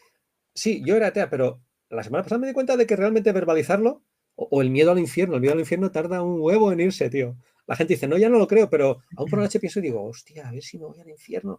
sí, 0.54 0.82
yo 0.84 0.96
era 0.96 1.08
atea, 1.08 1.28
pero 1.28 1.62
la 1.90 2.02
semana 2.02 2.22
pasada 2.22 2.38
me 2.38 2.46
di 2.46 2.52
cuenta 2.52 2.76
de 2.76 2.86
que 2.86 2.96
realmente 2.96 3.32
verbalizarlo 3.32 4.02
o, 4.36 4.62
el 4.62 4.70
miedo 4.70 4.92
al 4.92 4.98
infierno, 4.98 5.34
el 5.34 5.40
miedo 5.40 5.54
al 5.54 5.60
infierno 5.60 5.90
tarda 5.90 6.22
un 6.22 6.40
huevo 6.40 6.72
en 6.72 6.80
irse, 6.80 7.10
tío. 7.10 7.36
la 7.66 7.76
gente 7.76 7.94
dice, 7.94 8.08
no, 8.08 8.16
ya 8.16 8.28
no 8.28 8.38
lo 8.38 8.46
creo, 8.46 8.70
pero 8.70 9.02
aún 9.16 9.28
por 9.28 9.38
la 9.38 9.44
noche 9.44 9.60
pienso 9.60 9.80
y 9.80 9.82
digo, 9.82 10.02
hostia, 10.02 10.48
a 10.48 10.52
ver 10.52 10.62
si 10.62 10.78
me 10.78 10.86
voy 10.86 11.00
al 11.00 11.08
infierno. 11.08 11.58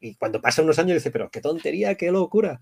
Y 0.00 0.14
cuando 0.14 0.40
pasan 0.40 0.64
unos 0.64 0.78
años 0.78 0.94
dice, 0.94 1.10
pero 1.10 1.30
qué 1.30 1.40
tontería, 1.40 1.96
qué 1.96 2.10
locura. 2.10 2.60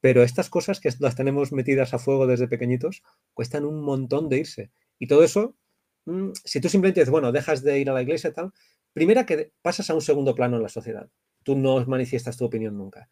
Pero 0.00 0.22
estas 0.22 0.50
cosas 0.50 0.80
que 0.80 0.90
las 0.98 1.14
tenemos 1.14 1.52
metidas 1.52 1.94
a 1.94 1.98
fuego 1.98 2.26
desde 2.26 2.48
pequeñitos 2.48 3.02
cuestan 3.34 3.64
un 3.64 3.80
montón 3.82 4.28
de 4.28 4.38
irse. 4.38 4.70
Y 4.98 5.06
todo 5.06 5.22
eso, 5.24 5.54
mm, 6.06 6.30
si 6.44 6.60
tú 6.60 6.68
simplemente 6.68 7.00
dices, 7.00 7.10
bueno, 7.10 7.32
dejas 7.32 7.62
de 7.62 7.78
ir 7.78 7.90
a 7.90 7.94
la 7.94 8.02
iglesia 8.02 8.30
y 8.30 8.32
tal, 8.32 8.52
primera 8.92 9.26
que 9.26 9.52
pasas 9.62 9.88
a 9.90 9.94
un 9.94 10.02
segundo 10.02 10.34
plano 10.34 10.56
en 10.56 10.62
la 10.62 10.68
sociedad. 10.68 11.08
Tú 11.42 11.56
no 11.56 11.84
manifiestas 11.86 12.36
tu 12.36 12.44
opinión 12.44 12.76
nunca. 12.76 13.08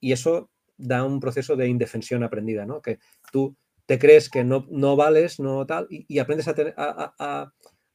Y 0.00 0.12
eso 0.12 0.50
da 0.80 1.04
un 1.04 1.20
proceso 1.20 1.56
de 1.56 1.68
indefensión 1.68 2.22
aprendida, 2.22 2.66
¿no? 2.66 2.82
Que 2.82 2.98
tú 3.32 3.56
te 3.86 3.98
crees 3.98 4.30
que 4.30 4.44
no, 4.44 4.66
no 4.70 4.96
vales, 4.96 5.40
no 5.40 5.66
tal, 5.66 5.86
y, 5.90 6.18
aprendes 6.18 6.48
a, 6.48 7.52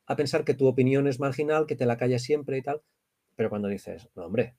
a, 0.07 0.15
pensar 0.15 0.43
que 0.43 0.53
tu 0.53 0.67
opinión 0.67 1.07
es 1.07 1.19
marginal, 1.19 1.65
que 1.65 1.75
te 1.75 1.85
la 1.85 1.97
callas 1.97 2.21
siempre 2.21 2.57
y 2.57 2.61
tal. 2.61 2.81
Pero 3.35 3.49
cuando 3.49 3.67
dices, 3.67 4.09
no, 4.15 4.25
hombre, 4.25 4.55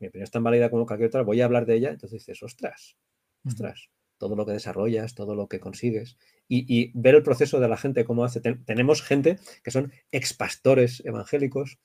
mi 0.00 0.08
opinión 0.08 0.24
es 0.24 0.30
tan 0.30 0.42
válida 0.42 0.70
como 0.70 0.86
cualquier 0.86 1.08
otra, 1.08 1.22
voy 1.22 1.40
a 1.40 1.44
hablar 1.44 1.66
de 1.66 1.76
ella, 1.76 1.90
entonces 1.90 2.20
dices, 2.20 2.42
ostras, 2.42 2.96
ostras, 3.44 3.90
todo 4.20 4.36
lo 4.36 4.44
que 4.44 4.52
desarrollas, 4.52 5.14
todo 5.14 5.34
lo 5.34 5.48
que 5.48 5.60
consigues. 5.60 6.18
Y, 6.46 6.92
ver 6.98 7.14
el 7.14 7.22
proceso 7.22 7.60
de 7.60 7.68
la 7.68 7.76
gente, 7.76 8.04
cómo 8.04 8.24
hace. 8.24 8.40
tenemos 8.40 9.02
gente 9.02 9.38
que 9.62 9.70
son 9.70 9.92
expastores 10.10 11.02
evangélicos, 11.06 11.78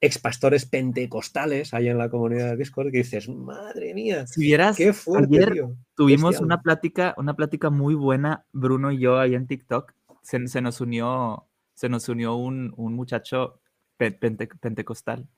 expastores 0.00 0.64
pentecostales 0.64 1.74
ahí 1.74 1.88
en 1.88 1.98
la 1.98 2.08
comunidad 2.08 2.50
de 2.50 2.56
Discord 2.56 2.90
que 2.90 2.98
dices, 2.98 3.28
madre 3.28 3.92
mía, 3.94 4.26
si 4.26 4.40
vieras, 4.42 4.76
qué 4.76 4.92
fuerte, 4.92 5.62
tuvimos 5.94 6.40
una 6.40 6.62
plática, 6.62 7.14
una 7.18 7.34
plática 7.34 7.70
muy 7.70 7.94
buena, 7.94 8.46
Bruno 8.52 8.92
y 8.92 8.98
yo 8.98 9.18
ahí 9.18 9.34
en 9.34 9.46
TikTok, 9.46 9.92
se, 10.22 10.60
nos 10.60 10.80
unió, 10.80 11.46
se 11.74 11.88
nos 11.88 12.08
unió 12.08 12.36
un, 12.36 12.72
muchacho 12.76 13.60
pentecostal. 13.96 15.28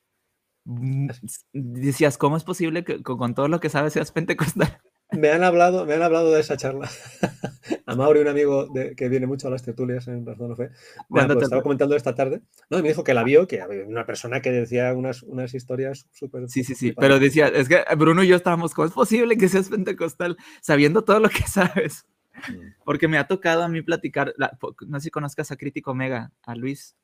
Mm, 0.65 1.09
decías, 1.53 2.17
¿cómo 2.17 2.37
es 2.37 2.45
posible 2.45 2.85
que 2.85 3.03
con 3.03 3.35
todo 3.35 3.49
lo 3.49 3.59
que 3.59 3.69
sabes 3.69 3.95
seas 3.95 4.13
pentecostal? 4.13 4.81
Me 5.13 5.31
han 5.31 5.45
hablado, 5.45 5.85
me 5.85 5.95
han 5.95 6.03
hablado 6.03 6.33
de 6.33 6.41
esa 6.41 6.57
charla. 6.57 6.89
a 7.87 7.95
Mauri, 7.95 8.21
un 8.21 8.29
amigo 8.29 8.69
que 8.97 9.09
viene 9.09 9.27
mucho 9.27 9.49
a 9.49 9.51
las 9.51 9.63
tertulias 9.63 10.09
en 10.09 10.25
Razón 10.25 10.57
Fe, 10.57 10.71
me 11.09 11.27
pues 11.27 11.43
estaba 11.43 11.63
comentando 11.63 11.97
esta 11.97 12.15
tarde. 12.15 12.43
No, 12.71 12.79
y 12.79 12.83
me 12.83 12.89
dijo 12.89 13.05
que 13.05 13.15
la 13.15 13.23
vio, 13.23 13.47
que 13.47 13.61
había 13.61 13.85
una 13.85 14.07
persona 14.07 14.41
que 14.41 14.51
decía 14.51 14.93
unas, 14.95 15.23
unas 15.23 15.55
historias 15.55 16.09
súper. 16.13 16.49
Sí, 16.49 16.65
sí, 16.65 16.75
sí. 16.75 16.93
Pero 16.93 17.19
decía, 17.19 17.49
es 17.49 17.69
que 17.69 17.85
Bruno 17.97 18.25
y 18.25 18.29
yo 18.29 18.37
estábamos, 18.37 18.75
¿cómo 18.75 18.87
es 18.87 18.95
posible 18.95 19.37
que 19.37 19.49
seas 19.49 19.69
pentecostal 19.69 20.37
sabiendo 20.61 21.03
todo 21.03 21.21
lo 21.21 21.29
que 21.29 21.43
sabes? 21.47 22.07
Mm. 22.49 22.83
Porque 22.85 23.09
me 23.09 23.19
ha 23.19 23.27
tocado 23.27 23.63
a 23.63 23.69
mí 23.69 23.83
platicar, 23.83 24.35
no 24.87 25.01
sé 25.01 25.05
si 25.05 25.11
conozcas 25.11 25.51
a 25.51 25.57
Crítico 25.57 25.91
Omega, 25.91 26.33
a 26.43 26.55
Luis. 26.55 26.97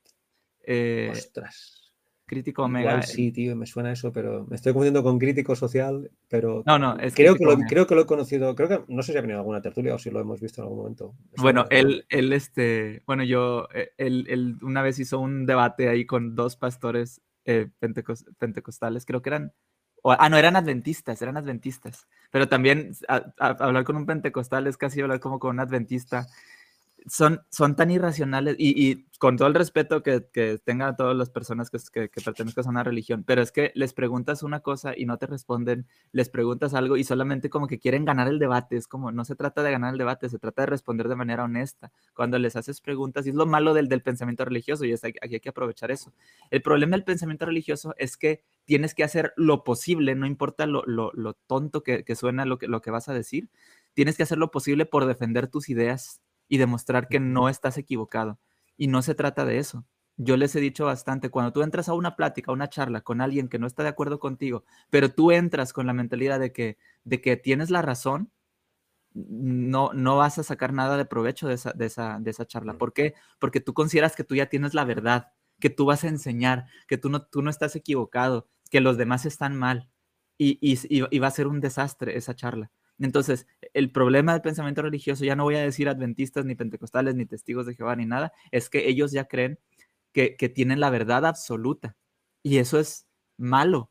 Eh, 0.62 1.09
Ostras. 1.12 1.88
Crítico 2.29 2.62
Omega. 2.62 3.03
sí, 3.03 3.33
tío, 3.33 3.57
me 3.57 3.66
suena 3.66 3.91
eso, 3.91 4.12
pero 4.12 4.47
me 4.49 4.57
estoy 4.57 4.72
confundiendo 4.72 5.03
con 5.03 5.18
crítico 5.18 5.57
social, 5.57 6.11
pero 6.29 6.62
no, 6.66 6.79
no, 6.79 6.99
es 6.99 7.14
creo 7.14 7.35
que, 7.35 7.45
lo, 7.45 7.57
creo 7.57 7.87
que 7.87 7.95
lo 7.95 8.03
he 8.03 8.07
conocido, 8.07 8.55
creo 8.55 8.68
que 8.68 8.85
no 8.87 9.03
sé 9.03 9.12
si 9.12 9.18
ha 9.18 9.22
venido 9.22 9.41
alguna 9.41 9.62
tertulia 9.62 9.95
o 9.95 9.99
si 9.99 10.11
lo 10.11 10.20
hemos 10.20 10.41
visto 10.41 10.61
en 10.61 10.64
algún 10.66 10.79
momento. 10.79 11.14
Bueno, 11.39 11.64
él, 11.70 12.05
él, 12.11 12.33
este, 12.35 13.03
bueno, 13.07 13.24
yo, 13.24 13.66
eh, 13.74 13.93
él, 13.97 14.26
él, 14.29 14.59
una 14.62 14.83
vez 14.83 14.99
hizo 14.99 15.18
un 15.18 15.47
debate 15.47 15.89
ahí 15.89 16.05
con 16.05 16.35
dos 16.37 16.57
pastores 16.57 17.22
eh, 17.47 17.70
pentecostales, 17.81 19.07
creo 19.07 19.22
que 19.22 19.31
eran, 19.31 19.55
ah, 20.05 20.29
no, 20.29 20.37
eran 20.37 20.55
adventistas, 20.55 21.22
eran 21.22 21.39
adventistas, 21.39 22.07
pero 22.31 22.47
también 22.47 22.93
hablar 23.39 23.85
con 23.85 23.97
un 23.97 24.05
pentecostal 24.05 24.66
es 24.66 24.76
casi 24.76 25.01
hablar 25.01 25.18
como 25.18 25.39
con 25.39 25.53
un 25.53 25.61
adventista 25.61 26.26
son, 27.09 27.40
son 27.50 27.76
tan 27.76 27.90
irracionales 27.90 28.56
y, 28.59 29.06
con 29.18 29.36
todo 29.36 29.48
el 29.48 29.54
respeto 29.54 30.02
que, 30.04 30.28
que 30.32 30.59
tengan 30.64 30.96
todas 30.96 31.16
las 31.16 31.28
personas 31.28 31.70
que, 31.70 32.09
que, 32.09 32.20
pertenezcan 32.24 32.66
a 32.66 32.70
una 32.70 32.84
religión, 32.84 33.24
pero 33.24 33.42
es 33.42 33.50
que 33.50 33.72
les 33.74 33.92
preguntas 33.92 34.44
una 34.44 34.61
cosa 34.61 34.92
y 34.96 35.06
no 35.06 35.18
te 35.18 35.26
responden, 35.26 35.88
les 36.12 36.28
preguntas 36.28 36.72
algo 36.72 36.96
y 36.96 37.02
solamente 37.02 37.50
como 37.50 37.66
que 37.66 37.80
quieren 37.80 38.04
ganar 38.04 38.28
el 38.28 38.38
debate, 38.38 38.76
es 38.76 38.86
como, 38.86 39.11
no 39.11 39.24
se 39.24 39.34
trata 39.34 39.64
de 39.64 39.72
ganar 39.72 39.92
el 39.92 39.98
debate, 39.98 40.28
se 40.28 40.38
trata 40.38 40.62
de 40.62 40.66
responder 40.66 41.09
de 41.09 41.16
manera 41.16 41.44
honesta. 41.44 41.90
Cuando 42.14 42.38
les 42.38 42.54
haces 42.54 42.80
preguntas, 42.80 43.26
y 43.26 43.30
es 43.30 43.34
lo 43.34 43.46
malo 43.46 43.74
del, 43.74 43.88
del 43.88 44.02
pensamiento 44.02 44.44
religioso, 44.44 44.84
y 44.84 44.92
es, 44.92 45.02
aquí 45.02 45.18
hay 45.20 45.40
que 45.40 45.48
aprovechar 45.48 45.90
eso. 45.90 46.12
El 46.50 46.62
problema 46.62 46.92
del 46.92 47.04
pensamiento 47.04 47.44
religioso 47.44 47.94
es 47.98 48.16
que 48.16 48.44
tienes 48.64 48.94
que 48.94 49.02
hacer 49.02 49.32
lo 49.36 49.64
posible, 49.64 50.14
no 50.14 50.26
importa 50.26 50.66
lo, 50.66 50.84
lo, 50.86 51.32
tonto 51.48 51.82
que, 51.82 52.04
que 52.04 52.14
suena 52.14 52.44
lo 52.44 52.59
que, 52.59 52.68
lo 52.68 52.82
que 52.82 52.92
vas 52.92 53.09
a 53.09 53.14
decir, 53.14 53.48
tienes 53.94 54.16
que 54.16 54.22
hacer 54.22 54.38
lo 54.38 54.52
posible 54.52 54.86
por 54.86 55.06
defender 55.06 55.48
tus 55.48 55.68
ideas 55.70 56.20
y 56.49 56.59
demostrar 56.59 57.09
que 57.09 57.20
no 57.20 57.49
estás 57.49 57.78
equivocado. 57.78 58.38
Y 58.76 58.88
no 58.88 59.03
se 59.03 59.14
trata 59.14 59.44
de 59.44 59.59
eso. 59.59 59.84
Yo 60.16 60.36
les 60.36 60.55
he 60.57 60.61
dicho 60.61 60.84
bastante, 60.84 61.30
cuando 61.30 61.53
tú 61.53 61.62
entras 61.62 61.88
a 61.88 61.94
una 61.94 62.16
plática, 62.16 62.51
a 62.51 62.55
una 62.55 62.68
charla 62.68 63.03
con 63.03 63.20
alguien 63.20 63.49
que 63.49 63.59
no 63.59 63.66
está 63.66 63.84
de 63.84 63.90
acuerdo 63.90 64.18
contigo, 64.18 64.64
pero 64.90 65.11
tú 65.11 65.30
entras 65.30 65.72
con 65.72 65.86
la 65.86 65.92
mentalidad 65.92 66.40
de 66.40 66.53
que, 66.53 66.76
de 67.05 67.20
que 67.20 67.36
tienes 67.36 67.70
la 67.70 67.82
razón, 67.82 68.32
no, 69.14 69.92
no 69.94 70.16
vas 70.16 70.38
a 70.38 70.42
sacar 70.42 70.72
nada 70.72 70.96
de 70.96 71.05
provecho 71.05 71.49
de 71.49 71.55
esa, 71.55 71.72
de 71.72 71.86
esa, 71.86 72.18
de 72.20 72.30
esa 72.30 72.46
charla. 72.46 72.74
¿Por 72.78 72.92
qué? 72.92 73.14
Porque 73.38 73.61
tú 73.61 73.74
consideras 73.74 74.16
que 74.16 74.24
tú 74.24 74.34
ya 74.34 74.46
tienes 74.46 74.74
la 74.74 74.84
verdad, 74.84 75.28
que 75.61 75.70
tú 75.70 75.86
vas 75.86 76.05
a 76.05 76.09
enseñar, 76.09 76.66
que 76.86 76.99
tú 76.99 77.11
no, 77.11 77.22
tú 77.22 77.42
no 77.42 77.51
estás 77.51 77.76
equivocado, 77.76 78.49
que 78.70 78.80
los 78.80 78.96
demás 78.96 79.26
están 79.26 79.57
mal. 79.57 79.90
Y, 80.36 80.59
y, 80.61 80.78
y 80.88 81.18
va 81.18 81.26
a 81.28 81.32
ser 81.32 81.49
un 81.49 81.61
desastre 81.61 82.16
esa 82.16 82.34
charla. 82.34 82.70
Entonces, 83.01 83.46
el 83.74 83.90
problema 83.92 84.32
del 84.32 84.42
pensamiento 84.42 84.82
religioso, 84.82 85.24
ya 85.24 85.36
no 85.36 85.44
voy 85.44 85.57
a 85.57 85.62
decir 85.62 85.88
adventistas, 85.88 86.44
ni 86.44 86.55
pentecostales, 86.55 87.14
ni 87.14 87.26
testigos 87.26 87.66
de 87.66 87.74
Jehová, 87.74 87.96
ni 87.96 88.07
nada, 88.07 88.32
es 88.51 88.68
que 88.68 88.88
ellos 88.88 89.12
ya 89.12 89.26
creen 89.26 89.59
que, 90.12 90.49
tienen 90.49 90.80
la 90.80 90.90
verdad 90.90 91.26
absoluta. 91.26 91.96
Y 92.42 92.59
eso 92.59 92.80
es 92.80 93.07
malo. 93.36 93.90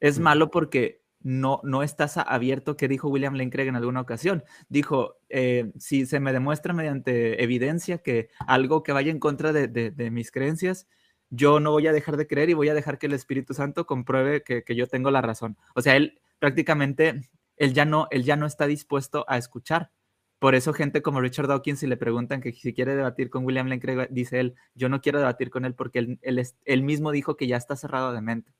Es 0.00 0.18
malo 0.18 0.50
porque 0.50 1.02
no, 1.20 1.60
no 1.64 1.82
estás 1.82 2.18
abierto, 2.18 2.76
que 2.76 2.88
dijo 2.88 3.08
William 3.08 3.34
Lane 3.34 3.50
Craig 3.50 3.68
en 3.68 3.76
alguna 3.76 4.02
ocasión. 4.02 4.44
Dijo, 4.68 5.16
eh, 5.30 5.72
si 5.78 6.04
se 6.04 6.20
me 6.20 6.32
demuestra 6.34 6.74
mediante 6.74 7.42
evidencia 7.42 7.98
que 7.98 8.28
algo 8.46 8.82
que 8.82 8.92
vaya 8.92 9.10
en 9.10 9.20
contra 9.20 9.52
de, 9.54 10.10
mis 10.10 10.30
creencias, 10.30 10.86
yo 11.30 11.60
no 11.60 11.70
voy 11.72 11.86
a 11.86 11.92
dejar 11.92 12.18
de 12.18 12.26
creer 12.26 12.50
y 12.50 12.54
voy 12.54 12.68
a 12.68 12.74
dejar 12.74 12.98
que 12.98 13.06
el 13.06 13.14
Espíritu 13.14 13.54
Santo 13.54 13.86
compruebe 13.86 14.42
que, 14.42 14.64
que 14.64 14.76
yo 14.76 14.86
tengo 14.86 15.10
la 15.10 15.22
razón. 15.22 15.56
O 15.74 15.80
sea, 15.80 15.96
él 15.96 16.20
prácticamente 16.38 17.22
él 17.56 17.74
ya 17.74 17.84
no, 17.84 18.08
él 18.10 18.24
ya 18.24 18.36
no 18.36 18.46
está 18.46 18.66
dispuesto 18.66 19.24
a 19.28 19.38
escuchar. 19.38 19.90
Por 20.38 20.54
eso 20.54 20.74
gente 20.74 21.00
como 21.00 21.20
Richard 21.20 21.48
Dawkins, 21.48 21.78
si 21.78 21.86
le 21.86 21.96
preguntan 21.96 22.40
que 22.40 22.52
si 22.52 22.74
quiere 22.74 22.94
debatir 22.96 23.30
con 23.30 23.44
William 23.46 23.66
Lane 23.66 23.80
Craig, 23.80 24.08
dice 24.10 24.40
él, 24.40 24.54
yo 24.74 24.88
no 24.88 25.00
quiero 25.00 25.18
debatir 25.18 25.48
con 25.50 25.64
él 25.64 25.74
porque 25.74 26.00
él, 26.00 26.18
él, 26.20 26.82
mismo 26.82 27.12
dijo 27.12 27.36
que 27.36 27.46
ya 27.46 27.56
está 27.56 27.76
cerrado 27.76 28.12
de 28.12 28.20
mente. 28.20 28.52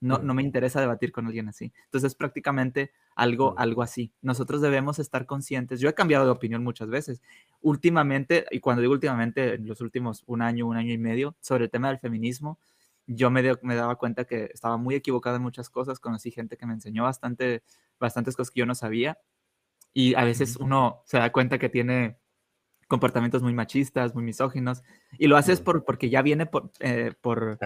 No, 0.00 0.18
no 0.18 0.34
me 0.34 0.42
interesa 0.42 0.80
debatir 0.80 1.12
con 1.12 1.26
alguien 1.26 1.48
así. 1.48 1.72
Entonces, 1.84 2.12
es 2.12 2.14
prácticamente 2.14 2.92
algo, 3.14 3.54
algo 3.58 3.82
así. 3.82 4.12
Nosotros 4.22 4.60
debemos 4.60 4.98
estar 4.98 5.26
conscientes. 5.26 5.80
Yo 5.80 5.88
he 5.88 5.94
cambiado 5.94 6.26
de 6.26 6.30
opinión 6.30 6.62
muchas 6.62 6.88
veces. 6.88 7.22
Últimamente, 7.60 8.46
y 8.50 8.60
cuando 8.60 8.82
digo 8.82 8.92
últimamente, 8.92 9.54
en 9.54 9.66
los 9.66 9.80
últimos 9.80 10.22
un 10.26 10.42
año, 10.42 10.66
un 10.66 10.76
año 10.76 10.92
y 10.92 10.98
medio, 10.98 11.34
sobre 11.40 11.64
el 11.64 11.70
tema 11.70 11.88
del 11.88 11.98
feminismo, 11.98 12.58
yo 13.06 13.30
me, 13.30 13.42
me, 13.62 13.74
daba 13.74 13.96
cuenta 13.96 14.24
que 14.24 14.50
estaba 14.52 14.76
muy 14.76 14.94
equivocado 14.94 15.36
en 15.36 15.42
muchas 15.42 15.70
cosas, 15.70 16.00
conocí 16.00 16.30
gente 16.30 16.56
que 16.56 16.66
me 16.66 16.74
enseñó 16.74 17.04
bastante, 17.04 17.62
bastantes 17.98 18.36
cosas 18.36 18.50
que 18.50 18.60
yo 18.60 18.66
no 18.66 18.74
sabía 18.74 19.18
y 19.92 20.14
a 20.14 20.24
veces 20.24 20.56
uno 20.56 21.02
se 21.06 21.18
da 21.18 21.32
cuenta 21.32 21.58
que 21.58 21.68
tiene 21.68 22.18
comportamientos 22.88 23.42
muy 23.42 23.54
machistas, 23.54 24.14
muy 24.14 24.24
misóginos 24.24 24.82
y 25.18 25.26
lo 25.26 25.36
haces 25.36 25.60
por, 25.60 25.84
porque 25.84 26.10
ya 26.10 26.22
viene 26.22 26.46
por, 26.46 26.70
eh, 26.80 27.12
por, 27.20 27.58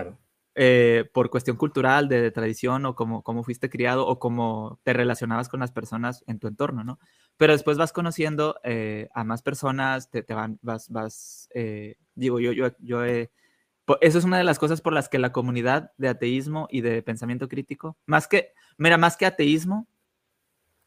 eh, 0.54 1.10
por 1.12 1.30
cuestión 1.30 1.56
cultural, 1.56 2.08
de, 2.08 2.30
tradición 2.30 2.86
o 2.86 2.94
como, 2.94 3.22
como 3.22 3.42
fuiste 3.42 3.68
criado 3.68 4.06
o 4.06 4.18
cómo 4.18 4.80
te 4.82 4.92
relacionabas 4.92 5.48
con 5.48 5.60
las 5.60 5.72
personas 5.72 6.22
en 6.26 6.38
tu 6.38 6.46
entorno, 6.46 6.84
¿no? 6.84 6.98
Pero 7.36 7.52
después 7.52 7.78
vas 7.78 7.92
conociendo 7.92 8.56
eh, 8.64 9.08
a 9.14 9.24
más 9.24 9.42
personas, 9.42 10.10
te, 10.10 10.22
te 10.22 10.34
van, 10.34 10.58
vas, 10.62 10.88
vas, 10.88 11.48
digo, 12.14 12.38
yo, 12.40 12.52
yo, 12.52 12.68
yo 12.78 13.04
he 13.04 13.30
eso 14.00 14.18
es 14.18 14.24
una 14.24 14.38
de 14.38 14.44
las 14.44 14.58
cosas 14.58 14.80
por 14.80 14.92
las 14.92 15.08
que 15.08 15.18
la 15.18 15.32
comunidad 15.32 15.92
de 15.96 16.08
ateísmo 16.08 16.68
y 16.70 16.80
de 16.82 17.02
pensamiento 17.02 17.48
crítico, 17.48 17.96
más 18.06 18.28
que, 18.28 18.52
mira, 18.78 18.98
más 18.98 19.16
que 19.16 19.26
ateísmo, 19.26 19.88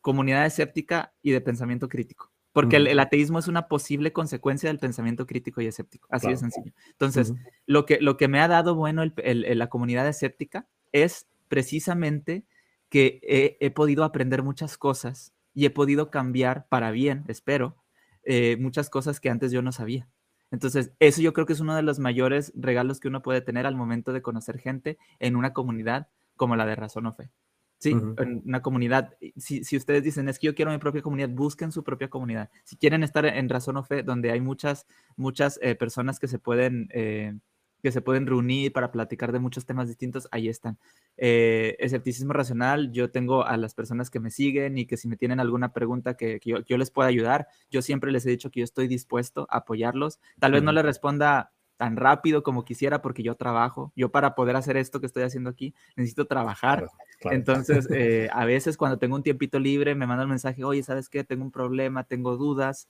comunidad 0.02 0.46
escéptica 0.46 1.14
y 1.22 1.32
de 1.32 1.42
pensamiento 1.42 1.90
crítico. 1.90 2.32
Porque 2.52 2.76
el, 2.76 3.00
ateísmo 3.00 3.40
es 3.40 3.48
una 3.48 3.68
posible 3.68 4.14
consecuencia 4.14 4.70
del 4.70 4.78
pensamiento 4.78 5.26
crítico 5.26 5.60
y 5.62 5.66
escéptico. 5.66 6.08
Así 6.12 6.28
de 6.28 6.38
sencillo. 6.38 6.72
Entonces, 6.92 7.34
lo, 7.66 7.88
que, 7.88 8.00
lo 8.00 8.16
que 8.16 8.28
me 8.28 8.40
ha 8.42 8.48
dado 8.48 8.76
bueno 8.76 9.02
el, 9.02 9.58
la 9.58 9.70
comunidad 9.70 10.08
escéptica 10.08 10.68
es 10.92 11.26
precisamente 11.48 12.46
que 12.90 13.58
he, 13.60 13.72
podido 13.72 14.04
aprender 14.04 14.44
muchas 14.44 14.78
cosas 14.78 15.34
y 15.56 15.66
he 15.66 15.72
podido 15.72 16.12
cambiar 16.12 16.68
para 16.68 16.92
bien, 16.92 17.24
espero, 17.28 17.76
eh, 18.24 18.56
muchas 18.60 18.92
cosas 18.92 19.20
que 19.20 19.32
antes 19.32 19.52
yo 19.52 19.64
no 19.64 19.72
sabía. 19.72 20.08
Entonces, 20.54 20.92
eso 21.00 21.20
yo 21.20 21.34
creo 21.34 21.48
que 21.48 21.54
es 21.54 21.62
uno 21.62 21.76
de 21.76 21.82
los 21.82 21.98
mayores 21.98 22.54
regalos 22.56 23.00
que 23.00 23.08
uno 23.08 23.24
puede 23.24 23.42
tener 23.42 23.66
al 23.66 23.76
momento 23.76 24.14
de 24.14 24.22
conocer 24.22 24.60
gente 24.60 25.00
en 25.18 25.36
una 25.36 25.52
comunidad 25.52 26.10
como 26.36 26.56
la 26.56 26.68
de 26.68 26.76
Razón 26.76 27.08
o 27.08 27.14
Fe. 27.14 27.32
Sí, 27.80 27.90
en 27.90 28.44
una 28.46 28.62
comunidad. 28.62 29.18
Si, 29.36 29.64
si, 29.64 29.76
ustedes 29.76 30.04
dicen, 30.04 30.30
es 30.30 30.38
que 30.38 30.46
yo 30.46 30.54
quiero 30.54 30.70
mi 30.70 30.78
propia 30.78 31.02
comunidad, 31.02 31.30
busquen 31.30 31.72
su 31.72 31.84
propia 31.84 32.08
comunidad. 32.08 32.52
Si 32.66 32.78
quieren 32.78 33.02
estar 33.02 33.26
en 33.26 33.50
Razón 33.50 33.78
o 33.78 33.84
Fe, 33.84 34.04
donde 34.04 34.32
hay 34.32 34.42
muchas, 34.42 34.86
muchas 35.16 35.60
eh, 35.64 35.74
personas 35.74 36.20
que 36.20 36.28
se 36.28 36.38
pueden... 36.38 36.88
Eh, 36.94 37.34
que 37.84 37.92
se 37.92 38.02
pueden 38.02 38.26
reunir 38.26 38.72
para 38.72 38.94
platicar 38.94 39.34
de 39.34 39.40
muchos 39.40 39.66
temas 39.66 39.90
distintos, 39.90 40.30
ahí 40.32 40.48
están. 40.48 40.78
Eh, 41.18 41.76
escepticismo 41.80 42.32
racional, 42.32 42.94
yo 42.94 43.12
tengo 43.12 43.46
a 43.46 43.58
las 43.58 43.76
personas 43.76 44.10
que 44.10 44.22
me 44.22 44.32
siguen 44.32 44.78
y 44.78 44.86
que 44.86 44.96
si 44.96 45.10
me 45.10 45.18
tienen 45.18 45.42
alguna 45.42 45.74
pregunta 45.74 46.16
que, 46.16 46.40
yo, 46.46 46.60
yo, 46.62 46.78
les 46.78 46.92
pueda 46.92 47.10
ayudar, 47.10 47.48
yo 47.70 47.82
siempre 47.82 48.14
les 48.14 48.26
he 48.26 48.30
dicho 48.30 48.52
que 48.52 48.62
yo 48.62 48.64
estoy 48.64 48.88
dispuesto 48.88 49.48
a 49.50 49.58
apoyarlos. 49.58 50.22
Tal 50.40 50.54
vez 50.54 50.64
no 50.64 50.72
les 50.72 50.86
responda 50.86 51.52
tan 51.76 51.98
rápido 51.98 52.42
como 52.42 52.64
quisiera 52.64 53.02
porque 53.02 53.22
yo 53.22 53.36
trabajo. 53.36 53.92
Yo 53.98 54.10
para 54.10 54.34
poder 54.34 54.56
hacer 54.56 54.78
esto 54.78 55.02
que 55.02 55.08
estoy 55.08 55.24
haciendo 55.24 55.50
aquí 55.50 55.74
necesito 55.98 56.26
trabajar. 56.26 56.88
Entonces, 57.20 57.90
eh, 57.92 58.30
a 58.32 58.46
veces 58.46 58.78
cuando 58.78 58.98
tengo 58.98 59.18
un 59.18 59.24
tiempito 59.24 59.60
libre 59.60 59.94
me 59.94 60.08
mandan 60.08 60.28
un 60.28 60.32
mensaje, 60.32 60.64
oye, 60.64 60.84
¿sabes 60.84 61.10
qué? 61.10 61.26
Tengo 61.26 61.44
un 61.44 61.52
problema, 61.52 62.06
tengo 62.06 62.38
dudas. 62.38 62.88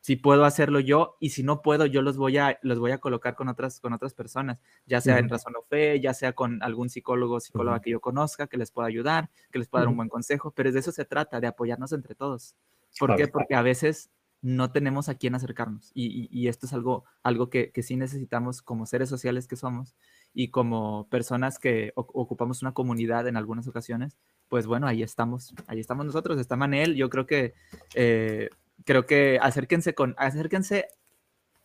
Si 0.00 0.16
puedo 0.16 0.44
hacerlo 0.44 0.80
yo 0.80 1.16
y 1.20 1.30
si 1.30 1.42
no 1.42 1.60
puedo, 1.60 1.84
yo 1.84 2.02
los 2.02 2.16
voy 2.16 2.38
a, 2.38 2.58
los 2.62 2.78
voy 2.78 2.92
a 2.92 2.98
colocar 2.98 3.34
con 3.34 3.48
otras, 3.48 3.80
con 3.80 3.92
otras 3.92 4.14
personas, 4.14 4.58
ya 4.86 5.00
sea 5.00 5.18
en 5.18 5.28
Razón 5.28 5.54
o 5.56 5.62
Fe, 5.62 6.00
ya 6.00 6.14
sea 6.14 6.32
con 6.32 6.62
algún 6.62 6.88
psicólogo 6.88 7.34
o 7.34 7.40
psicóloga 7.40 7.80
que 7.80 7.90
yo 7.90 8.00
conozca, 8.00 8.46
que 8.46 8.56
les 8.56 8.70
pueda 8.70 8.88
ayudar, 8.88 9.30
que 9.50 9.58
les 9.58 9.68
pueda 9.68 9.82
dar 9.82 9.88
un 9.88 9.96
buen 9.96 10.08
consejo, 10.08 10.52
pero 10.52 10.72
de 10.72 10.78
eso 10.78 10.92
se 10.92 11.04
trata, 11.04 11.40
de 11.40 11.46
apoyarnos 11.46 11.92
entre 11.92 12.14
todos. 12.14 12.54
¿Por 12.98 13.16
qué? 13.16 13.28
Porque 13.28 13.54
a 13.54 13.62
veces 13.62 14.10
no 14.40 14.70
tenemos 14.70 15.08
a 15.08 15.16
quién 15.16 15.34
acercarnos. 15.34 15.90
Y, 15.94 16.46
esto 16.48 16.66
es 16.66 16.72
algo, 16.72 17.04
algo 17.22 17.50
que, 17.50 17.72
sí 17.82 17.96
necesitamos 17.96 18.62
como 18.62 18.86
seres 18.86 19.08
sociales 19.08 19.48
que 19.48 19.56
somos 19.56 19.96
y 20.32 20.48
como 20.48 21.08
personas 21.08 21.58
que 21.58 21.92
ocupamos 21.94 22.62
una 22.62 22.72
comunidad 22.72 23.26
en 23.26 23.36
algunas 23.36 23.66
ocasiones, 23.66 24.16
pues 24.48 24.66
bueno, 24.66 24.86
ahí 24.86 25.02
estamos, 25.02 25.54
ahí 25.66 25.80
estamos 25.80 26.06
nosotros, 26.06 26.38
está 26.38 26.56
Manel, 26.56 26.94
yo 26.94 27.10
creo 27.10 27.26
que, 27.26 27.54
eh, 27.94 28.50
creo 28.84 29.06
que 29.06 29.38
acérquense, 29.40 29.94
con, 29.94 30.14
acérquense 30.18 30.88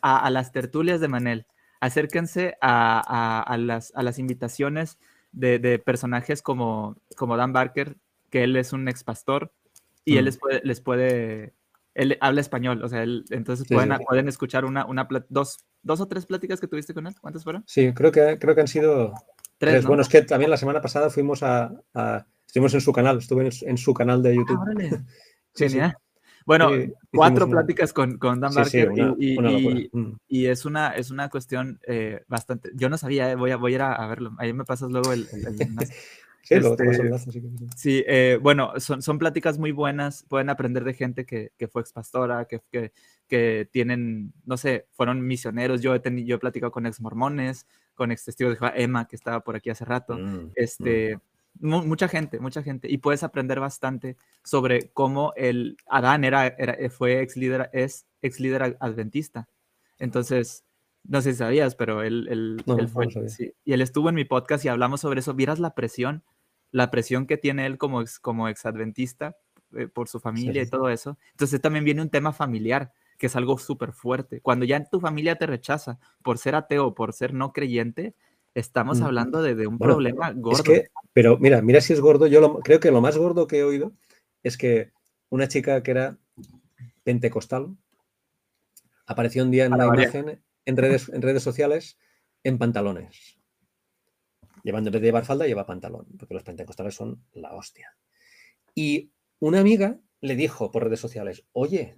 a, 0.01 0.30
las 0.30 0.51
tertulias 0.51 0.99
de 0.99 1.07
Manel, 1.07 1.45
acérquense 1.80 2.55
a, 2.61 3.55
las, 3.57 3.93
a 3.95 4.03
las, 4.03 4.20
invitaciones 4.20 4.97
de, 5.32 5.82
personajes 5.84 6.41
como, 6.41 6.97
como 7.16 7.38
Dan 7.38 7.53
Barker, 7.53 7.95
que 8.30 8.43
él 8.43 8.55
es 8.55 8.74
un 8.74 8.88
ex 8.88 9.03
pastor 9.03 9.51
y 10.05 10.18
él 10.18 10.26
les 10.26 10.38
puede, 10.38 10.61
les 10.64 10.82
puede 10.82 11.53
él 11.95 12.18
habla 12.22 12.41
español, 12.41 12.84
o 12.84 12.89
sea, 12.89 13.03
él, 13.03 13.24
entonces 13.30 13.68
pueden, 13.68 13.95
pueden 14.07 14.28
escuchar 14.28 14.66
una, 14.66 14.86
una 14.86 15.07
dos, 15.30 15.59
dos 15.84 16.01
o 16.01 16.07
tres 16.07 16.26
pláticas 16.26 16.59
que 16.59 16.68
tuviste 16.68 16.93
con 16.93 17.05
él. 17.05 17.14
¿Cuántas 17.22 17.43
fueron? 17.43 17.64
Sí, 17.68 17.93
creo 17.93 18.11
que, 18.11 18.38
creo 18.39 18.55
que 18.55 18.61
han 18.61 18.68
sido 18.68 19.14
tres. 19.57 19.86
Bueno, 19.86 20.01
es 20.01 20.09
que 20.09 20.24
también 20.24 20.49
la 20.49 20.57
semana 20.57 20.82
pasada 20.82 21.09
fuimos 21.09 21.43
a, 21.43 21.72
estuvimos 22.47 22.74
en 22.74 22.82
su 22.82 22.91
canal, 22.91 23.20
estuve 23.20 23.49
en, 23.61 23.78
su 23.78 23.93
canal 23.93 24.24
de 24.24 24.36
YouTube. 24.36 24.59
Ah, 24.59 25.03
Genial. 25.55 25.95
Bueno, 26.45 26.69
cuatro 27.11 27.49
pláticas 27.49 27.93
con, 27.93 28.17
con, 28.17 28.39
Dan 28.39 28.53
Barker 28.53 28.91
y, 29.17 29.39
mm. 29.39 30.19
y, 30.27 30.45
es, 30.45 30.65
una, 30.65 30.89
es 30.89 31.11
una 31.11 31.29
cuestión 31.29 31.79
eh, 31.87 32.23
bastante. 32.27 32.71
Yo 32.75 32.89
no 32.89 32.97
sabía, 32.97 33.31
eh, 33.31 33.35
voy, 33.35 33.51
a, 33.51 33.57
voy 33.57 33.73
a 33.73 33.75
ir 33.75 33.81
a, 33.81 34.07
verlo. 34.07 34.35
Ahí 34.37 34.53
me 34.53 34.65
pasas 34.65 34.91
luego 34.91 35.13
el, 35.13 35.27
el, 35.31 35.75
Sí, 36.43 36.55
este, 36.55 37.17
sí 37.73 38.03
eh, 38.05 38.37
bueno, 38.41 38.73
son, 38.77 39.01
son 39.01 39.17
pláticas 39.17 39.57
muy 39.57 39.71
buenas, 39.71 40.25
pueden 40.27 40.49
aprender 40.49 40.83
de 40.83 40.93
gente 40.93 41.25
que, 41.25 41.53
que 41.57 41.69
fue 41.69 41.81
expastora, 41.81 42.45
que, 42.45 42.59
que, 42.69 42.91
que 43.29 43.69
tienen, 43.71 44.33
no 44.45 44.57
sé, 44.57 44.87
fueron 44.91 45.25
misioneros, 45.25 45.81
yo 45.81 45.95
he, 45.95 46.01
tenido, 46.01 46.27
yo 46.27 46.35
he 46.35 46.39
platicado 46.39 46.73
con 46.73 46.85
ex 46.85 46.99
mormones, 46.99 47.65
con 47.95 48.11
ex 48.11 48.25
testigos 48.25 48.53
de 48.53 48.59
Jehová, 48.59 48.73
Emma, 48.75 49.07
que 49.07 49.15
estaba 49.15 49.39
por 49.39 49.55
aquí 49.55 49.69
hace 49.69 49.85
rato, 49.85 50.17
mm, 50.17 50.51
este, 50.55 51.15
mm. 51.15 51.19
Mucha 51.60 52.08
gente, 52.08 52.39
mucha 52.39 52.64
gente, 52.64 52.91
y 52.91 52.97
puedes 52.97 53.24
aprender 53.24 53.60
bastante 53.60 54.18
sobre 54.43 54.89
cómo 54.91 55.34
el 55.36 55.78
Adán 55.88 56.24
era, 56.24 56.47
era 56.47 56.78
fue 56.89 57.22
ex 57.22 57.38
líder, 57.38 57.70
es 57.74 58.06
ex 58.22 58.39
líder 58.39 58.78
adventista, 58.80 59.47
entonces... 59.99 60.64
No 61.06 61.22
sé 61.22 61.34
si 61.34 61.39
sabías, 61.39 61.76
pero 61.76 62.01
él, 62.01 62.30
él, 62.32 62.64
él 62.66 62.88
fue. 62.88 63.10
sí. 63.28 63.51
Y 63.66 63.74
él 63.74 63.82
estuvo 63.82 64.08
en 64.08 64.16
mi 64.16 64.24
podcast 64.24 64.64
y 64.64 64.70
hablamos 64.70 65.01
sobre 65.01 65.20
eso. 65.20 65.34
¿Vieras 65.34 65.60
la 65.60 65.76
presión 65.76 66.24
la 66.74 66.91
presión 66.91 67.28
que 67.28 67.38
tiene 67.38 67.66
él 67.66 67.78
como, 67.78 68.01
ex, 68.01 68.20
como 68.20 68.49
exadventista 68.49 69.38
eh, 69.76 69.88
por 69.88 70.10
su 70.10 70.20
familia 70.20 70.64
y 70.64 70.70
todo 70.70 70.89
eso. 70.89 71.18
Entonces 71.32 71.62
también 71.62 71.86
viene 71.86 72.01
un 72.01 72.10
tema 72.10 72.34
familiar, 72.34 72.91
que 73.18 73.28
es 73.28 73.36
algo 73.38 73.58
súper 73.58 73.93
fuerte. 73.93 74.41
Cuando 74.41 74.66
ya 74.66 74.84
tu 74.84 74.99
familia 74.99 75.36
te 75.36 75.45
rechaza 75.45 75.99
por 76.24 76.39
ser 76.39 76.56
ateo, 76.56 76.93
por 76.95 77.14
ser 77.14 77.34
no 77.34 77.54
creyente, 77.54 78.16
estamos 78.56 79.01
hablando 79.01 79.41
de, 79.41 79.68
un 79.68 79.80
problema 79.80 80.32
gordo. 80.32 80.64
pero 81.14 81.38
mira, 81.38 81.62
mira 81.62 81.82
si 81.82 81.93
es 81.93 81.99
gordo. 81.99 82.28
Yo 82.28 82.60
creo 82.60 82.80
que 82.80 82.91
lo 82.91 83.01
más 83.01 83.18
gordo 83.18 83.47
que 83.47 83.60
he 83.60 83.64
oído 83.64 83.93
es 84.43 84.58
que 84.58 84.91
una 85.30 85.47
chica 85.47 85.82
que 85.84 85.91
era 85.91 86.18
pentecostal 87.04 87.76
apareció 89.06 89.43
un 89.43 89.51
día 89.51 89.66
en 89.66 89.74
una 89.74 89.86
imagen 89.86 90.41
en 90.66 90.78
redes, 90.78 91.10
en 91.10 91.22
redes 91.22 91.43
sociales 91.43 91.97
en 92.43 92.58
pantalones. 92.58 93.39
Llevando 94.64 94.89
en 94.89 94.93
vez 94.93 95.01
de 95.01 95.08
llevar 95.08 95.26
falda, 95.26 95.45
lleva 95.45 95.66
pantalón, 95.66 96.06
porque 96.18 96.34
los 96.34 96.43
pentecostales 96.43 96.95
son 96.95 97.24
la 97.34 97.54
hostia. 97.54 97.97
Y 98.74 99.12
una 99.39 99.60
amiga 99.60 99.99
le 100.22 100.36
dijo 100.36 100.72
por 100.72 100.86
redes 100.86 101.01
sociales, 101.01 101.45
oye, 101.51 101.97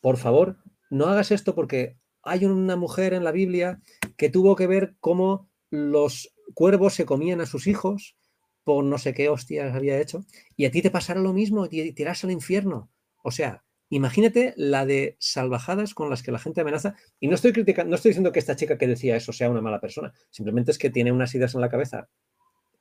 por 0.00 0.16
favor, 0.16 0.58
no 0.90 1.06
hagas 1.06 1.30
esto 1.30 1.54
porque 1.54 1.98
hay 2.28 2.44
una 2.44 2.76
mujer 2.76 3.14
en 3.14 3.24
la 3.24 3.32
Biblia 3.32 3.80
que 4.16 4.30
tuvo 4.30 4.56
que 4.56 4.66
ver 4.66 4.96
cómo 5.00 5.48
los 5.70 6.34
cuervos 6.54 6.94
se 6.94 7.04
comían 7.04 7.40
a 7.40 7.46
sus 7.46 7.66
hijos 7.66 8.16
por 8.64 8.84
no 8.84 8.98
sé 8.98 9.14
qué 9.14 9.28
hostias 9.28 9.74
había 9.74 9.98
hecho, 9.98 10.24
y 10.56 10.66
a 10.66 10.70
ti 10.70 10.82
te 10.82 10.90
pasará 10.90 11.20
lo 11.20 11.32
mismo, 11.32 11.66
y 11.70 11.92
te 11.92 12.02
irás 12.02 12.22
al 12.24 12.30
infierno. 12.30 12.90
O 13.22 13.30
sea, 13.30 13.64
Imagínate 13.90 14.52
la 14.56 14.84
de 14.84 15.16
salvajadas 15.18 15.94
con 15.94 16.10
las 16.10 16.22
que 16.22 16.30
la 16.30 16.38
gente 16.38 16.60
amenaza. 16.60 16.94
Y 17.20 17.28
no 17.28 17.34
estoy 17.34 17.52
criticando, 17.52 17.90
no 17.90 17.96
estoy 17.96 18.10
diciendo 18.10 18.32
que 18.32 18.38
esta 18.38 18.56
chica 18.56 18.76
que 18.76 18.86
decía 18.86 19.16
eso 19.16 19.32
sea 19.32 19.50
una 19.50 19.62
mala 19.62 19.80
persona. 19.80 20.12
Simplemente 20.30 20.70
es 20.70 20.78
que 20.78 20.90
tiene 20.90 21.10
unas 21.10 21.34
ideas 21.34 21.54
en 21.54 21.62
la 21.62 21.70
cabeza 21.70 22.08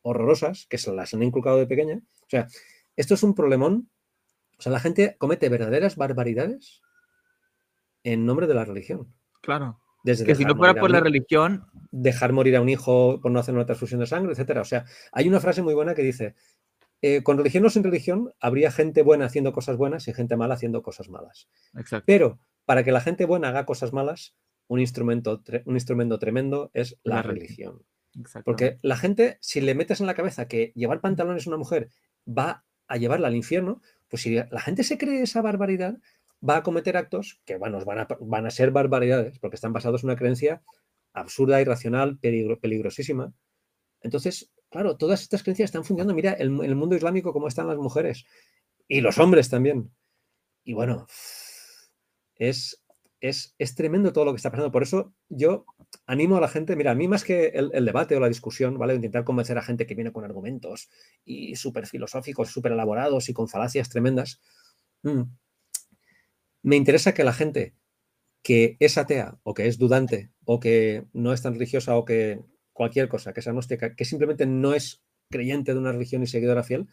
horrorosas 0.02 0.68
que 0.70 0.78
se 0.78 0.91
las 0.91 1.14
han 1.14 1.24
inculcado 1.24 1.58
de 1.58 1.68
pequeña. 1.68 2.02
O 2.24 2.30
sea, 2.30 2.48
esto 2.98 3.14
es 3.14 3.24
un 3.24 3.36
problemón. 3.36 3.89
O 4.60 4.62
sea, 4.62 4.72
la 4.72 4.80
gente 4.80 5.16
comete 5.18 5.48
verdaderas 5.48 5.95
barbaridades 5.95 6.82
en 8.04 8.26
nombre 8.26 8.48
de 8.48 8.54
la 8.54 8.66
religión. 8.66 9.14
Claro. 9.42 9.80
Desde 10.04 10.26
que 10.26 10.36
si 10.36 10.46
no 10.46 10.56
fuera 10.56 10.74
por 10.74 10.90
la 10.90 11.00
religión. 11.00 11.66
Dejar 11.92 12.32
morir 12.32 12.56
a 12.56 12.62
un 12.62 12.70
hijo 12.70 13.20
por 13.22 13.32
no 13.32 13.40
hacer 13.40 13.56
una 13.56 13.66
transfusión 13.66 14.00
de 14.00 14.08
sangre, 14.08 14.34
etcétera. 14.34 14.62
O 14.62 14.66
sea, 14.66 14.86
hay 15.12 15.28
una 15.28 15.40
frase 15.40 15.62
muy 15.62 15.74
buena 15.74 15.96
que 15.96 16.04
dice: 16.04 16.36
eh, 17.02 17.24
con 17.24 17.38
religión 17.38 17.66
o 17.66 17.70
sin 17.70 17.84
religión, 17.84 18.34
habría 18.40 18.72
gente 18.72 19.04
buena 19.04 19.26
haciendo 19.26 19.54
cosas 19.54 19.78
buenas 19.78 20.08
y 20.08 20.14
gente 20.14 20.36
mala 20.36 20.56
haciendo 20.56 20.82
cosas 20.82 21.10
malas. 21.10 21.50
Pero 22.06 22.40
para 22.66 22.84
que 22.84 22.92
la 22.92 23.02
gente 23.02 23.26
buena 23.26 23.50
haga 23.50 23.66
cosas 23.66 23.94
malas, 23.94 24.36
un 24.68 24.80
instrumento, 24.80 25.42
un 25.66 25.76
instrumento 25.76 26.20
tremendo 26.20 26.72
es 26.74 26.98
la, 27.04 27.22
religión. 27.22 27.84
Porque 28.44 28.80
la 28.82 28.98
gente, 28.98 29.38
si 29.42 29.62
le 29.62 29.76
metes 29.76 30.02
en 30.02 30.08
la 30.08 30.16
cabeza 30.16 30.48
que 30.48 30.72
llevar 30.76 31.02
pantalones 31.02 31.46
a 31.46 31.50
una 31.52 31.58
mujer 31.58 31.90
va 32.28 32.66
a 32.88 32.98
llevarla 32.98 33.28
al 33.28 33.36
infierno, 33.36 33.82
pues 34.10 34.24
si 34.24 34.36
la 34.36 34.62
gente 34.62 34.84
se 34.84 34.98
cree 34.98 35.22
esa 35.22 35.42
barbaridad, 35.42 35.98
va 36.48 36.58
a 36.58 36.64
cometer 36.64 36.98
actos 36.98 37.42
que 37.46 37.58
bueno, 37.58 37.84
van, 37.86 38.00
a, 38.00 38.08
van 38.20 38.46
a 38.46 38.52
ser 38.52 38.72
barbaridades, 38.72 39.40
porque 39.40 39.56
están 39.56 39.74
basados 39.74 40.04
en 40.04 40.10
una 40.10 40.18
creencia 40.18 40.62
absurda, 41.14 41.62
irracional, 41.62 42.20
peligrosísima. 42.20 43.34
Entonces, 44.02 44.52
Claro, 44.70 44.98
todas 44.98 45.22
estas 45.22 45.44
creencias 45.44 45.68
están 45.68 45.86
funcionando. 45.86 46.14
Mira 46.14 46.34
el, 46.34 46.62
el 46.64 46.76
mundo 46.76 46.96
islámico 46.96 47.34
cómo 47.34 47.48
están 47.48 47.68
las 47.68 47.78
mujeres 47.78 48.26
y 48.88 49.02
los 49.02 49.18
hombres 49.18 49.50
también. 49.50 49.92
Y 50.64 50.74
bueno, 50.74 51.08
es, 52.36 52.84
es, 53.22 53.56
tremendo 53.76 54.12
todo 54.12 54.26
lo 54.26 54.34
que 54.34 54.38
está 54.38 54.52
pasando. 54.52 54.72
Por 54.72 54.84
eso 54.84 55.14
yo 55.30 55.66
animo 56.06 56.38
a 56.38 56.42
la 56.42 56.50
gente, 56.50 56.76
mira, 56.76 56.92
a 56.92 56.96
mí 56.96 57.08
más 57.08 57.24
que 57.24 57.48
el, 57.48 57.86
debate 57.86 58.18
o 58.18 58.20
la 58.20 58.28
discusión, 58.28 58.78
¿vale? 58.78 58.96
Intentar 58.96 59.24
convencer 59.24 59.58
a 59.58 59.62
gente 59.62 59.88
que 59.88 59.96
viene 59.96 60.12
con 60.12 60.26
argumentos 60.26 60.90
y 61.24 61.56
súper 61.56 61.88
filosóficos, 61.88 62.50
súper 62.50 62.74
elaborados 62.74 63.30
y 63.30 63.34
con 63.34 63.48
falacias 63.48 63.88
tremendas. 63.88 64.42
Mm, 65.04 65.22
me 66.68 66.76
interesa 66.76 67.13
que 67.13 67.24
la 67.24 67.32
gente 67.32 67.76
que 68.43 68.76
es 68.82 68.97
atea 68.97 69.39
o 69.43 69.53
que 69.53 69.68
es 69.68 69.78
dudante 69.78 70.32
o 70.43 70.59
que 70.59 71.05
no 71.13 71.32
es 71.32 71.41
tan 71.41 71.53
religiosa 71.53 71.95
o 71.95 72.03
que 72.03 72.41
cualquier 72.74 73.07
cosa, 73.07 73.32
que 73.32 73.41
sea 73.41 73.51
agnóstica, 73.51 73.95
que 73.95 74.03
simplemente 74.03 74.45
no 74.45 74.74
es 74.74 75.01
creyente 75.32 75.72
de 75.72 75.80
una 75.80 75.93
religión 75.93 76.24
y 76.24 76.28
seguidora 76.28 76.63
fiel, 76.63 76.89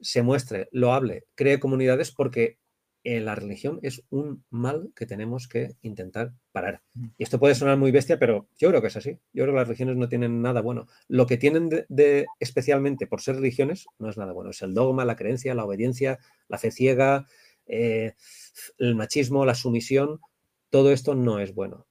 se 0.00 0.22
muestre, 0.22 0.70
lo 0.72 0.94
hable, 0.94 1.26
cree 1.34 1.60
comunidades 1.60 2.12
porque 2.12 2.60
eh, 3.04 3.20
la 3.20 3.34
religión 3.34 3.78
es 3.82 4.04
un 4.08 4.44
mal 4.48 4.90
que 4.96 5.04
tenemos 5.04 5.48
que 5.48 5.76
intentar 5.82 6.32
parar. 6.50 6.82
Y 7.16 7.22
esto 7.22 7.38
puede 7.38 7.54
sonar 7.54 7.76
muy 7.76 7.90
bestia, 7.90 8.18
pero 8.18 8.48
yo 8.58 8.70
creo 8.70 8.80
que 8.80 8.88
es 8.88 8.96
así. 8.96 9.18
Yo 9.34 9.44
creo 9.44 9.54
que 9.54 9.58
las 9.58 9.68
religiones 9.68 9.96
no 9.96 10.08
tienen 10.08 10.40
nada 10.40 10.62
bueno. 10.62 10.86
Lo 11.08 11.26
que 11.26 11.36
tienen 11.36 11.68
de, 11.68 12.26
especialmente 12.40 13.06
por 13.06 13.20
ser 13.20 13.36
religiones 13.36 13.86
no 13.98 14.08
es 14.08 14.16
nada 14.16 14.32
bueno. 14.32 14.50
Es 14.50 14.62
el 14.62 14.72
dogma, 14.74 15.04
la 15.04 15.16
creencia, 15.16 15.54
la 15.54 15.64
obediencia, 15.64 16.18
la 16.48 16.58
fe 16.58 16.70
ciega, 16.70 17.26
eh, 17.68 18.14
el 18.78 18.94
machismo, 18.94 19.44
la 19.44 19.54
sumisión. 19.54 20.20
Todo 20.70 20.92
esto 20.92 21.14
no 21.14 21.38
es 21.38 21.54
bueno. 21.54 21.86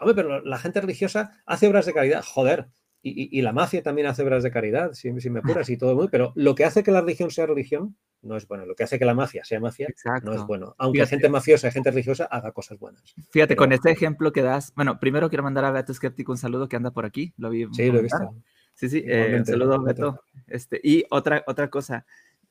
Hombre, 0.00 0.14
pero 0.14 0.40
la 0.42 0.58
gente 0.58 0.80
religiosa 0.80 1.42
hace 1.46 1.68
obras 1.68 1.86
de 1.86 1.94
caridad. 1.94 2.24
Joder, 2.24 2.68
y, 3.00 3.40
la 3.42 3.52
mafia 3.52 3.82
también 3.82 4.08
hace 4.08 4.22
obras 4.22 4.42
de 4.42 4.50
caridad, 4.50 4.92
si, 4.92 5.12
me 5.12 5.38
apuras, 5.38 5.70
y 5.70 5.76
todo 5.76 5.94
muy, 5.94 6.08
pero 6.08 6.32
lo 6.34 6.54
que 6.54 6.64
hace 6.64 6.82
que 6.82 6.90
la 6.90 7.00
religión 7.00 7.30
sea 7.30 7.46
religión 7.46 7.96
no 8.22 8.36
es 8.36 8.48
bueno. 8.48 8.66
Lo 8.66 8.74
que 8.74 8.82
hace 8.82 8.98
que 8.98 9.04
la 9.04 9.14
mafia 9.14 9.44
sea 9.44 9.60
mafia 9.60 9.88
no 10.24 10.34
es 10.34 10.44
bueno. 10.44 10.74
Aunque 10.78 11.06
gente 11.06 11.28
mafiosa 11.28 11.68
y 11.68 11.70
gente 11.70 11.90
religiosa 11.90 12.24
haga 12.24 12.50
cosas 12.50 12.78
buenas. 12.78 13.02
Fíjate, 13.30 13.54
con 13.54 13.72
este 13.72 13.90
ejemplo 13.90 14.32
que 14.32 14.42
das, 14.42 14.72
bueno, 14.74 14.98
primero 14.98 15.28
quiero 15.28 15.44
mandar 15.44 15.64
a 15.64 15.70
Beto 15.70 15.94
Skeptico 15.94 16.32
un 16.32 16.38
saludo 16.38 16.68
que 16.68 16.76
anda 16.76 16.90
por 16.90 17.06
aquí. 17.06 17.32
Lo 17.36 17.50
vi. 17.50 17.66
Sí, 17.72 17.90
lo 17.90 18.00
he 18.00 18.02
visto. 18.02 18.34
Sí, 18.74 18.88
sí, 18.88 19.04
eh, 19.06 19.36
un 19.38 19.46
saludo, 19.46 19.80
Beto. 19.82 20.20
Este, 20.48 20.80
y 20.82 21.04
otra, 21.10 21.44
otra 21.46 21.70
cosa, 21.70 22.04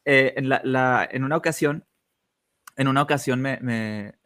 eh, 0.06 0.34
en, 0.38 0.48
la, 0.48 1.08
en 1.12 1.24
una 1.26 1.36
ocasión, 1.36 1.84
en 2.78 2.88
una 2.88 3.02
ocasión 3.02 3.42
me, 3.42 3.60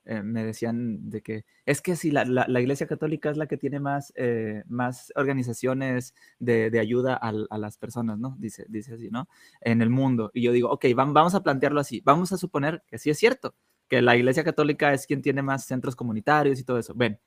eh, 0.04 0.24
me 0.24 0.44
decían 0.44 1.10
de 1.10 1.22
que 1.22 1.46
es 1.66 1.82
que 1.82 1.96
si 1.96 2.12
la, 2.12 2.26
la, 2.26 2.60
Iglesia 2.60 2.86
Católica 2.86 3.30
es 3.30 3.38
la 3.38 3.48
que 3.48 3.56
tiene 3.56 3.80
más, 3.80 4.12
eh, 4.18 4.64
más 4.68 5.14
organizaciones 5.16 6.14
de, 6.38 6.70
de 6.70 6.80
ayuda 6.80 7.14
a, 7.14 7.32
a, 7.50 7.58
las 7.58 7.78
personas, 7.78 8.20
¿no? 8.20 8.36
Dice, 8.40 8.66
dice 8.68 8.96
así, 8.96 9.10
¿no? 9.10 9.30
En 9.62 9.82
el 9.82 9.90
mundo. 9.90 10.32
Y 10.34 10.42
yo 10.42 10.52
digo, 10.52 10.70
ok, 10.70 10.86
vamos 10.94 11.34
a 11.34 11.44
plantearlo 11.44 11.80
así. 11.80 12.02
Vamos 12.04 12.34
a 12.34 12.38
suponer 12.38 12.84
que 12.88 12.98
sí 12.98 13.10
es 13.10 13.18
cierto, 13.18 13.56
que 13.88 14.02
la 14.02 14.18
Iglesia 14.18 14.44
Católica 14.44 14.94
es 14.94 15.08
quien 15.08 15.22
tiene 15.22 15.42
más 15.42 15.66
centros 15.66 15.96
comunitarios 15.96 16.60
y 16.60 16.66
todo 16.66 16.78
eso. 16.78 16.94
Ven, 16.94 17.22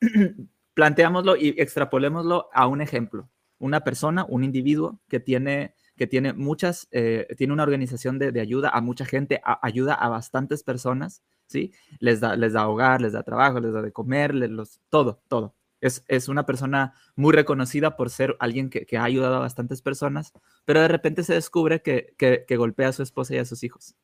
planteámoslo 0.74 1.36
y 1.36 1.48
extrapolémoslo 1.58 2.48
a 2.50 2.66
un 2.66 2.80
ejemplo. 2.80 3.28
Una 3.58 3.84
persona, 3.84 4.24
un 4.26 4.42
individuo 4.42 5.00
que 5.06 5.20
tiene 5.20 5.74
que 6.02 6.08
tiene 6.08 6.32
muchas, 6.32 6.88
eh, 6.90 7.28
tiene 7.38 7.52
una 7.52 7.62
organización 7.62 8.18
de, 8.18 8.32
de, 8.32 8.40
ayuda 8.40 8.70
a 8.70 8.80
mucha 8.80 9.04
gente, 9.04 9.40
ayuda 9.62 9.94
a 9.94 10.08
bastantes 10.08 10.64
personas, 10.64 11.22
¿sí? 11.46 11.72
Les 12.00 12.18
da, 12.18 12.34
les 12.34 12.54
da 12.54 12.66
hogar, 12.66 13.00
les 13.00 13.12
da 13.12 13.22
trabajo, 13.22 13.60
les 13.60 13.72
da 13.72 13.82
de 13.82 13.92
comer, 13.92 14.34
les, 14.34 14.50
los, 14.50 14.80
todo, 14.90 15.22
todo. 15.28 15.54
Es, 15.80 16.04
es, 16.08 16.28
una 16.28 16.44
persona 16.44 16.94
muy 17.14 17.32
reconocida 17.32 17.96
por 17.96 18.10
ser 18.10 18.36
alguien 18.40 18.68
que, 18.68 18.84
que, 18.84 18.98
ha 18.98 19.04
ayudado 19.04 19.36
a 19.36 19.38
bastantes 19.38 19.80
personas, 19.80 20.32
pero 20.64 20.80
de 20.80 20.88
repente 20.88 21.22
se 21.22 21.34
descubre 21.34 21.82
que, 21.82 22.16
que, 22.18 22.46
que 22.48 22.56
golpea 22.56 22.88
a 22.88 22.92
su 22.92 23.04
esposa 23.04 23.36
y 23.36 23.38
a 23.38 23.44
sus 23.44 23.62
hijos. 23.62 23.94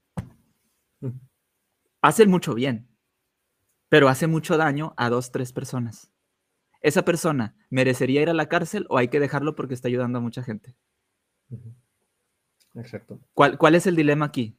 Hace 2.01 2.27
mucho 2.27 2.55
bien, 2.55 2.87
pero 3.89 4.09
hace 4.09 4.29
mucho 4.29 4.57
daño 4.57 4.95
a 4.97 5.11
dos, 5.11 5.33
tres 5.33 5.53
personas. 5.53 6.13
¿Esa 6.81 7.05
persona 7.05 7.57
merecería 7.71 8.23
ir 8.23 8.31
a 8.31 8.35
la 8.35 8.49
cárcel 8.49 8.87
o 8.89 8.99
hay 8.99 9.09
que 9.09 9.19
dejarlo 9.19 9.57
porque 9.57 9.75
está 9.75 9.89
ayudando 9.89 10.19
a 10.19 10.23
mucha 10.23 10.45
gente? 10.45 10.77
Exacto. 12.75 13.21
¿Cuál, 13.35 13.59
¿Cuál 13.59 13.75
es 13.75 13.87
el 13.87 13.97
dilema 13.97 14.27
aquí? 14.27 14.59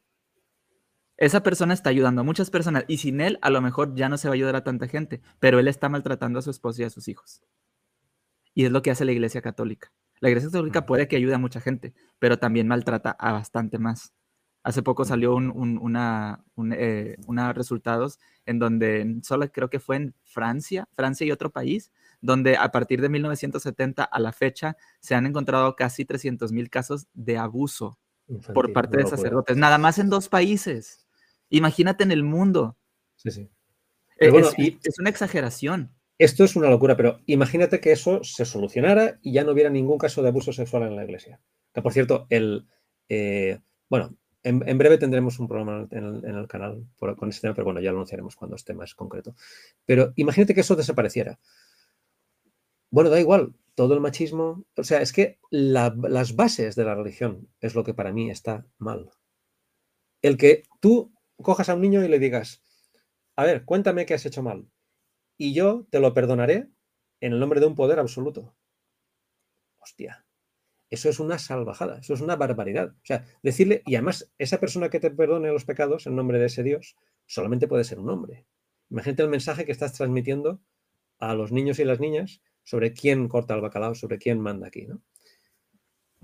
esa 1.20 1.44
persona 1.44 1.74
está 1.74 1.90
ayudando 1.90 2.22
a 2.22 2.24
muchas 2.24 2.50
personas 2.50 2.86
y 2.88 2.98
sin 2.98 3.20
él 3.20 3.40
a 3.42 3.50
lo 3.50 3.62
mejor 3.62 3.94
ya 3.94 4.08
no 4.08 4.18
se 4.18 4.30
va 4.30 4.34
a 4.34 4.36
ayudar 4.36 4.56
a 4.56 4.64
tanta 4.64 4.88
gente, 4.88 5.22
pero 5.40 5.60
él 5.60 5.68
está 5.68 5.90
maltratando 5.90 6.40
a 6.40 6.42
su 6.42 6.50
esposa 6.50 6.82
y 6.82 6.86
a 6.86 6.90
sus 6.90 7.10
hijos. 7.10 7.42
Y 8.54 8.64
es 8.64 8.72
lo 8.72 8.82
que 8.82 8.92
hace 8.92 9.04
la 9.04 9.12
Iglesia 9.12 9.42
Católica. 9.42 9.92
La 10.22 10.30
Iglesia 10.30 10.50
Católica 10.50 10.86
puede 10.86 11.10
que 11.10 11.18
ayude 11.18 11.36
a 11.36 11.38
mucha 11.38 11.60
gente, 11.60 11.94
pero 12.20 12.40
también 12.40 12.70
maltrata 12.70 13.12
a 13.12 13.34
bastante 13.34 13.80
más. 13.80 14.14
Hace 14.64 14.82
poco 14.82 15.04
salió 15.04 15.36
un, 15.36 15.78
una, 15.82 16.46
eh, 16.74 17.18
resultados 17.54 18.20
en 18.46 18.60
donde 18.60 19.18
solo 19.22 19.52
creo 19.52 19.70
que 19.70 19.80
fue 19.80 19.98
en 19.98 20.16
Francia, 20.24 20.88
Francia 20.96 21.28
y 21.28 21.32
otro 21.32 21.50
país, 21.50 21.92
donde 22.22 22.58
a 22.58 22.72
partir 22.72 23.02
de 23.02 23.10
1970 23.10 24.04
a 24.04 24.20
la 24.20 24.32
fecha 24.32 24.78
se 25.00 25.16
han 25.16 25.26
encontrado 25.26 25.76
casi 25.76 26.06
300 26.06 26.52
mil 26.52 26.70
casos 26.70 27.08
de 27.14 27.38
abuso 27.38 28.00
por 28.54 28.74
parte 28.74 28.98
de 28.98 29.08
sacerdotes, 29.08 29.58
nada 29.58 29.78
más 29.78 29.98
en 29.98 30.10
dos 30.10 30.30
países. 30.30 31.08
Imagínate 31.50 32.04
en 32.04 32.12
el 32.12 32.24
mundo. 32.24 32.78
Sí, 33.16 33.32
sí. 33.32 33.50
Eh, 34.20 34.32
es, 34.84 35.00
una 35.00 35.10
exageración. 35.10 35.92
Esto 36.18 36.44
es 36.44 36.56
una 36.56 36.70
locura, 36.70 36.96
pero 36.96 37.22
imagínate 37.26 37.80
que 37.80 37.92
eso 37.92 38.24
se 38.24 38.46
solucionara 38.46 39.18
y 39.22 39.34
ya 39.34 39.44
no 39.44 39.54
hubiera 39.54 39.70
ningún 39.70 39.98
caso 39.98 40.22
de 40.22 40.28
abuso 40.28 40.54
sexual 40.54 40.84
en 40.84 40.96
la 40.96 41.06
iglesia. 41.06 41.40
Que 41.74 41.82
por 41.82 41.94
cierto, 41.94 42.28
el 42.30 42.68
eh, 43.10 43.60
bueno, 43.90 44.16
en, 44.44 44.78
breve 44.78 44.98
tendremos 44.98 45.40
un 45.40 45.48
programa 45.48 45.88
en 45.92 46.24
el, 46.24 46.48
canal 46.48 46.86
con 46.98 47.30
este 47.30 47.42
tema, 47.42 47.54
pero 47.54 47.66
bueno, 47.66 47.82
ya 47.82 47.92
lo 47.92 47.98
anunciaremos 47.98 48.36
cuando 48.36 48.56
esté 48.56 48.74
más 48.74 48.96
concreto. 48.96 49.36
Pero 49.86 50.14
imagínate 50.16 50.54
que 50.54 50.62
eso 50.62 50.76
desapareciera. 50.76 51.40
Bueno, 52.92 53.10
da 53.10 53.20
igual, 53.20 53.56
todo 53.76 53.94
el 53.94 54.02
machismo. 54.02 54.66
O 54.76 54.84
sea, 54.84 55.02
es 55.02 55.14
que 55.14 55.40
las 55.52 56.36
bases 56.36 56.76
de 56.76 56.84
la 56.84 56.96
religión 56.96 57.48
es 57.62 57.76
lo 57.76 57.84
que 57.84 57.94
para 57.94 58.12
mí 58.12 58.30
está 58.30 58.66
mal. 58.78 59.12
El 60.22 60.38
que 60.38 60.64
tú 60.80 61.14
cojas 61.42 61.70
a 61.70 61.76
un 61.76 61.82
niño 61.82 62.04
y 62.04 62.08
le 62.08 62.20
digas, 62.20 62.62
a 63.36 63.46
ver, 63.46 63.64
cuéntame 63.64 64.06
qué 64.06 64.16
has 64.16 64.26
hecho 64.26 64.44
mal. 64.44 64.70
Y 65.38 65.54
yo 65.54 65.88
te 65.90 66.00
lo 66.00 66.14
perdonaré 66.14 66.70
en 67.22 67.34
el 67.34 67.40
nombre 67.40 67.60
de 67.60 67.68
un 67.68 67.76
poder 67.76 68.00
absoluto. 68.00 68.54
Hostia, 69.78 70.26
eso 70.90 71.08
es 71.08 71.20
una 71.20 71.40
salvajada, 71.40 72.00
eso 72.00 72.14
es 72.14 72.22
una 72.22 72.36
barbaridad. 72.36 72.90
O 72.90 73.06
sea, 73.06 73.26
decirle, 73.44 73.84
y 73.86 73.96
además 73.96 74.32
esa 74.38 74.60
persona 74.60 74.90
que 74.90 75.00
te 75.00 75.12
perdone 75.12 75.52
los 75.52 75.64
pecados 75.64 76.08
en 76.08 76.16
nombre 76.16 76.40
de 76.40 76.48
ese 76.48 76.64
Dios, 76.64 76.98
solamente 77.28 77.68
puede 77.68 77.84
ser 77.84 78.00
un 78.00 78.10
hombre. 78.10 78.46
Imagínate 78.90 79.24
el 79.24 79.30
mensaje 79.30 79.66
que 79.66 79.72
estás 79.72 79.94
transmitiendo 79.94 80.60
a 81.20 81.36
los 81.36 81.52
niños 81.52 81.80
y 81.80 81.86
las 81.86 82.00
niñas 82.00 82.42
sobre 82.70 82.94
quién 82.94 83.28
corta 83.28 83.56
el 83.56 83.62
bacalao, 83.62 83.96
sobre 83.96 84.20
quién 84.20 84.40
manda 84.40 84.68
aquí, 84.68 84.86
¿no? 84.86 85.02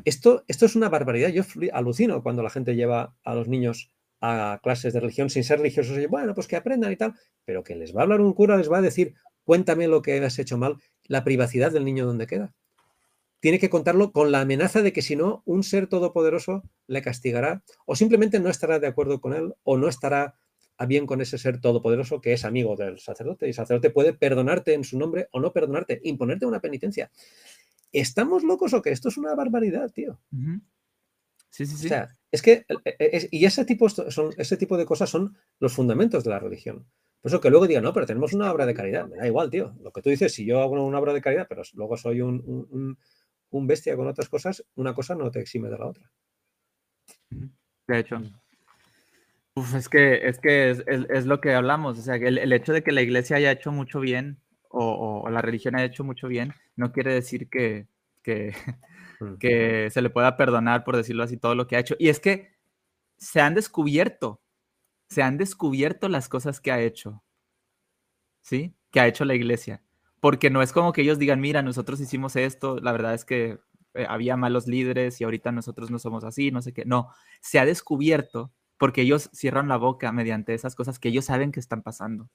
Esto, 0.03 0.43
esto 0.47 0.67
es 0.67 0.75
una 0.75 0.89
barbaridad. 0.89 1.29
Yo 1.29 1.41
alucino 1.73 2.21
cuando 2.21 2.43
la 2.43 2.51
gente 2.51 2.75
lleva 2.75 3.15
a 3.23 3.33
los 3.33 3.47
niños 3.47 3.91
a 4.21 4.59
clases 4.61 4.93
de 4.93 4.99
religión 4.99 5.31
sin 5.31 5.43
ser 5.43 5.57
religiosos, 5.57 5.97
y 5.97 6.05
bueno, 6.05 6.35
pues 6.35 6.47
que 6.47 6.55
aprendan 6.55 6.91
y 6.91 6.97
tal, 6.97 7.15
pero 7.45 7.63
que 7.63 7.75
les 7.75 7.95
va 7.95 8.01
a 8.01 8.03
hablar 8.03 8.21
un 8.21 8.33
cura, 8.33 8.57
les 8.57 8.71
va 8.71 8.77
a 8.77 8.83
decir, 8.83 9.15
cuéntame 9.43 9.87
lo 9.87 10.03
que 10.03 10.23
has 10.23 10.37
hecho 10.37 10.59
mal, 10.59 10.77
la 11.07 11.23
privacidad 11.23 11.71
del 11.71 11.83
niño 11.83 12.05
donde 12.05 12.27
queda. 12.27 12.53
Tiene 13.39 13.57
que 13.57 13.71
contarlo 13.71 14.11
con 14.11 14.31
la 14.31 14.41
amenaza 14.41 14.83
de 14.83 14.93
que 14.93 15.01
si 15.01 15.15
no, 15.15 15.41
un 15.45 15.63
ser 15.63 15.87
todopoderoso 15.87 16.61
le 16.85 17.01
castigará 17.01 17.63
o 17.87 17.95
simplemente 17.95 18.39
no 18.39 18.49
estará 18.49 18.77
de 18.77 18.87
acuerdo 18.87 19.19
con 19.19 19.33
él 19.33 19.55
o 19.63 19.77
no 19.77 19.87
estará 19.87 20.35
a 20.78 20.86
bien 20.86 21.05
con 21.05 21.21
ese 21.21 21.38
ser 21.38 21.61
todopoderoso 21.61 22.21
que 22.21 22.34
es 22.34 22.45
amigo 22.45 22.76
del 22.76 22.99
sacerdote. 22.99 23.45
Y 23.45 23.49
el 23.49 23.55
sacerdote 23.55 23.89
puede 23.89 24.13
perdonarte 24.13 24.73
en 24.73 24.84
su 24.84 24.97
nombre 24.97 25.28
o 25.32 25.39
no 25.39 25.53
perdonarte, 25.53 26.01
imponerte 26.03 26.45
una 26.45 26.59
penitencia. 26.59 27.11
¿Estamos 27.91 28.43
locos 28.43 28.73
o 28.73 28.82
qué? 28.82 28.91
Esto 28.91 29.09
es 29.09 29.17
una 29.17 29.36
barbaridad, 29.36 29.91
tío. 29.91 30.19
Sí, 31.49 31.65
sí, 31.65 31.78
sí. 31.78 31.86
O 31.86 31.89
sea, 31.89 32.09
es 32.32 32.41
que, 32.41 32.65
e, 32.84 32.95
e, 32.99 33.30
y 33.32 33.45
ese 33.45 33.63
tipo, 33.63 33.88
son, 33.88 34.32
ese 34.38 34.57
tipo 34.57 34.78
de 34.78 34.86
cosas 34.86 35.09
son 35.09 35.38
los 35.59 35.73
fundamentos 35.73 36.23
de 36.23 36.30
la 36.30 36.39
religión. 36.39 36.86
Por 37.21 37.32
eso 37.32 37.41
que 37.41 37.49
luego 37.49 37.65
digan, 37.65 37.84
no, 37.84 37.93
pero 37.93 38.05
tenemos 38.05 38.34
una 38.34 38.51
obra 38.51 38.65
de 38.65 38.73
caridad. 38.73 39.07
Me 39.07 39.17
da 39.17 39.26
igual, 39.26 39.49
tío. 39.49 39.73
Lo 39.82 39.91
que 39.91 40.01
tú 40.01 40.09
dices, 40.09 40.34
si 40.34 40.45
yo 40.45 40.61
hago 40.61 40.73
una 40.86 40.99
obra 40.99 41.13
de 41.13 41.21
caridad, 41.21 41.47
pero 41.47 41.63
luego 41.73 41.97
soy 41.97 42.21
un, 42.21 42.97
bestia 43.49 43.95
con 43.95 44.07
otras 44.07 44.30
cosas, 44.30 44.63
una 44.76 44.93
cosa 44.93 45.15
no 45.15 45.32
te 45.32 45.39
exime 45.39 45.69
de 45.69 45.78
la 45.78 45.88
otra. 45.88 46.11
De 47.30 47.99
hecho. 47.99 48.21
Es 49.55 49.87
que, 49.87 50.27
es, 50.27 50.39
que 50.39 50.69
es, 50.69 51.25
lo 51.25 51.39
que 51.39 51.53
hablamos. 51.53 51.97
O 51.97 52.01
sea, 52.01 52.15
el, 52.15 52.37
el, 52.37 52.51
hecho 52.51 52.73
de 52.73 52.83
que 52.83 52.91
la 52.91 53.01
iglesia 53.01 53.37
haya 53.37 53.51
hecho 53.51 53.71
mucho 53.71 54.01
bien 54.01 54.41
o, 54.69 55.23
o, 55.23 55.29
la 55.29 55.41
religión 55.41 55.75
haya 55.75 55.85
hecho 55.85 56.03
mucho 56.03 56.27
bien, 56.27 56.53
no 56.75 56.91
quiere 56.91 57.13
decir 57.13 57.49
que, 57.49 57.87
que, 58.21 58.53
que 59.39 59.89
se 59.91 60.01
le 60.01 60.09
pueda 60.09 60.35
perdonar, 60.35 60.83
por 60.83 60.97
decirlo 60.97 61.23
así, 61.23 61.37
todo 61.37 61.55
lo 61.55 61.67
que 61.67 61.77
ha 61.77 61.79
hecho. 61.79 61.95
Y 61.99 62.09
es 62.09 62.19
que 62.19 62.51
se 63.17 63.39
han 63.39 63.55
descubierto, 63.55 64.41
se 65.07 65.23
han 65.23 65.37
descubierto 65.37 66.09
las 66.09 66.27
cosas 66.27 66.59
que 66.59 66.73
ha 66.73 66.81
hecho, 66.81 67.23
¿sí? 68.41 68.75
Que 68.91 68.99
ha 68.99 69.07
hecho 69.07 69.23
la 69.23 69.35
iglesia. 69.35 69.81
Porque 70.19 70.49
no 70.49 70.61
es 70.61 70.73
como 70.73 70.91
que 70.91 71.01
ellos 71.01 71.17
digan, 71.17 71.39
mira, 71.39 71.61
nosotros 71.61 72.01
hicimos 72.01 72.35
esto, 72.35 72.79
la 72.81 72.91
verdad 72.91 73.13
es 73.13 73.23
que 73.23 73.59
eh, 73.93 74.05
había 74.09 74.35
malos 74.35 74.67
líderes 74.67 75.21
y 75.21 75.23
ahorita 75.23 75.53
nosotros 75.53 75.91
no 75.91 75.99
somos 75.99 76.25
así, 76.25 76.51
no 76.51 76.61
sé 76.61 76.73
qué. 76.73 76.83
No, 76.83 77.09
se 77.39 77.59
ha 77.59 77.65
descubierto 77.65 78.51
porque 78.78 79.01
ellos 79.01 79.30
cierran 79.34 79.67
la 79.67 79.78
boca 79.78 80.11
mediante 80.11 80.53
esas 80.53 80.76
cosas 80.76 80.99
que 80.99 81.09
ellos 81.09 81.26
saben 81.26 81.51
que 81.51 81.59
están 81.59 81.82
pasando. 81.82 82.30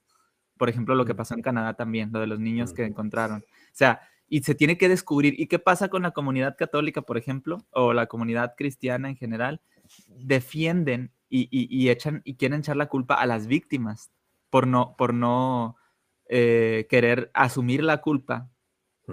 Por 0.57 0.69
ejemplo, 0.69 0.95
lo 0.95 1.05
que 1.05 1.15
pasó 1.15 1.35
en 1.35 1.43
Canadá 1.43 1.75
también, 1.75 2.11
lo 2.13 2.21
de 2.21 2.27
los 2.27 2.41
niños 2.41 2.73
que 2.73 2.85
encontraron. 2.85 3.41
O 3.41 3.73
sea, 3.73 4.01
y 4.29 4.43
se 4.43 4.55
tiene 4.55 4.79
que 4.79 4.89
descubrir. 4.89 5.39
¿Y 5.39 5.47
qué 5.47 5.59
pasa 5.59 5.89
con 5.89 6.03
la 6.03 6.13
comunidad 6.13 6.57
católica, 6.57 7.03
por 7.03 7.19
ejemplo, 7.19 7.67
o 7.71 7.93
la 7.93 8.07
comunidad 8.07 8.55
cristiana 8.57 9.09
en 9.09 9.17
general? 9.17 9.61
Defienden 10.07 11.13
y, 11.29 11.89
echan 11.89 12.23
y 12.25 12.35
quieren 12.35 12.61
echar 12.61 12.77
la 12.77 12.87
culpa 12.87 13.15
a 13.15 13.27
las 13.27 13.47
víctimas 13.47 14.11
por 14.51 14.67
no, 14.67 14.97
por 14.97 15.15
no 15.15 15.77
eh, 16.29 16.87
querer 16.89 17.31
asumir 17.35 17.83
la 17.83 18.01
culpa 18.01 18.51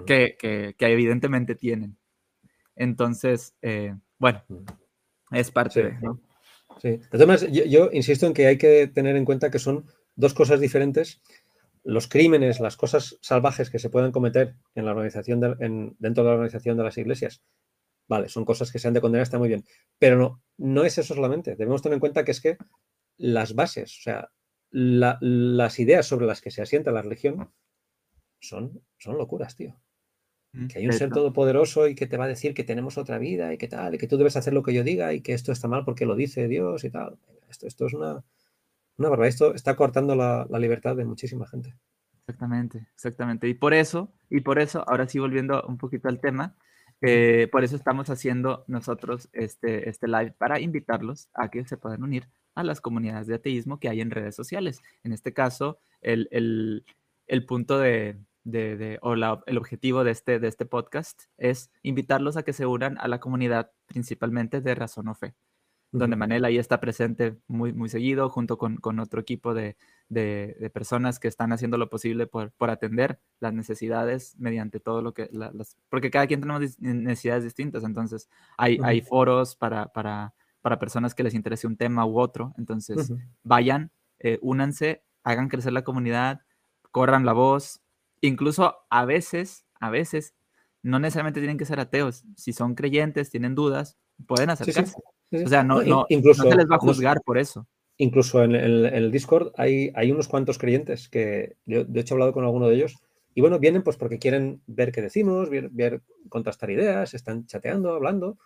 que, 0.06 0.76
evidentemente 0.80 1.56
tienen. 1.56 1.98
Entonces, 2.76 3.56
eh, 3.62 3.96
bueno, 4.20 4.44
es 5.32 5.52
parte 5.52 5.84
de, 5.84 5.92
¿no? 6.00 6.20
Sí. 6.82 7.00
Además, 7.12 7.46
yo 7.50 7.90
insisto 7.92 8.26
en 8.28 8.34
que 8.34 8.48
hay 8.48 8.58
que 8.58 8.88
tener 8.88 9.16
en 9.16 9.26
cuenta 9.26 9.52
que 9.52 9.60
son 9.60 9.86
dos 10.16 10.34
cosas 10.34 10.60
diferentes 10.60 11.22
los 11.88 12.10
crímenes, 12.10 12.60
las 12.60 12.76
cosas 12.76 13.18
salvajes 13.22 13.70
que 13.70 13.80
se 13.80 13.90
pueden 13.90 14.12
cometer 14.12 14.56
en 14.76 14.84
la 14.84 14.92
organización 14.92 15.40
dentro 15.40 16.24
de 16.24 16.30
la 16.30 16.36
organización 16.36 16.76
de 16.76 16.84
las 16.84 16.98
iglesias, 16.98 17.42
vale, 18.10 18.28
son 18.28 18.44
cosas 18.44 18.74
que 18.74 18.80
se 18.80 18.90
han 18.90 18.94
de 18.94 19.00
condenar, 19.00 19.24
está 19.24 19.38
muy 19.38 19.48
bien. 19.48 19.64
Pero 19.98 20.18
no, 20.18 20.44
no 20.58 20.84
es 20.84 20.98
eso 20.98 21.16
solamente. 21.16 21.56
Debemos 21.56 21.82
tener 21.82 21.94
en 21.94 22.02
cuenta 22.02 22.26
que 22.26 22.32
es 22.32 22.42
que 22.42 22.58
las 23.16 23.56
bases, 23.56 24.00
o 24.00 24.02
sea, 24.02 24.32
las 24.70 25.80
ideas 25.80 26.06
sobre 26.06 26.26
las 26.26 26.42
que 26.42 26.52
se 26.52 26.62
asienta 26.62 26.92
la 26.92 27.04
religión 27.04 27.54
son, 28.42 28.84
son 28.98 29.18
locuras, 29.18 29.56
tío. 29.56 29.80
Mm, 30.54 30.68
que 30.68 30.80
hay 30.80 30.88
un 30.88 30.94
ser 30.94 31.10
todopoderoso 31.10 31.88
y 31.88 31.96
que 31.96 32.08
te 32.08 32.18
va 32.18 32.26
a 32.26 32.30
decir 32.30 32.54
que 32.54 32.64
tenemos 32.64 32.98
otra 32.98 33.18
vida 33.18 33.54
y 33.54 33.58
que 33.58 33.68
tal, 33.68 33.96
y 33.96 33.98
que 33.98 34.08
tú 34.08 34.18
debes 34.18 34.38
hacer 34.38 34.54
lo 34.54 34.64
que 34.64 34.74
yo 34.74 34.84
diga 34.84 35.14
y 35.14 35.22
que 35.22 35.34
esto 35.34 35.52
está 35.52 35.68
mal 35.68 35.84
porque 35.86 36.06
lo 36.06 36.16
dice 36.16 36.48
Dios 36.48 36.84
y 36.84 36.90
tal. 36.90 37.18
Esto, 37.50 37.68
esto 37.68 37.86
es 37.86 37.94
una, 37.94 38.24
una 38.98 39.10
barbaridad. 39.10 39.30
Esto 39.30 39.54
está 39.54 39.76
cortando 39.76 40.16
la, 40.16 40.48
libertad 40.60 40.96
de 40.96 41.06
muchísima 41.06 41.48
gente. 41.48 41.74
Exactamente, 42.22 42.88
exactamente. 42.94 43.48
Y 43.48 43.54
por 43.54 43.74
eso, 43.74 44.12
y 44.30 44.42
por 44.42 44.60
eso, 44.60 44.84
ahora 44.88 45.08
sí 45.08 45.20
volviendo 45.20 45.64
un 45.68 45.78
poquito 45.78 46.10
al 46.10 46.20
tema, 46.20 46.56
eh, 47.02 47.48
por 47.52 47.64
eso 47.64 47.76
estamos 47.76 48.10
haciendo 48.10 48.66
nosotros 48.68 49.30
este, 49.32 49.88
este 49.88 50.08
live 50.08 50.34
para 50.38 50.60
invitarlos 50.60 51.30
a 51.34 51.50
que 51.50 51.66
se 51.66 51.78
puedan 51.78 52.04
unir 52.04 52.28
a 52.56 52.64
las 52.64 52.82
comunidades 52.82 53.28
de 53.28 53.36
ateísmo 53.36 53.80
que 53.80 53.88
hay 53.88 54.02
en 54.02 54.12
redes 54.12 54.36
sociales. 54.36 54.82
En 55.04 55.14
este 55.14 55.32
caso, 55.32 55.80
el, 56.02 56.28
el, 56.32 56.86
el 57.28 57.46
punto 57.46 57.78
de, 57.80 58.18
de, 58.48 58.98
o 59.02 59.14
el 59.14 59.58
objetivo 59.58 60.04
de 60.04 60.12
este, 60.12 60.40
de 60.40 60.48
este 60.48 60.66
podcast 60.66 61.24
es 61.38 61.70
invitarlos 61.84 62.38
a 62.38 62.44
que 62.44 62.54
se 62.54 62.66
unan 62.66 62.98
a 63.00 63.08
la 63.08 63.20
comunidad 63.20 63.72
principalmente 63.88 64.62
de 64.62 64.74
Razón 64.74 65.10
o 65.10 65.16
Fe, 65.16 65.36
donde 65.92 66.16
Manel 66.16 66.46
ahí 66.46 66.58
está 66.58 66.80
presente 66.80 67.36
muy, 67.48 67.74
muy 67.74 67.90
seguido 67.90 68.30
junto 68.30 68.58
con, 68.58 68.78
con 68.78 69.00
otro 69.00 69.20
equipo 69.20 69.54
de, 69.54 69.76
de, 70.08 70.72
personas 70.74 71.20
que 71.20 71.28
están 71.28 71.52
haciendo 71.52 71.78
lo 71.78 71.90
posible 71.90 72.26
por, 72.26 72.52
por 72.52 72.70
atender 72.70 73.20
las 73.42 73.54
necesidades 73.54 74.36
mediante 74.38 74.80
todo 74.80 75.02
lo 75.02 75.14
que, 75.14 75.30
las, 75.32 75.76
porque 75.90 76.10
cada 76.10 76.28
quien 76.28 76.40
tenemos 76.40 76.80
necesidades 76.80 77.44
distintas, 77.44 77.84
entonces 77.84 78.30
hay, 78.58 78.80
hay 78.82 79.02
foros 79.02 79.58
para, 79.58 79.88
para, 79.92 80.34
para, 80.62 80.80
personas 80.80 81.14
que 81.14 81.24
les 81.24 81.34
interese 81.34 81.68
un 81.68 81.76
tema 81.76 82.06
u 82.06 82.18
otro, 82.20 82.54
entonces 82.58 83.12
vayan, 83.44 83.92
eh, 84.20 84.40
únanse, 84.42 85.04
hagan 85.24 85.50
crecer 85.50 85.74
la 85.74 85.84
comunidad, 85.84 86.42
corran 86.92 87.26
la 87.26 87.34
voz, 87.34 87.82
incluso 88.22 88.76
a 88.90 89.06
veces, 89.06 89.66
a 89.80 89.90
veces, 89.90 90.36
no 90.84 91.00
necesariamente 91.00 91.40
tienen 91.40 91.58
que 91.58 91.66
ser 91.66 91.80
ateos. 91.80 92.24
Si 92.36 92.54
son 92.54 92.76
creyentes, 92.76 93.30
tienen 93.30 93.56
dudas, 93.56 93.98
pueden 94.26 94.50
acercarse. 94.50 94.96
O 95.32 95.48
sea, 95.48 95.64
no, 95.64 95.82
no, 95.84 96.06
incluso, 96.10 96.44
se 96.44 96.56
les 96.56 96.66
va 96.66 96.78
a 96.78 96.80
juzgar 96.80 97.22
por 97.22 97.38
eso. 97.38 97.68
Incluso 97.98 98.44
en 98.44 98.56
el, 98.56 99.12
Discord 99.12 99.52
hay, 99.58 99.92
hay, 99.96 100.12
unos 100.12 100.28
cuantos 100.28 100.58
creyentes 100.58 101.10
que 101.10 101.58
yo, 101.66 101.84
de 101.84 102.00
hecho, 102.00 102.14
he 102.14 102.16
hablado 102.16 102.34
con 102.34 102.46
alguno 102.46 102.68
de 102.68 102.76
ellos. 102.76 102.96
Y 103.34 103.42
bueno, 103.42 103.60
vienen 103.60 103.84
pues 103.84 103.98
porque 103.98 104.20
quieren 104.20 104.62
ver 104.66 104.92
qué 104.92 105.02
decimos, 105.02 105.50
ver, 105.50 106.02
contrastar 106.30 106.72
ideas, 106.72 107.14
están 107.14 107.46
chateando, 107.46 107.94
hablando. 107.94 108.38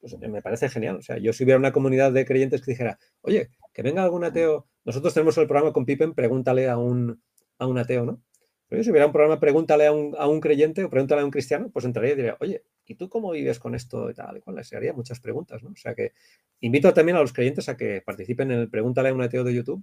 Pues 0.00 0.16
me 0.18 0.42
parece 0.42 0.68
genial. 0.68 0.96
O 0.96 1.02
sea, 1.02 1.18
yo 1.18 1.32
si 1.32 1.42
hubiera 1.44 1.58
una 1.58 1.72
comunidad 1.72 2.12
de 2.12 2.24
creyentes 2.24 2.62
que 2.62 2.72
dijera, 2.72 2.98
oye, 3.22 3.50
que 3.72 3.82
venga 3.82 4.02
algún 4.02 4.24
ateo, 4.24 4.66
nosotros 4.84 5.14
tenemos 5.14 5.36
el 5.38 5.46
programa 5.46 5.72
con 5.72 5.86
Pippen, 5.86 6.14
pregúntale 6.14 6.68
a 6.68 6.76
un, 6.76 7.20
a 7.58 7.66
un 7.66 7.78
ateo, 7.78 8.04
¿no? 8.04 8.22
Si 8.70 8.90
hubiera 8.90 9.06
un 9.06 9.12
programa, 9.12 9.40
pregúntale 9.40 9.86
a 9.86 9.92
un, 9.92 10.40
creyente 10.40 10.84
o 10.84 10.90
pregúntale 10.90 11.22
a 11.22 11.24
un 11.24 11.30
cristiano, 11.30 11.70
pues 11.70 11.86
entraría 11.86 12.12
y 12.12 12.16
diría, 12.16 12.36
oye, 12.40 12.64
¿y 12.84 12.96
tú 12.96 13.08
cómo 13.08 13.30
vives 13.30 13.58
con 13.58 13.74
esto 13.74 14.10
y 14.10 14.14
tal? 14.14 14.36
Y 14.36 14.40
cual 14.40 14.56
les 14.56 14.70
haría 14.74 14.92
muchas 14.92 15.20
preguntas, 15.20 15.62
¿no? 15.62 15.70
O 15.70 15.76
sea 15.76 15.94
que 15.94 16.12
invito 16.60 16.92
también 16.92 17.16
a 17.16 17.22
los 17.22 17.32
creyentes 17.32 17.70
a 17.70 17.78
que 17.78 18.02
participen 18.02 18.50
en 18.50 18.60
el 18.60 18.68
Pregúntale 18.68 19.08
a 19.08 19.14
un 19.14 19.22
ateo 19.22 19.42
de 19.42 19.54
YouTube 19.54 19.82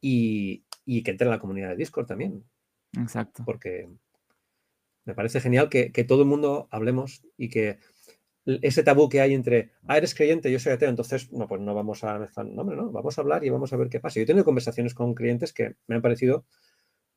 y, 0.00 0.64
que 0.84 1.10
entren 1.12 1.28
en 1.28 1.30
la 1.30 1.38
comunidad 1.38 1.68
de 1.70 1.76
Discord 1.76 2.06
también. 2.06 2.44
Exacto. 2.98 3.44
Porque 3.46 3.88
me 5.04 5.14
parece 5.14 5.40
genial 5.40 5.68
que, 5.68 5.90
todo 6.06 6.22
el 6.22 6.28
mundo 6.28 6.66
hablemos 6.72 7.22
y 7.36 7.48
que 7.50 7.78
ese 8.46 8.82
tabú 8.82 9.08
que 9.08 9.20
hay 9.20 9.32
entre, 9.32 9.70
ah, 9.86 9.96
eres 9.96 10.14
creyente, 10.14 10.50
yo 10.50 10.58
soy 10.58 10.72
ateo, 10.72 10.90
entonces, 10.90 11.32
no, 11.32 11.46
pues 11.46 11.60
no 11.60 11.72
vamos 11.72 12.02
a, 12.02 12.18
no, 12.18 12.64
no, 12.64 12.90
vamos 12.90 13.16
a 13.16 13.20
hablar 13.20 13.44
y 13.44 13.50
vamos 13.50 13.72
a 13.72 13.76
ver 13.76 13.88
qué 13.88 14.00
pasa. 14.00 14.16
Yo 14.16 14.24
he 14.24 14.26
tenido 14.26 14.44
conversaciones 14.44 14.92
con 14.92 15.14
clientes 15.14 15.52
que 15.52 15.76
me 15.86 15.94
han 15.94 16.02
parecido 16.02 16.44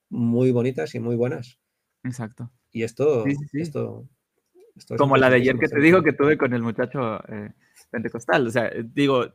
muy 0.09 0.51
bonitas 0.51 0.95
y 0.95 0.99
muy 0.99 1.15
buenas. 1.15 1.59
Exacto. 2.03 2.51
Y 2.71 2.83
esto, 2.83 3.25
esto, 3.53 4.07
como 4.97 5.17
la 5.17 5.29
de 5.29 5.37
ayer 5.37 5.57
que 5.57 5.67
te 5.67 5.79
digo 5.79 6.03
que 6.03 6.13
tuve 6.13 6.37
con 6.37 6.53
el 6.53 6.61
muchacho 6.61 7.19
eh, 7.27 7.51
pentecostal. 7.89 8.47
O 8.47 8.51
sea, 8.51 8.71
digo, 8.93 9.25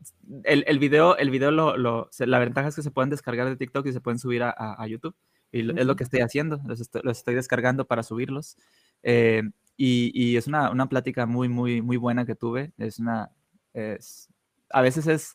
el, 0.44 0.64
el 0.66 0.78
video, 0.78 1.16
el 1.16 1.30
video 1.30 1.50
lo, 1.50 1.76
lo, 1.76 2.10
la 2.18 2.38
ventaja 2.38 2.68
es 2.68 2.76
que 2.76 2.82
se 2.82 2.90
pueden 2.90 3.10
descargar 3.10 3.48
de 3.48 3.56
TikTok 3.56 3.86
y 3.86 3.92
se 3.92 4.00
pueden 4.00 4.18
subir 4.18 4.42
a, 4.42 4.50
a, 4.50 4.86
YouTube. 4.86 5.14
Y 5.50 5.68
es 5.78 5.86
lo 5.86 5.96
que 5.96 6.04
estoy 6.04 6.20
haciendo, 6.20 6.60
los 6.66 6.80
estoy, 6.80 7.02
los 7.04 7.18
estoy 7.18 7.34
descargando 7.34 7.86
para 7.86 8.02
subirlos. 8.02 8.56
Eh, 9.02 9.42
y, 9.76 10.12
y, 10.14 10.36
es 10.36 10.46
una, 10.46 10.70
una, 10.70 10.88
plática 10.88 11.26
muy, 11.26 11.48
muy, 11.48 11.82
muy 11.82 11.96
buena 11.96 12.24
que 12.24 12.34
tuve. 12.34 12.72
Es 12.78 12.98
una, 12.98 13.30
es, 13.74 14.28
a 14.70 14.80
veces 14.80 15.06
es 15.06 15.34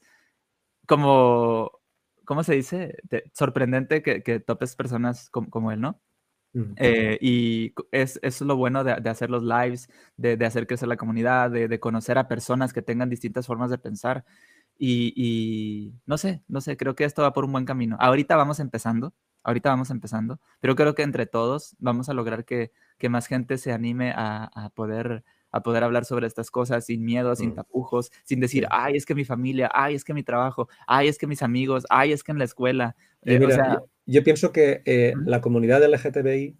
como 0.87 1.71
¿cómo 2.27 2.43
se 2.43 2.55
dice? 2.55 2.97
sorprendente 3.33 4.03
que, 4.03 4.21
que, 4.21 4.41
topes 4.41 4.75
personas 4.75 5.29
como, 5.29 5.71
él, 5.71 5.79
¿no? 5.79 6.01
Eh, 6.75 7.17
y 7.21 7.73
es, 7.91 8.19
es, 8.21 8.41
lo 8.41 8.57
bueno 8.57 8.83
de, 8.83 8.91
hacer 9.09 9.29
los 9.29 9.43
lives, 9.43 9.89
de, 10.17 10.35
de, 10.35 10.45
hacer 10.45 10.67
crecer 10.67 10.89
la 10.89 10.97
comunidad, 10.97 11.49
de, 11.51 11.79
conocer 11.79 12.17
a 12.17 12.27
personas 12.27 12.73
que 12.73 12.81
tengan 12.81 13.09
distintas 13.09 13.47
formas 13.47 13.71
de 13.71 13.77
pensar. 13.77 14.25
Y, 14.77 15.13
y, 15.15 15.93
no 16.05 16.17
sé, 16.17 16.43
no 16.49 16.59
sé, 16.59 16.75
creo 16.75 16.95
que 16.95 17.05
esto 17.05 17.21
va 17.21 17.31
por 17.31 17.45
un 17.45 17.53
buen 17.53 17.65
camino. 17.65 17.95
Ahorita 17.99 18.35
vamos 18.35 18.59
empezando, 18.59 19.13
ahorita 19.43 19.69
vamos 19.69 19.89
empezando, 19.89 20.41
pero 20.59 20.75
creo 20.75 20.95
que 20.95 21.03
entre 21.03 21.27
todos 21.27 21.77
vamos 21.79 22.09
a 22.09 22.13
lograr 22.13 22.43
que, 22.43 22.73
que 22.97 23.07
más 23.07 23.27
gente 23.27 23.57
se 23.57 23.71
anime 23.71 24.11
a, 24.11 24.49
a 24.53 24.69
poder 24.71 25.23
a 25.51 25.63
poder 25.63 25.83
hablar 25.83 26.05
sobre 26.05 26.27
estas 26.27 26.51
cosas 26.51 26.85
sin 26.85 27.03
miedo, 27.03 27.35
sin 27.35 27.53
tapujos, 27.53 28.11
sin 28.23 28.39
decir, 28.39 28.67
ay, 28.69 28.97
es 28.97 29.05
que 29.05 29.15
mi 29.15 29.25
familia, 29.25 29.69
ay, 29.73 29.95
es 29.95 30.03
que 30.03 30.13
mi 30.13 30.23
trabajo, 30.23 30.67
ay, 30.87 31.07
es 31.07 31.17
que 31.17 31.27
mis 31.27 31.41
amigos, 31.41 31.85
ay, 31.89 32.11
es 32.11 32.23
que 32.23 32.31
en 32.31 32.39
la 32.39 32.45
escuela. 32.45 32.95
Eh, 33.23 33.39
yo, 34.05 34.23
pienso 34.23 34.51
que 34.51 34.81
eh, 34.85 35.13
la 35.25 35.41
comunidad 35.41 35.83
LGTBI 35.83 36.57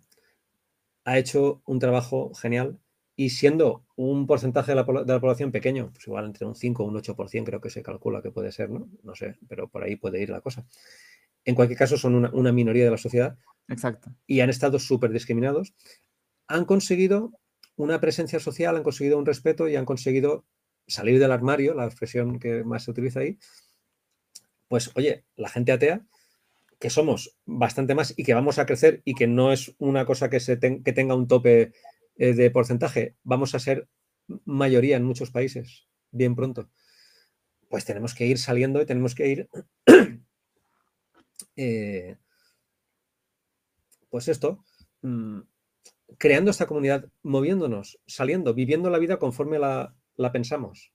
ha 1.06 1.18
hecho 1.18 1.62
un 1.66 1.80
trabajo 1.80 2.34
genial 2.34 2.80
y 3.16 3.32
siendo 3.32 3.86
un 3.96 4.28
porcentaje 4.28 4.74
de 4.74 4.76
la, 4.76 4.86
población 4.86 5.52
pequeño, 5.52 5.92
pues 5.92 6.08
igual 6.08 6.26
entre 6.26 6.46
un 6.46 6.56
5 6.56 6.84
o 6.84 6.88
un 6.88 6.96
8% 6.96 7.46
creo 7.46 7.62
que 7.62 7.70
se 7.70 7.82
calcula 7.82 8.22
que 8.22 8.32
puede 8.32 8.52
ser, 8.52 8.70
¿no? 8.70 8.88
No 9.04 9.16
sé, 9.16 9.38
pero 9.48 9.68
por 9.70 9.84
ahí 9.84 9.96
puede 9.96 10.22
ir 10.22 10.30
la 10.30 10.42
cosa. 10.42 10.66
En 11.44 11.56
cualquier 11.56 11.80
caso, 11.80 11.98
son 11.98 12.14
una, 12.14 12.30
una 12.34 12.52
minoría 12.52 12.84
de 12.86 12.92
la 12.92 12.98
sociedad. 12.98 13.38
Exacto. 13.70 14.12
Y 14.28 14.42
han 14.42 14.50
estado 14.50 14.80
súper 14.80 15.12
discriminados. 15.12 15.74
Han 16.48 16.66
conseguido 16.66 17.32
una 17.78 18.02
presencia 18.02 18.40
social, 18.40 18.76
han 18.76 18.84
conseguido 18.84 19.18
un 19.18 19.26
respeto 19.26 19.70
y 19.70 19.76
han 19.76 19.86
conseguido 19.86 20.46
salir 20.88 21.20
del 21.20 21.32
armario, 21.32 21.74
la 21.74 21.86
expresión 21.86 22.40
que 22.40 22.64
más 22.64 22.84
se 22.84 22.92
utiliza 22.92 23.22
ahí. 23.22 23.38
Pues 24.68 24.92
oye, 24.96 25.26
la 25.36 25.48
gente 25.48 25.72
atea, 25.72 26.06
que 26.80 26.90
somos 26.90 27.38
bastante 27.46 27.96
más 27.96 28.14
y 28.18 28.24
que 28.24 28.34
vamos 28.34 28.60
a 28.60 28.66
crecer 28.66 29.02
y 29.06 29.14
que 29.14 29.28
no 29.28 29.52
es 29.52 29.74
una 29.78 30.06
cosa 30.06 30.30
que, 30.30 30.40
se 30.40 30.60
que 30.60 30.94
tenga 30.94 31.16
un 31.16 31.28
tope 31.28 31.72
eh, 32.18 32.34
de 32.34 32.52
porcentaje, 32.52 33.16
vamos 33.24 33.56
a 33.56 33.60
ser 33.60 33.88
mayoría 34.46 34.98
en 34.98 35.04
muchos 35.04 35.32
países 35.32 35.88
bien 36.12 36.36
pronto. 36.36 36.70
Pues 37.70 37.86
tenemos 37.86 38.14
que 38.14 38.26
ir 38.26 38.38
saliendo 38.38 38.82
y 38.82 38.86
tenemos 38.86 39.16
que 39.16 39.28
ir, 39.28 39.50
eh, 41.56 42.18
pues 44.10 44.28
esto, 44.28 44.64
mm, 45.02 45.42
creando 46.18 46.52
esta 46.52 46.68
comunidad, 46.68 47.10
moviéndonos, 47.24 48.00
saliendo, 48.08 48.54
viviendo 48.54 48.90
la 48.90 49.00
vida 49.00 49.18
conforme 49.18 49.60
la, 49.60 49.94
pensamos 50.32 50.92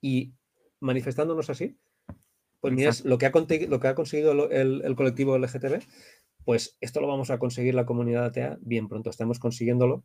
y 0.00 0.34
manifestándonos 0.80 1.50
así, 1.50 1.76
pues 2.60 2.74
mira, 2.74 2.90
lo 3.04 3.18
que 3.18 3.26
ha, 3.26 3.32
lo 3.68 3.80
que 3.80 3.88
ha 3.88 3.94
conseguido 3.94 4.50
el, 4.50 4.82
el, 4.84 4.96
colectivo 4.96 5.38
LGTB, 5.38 5.80
pues 6.44 6.76
esto 6.80 7.00
lo 7.00 7.06
vamos 7.06 7.30
a 7.30 7.38
conseguir 7.38 7.74
la 7.74 7.86
comunidad 7.86 8.26
atea 8.26 8.58
bien 8.60 8.88
pronto, 8.88 9.10
estamos 9.10 9.38
consiguiéndolo 9.38 10.04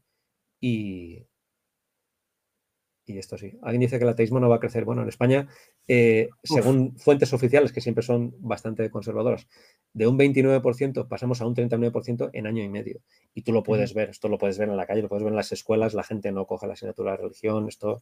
y, 0.60 1.26
y 3.06 3.18
esto 3.18 3.38
sí. 3.38 3.58
Alguien 3.62 3.82
dice 3.82 3.98
que 3.98 4.06
el 4.06 4.10
ateísmo 4.10 4.40
no 4.40 4.48
va 4.48 4.56
a 4.58 4.60
crecer. 4.60 4.86
Bueno, 4.86 5.02
en 5.02 5.10
España, 5.10 5.48
eh, 5.88 6.30
según 6.44 6.98
fuentes 6.98 7.34
oficiales, 7.34 7.74
que 7.74 7.82
siempre 7.82 8.04
son 8.04 8.34
bastante 8.40 8.90
conservadoras, 8.90 9.48
de 9.94 10.08
un 10.08 10.18
29% 10.18 11.08
pasamos 11.08 11.42
a 11.42 11.46
un 11.46 11.56
39% 11.56 12.30
en 12.32 12.48
año 12.48 12.64
y 12.64 12.70
medio. 12.70 13.02
Y 13.34 13.42
tú 13.42 13.52
lo 13.52 13.62
puedes 13.64 13.94
ver, 13.94 14.10
esto 14.10 14.30
lo 14.30 14.38
puedes 14.38 14.58
ver 14.58 14.70
en 14.70 14.78
la 14.78 14.86
calle, 14.86 15.02
lo 15.02 15.10
puedes 15.10 15.24
ver 15.24 15.34
en 15.34 15.38
las 15.38 15.52
escuelas, 15.52 15.94
la 15.94 16.04
gente 16.04 16.32
no 16.32 16.46
coge 16.46 16.68
la 16.68 16.74
asignatura 16.74 17.12
de 17.12 17.18
religión, 17.18 17.68
esto... 17.68 18.02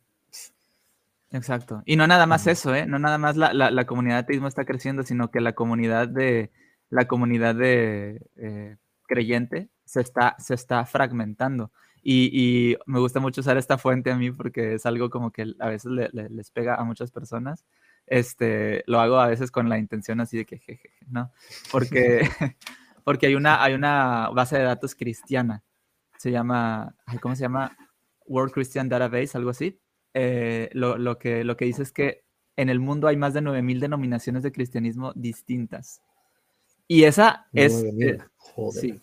Exacto. 1.32 1.82
Y 1.86 1.96
no 1.96 2.08
nada 2.08 2.26
más 2.26 2.46
eso, 2.46 2.76
¿eh? 2.76 2.86
No 2.86 3.00
nada 3.00 3.18
más 3.18 3.38
la, 3.38 3.86
comunidad 3.86 4.16
de 4.16 4.20
ateísmo 4.20 4.48
está 4.48 4.66
creciendo, 4.66 5.04
sino 5.04 5.32
que 5.32 5.40
la 5.40 5.54
comunidad 5.54 6.10
de, 6.10 6.52
la 6.90 7.08
comunidad 7.08 7.56
de 7.56 8.22
eh, 8.36 8.76
creyente 9.08 9.70
se 9.86 10.02
está, 10.02 10.36
se 10.40 10.54
está 10.54 10.86
fragmentando. 10.86 11.72
Y, 12.04 12.78
me 12.86 13.00
gusta 13.00 13.20
mucho 13.20 13.42
usar 13.42 13.58
esta 13.58 13.78
fuente 13.78 14.12
a 14.12 14.16
mí 14.16 14.32
porque 14.32 14.76
es 14.76 14.86
algo 14.86 15.10
como 15.10 15.32
que 15.32 15.54
a 15.60 15.70
veces 15.70 15.92
les 15.92 16.52
pega 16.52 16.76
a 16.76 16.84
muchas 16.84 17.12
personas. 17.12 17.66
Este, 18.08 18.84
lo 18.88 19.00
hago 19.00 19.20
a 19.20 19.28
veces 19.28 19.52
con 19.52 19.70
la 19.70 19.78
intención 19.78 20.20
así 20.20 20.38
de 20.38 20.46
que, 20.46 20.58
jeje, 20.58 20.90
¿no? 21.10 21.32
Porque, 21.72 22.22
porque 23.04 23.28
hay, 23.28 23.36
una, 23.36 23.64
hay 23.64 23.74
una 23.74 24.30
base 24.30 24.58
de 24.58 24.64
datos 24.64 24.96
cristiana. 24.96 25.64
Se 26.18 26.32
llama, 26.32 26.96
¿cómo 27.22 27.36
se 27.36 27.42
llama? 27.42 27.76
World 28.26 28.54
Christian 28.54 28.90
Database, 28.90 29.38
algo 29.38 29.52
así. 29.52 29.80
Eh, 30.14 30.70
lo, 30.74 30.98
lo, 30.98 31.18
que, 31.18 31.44
lo 31.44 31.56
que 31.56 31.66
dice 31.66 31.84
es 31.84 31.92
que 31.92 32.24
en 32.58 32.70
el 32.70 32.80
mundo 32.80 33.08
hay 33.08 33.18
más 33.18 33.34
de 33.34 33.42
9.000 33.42 33.80
denominaciones 33.80 34.44
de 34.44 34.52
cristianismo 34.52 35.14
distintas. 35.16 36.02
Y 36.88 37.06
esa 37.06 37.48
es... 37.54 37.84
Eh, 37.84 38.18
sí, 38.72 39.02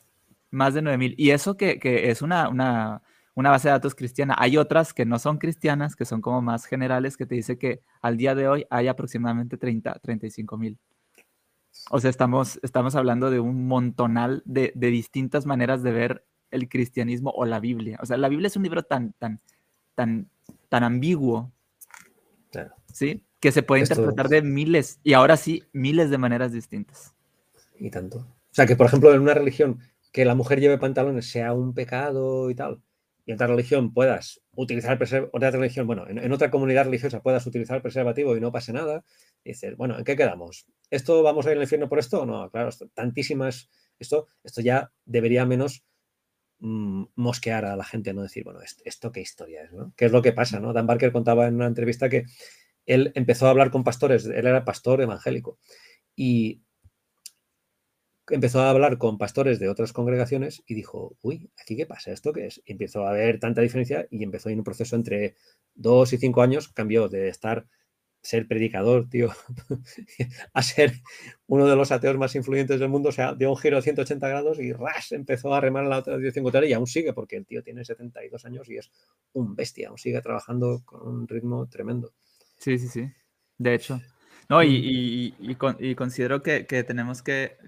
más 0.50 0.74
de 0.74 0.82
9000. 0.82 1.14
Y 1.18 1.30
eso 1.30 1.56
que, 1.56 1.78
que 1.78 2.10
es 2.10 2.22
una, 2.22 2.48
una, 2.48 3.02
una 3.34 3.50
base 3.50 3.68
de 3.68 3.72
datos 3.72 3.94
cristiana. 3.94 4.34
Hay 4.38 4.56
otras 4.56 4.92
que 4.92 5.04
no 5.04 5.18
son 5.18 5.38
cristianas, 5.38 5.94
que 5.94 6.04
son 6.04 6.20
como 6.20 6.42
más 6.42 6.66
generales, 6.66 7.16
que 7.16 7.26
te 7.26 7.36
dice 7.36 7.58
que 7.58 7.82
al 8.02 8.16
día 8.16 8.34
de 8.34 8.48
hoy 8.48 8.66
hay 8.70 8.88
aproximadamente 8.88 9.56
30, 9.56 9.98
35 10.00 10.58
mil. 10.58 10.78
O 11.90 12.00
sea, 12.00 12.10
estamos, 12.10 12.58
estamos 12.62 12.96
hablando 12.96 13.30
de 13.30 13.40
un 13.40 13.66
montonal 13.66 14.42
de, 14.44 14.72
de, 14.74 14.88
distintas 14.88 15.46
maneras 15.46 15.82
de 15.82 15.92
ver 15.92 16.24
el 16.50 16.68
cristianismo 16.68 17.30
o 17.30 17.44
la 17.44 17.60
Biblia. 17.60 17.98
O 18.02 18.06
sea, 18.06 18.16
la 18.16 18.28
Biblia 18.28 18.48
es 18.48 18.56
un 18.56 18.64
libro 18.64 18.82
tan, 18.82 19.12
tan, 19.12 19.40
tan, 19.94 20.28
tan 20.68 20.82
ambiguo, 20.82 21.52
¿sí? 22.92 23.24
Que 23.40 23.52
se 23.52 23.62
puede 23.62 23.82
interpretar 23.82 24.28
de 24.28 24.42
miles, 24.42 24.98
y 25.04 25.12
ahora 25.12 25.36
sí, 25.36 25.62
miles 25.72 26.10
de 26.10 26.18
maneras 26.18 26.52
distintas. 26.52 27.14
Y 27.78 27.90
tanto. 27.90 28.18
O 28.18 28.54
sea, 28.54 28.66
que 28.66 28.74
por 28.74 28.86
ejemplo, 28.86 29.14
en 29.14 29.20
una 29.20 29.34
religión 29.34 29.78
que 30.12 30.24
la 30.24 30.34
mujer 30.34 30.60
lleve 30.60 30.78
pantalones 30.78 31.30
sea 31.30 31.52
un 31.52 31.74
pecado 31.74 32.50
y 32.50 32.54
tal, 32.54 32.82
y 33.28 33.32
en 33.32 33.34
otra 33.34 33.48
religión 33.48 33.92
puedas 33.92 34.40
utilizar 34.52 34.98
otra 35.32 35.50
religión, 35.50 35.86
bueno, 35.86 36.06
en, 36.08 36.32
otra 36.32 36.50
comunidad 36.50 36.86
religiosa 36.86 37.22
puedas 37.22 37.46
utilizar 37.46 37.82
preservativo 37.82 38.34
y 38.34 38.40
no 38.40 38.50
pase 38.50 38.72
nada, 38.72 39.04
dices, 39.44 39.76
bueno, 39.76 39.98
¿en 39.98 40.04
qué 40.04 40.16
quedamos? 40.16 40.66
¿Esto 40.90 41.22
vamos 41.22 41.44
a 41.44 41.50
ir 41.50 41.58
al 41.58 41.62
infierno 41.62 41.90
por 41.90 41.98
esto 41.98 42.24
no? 42.24 42.50
Claro, 42.50 42.70
tantísimas, 42.94 43.68
esto, 43.98 44.28
esto 44.42 44.62
ya 44.62 44.90
debería 45.04 45.44
menos 45.44 45.84
mm, 46.60 47.04
mosquear 47.16 47.66
a 47.66 47.76
la 47.76 47.84
gente, 47.84 48.14
no 48.14 48.22
decir, 48.22 48.44
bueno, 48.44 48.60
¿esto, 48.62 49.12
qué 49.12 49.20
historia 49.20 49.64
es? 49.64 49.74
¿no? 49.74 49.92
¿Qué 49.94 50.06
es 50.06 50.12
lo 50.12 50.22
que 50.22 50.32
pasa? 50.32 50.58
¿no? 50.58 50.72
Dan 50.72 50.86
Barker 50.86 51.12
contaba 51.12 51.48
en 51.48 51.56
una 51.56 51.66
entrevista 51.66 52.08
que 52.08 52.24
él 52.86 53.12
empezó 53.14 53.46
a 53.46 53.50
hablar 53.50 53.70
con 53.70 53.84
pastores, 53.84 54.24
él 54.24 54.46
era 54.46 54.64
pastor 54.64 55.02
evangélico, 55.02 55.58
y 56.16 56.62
empezó 58.30 58.60
a 58.60 58.70
hablar 58.70 58.98
con 58.98 59.18
pastores 59.18 59.58
de 59.58 59.68
otras 59.68 59.92
congregaciones 59.92 60.62
y 60.66 60.74
dijo, 60.74 61.16
uy, 61.22 61.50
¿aquí 61.60 61.76
qué 61.76 61.86
pasa? 61.86 62.12
¿Esto 62.12 62.32
qué 62.32 62.46
es? 62.46 62.62
Empezó 62.66 63.06
a 63.06 63.10
haber 63.10 63.40
tanta 63.40 63.60
diferencia 63.60 64.06
y 64.10 64.22
empezó 64.22 64.48
en 64.48 64.58
un 64.58 64.64
proceso 64.64 64.96
entre 64.96 65.34
dos 65.74 66.12
y 66.12 66.18
cinco 66.18 66.42
años, 66.42 66.68
cambió 66.68 67.08
de 67.08 67.28
estar, 67.28 67.66
ser 68.20 68.46
predicador, 68.46 69.08
tío, 69.08 69.30
a 70.52 70.62
ser 70.62 70.92
uno 71.46 71.66
de 71.66 71.76
los 71.76 71.92
ateos 71.92 72.18
más 72.18 72.34
influyentes 72.34 72.80
del 72.80 72.88
mundo, 72.88 73.10
o 73.10 73.12
sea, 73.12 73.34
dio 73.34 73.50
un 73.50 73.56
giro 73.56 73.76
de 73.76 73.82
180 73.82 74.28
grados 74.28 74.58
y 74.58 74.72
ras, 74.72 75.12
empezó 75.12 75.54
a 75.54 75.60
remar 75.60 75.84
en 75.84 75.90
la 75.90 75.98
otra 75.98 76.16
dirección 76.16 76.42
contraria 76.42 76.70
y 76.70 76.72
aún 76.72 76.86
sigue, 76.86 77.12
porque 77.12 77.36
el 77.36 77.46
tío 77.46 77.62
tiene 77.62 77.84
72 77.84 78.44
años 78.44 78.68
y 78.68 78.76
es 78.76 78.90
un 79.32 79.54
bestia, 79.54 79.88
aún 79.88 79.98
sigue 79.98 80.20
trabajando 80.20 80.82
con 80.84 81.06
un 81.06 81.28
ritmo 81.28 81.68
tremendo. 81.68 82.12
Sí, 82.58 82.78
sí, 82.78 82.88
sí. 82.88 83.08
De 83.56 83.74
hecho. 83.74 84.00
No, 84.48 84.62
y, 84.62 85.34
y, 85.38 85.94
considero 85.94 86.42
que, 86.42 86.64
tenemos 86.64 87.22
que, 87.22 87.58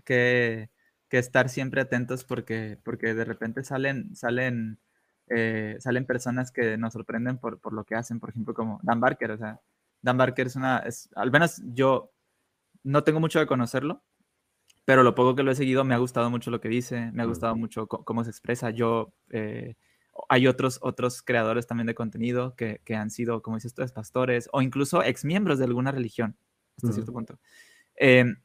estar 1.10 1.48
siempre 1.50 1.82
atentos 1.82 2.24
porque, 2.24 2.78
porque 2.82 3.14
de 3.14 3.24
repente 3.26 3.64
salen, 3.64 4.16
salen, 4.16 4.78
eh, 5.28 5.76
salen 5.78 6.06
personas 6.06 6.50
que 6.50 6.78
nos 6.78 6.94
sorprenden 6.94 7.36
por, 7.38 7.60
lo 7.72 7.84
que 7.84 7.96
hacen, 7.96 8.18
por 8.18 8.30
ejemplo, 8.30 8.54
como 8.54 8.80
Dan 8.82 9.00
Barker. 9.00 9.32
O 9.32 9.36
sea, 9.36 9.60
Dan 10.00 10.16
Barker 10.16 10.46
es 10.46 10.56
una, 10.56 10.78
es, 10.78 11.10
al 11.16 11.30
menos 11.30 11.60
yo 11.66 12.12
no 12.82 13.04
tengo 13.04 13.20
mucho 13.20 13.40
de 13.40 13.46
conocerlo, 13.46 14.02
pero 14.86 15.02
lo 15.02 15.14
poco 15.14 15.36
que 15.36 15.42
lo 15.42 15.50
he 15.52 15.56
seguido 15.56 15.84
me 15.84 15.94
ha 15.94 15.98
gustado 15.98 16.30
mucho 16.30 16.50
lo 16.50 16.62
que 16.62 16.70
dice, 16.70 17.12
me 17.12 17.22
ha 17.22 17.26
gustado 17.26 17.56
mucho 17.56 17.88
cómo 17.88 18.24
se 18.24 18.30
expresa. 18.30 18.70
Yo, 18.70 19.12
eh, 19.30 19.76
hay 20.30 20.46
otros, 20.46 20.78
otros 20.82 21.22
creadores 21.22 21.66
también 21.66 21.86
de 21.88 21.94
contenido 21.94 22.56
que, 22.56 22.80
que 22.84 22.96
han 22.96 23.10
sido, 23.10 23.42
como 23.42 23.58
dices 23.58 23.74
tú, 23.74 23.84
pastores 23.94 24.48
o 24.52 24.62
incluso 24.62 25.02
exmiembros 25.02 25.58
de 25.58 25.66
alguna 25.66 25.92
religión 25.92 26.36
hasta 26.82 26.92
cierto 26.94 27.12
punto. 27.12 27.38
Em, 27.96 28.36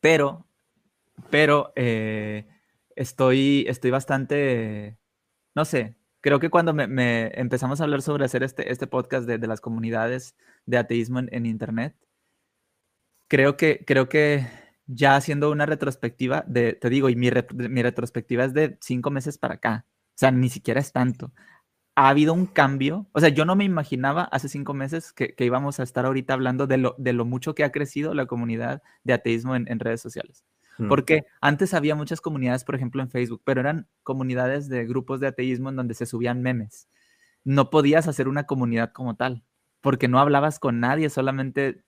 pero, 0.00 0.46
pero 1.30 1.72
eh, 1.76 2.46
estoy, 2.94 3.64
estoy 3.68 3.90
bastante, 3.90 4.98
no 5.54 5.64
sé, 5.64 5.96
creo 6.20 6.40
que 6.40 6.50
cuando 6.50 6.74
me, 6.74 7.30
empezamos 7.34 7.80
a 7.80 7.84
hablar 7.84 8.02
sobre 8.02 8.24
hacer 8.24 8.42
este, 8.42 8.70
este 8.70 8.86
podcast 8.86 9.26
de, 9.26 9.46
las 9.46 9.60
comunidades 9.60 10.36
de 10.66 10.78
ateísmo 10.78 11.20
en, 11.20 11.46
Internet, 11.46 11.96
creo 13.28 13.56
que, 13.56 13.84
creo 13.86 14.08
que 14.08 14.46
ya 14.86 15.16
haciendo 15.16 15.50
una 15.50 15.66
retrospectiva, 15.66 16.44
de, 16.46 16.74
te 16.74 16.90
digo, 16.90 17.08
y 17.08 17.16
mi, 17.16 17.30
mi 17.54 17.82
retrospectiva 17.82 18.44
es 18.44 18.54
de 18.54 18.76
cinco 18.80 19.10
meses 19.10 19.38
para 19.38 19.54
acá, 19.54 19.86
o 19.88 20.18
sea, 20.18 20.30
ni 20.30 20.48
siquiera 20.48 20.80
es 20.80 20.92
tanto 20.92 21.32
ha 21.96 22.10
habido 22.10 22.34
un 22.34 22.46
cambio. 22.46 23.06
O 23.12 23.20
sea, 23.20 23.30
yo 23.30 23.44
no 23.44 23.56
me 23.56 23.64
imaginaba 23.64 24.24
hace 24.24 24.48
cinco 24.48 24.74
meses 24.74 25.12
que, 25.12 25.34
íbamos 25.38 25.80
a 25.80 25.82
estar 25.82 26.04
ahorita 26.04 26.34
hablando 26.34 26.66
de 26.66 26.76
lo, 26.76 26.94
de 26.98 27.14
lo, 27.14 27.24
mucho 27.24 27.54
que 27.54 27.64
ha 27.64 27.72
crecido 27.72 28.14
la 28.14 28.26
comunidad 28.26 28.82
de 29.02 29.14
ateísmo 29.14 29.56
en, 29.56 29.80
redes 29.80 30.02
sociales. 30.02 30.44
Mm. 30.78 30.88
Porque 30.88 31.24
antes 31.40 31.72
había 31.72 31.94
muchas 31.94 32.20
comunidades, 32.20 32.64
por 32.64 32.74
ejemplo, 32.74 33.02
en 33.02 33.10
Facebook, 33.10 33.40
pero 33.44 33.60
eran 33.62 33.88
comunidades 34.02 34.68
de 34.68 34.84
grupos 34.86 35.20
de 35.20 35.28
ateísmo 35.28 35.70
en 35.70 35.76
donde 35.76 35.94
se 35.94 36.04
subían 36.04 36.42
memes. 36.42 36.88
No 37.44 37.70
podías 37.70 38.08
hacer 38.08 38.28
una 38.28 38.44
comunidad 38.44 38.92
como 38.92 39.16
tal 39.16 39.42
porque 39.86 40.08
no 40.08 40.18
hablabas 40.18 40.58
con 40.58 40.80
nadie, 40.80 41.08
solamente, 41.10 41.84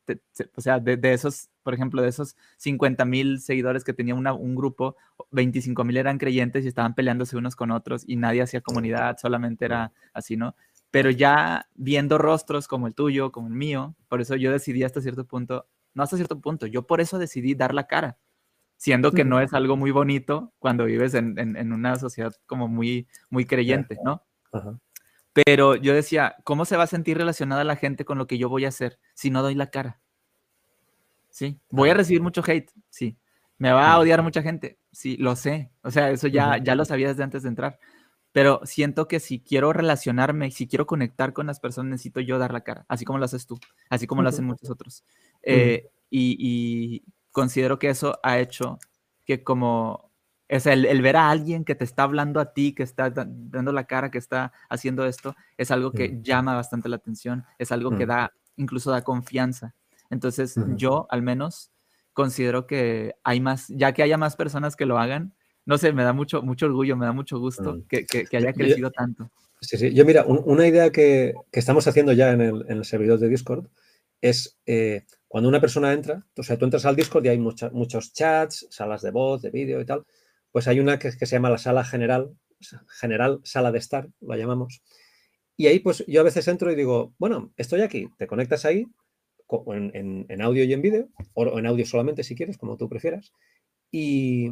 o 0.54 0.60
sea, 0.60 0.78
de, 0.78 1.00
esos, 1.12 1.50
por 1.64 1.74
ejemplo, 1.74 2.00
de 2.00 2.06
esos 2.06 2.36
50 2.58 3.04
mil 3.04 3.40
seguidores 3.40 3.82
que 3.82 3.92
tenía 3.92 4.14
un 4.14 4.54
grupo, 4.54 4.94
25 5.32 5.82
mil 5.82 5.96
eran 5.96 6.16
creyentes 6.16 6.64
y 6.64 6.68
estaban 6.68 6.94
peleándose 6.94 7.36
unos 7.36 7.56
con 7.56 7.72
otros 7.72 8.04
y 8.06 8.14
nadie 8.14 8.42
hacía 8.42 8.60
comunidad, 8.60 9.16
solamente 9.20 9.64
era 9.64 9.90
así, 10.12 10.36
¿no? 10.36 10.54
Pero 10.92 11.10
ya 11.10 11.66
viendo 11.74 12.18
rostros 12.18 12.68
como 12.68 12.86
el 12.86 12.94
tuyo, 12.94 13.32
como 13.32 13.48
el 13.48 13.54
mío, 13.54 13.96
por 14.06 14.20
eso 14.20 14.36
yo 14.36 14.52
decidí 14.52 14.84
hasta 14.84 15.00
cierto 15.00 15.26
punto, 15.26 15.66
no 15.92 16.04
hasta 16.04 16.14
cierto 16.14 16.40
punto, 16.40 16.66
yo 16.66 16.86
por 16.86 17.00
eso 17.00 17.18
decidí 17.18 17.56
dar 17.56 17.74
la 17.74 17.88
cara, 17.88 18.16
siendo 18.76 19.10
que 19.10 19.24
no 19.24 19.40
es 19.40 19.52
algo 19.54 19.76
muy 19.76 19.90
bonito 19.90 20.52
cuando 20.60 20.84
vives 20.84 21.14
en, 21.14 21.36
en, 21.36 21.72
una 21.72 21.96
sociedad 21.96 22.32
como 22.46 22.68
muy, 22.68 23.08
muy 23.28 23.44
creyente, 23.44 23.96
¿no? 24.04 24.22
Ajá. 24.52 24.78
Pero 25.44 25.76
yo 25.76 25.94
decía, 25.94 26.36
¿cómo 26.42 26.64
se 26.64 26.76
va 26.76 26.84
a 26.84 26.88
sentir 26.88 27.16
relacionada 27.16 27.62
la 27.62 27.76
gente 27.76 28.04
con 28.04 28.18
lo 28.18 28.26
que 28.26 28.38
yo 28.38 28.48
voy 28.48 28.64
a 28.64 28.68
hacer 28.68 28.98
si 29.14 29.30
no 29.30 29.42
doy 29.42 29.54
la 29.54 29.70
cara? 29.70 30.00
Sí, 31.30 31.60
voy 31.70 31.90
a 31.90 31.94
recibir 31.94 32.22
mucho 32.22 32.42
hate, 32.44 32.70
sí. 32.88 33.16
Me 33.56 33.72
va 33.72 33.92
a 33.92 33.98
odiar 33.98 34.22
mucha 34.22 34.42
gente, 34.42 34.78
sí, 34.90 35.16
lo 35.16 35.36
sé. 35.36 35.70
O 35.82 35.90
sea, 35.90 36.10
eso 36.10 36.26
ya, 36.26 36.58
ya 36.58 36.74
lo 36.74 36.84
sabía 36.84 37.08
desde 37.08 37.22
antes 37.22 37.44
de 37.44 37.50
entrar. 37.50 37.78
Pero 38.32 38.60
siento 38.64 39.06
que 39.06 39.20
si 39.20 39.40
quiero 39.40 39.72
relacionarme, 39.72 40.50
si 40.50 40.66
quiero 40.66 40.86
conectar 40.86 41.32
con 41.32 41.46
las 41.46 41.60
personas, 41.60 41.90
necesito 41.90 42.20
yo 42.20 42.38
dar 42.38 42.52
la 42.52 42.62
cara, 42.62 42.84
así 42.88 43.04
como 43.04 43.18
lo 43.18 43.24
haces 43.24 43.46
tú, 43.46 43.58
así 43.90 44.06
como 44.06 44.22
lo 44.22 44.28
hacen 44.28 44.44
muchos 44.44 44.70
otros. 44.70 45.04
Eh, 45.42 45.88
y, 46.10 46.36
y 46.38 47.04
considero 47.30 47.78
que 47.78 47.90
eso 47.90 48.18
ha 48.22 48.38
hecho 48.38 48.78
que 49.24 49.44
como 49.44 50.07
es 50.48 50.66
el, 50.66 51.02
ver 51.02 51.16
a 51.16 51.30
alguien 51.30 51.64
que 51.64 51.74
te 51.74 51.84
está 51.84 52.04
hablando 52.04 52.40
a 52.40 52.52
ti, 52.54 52.74
que 52.74 52.82
está 52.82 53.10
dando 53.10 53.70
la 53.70 53.84
cara, 53.84 54.10
que 54.10 54.18
está 54.18 54.52
haciendo 54.70 55.04
esto, 55.04 55.36
es 55.58 55.70
algo 55.70 55.92
que 55.92 56.08
mm. 56.08 56.22
llama 56.22 56.54
bastante 56.54 56.88
la 56.88 56.96
atención, 56.96 57.44
es 57.58 57.70
algo 57.70 57.96
que 57.96 58.06
mm. 58.06 58.08
da, 58.08 58.32
incluso 58.56 58.90
da 58.90 59.02
confianza. 59.02 59.74
Entonces, 60.10 60.56
yo 60.76 61.06
al 61.10 61.22
menos 61.22 61.70
considero 62.14 62.66
que 62.66 63.14
hay 63.24 63.40
más, 63.40 63.68
ya 63.68 63.92
que 63.92 64.02
haya 64.02 64.16
más 64.16 64.36
personas 64.36 64.74
que 64.74 64.86
lo 64.86 64.98
hagan, 64.98 65.34
no 65.66 65.76
sé, 65.76 65.92
me 65.92 66.02
da 66.02 66.14
mucho, 66.14 66.40
mucho 66.40 66.64
orgullo, 66.64 66.96
me 66.96 67.04
da 67.04 67.12
mucho 67.12 67.38
gusto 67.38 67.74
mm. 67.74 67.82
que, 67.86 68.26
haya 68.34 68.54
crecido 68.54 68.90
tanto. 68.90 69.30
Sí, 69.60 69.76
sí. 69.76 69.92
Yo, 69.92 70.06
mira, 70.06 70.24
una 70.24 70.66
idea 70.66 70.90
que, 70.90 71.34
estamos 71.52 71.86
haciendo 71.86 72.12
ya 72.12 72.32
en 72.32 72.40
el, 72.40 72.84
servidor 72.86 73.18
de 73.18 73.28
Discord 73.28 73.66
es 74.22 74.58
eh, 74.64 75.04
cuando 75.28 75.48
una 75.48 75.60
persona 75.60 75.92
entra, 75.92 76.24
o 76.34 76.42
sea, 76.42 76.56
tú 76.56 76.64
entras 76.64 76.86
al 76.86 76.96
Discord 76.96 77.26
y 77.26 77.28
hay 77.28 77.38
muchos 77.38 78.14
chats, 78.14 78.66
salas 78.70 79.02
de 79.02 79.10
voz, 79.10 79.42
de 79.42 79.50
vídeo 79.50 79.78
y 79.82 79.84
tal 79.84 80.06
pues 80.58 80.66
hay 80.66 80.80
una 80.80 80.98
que, 80.98 81.12
se 81.12 81.24
llama 81.24 81.50
la 81.50 81.58
sala 81.58 81.84
general, 81.84 82.36
general 83.00 83.38
sala 83.44 83.70
de 83.70 83.78
estar, 83.78 84.08
la 84.18 84.36
llamamos. 84.36 84.82
Y 85.56 85.68
ahí 85.68 85.78
pues 85.78 86.04
yo 86.08 86.20
a 86.20 86.24
veces 86.24 86.48
entro 86.48 86.72
y 86.72 86.74
digo, 86.74 87.14
bueno, 87.16 87.52
estoy 87.56 87.82
aquí, 87.82 88.08
te 88.18 88.26
conectas 88.26 88.64
ahí 88.64 88.88
en, 89.68 90.42
audio 90.42 90.64
y 90.64 90.72
en 90.72 90.82
vídeo, 90.82 91.10
o 91.34 91.60
en 91.60 91.66
audio 91.66 91.86
solamente 91.86 92.24
si 92.24 92.34
quieres, 92.34 92.58
como 92.58 92.76
tú 92.76 92.88
prefieras, 92.88 93.32
y, 93.92 94.50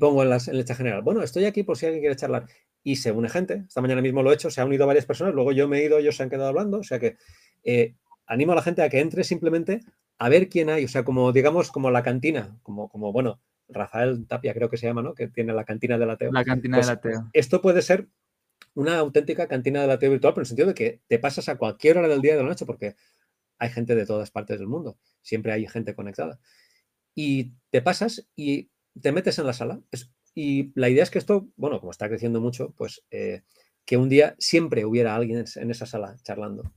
pongo 0.00 0.22
en, 0.22 0.30
las, 0.30 0.48
en 0.48 0.56
el 0.56 0.64
chat 0.64 0.78
general, 0.78 1.02
bueno, 1.02 1.22
estoy 1.22 1.44
aquí 1.44 1.64
por 1.64 1.76
si 1.76 1.84
alguien 1.84 2.00
quiere 2.00 2.16
charlar. 2.16 2.46
Y 2.82 2.96
se 2.96 3.12
une 3.12 3.28
gente, 3.28 3.64
esta 3.68 3.82
mañana 3.82 4.00
mismo 4.00 4.22
lo 4.22 4.30
he 4.30 4.34
hecho, 4.36 4.50
se 4.50 4.62
han 4.62 4.68
unido 4.68 4.86
varias 4.86 5.04
personas, 5.04 5.34
luego 5.34 5.52
yo 5.52 5.68
me 5.68 5.80
he 5.80 5.84
ido, 5.84 5.98
ellos 5.98 6.16
se 6.16 6.22
han 6.22 6.30
quedado 6.30 6.48
hablando, 6.48 6.78
o 6.78 6.82
sea 6.82 6.98
que 6.98 7.18
eh, 7.62 7.94
animo 8.24 8.52
a 8.52 8.54
la 8.54 8.62
gente 8.62 8.80
a 8.80 8.88
que 8.88 9.00
entre 9.00 9.22
simplemente 9.22 9.80
a 10.16 10.30
ver 10.30 10.48
quién 10.48 10.70
hay, 10.70 10.86
o 10.86 10.88
sea, 10.88 11.04
como 11.04 11.30
digamos, 11.30 11.70
como 11.70 11.90
la 11.90 12.02
cantina, 12.02 12.58
como, 12.62 12.88
como 12.88 13.12
bueno, 13.12 13.38
Rafael 13.72 14.26
Tapia 14.26 14.54
creo 14.54 14.68
que 14.68 14.76
se 14.76 14.86
llama, 14.86 15.02
¿no? 15.02 15.14
Que 15.14 15.28
tiene 15.28 15.52
la 15.52 15.64
cantina 15.64 15.98
de 15.98 16.06
la 16.06 16.14
ateo. 16.14 16.32
La 16.32 16.44
cantina 16.44 16.78
de 16.78 16.86
la 16.86 17.00
pues 17.00 17.16
ateo. 17.16 17.30
Esto 17.32 17.60
puede 17.62 17.82
ser 17.82 18.08
una 18.74 18.98
auténtica 18.98 19.48
cantina 19.48 19.80
de 19.80 19.86
la 19.86 19.94
ateo 19.94 20.10
virtual, 20.10 20.34
pero 20.34 20.42
en 20.42 20.44
el 20.44 20.48
sentido 20.48 20.68
de 20.68 20.74
que 20.74 21.00
te 21.08 21.18
pasas 21.18 21.48
a 21.48 21.56
cualquier 21.56 21.98
hora 21.98 22.08
del 22.08 22.20
día 22.20 22.32
y 22.32 22.36
de 22.36 22.42
la 22.42 22.48
noche, 22.48 22.66
porque 22.66 22.96
hay 23.58 23.70
gente 23.70 23.94
de 23.94 24.06
todas 24.06 24.30
partes 24.30 24.58
del 24.58 24.68
mundo, 24.68 24.98
siempre 25.22 25.52
hay 25.52 25.66
gente 25.66 25.94
conectada. 25.94 26.40
Y 27.14 27.52
te 27.70 27.82
pasas 27.82 28.28
y 28.36 28.70
te 29.00 29.12
metes 29.12 29.38
en 29.38 29.46
la 29.46 29.52
sala. 29.52 29.80
y 30.34 30.72
la 30.78 30.88
idea 30.88 31.02
es 31.02 31.10
que 31.10 31.18
esto, 31.18 31.48
bueno, 31.56 31.80
como 31.80 31.90
está 31.90 32.08
creciendo 32.08 32.40
mucho, 32.40 32.72
pues 32.76 33.04
eh, 33.10 33.42
que 33.84 33.96
un 33.96 34.08
día 34.08 34.36
siempre 34.38 34.84
hubiera 34.84 35.14
alguien 35.14 35.44
en 35.56 35.70
esa 35.70 35.86
sala 35.86 36.16
charlando 36.22 36.72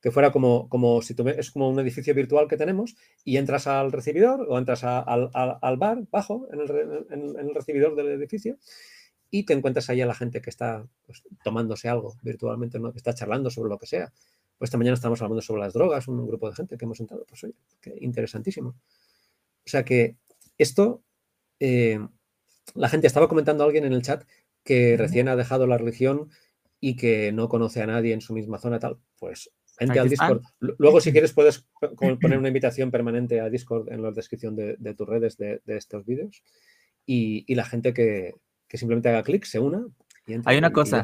que 0.00 0.10
fuera 0.10 0.30
como, 0.30 0.68
como 0.68 1.02
si 1.02 1.14
tú 1.14 1.28
es 1.28 1.50
como 1.50 1.68
un 1.68 1.80
edificio 1.80 2.14
virtual 2.14 2.48
que 2.48 2.56
tenemos 2.56 2.96
y 3.24 3.38
entras 3.38 3.66
al 3.66 3.92
recibidor 3.92 4.46
o 4.48 4.58
entras 4.58 4.84
al, 4.84 5.76
bar 5.78 6.04
bajo 6.10 6.46
en 6.52 6.60
el, 6.60 7.54
recibidor 7.54 7.96
del 7.96 8.08
edificio 8.08 8.58
y 9.30 9.44
te 9.44 9.54
encuentras 9.54 9.90
ahí 9.90 10.00
a 10.00 10.06
la 10.06 10.14
gente 10.14 10.40
que 10.40 10.50
está 10.50 10.86
pues, 11.04 11.22
tomándose 11.42 11.88
algo 11.88 12.16
virtualmente, 12.22 12.78
¿no? 12.78 12.92
que 12.92 12.98
está 12.98 13.14
charlando 13.14 13.50
sobre 13.50 13.70
lo 13.70 13.78
que 13.78 13.86
sea. 13.86 14.12
Pues 14.58 14.68
esta 14.68 14.78
mañana 14.78 14.94
estamos 14.94 15.20
hablando 15.20 15.42
sobre 15.42 15.62
las 15.62 15.74
drogas, 15.74 16.08
un 16.08 16.26
grupo 16.26 16.48
de 16.48 16.56
gente 16.56 16.78
que 16.78 16.84
hemos 16.84 16.96
sentado. 16.96 17.24
Pues 17.28 17.44
oye, 17.44 17.54
qué 17.80 17.94
interesantísimo. 18.00 18.70
O 18.70 19.68
sea 19.68 19.84
que 19.84 20.16
esto, 20.56 21.02
eh, 21.60 21.98
la 22.74 22.88
gente 22.88 23.06
estaba 23.06 23.28
comentando 23.28 23.64
a 23.64 23.66
alguien 23.66 23.84
en 23.84 23.92
el 23.92 24.02
chat 24.02 24.24
que 24.64 24.96
recién 24.96 25.28
ha 25.28 25.36
dejado 25.36 25.66
la 25.66 25.76
religión 25.76 26.30
y 26.80 26.96
que 26.96 27.32
no 27.32 27.48
conoce 27.48 27.82
a 27.82 27.86
nadie 27.86 28.14
en 28.14 28.20
su 28.20 28.32
misma 28.32 28.58
zona, 28.58 28.78
tal. 28.78 28.98
Pues 29.18 29.50
Vente 29.78 30.00
al 30.00 30.08
Discord. 30.08 30.42
Luego, 30.60 31.00
si 31.00 31.12
quieres, 31.12 31.32
puedes 31.32 31.66
poner 32.20 32.38
una 32.38 32.48
invitación 32.48 32.90
permanente 32.90 33.40
a 33.40 33.50
Discord 33.50 33.92
en 33.92 34.02
la 34.02 34.10
descripción 34.10 34.56
de, 34.56 34.94
tus 34.94 35.06
redes 35.06 35.36
de, 35.36 35.60
estos 35.66 36.04
vídeos. 36.06 36.42
Y, 37.04 37.54
la 37.54 37.64
gente 37.64 37.92
que, 37.92 38.34
simplemente 38.70 39.08
haga 39.08 39.22
clic, 39.22 39.44
se 39.44 39.58
una. 39.58 39.86
Hay 40.44 40.58
una 40.58 40.72
cosa, 40.72 41.02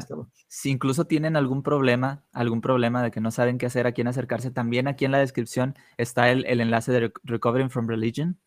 si 0.49 0.69
incluso 0.69 1.05
tienen 1.05 1.37
algún 1.37 1.63
problema, 1.63 2.25
algún 2.33 2.59
problema 2.59 3.01
de 3.01 3.09
que 3.09 3.21
no 3.21 3.31
saben 3.31 3.57
qué 3.57 3.67
hacer, 3.67 3.87
a 3.87 3.93
quién 3.93 4.07
acercarse, 4.07 4.51
también 4.51 4.89
aquí 4.89 5.05
en 5.05 5.13
la 5.13 5.19
descripción 5.19 5.75
está 5.95 6.29
el, 6.29 6.45
enlace 6.45 6.91
de 6.91 7.13
Recovering 7.23 7.69
from 7.69 7.87
Religion. 7.87 8.37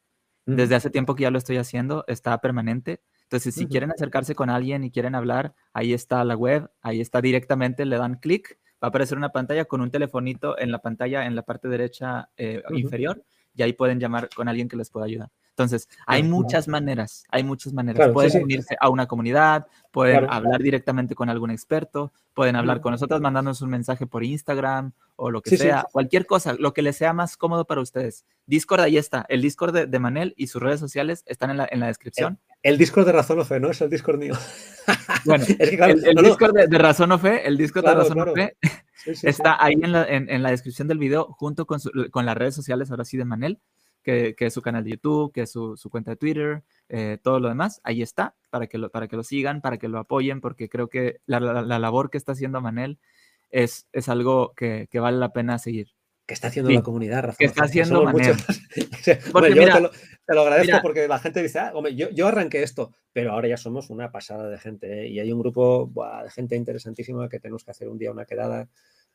Desde 0.44 0.74
hace 0.74 0.90
tiempo 0.90 1.14
que 1.14 1.22
ya 1.22 1.30
lo 1.30 1.38
estoy 1.38 1.56
haciendo, 1.56 2.04
está 2.08 2.38
permanente. 2.42 3.00
Entonces, 3.22 3.54
si 3.54 3.66
quieren 3.66 3.90
acercarse 3.90 4.34
con 4.34 4.50
alguien 4.50 4.84
y 4.84 4.90
quieren 4.90 5.14
hablar, 5.14 5.54
ahí 5.72 5.94
está 5.94 6.22
la 6.24 6.36
web, 6.36 6.70
ahí 6.82 7.00
está 7.00 7.22
directamente, 7.22 7.86
le 7.86 7.96
dan 7.96 8.16
clic 8.16 8.58
va 8.82 8.86
a 8.86 8.88
aparecer 8.88 9.16
una 9.16 9.30
pantalla 9.30 9.64
con 9.64 9.80
un 9.80 9.90
telefonito 9.90 10.58
en 10.58 10.70
la 10.70 10.78
pantalla 10.78 11.26
en 11.26 11.34
la 11.34 11.42
parte 11.42 11.68
derecha 11.68 12.28
eh, 12.36 12.62
inferior 12.70 13.22
y 13.54 13.62
ahí 13.62 13.72
pueden 13.72 13.98
llamar 13.98 14.28
con 14.34 14.48
alguien 14.48 14.68
que 14.68 14.76
les 14.76 14.90
pueda 14.90 15.06
ayudar. 15.06 15.30
Entonces, 15.56 15.88
hay 16.06 16.22
muchas 16.22 16.68
maneras, 16.68 17.24
hay 17.30 17.42
muchas 17.42 17.72
maneras. 17.72 18.10
pueden 18.12 18.44
unirse 18.44 18.76
a 18.78 18.90
una 18.90 19.06
comunidad, 19.06 19.66
pueden 19.90 20.26
hablar 20.28 20.60
directamente 20.60 21.14
con 21.14 21.30
algún 21.30 21.50
experto, 21.50 22.12
pueden 22.34 22.56
hablar 22.56 22.82
con 22.82 22.92
nosotros 22.92 23.22
mandándonos 23.22 23.62
un 23.62 23.70
mensaje 23.70 24.06
por 24.06 24.22
Instagram 24.22 24.92
o 25.16 25.30
lo 25.30 25.40
que 25.40 25.56
sea, 25.56 25.86
cualquier 25.90 26.26
cosa, 26.26 26.54
lo 26.58 26.74
que 26.74 26.82
les 26.82 26.98
sea 26.98 27.14
más 27.14 27.38
cómodo 27.38 27.64
para 27.64 27.80
ustedes. 27.80 28.26
Discord, 28.44 28.82
ahí 28.82 28.98
está. 28.98 29.24
El 29.30 29.40
Discord 29.40 29.88
de, 29.88 29.98
Manel 29.98 30.34
y 30.36 30.48
sus 30.48 30.62
redes 30.62 30.78
sociales 30.78 31.22
están 31.24 31.48
en 31.48 31.56
la, 31.56 31.68
en 31.70 31.80
la 31.80 31.86
descripción. 31.86 32.38
El, 32.68 32.78
Discord 32.78 33.06
de 33.06 33.12
Razón 33.12 33.38
o 33.38 33.44
Fe, 33.44 33.60
¿no? 33.60 33.70
Es 33.70 33.80
el 33.80 33.90
Discord 33.90 34.18
mío. 34.18 34.34
Bueno, 35.24 35.44
el, 35.58 35.70
Discord 36.22 36.54
de, 36.54 36.78
Razón 36.78 37.10
o 37.10 37.18
Fe, 37.18 37.44
el 37.46 37.56
Discord 37.56 37.86
de 37.86 37.94
Razón 37.94 38.20
o 38.20 38.32
Fe 38.32 38.56
está 39.24 39.62
ahí 39.62 39.74
en 39.74 39.90
la, 39.90 40.06
en, 40.06 40.42
la, 40.42 40.50
descripción 40.50 40.86
del 40.86 40.98
video 40.98 41.24
junto 41.32 41.66
con, 41.66 41.80
con 42.12 42.24
las 42.24 42.36
redes 42.36 42.54
sociales, 42.54 42.92
ahora 42.92 43.04
sí, 43.04 43.16
de 43.16 43.24
Manel 43.24 43.58
que, 44.06 44.36
es 44.38 44.54
su 44.54 44.62
canal 44.62 44.84
de 44.84 44.90
YouTube, 44.90 45.32
que 45.32 45.42
es 45.42 45.50
su, 45.50 45.76
cuenta 45.90 46.12
de 46.12 46.16
Twitter, 46.16 46.62
eh, 46.88 47.18
todo 47.22 47.40
lo 47.40 47.48
demás, 47.48 47.80
ahí 47.82 48.02
está, 48.02 48.36
para 48.50 48.68
que, 48.68 48.78
lo, 48.78 48.88
para 48.90 49.08
que 49.08 49.16
lo 49.16 49.24
sigan, 49.24 49.60
para 49.60 49.78
que 49.78 49.88
lo 49.88 49.98
apoyen, 49.98 50.40
porque 50.40 50.68
creo 50.68 50.88
que 50.88 51.18
la, 51.26 51.40
labor 51.40 52.08
que 52.08 52.18
está 52.18 52.32
haciendo 52.32 52.60
Manel 52.60 52.98
es, 53.50 53.88
es 53.92 54.08
algo 54.08 54.54
que, 54.54 54.88
vale 54.94 55.18
la 55.18 55.32
pena 55.32 55.58
seguir. 55.58 55.88
Que 56.26 56.34
está 56.34 56.48
haciendo 56.48 56.72
la 56.72 56.82
comunidad, 56.82 57.22
Rafa. 57.22 57.38
Que 57.38 57.44
está 57.44 57.64
haciendo 57.64 58.02
Manel. 58.02 58.34
porque, 59.32 59.54
yo 59.54 59.90
te, 60.26 60.34
lo, 60.34 60.40
agradezco 60.40 60.78
porque 60.82 61.06
la 61.06 61.20
gente 61.20 61.40
dice, 61.40 61.60
ah, 61.60 61.70
hombre, 61.72 61.94
yo, 61.94 62.10
yo, 62.10 62.26
arranqué 62.26 62.64
esto, 62.64 62.92
pero 63.12 63.32
ahora 63.32 63.46
ya 63.46 63.56
somos 63.56 63.90
una 63.90 64.10
pasada 64.10 64.48
de 64.48 64.58
gente 64.58 65.04
¿eh? 65.04 65.08
y 65.08 65.20
hay 65.20 65.30
un 65.30 65.38
grupo 65.38 65.90
de 66.24 66.30
gente 66.30 66.56
interesantísima 66.56 67.28
que 67.28 67.38
tenemos 67.38 67.62
que 67.62 67.70
hacer 67.70 67.88
un 67.88 67.96
día 67.96 68.10
una 68.10 68.24
quedada. 68.24 68.68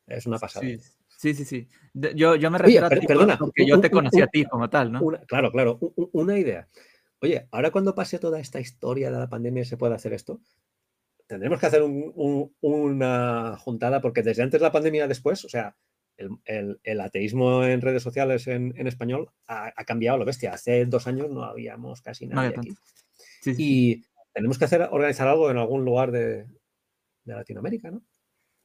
Es 0.07 0.25
una 0.25 0.39
pasada. 0.39 0.65
Sí, 1.21 1.35
sí, 1.35 1.45
sí. 1.45 1.67
Yo, 1.93 2.35
yo 2.35 2.49
me 2.49 2.57
refiero 2.57 2.87
a 2.87 2.89
ti 2.89 3.05
perdona, 3.05 3.37
porque 3.37 3.65
yo 3.65 3.79
te 3.79 3.91
conocí 3.91 4.21
a 4.21 4.27
ti 4.27 4.45
como 4.45 4.69
tal, 4.69 4.91
¿no? 4.91 5.01
claro, 5.27 5.51
claro. 5.51 5.79
Una 6.13 6.39
idea. 6.39 6.67
Oye, 7.19 7.47
ahora 7.51 7.71
cuando 7.71 7.93
pase 7.93 8.17
toda 8.17 8.39
esta 8.39 8.59
historia 8.59 9.11
de 9.11 9.19
la 9.19 9.29
pandemia 9.29 9.63
se 9.63 9.77
puede 9.77 9.93
hacer 9.93 10.13
esto, 10.13 10.41
tendremos 11.27 11.59
que 11.59 11.67
hacer 11.67 11.83
una 11.83 13.57
juntada 13.57 14.01
porque 14.01 14.23
desde 14.23 14.41
antes 14.41 14.59
de 14.59 14.65
la 14.65 14.71
pandemia 14.71 15.07
después, 15.07 15.45
o 15.45 15.49
sea, 15.49 15.75
el, 16.45 17.01
ateísmo 17.01 17.63
en 17.63 17.81
redes 17.81 18.03
sociales 18.03 18.47
en, 18.47 18.87
español 18.87 19.29
ha, 19.47 19.71
cambiado 19.85 20.17
lo 20.17 20.25
bestia. 20.25 20.53
Hace 20.53 20.85
dos 20.85 21.07
años 21.07 21.29
no 21.29 21.43
habíamos 21.43 22.01
casi 22.01 22.27
nadie 22.27 22.55
aquí. 22.57 22.73
Y 23.57 24.03
tenemos 24.33 24.57
que 24.57 24.65
hacer, 24.65 24.87
organizar 24.91 25.27
algo 25.27 25.49
en 25.51 25.57
algún 25.57 25.83
lugar 25.83 26.11
de, 26.11 26.45
de 27.23 27.33
Latinoamérica, 27.33 27.91
¿no? 27.91 28.01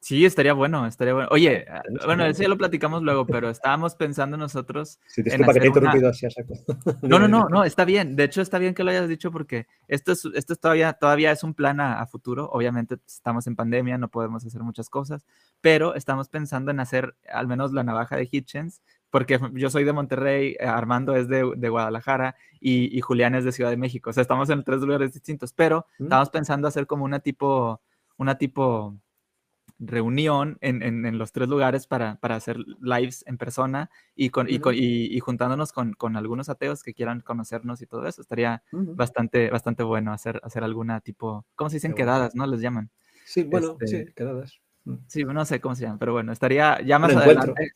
Sí, 0.01 0.25
estaría 0.25 0.53
bueno, 0.53 0.87
estaría 0.87 1.15
bueno. 1.15 1.29
Oye, 1.33 1.67
bueno, 2.05 2.25
eso 2.27 2.43
ya 2.43 2.49
lo 2.49 2.57
platicamos 2.57 3.03
luego, 3.03 3.27
pero 3.27 3.51
estábamos 3.51 3.97
pensando 3.97 4.37
nosotros. 4.37 5.01
Sí, 5.07 5.23
disculpa 5.23 5.53
que 5.53 5.61
te 5.61 5.67
he 5.67 5.69
interrumpido 5.69 6.09
así 6.11 6.27
a 6.27 6.31
saco. 6.31 6.55
No, 7.03 7.19
no, 7.19 7.27
no, 7.27 7.49
no, 7.49 7.65
está 7.65 7.85
bien. 7.85 8.15
De 8.15 8.25
hecho, 8.25 8.41
está 8.41 8.59
bien 8.59 8.75
que 8.75 8.85
lo 8.85 8.91
hayas 8.91 9.09
dicho 9.09 9.33
porque 9.33 9.67
esto 9.89 10.13
es, 10.13 10.25
esto 10.35 10.53
es 10.53 10.61
todavía, 10.61 10.93
todavía 10.93 11.33
es 11.33 11.43
un 11.43 11.55
plan 11.55 11.81
a, 11.81 12.07
futuro. 12.07 12.49
Obviamente 12.53 12.99
estamos 13.07 13.47
en 13.49 13.57
pandemia, 13.57 13.99
no 13.99 14.09
podemos 14.09 14.47
hacer 14.47 14.63
muchas 14.63 14.89
cosas, 14.89 15.27
pero 15.61 15.95
estamos 15.95 16.29
pensando 16.29 16.71
en 16.71 16.79
hacer 16.79 17.17
al 17.29 17.49
menos 17.49 17.73
la 17.73 17.83
navaja 17.83 18.17
de 18.17 18.29
Hitchens, 18.31 18.83
porque 19.11 19.41
yo 19.55 19.71
soy 19.71 19.83
de 19.83 19.93
Monterrey, 19.93 20.57
eh, 20.61 20.67
Armando 20.67 21.17
es 21.17 21.27
de, 21.29 21.43
Guadalajara 21.69 22.37
y, 22.61 23.01
Julián 23.01 23.35
es 23.35 23.45
de 23.45 23.51
Ciudad 23.51 23.71
de 23.71 23.77
México. 23.77 24.11
O 24.11 24.13
sea, 24.13 24.23
estamos 24.23 24.51
en 24.51 24.63
tres 24.63 24.81
lugares 24.83 25.13
distintos, 25.13 25.53
pero 25.53 25.87
mm. 25.99 26.05
estamos 26.05 26.31
pensando 26.31 26.69
hacer 26.69 26.87
como 26.87 27.05
una 27.05 27.19
tipo, 27.19 27.81
una 28.19 28.39
tipo 28.39 28.97
reunión 29.79 30.59
en, 30.61 31.19
los 31.19 31.33
tres 31.33 31.49
lugares 31.49 31.87
para, 31.87 32.19
hacer 32.23 32.59
lives 32.81 33.25
en 33.27 33.37
persona 33.39 33.91
y, 34.15 34.31
con, 34.31 34.47
y, 34.49 35.19
juntándonos 35.21 35.73
con, 35.73 36.17
algunos 36.17 36.49
ateos 36.49 36.83
que 36.83 36.95
quieran 36.95 37.21
conocernos 37.21 37.83
y 37.83 37.87
todo 37.87 38.07
eso. 38.07 38.23
Estaría 38.23 38.63
bastante, 38.73 39.51
bastante 39.51 39.83
bueno 39.83 40.13
hacer, 40.13 40.41
hacer 40.45 40.65
alguna 40.65 41.01
tipo, 41.01 41.47
¿cómo 41.55 41.71
se 41.71 41.77
dicen? 41.77 41.95
Quedadas, 41.95 42.35
¿no? 42.35 42.47
Les 42.47 42.61
llaman. 42.61 42.91
Sí, 43.25 43.43
bueno, 43.43 43.77
sí, 43.85 43.97
este, 43.97 44.13
quedadas. 44.15 44.61
Sí, 45.09 45.25
no 45.25 45.45
sé 45.45 45.61
cómo 45.61 45.75
se 45.75 45.83
llaman, 45.83 45.99
pero 45.99 46.13
bueno, 46.13 46.33
estaría 46.33 46.81
ya 46.83 46.99
más 46.99 47.15
adelante. 47.15 47.73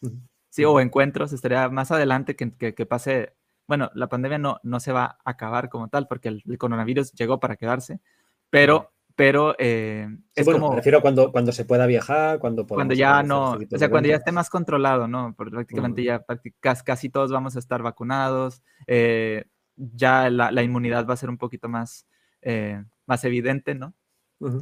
Sí, 0.48 0.64
o 0.64 0.80
encuentros, 0.80 1.32
estaría 1.32 1.68
más 1.68 1.90
adelante 1.90 2.34
que, 2.34 2.52
que, 2.52 2.86
pase. 2.86 3.34
Bueno, 3.66 3.90
la 3.94 4.08
pandemia 4.08 4.38
no, 4.38 4.58
no 4.62 4.80
se 4.80 4.92
va 4.92 5.04
a 5.24 5.30
acabar 5.30 5.68
como 5.68 5.88
tal 5.88 6.08
porque 6.08 6.28
el, 6.28 6.42
el 6.46 6.58
coronavirus 6.58 7.12
llegó 7.12 7.38
para 7.38 7.56
quedarse, 7.56 8.00
pero 8.48 8.92
pero 9.20 9.54
eh, 9.58 10.08
es 10.34 10.46
como... 10.46 10.70
Me 10.70 10.76
refiero 10.76 11.02
cuando, 11.02 11.30
cuando 11.30 11.52
se 11.52 11.66
pueda 11.66 11.84
viajar, 11.84 12.38
cuando 12.38 12.66
Cuando 12.66 12.94
ya 12.94 13.22
no, 13.22 13.52
o 13.52 13.78
sea, 13.78 13.90
cuando 13.90 14.08
ya 14.08 14.16
esté 14.16 14.32
más 14.32 14.48
controlado, 14.48 15.08
¿no? 15.08 15.34
Porque 15.36 15.50
prácticamente 15.50 16.02
ya 16.02 16.24
casi 16.58 17.10
todos 17.10 17.30
vamos 17.30 17.54
a 17.54 17.58
estar 17.58 17.82
vacunados, 17.82 18.62
eh, 18.86 19.44
ya 19.76 20.30
la, 20.30 20.62
inmunidad 20.62 21.06
va 21.06 21.12
a 21.12 21.18
ser 21.18 21.28
un 21.28 21.36
poquito 21.36 21.68
más, 21.68 22.06
eh, 22.40 22.82
más 23.04 23.22
evidente, 23.24 23.74
¿no? 23.74 23.92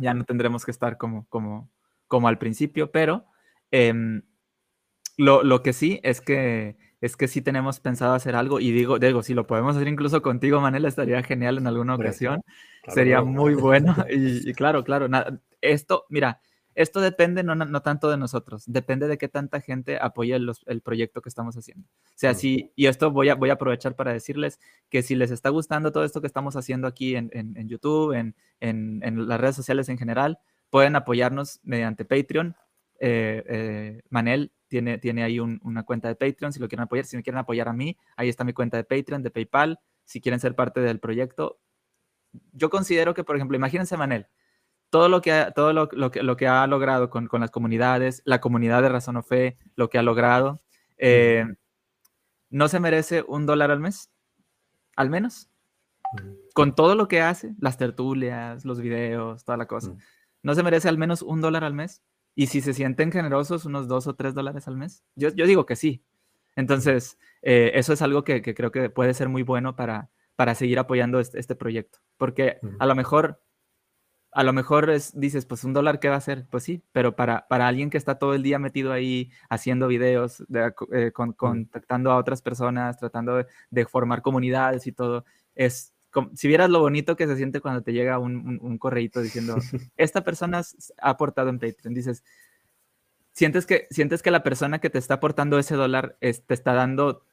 Ya 0.01 0.13
no 0.13 0.25
tendremos 0.25 0.65
que 0.65 0.73
estar 0.73 0.97
como, 0.97 1.29
como, 1.29 1.71
como 2.09 2.27
al 2.27 2.39
principio, 2.39 2.91
pero 2.91 3.27
em, 3.71 4.23
lo, 5.17 5.45
lo 5.45 5.63
que 5.63 5.73
sí 5.73 6.01
es 6.03 6.21
que 6.21 6.77
es 7.01 7.17
que 7.17 7.29
sí 7.29 7.43
tenemos 7.43 7.79
pensado 7.79 8.15
hacer 8.15 8.35
algo 8.35 8.59
y 8.59 8.73
digo, 8.73 8.99
digo, 8.99 9.23
si 9.23 9.35
lo 9.35 9.47
podemos 9.47 9.77
hacer 9.77 9.87
incluso 9.87 10.21
contigo, 10.21 10.61
Manel, 10.61 10.85
estaría 10.85 11.23
genial 11.23 11.59
en 11.59 11.69
alguna 11.69 11.95
ocasión. 11.95 12.43
Sería 12.89 13.23
muy 13.23 13.55
bueno. 13.55 13.95
Y, 14.11 14.53
claro, 14.55 14.85
claro, 14.85 15.09
esto, 15.61 16.07
mira, 16.09 16.41
esto 16.79 17.01
depende 17.01 17.43
no, 17.43 17.57
no, 17.57 17.83
tanto 17.83 18.09
de 18.09 18.17
nosotros, 18.17 18.63
depende 18.67 19.09
de 19.09 19.19
qué 19.19 19.27
tanta 19.29 19.61
gente 19.61 19.99
apoye 20.01 20.37
el 20.37 20.81
proyecto 20.81 21.21
que 21.21 21.29
estamos 21.29 21.57
haciendo. 21.57 21.89
O 21.89 22.13
sea, 22.15 22.35
sí, 22.35 22.73
y 22.77 22.87
esto 22.87 23.11
voy 23.11 23.31
a, 23.31 23.35
voy 23.35 23.51
a 23.51 23.55
aprovechar 23.55 23.97
para 23.97 24.13
decirles 24.13 24.61
que 24.89 25.03
si 25.03 25.17
les 25.17 25.33
está 25.33 25.49
gustando 25.49 25.91
todo 25.91 26.05
esto 26.05 26.21
que 26.21 26.29
estamos 26.29 26.55
haciendo 26.55 26.87
aquí 26.87 27.17
en, 27.17 27.31
en, 27.33 27.69
YouTube, 27.69 28.13
en, 28.13 28.37
en, 28.61 29.29
las 29.29 29.41
redes 29.41 29.57
sociales 29.57 29.89
en 29.89 29.99
general, 29.99 30.39
pueden 30.71 30.95
apoyarnos 30.95 31.59
mediante 31.65 32.05
Patreon. 32.05 32.55
Eh, 33.01 33.43
eh, 33.49 34.03
Manel 34.09 34.53
tiene, 34.69 34.99
tiene 34.99 35.25
ahí 35.25 35.41
una 35.41 35.83
cuenta 35.83 36.07
de 36.07 36.15
Patreon 36.15 36.53
si 36.53 36.61
lo 36.61 36.69
quieren 36.69 36.85
apoyar. 36.85 37.07
Si 37.07 37.17
me 37.17 37.25
quieren 37.25 37.39
apoyar 37.39 37.69
a 37.69 37.73
mí, 37.73 37.97
ahí 38.17 38.29
está 38.29 38.45
mi 38.45 38.53
cuenta 38.53 38.77
de 38.77 38.85
Patreon, 38.85 39.25
de 39.25 39.33
PayPal. 39.33 39.81
Si 40.05 40.21
quieren 40.21 40.39
ser 40.39 40.55
parte 40.55 40.81
del 40.81 41.01
proyecto, 41.01 41.59
yo 42.53 42.71
considero 42.71 43.15
que, 43.15 43.25
por 43.25 43.37
ejemplo, 43.37 43.57
imagínense, 43.57 43.97
Manel, 43.97 44.27
todo 44.91 45.09
lo 45.09 45.21
que 45.21 45.33
ha, 45.33 45.51
todo 45.53 45.73
lo, 45.73 45.89
que, 45.89 46.23
lo 46.23 46.37
que 46.37 46.47
ha 46.47 46.67
logrado 46.67 47.11
con, 47.11 47.29
las 47.33 47.51
comunidades, 47.51 48.23
la 48.25 48.41
comunidad 48.41 48.83
de 48.83 48.89
Razón 48.89 49.17
o 49.17 49.23
Fe, 49.23 49.59
lo 49.77 49.89
que 49.91 49.99
ha 49.99 50.03
logrado, 50.03 50.63
eh, 50.97 51.45
¿no 52.51 52.69
se 52.69 52.81
merece 52.81 53.25
un 53.27 53.47
dólar 53.47 53.71
al 53.71 53.81
mes? 53.81 54.11
Al 54.97 55.11
menos. 55.11 55.51
Con 56.55 56.75
todo 56.75 56.95
lo 56.95 57.07
que 57.07 57.21
hace, 57.21 57.55
las 57.61 57.77
tertulias, 57.77 58.65
los 58.65 58.81
videos, 58.81 59.45
toda 59.45 59.59
la 59.59 59.67
cosa. 59.67 59.95
¿No 60.43 60.55
se 60.55 60.63
merece 60.63 60.89
al 60.89 60.99
menos 60.99 61.23
un 61.23 61.41
dólar 61.41 61.65
al 61.65 61.75
mes? 61.75 62.03
Y 62.35 62.47
si 62.47 62.61
se 62.61 62.73
sienten 62.73 63.13
generosos, 63.13 63.65
unos 63.65 63.89
dos 63.89 64.07
o 64.07 64.15
tres 64.15 64.35
dólares 64.35 64.69
al 64.69 64.77
mes. 64.77 65.05
Yo, 65.17 65.29
yo 65.31 65.47
digo 65.47 65.67
que 65.67 65.77
sí. 65.77 66.03
Entonces, 66.57 67.19
eh, 67.43 67.73
eso 67.75 67.93
es 67.93 68.03
algo 68.03 68.25
que, 68.25 68.43
creo 68.43 68.73
que 68.73 68.91
puede 68.91 69.15
ser 69.15 69.29
muy 69.29 69.43
bueno 69.43 69.77
para, 69.77 70.11
para 70.39 70.55
seguir 70.55 70.79
apoyando 70.79 71.19
este, 71.19 71.57
proyecto. 71.57 71.99
Porque 72.17 72.61
a 72.79 72.87
lo 72.87 72.95
mejor, 72.95 73.43
a 74.31 74.45
lo 74.45 74.53
mejor 74.53 74.89
es, 74.89 75.19
dices, 75.19 75.47
pues 75.47 75.65
un 75.65 75.73
dólar, 75.73 75.99
¿qué 75.99 76.09
va 76.09 76.15
a 76.15 76.19
hacer? 76.19 76.47
Pues 76.49 76.63
sí, 76.63 76.85
pero 76.93 77.17
para, 77.17 77.49
para 77.49 77.67
alguien 77.67 77.91
que 77.91 77.99
está 77.99 78.21
todo 78.21 78.35
el 78.35 78.45
día 78.45 78.61
metido 78.61 78.93
ahí 78.93 79.33
haciendo 79.51 79.89
videos, 79.89 80.45
eh, 80.93 81.11
contactando 81.13 82.13
a 82.13 82.19
otras 82.19 82.41
personas, 82.41 82.99
tratando 82.99 83.45
de, 83.71 83.87
formar 83.87 84.23
comunidades 84.23 84.87
y 84.87 84.93
todo, 84.93 85.25
es, 85.57 85.93
si 86.35 86.47
vieras 86.47 86.71
lo 86.71 86.79
bonito 86.79 87.17
que 87.17 87.27
se 87.27 87.37
siente 87.37 87.61
cuando 87.61 87.83
te 87.83 87.93
llega 87.93 88.21
un, 88.21 88.61
un, 88.63 88.79
correíto 88.79 89.21
diciendo, 89.21 89.57
esta 89.97 90.23
persona 90.23 90.63
ha 91.03 91.11
aportado 91.11 91.49
en 91.49 91.59
Patreon, 91.59 91.95
dices, 91.95 92.23
sientes 93.33 93.67
que, 93.67 93.89
sientes 93.91 94.23
que 94.23 94.31
la 94.31 94.45
persona 94.45 94.79
que 94.79 94.89
te 94.89 94.99
está 94.99 95.15
aportando 95.15 95.59
ese 95.59 95.75
dólar 95.75 96.17
te 96.21 96.55
está 96.55 96.75
dando... 96.75 97.25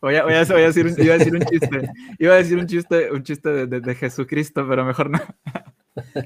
Voy 0.00 0.16
a, 0.16 0.24
voy, 0.24 0.32
a, 0.32 0.44
decir, 0.44 0.86
un, 0.86 0.94
iba 0.98 1.14
a 1.14 1.18
decir 1.18 1.34
un 1.34 1.42
chiste, 1.42 1.90
iba 2.18 2.34
a 2.34 2.36
decir 2.38 2.58
un 2.58 2.66
chiste, 2.66 3.10
un 3.12 3.22
chiste 3.22 3.66
de, 3.66 3.80
de 3.80 3.94
Jesucristo, 3.94 4.66
pero 4.66 4.84
mejor 4.84 5.10
no 5.10 5.20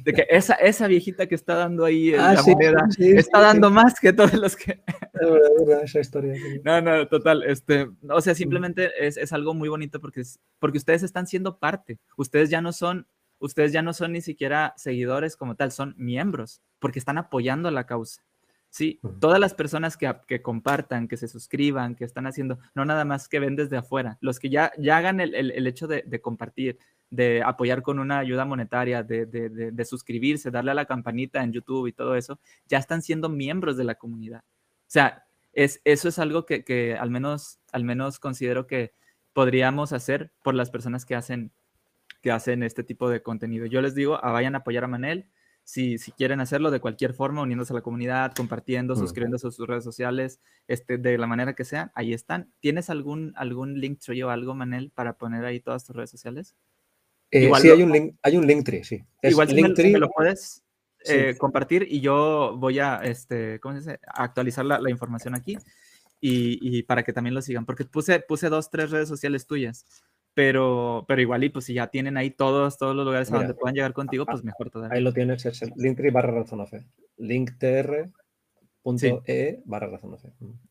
de 0.04 0.12
que 0.12 0.26
esa, 0.28 0.54
esa 0.54 0.86
viejita 0.86 1.26
que 1.26 1.34
está 1.34 1.54
dando 1.54 1.84
ahí 1.84 2.14
ah, 2.14 2.34
la 2.34 2.42
moneda 2.42 2.86
está 2.98 3.40
dando 3.40 3.70
más 3.70 3.98
que 3.98 4.12
todos 4.12 4.34
los 4.34 4.56
que... 4.56 4.80
esa 5.82 6.00
historia. 6.00 6.34
No, 6.64 6.80
no, 6.80 7.08
total, 7.08 7.42
este, 7.44 7.88
o 8.08 8.20
sea, 8.20 8.34
simplemente 8.34 8.90
es, 9.06 9.16
es, 9.16 9.32
algo 9.32 9.54
muy 9.54 9.68
bonito 9.68 10.00
porque, 10.00 10.22
porque 10.58 10.78
ustedes 10.78 11.02
están 11.02 11.26
siendo 11.26 11.58
parte, 11.58 11.98
ustedes 12.16 12.50
ya 12.50 12.60
no 12.60 12.72
son, 12.72 13.06
ustedes 13.38 13.72
ya 13.72 13.82
no 13.82 13.92
son 13.92 14.12
ni 14.12 14.20
siquiera 14.20 14.74
seguidores 14.76 15.36
como 15.36 15.56
tal, 15.56 15.72
son 15.72 15.94
miembros, 15.96 16.60
porque 16.78 16.98
están 16.98 17.18
apoyando 17.18 17.70
la 17.70 17.86
causa. 17.86 18.22
Sí, 18.74 18.98
todas 19.20 19.38
las 19.38 19.54
personas 19.54 19.96
que, 19.96 20.12
que, 20.26 20.42
compartan, 20.42 21.06
que 21.06 21.16
se 21.16 21.28
suscriban, 21.28 21.94
que 21.94 22.04
están 22.04 22.26
haciendo, 22.26 22.58
no 22.74 22.84
nada 22.84 23.04
más 23.04 23.28
que 23.28 23.38
ven 23.38 23.54
desde 23.54 23.76
afuera, 23.76 24.18
los 24.20 24.40
que 24.40 24.50
ya, 24.50 24.72
ya 24.78 24.96
hagan 24.96 25.20
el, 25.20 25.32
el, 25.36 25.52
el 25.52 25.68
hecho 25.68 25.86
de, 25.86 26.02
de 26.04 26.20
compartir, 26.20 26.80
de 27.08 27.40
apoyar 27.44 27.82
con 27.82 28.00
una 28.00 28.18
ayuda 28.18 28.44
monetaria, 28.44 29.04
de, 29.04 29.84
suscribirse, 29.84 30.50
darle 30.50 30.72
a 30.72 30.74
la 30.74 30.86
campanita 30.86 31.44
en 31.44 31.52
YouTube 31.52 31.86
y 31.86 31.92
todo 31.92 32.16
eso, 32.16 32.40
ya 32.66 32.78
están 32.78 33.00
siendo 33.00 33.28
miembros 33.28 33.76
de 33.76 33.84
la 33.84 33.94
comunidad. 33.94 34.40
O 34.40 34.88
sea, 34.88 35.24
es, 35.52 35.80
eso 35.84 36.08
es 36.08 36.18
algo 36.18 36.44
que, 36.44 36.96
al, 36.98 37.10
menos, 37.10 37.60
al 37.70 37.84
menos 37.84 38.18
considero 38.18 38.66
que 38.66 38.92
podríamos 39.32 39.92
hacer 39.92 40.32
por 40.42 40.56
las 40.56 40.70
personas 40.70 41.06
que 41.06 41.14
hacen, 41.14 41.52
que 42.22 42.32
hacen 42.32 42.64
este 42.64 42.82
tipo 42.82 43.08
de 43.08 43.22
contenido. 43.22 43.66
Yo 43.66 43.80
les 43.80 43.94
digo, 43.94 44.18
a 44.20 44.32
vayan 44.32 44.56
a 44.56 44.58
apoyar 44.58 44.82
a 44.82 44.88
Manel. 44.88 45.28
Si, 45.64 45.96
si, 45.96 46.12
quieren 46.12 46.40
hacerlo 46.40 46.70
de 46.70 46.80
cualquier 46.80 47.14
forma, 47.14 47.40
uniéndose 47.40 47.72
a 47.72 47.76
la 47.76 47.82
comunidad, 47.82 48.34
compartiendo, 48.34 48.96
suscribiéndose 48.96 49.48
a 49.48 49.50
sus 49.50 49.66
redes 49.66 49.82
sociales, 49.82 50.40
este, 50.68 50.98
de 50.98 51.16
la 51.16 51.26
manera 51.26 51.54
que 51.54 51.64
sea, 51.64 51.90
ahí 51.94 52.12
están. 52.12 52.52
¿Tienes 52.60 52.90
algún, 52.90 53.32
algún 53.36 53.80
link 53.80 54.00
o 54.22 54.28
algo, 54.28 54.54
Manel, 54.54 54.90
para 54.90 55.16
poner 55.16 55.44
ahí 55.44 55.60
todas 55.60 55.84
tus 55.84 55.96
redes 55.96 56.10
sociales? 56.10 56.54
Eh, 57.30 57.50
sí, 57.60 57.70
hay 57.70 57.82
un, 57.82 57.90
link, 57.90 58.14
hay 58.22 58.36
un 58.36 58.46
Linktree, 58.46 58.84
sí. 58.84 59.04
igual 59.22 59.48
si 59.48 59.54
me, 59.54 59.98
lo 59.98 60.08
puedes 60.08 60.62
eh, 61.04 61.34
compartir 61.36 61.84
y 61.90 62.00
yo 62.00 62.54
voy 62.56 62.78
a 62.78 62.98
este, 62.98 63.58
¿cómo 63.58 63.74
se 63.74 63.80
dice? 63.80 64.00
actualizar 64.06 64.64
la, 64.64 64.78
la 64.78 64.88
información 64.88 65.34
aquí 65.34 65.58
y, 66.20 66.58
y, 66.60 66.84
para 66.84 67.02
que 67.02 67.12
también 67.12 67.34
lo 67.34 67.42
sigan, 67.42 67.66
porque 67.66 67.84
puse, 67.84 68.20
puse 68.20 68.48
dos, 68.48 68.70
tres 68.70 68.90
redes 68.92 69.08
sociales 69.08 69.46
tuyas, 69.46 69.84
pero, 70.34 71.04
pero 71.08 71.20
igual 71.20 71.44
y 71.44 71.48
pues 71.48 71.64
si 71.64 71.74
ya 71.74 71.86
tienen 71.86 72.16
ahí 72.16 72.30
todos, 72.30 72.76
todos 72.76 72.94
los 72.94 73.06
lugares 73.06 73.32
a 73.32 73.38
donde 73.38 73.54
puedan 73.54 73.74
llegar 73.74 73.92
contigo, 73.92 74.26
pues 74.26 74.44
mejor 74.44 74.70
todavía. 74.70 74.96
Ahí 74.96 75.02
lo 75.02 75.12
tienes, 75.12 75.46
es 75.46 75.62
el 75.62 75.72
Linktree 75.76 76.10
barra 76.10 76.32
razón 76.32 76.66
fe. 76.66 76.84
Linktr 77.16 78.10
.e 79.26 79.62
barra 79.64 79.86
razón 79.86 80.18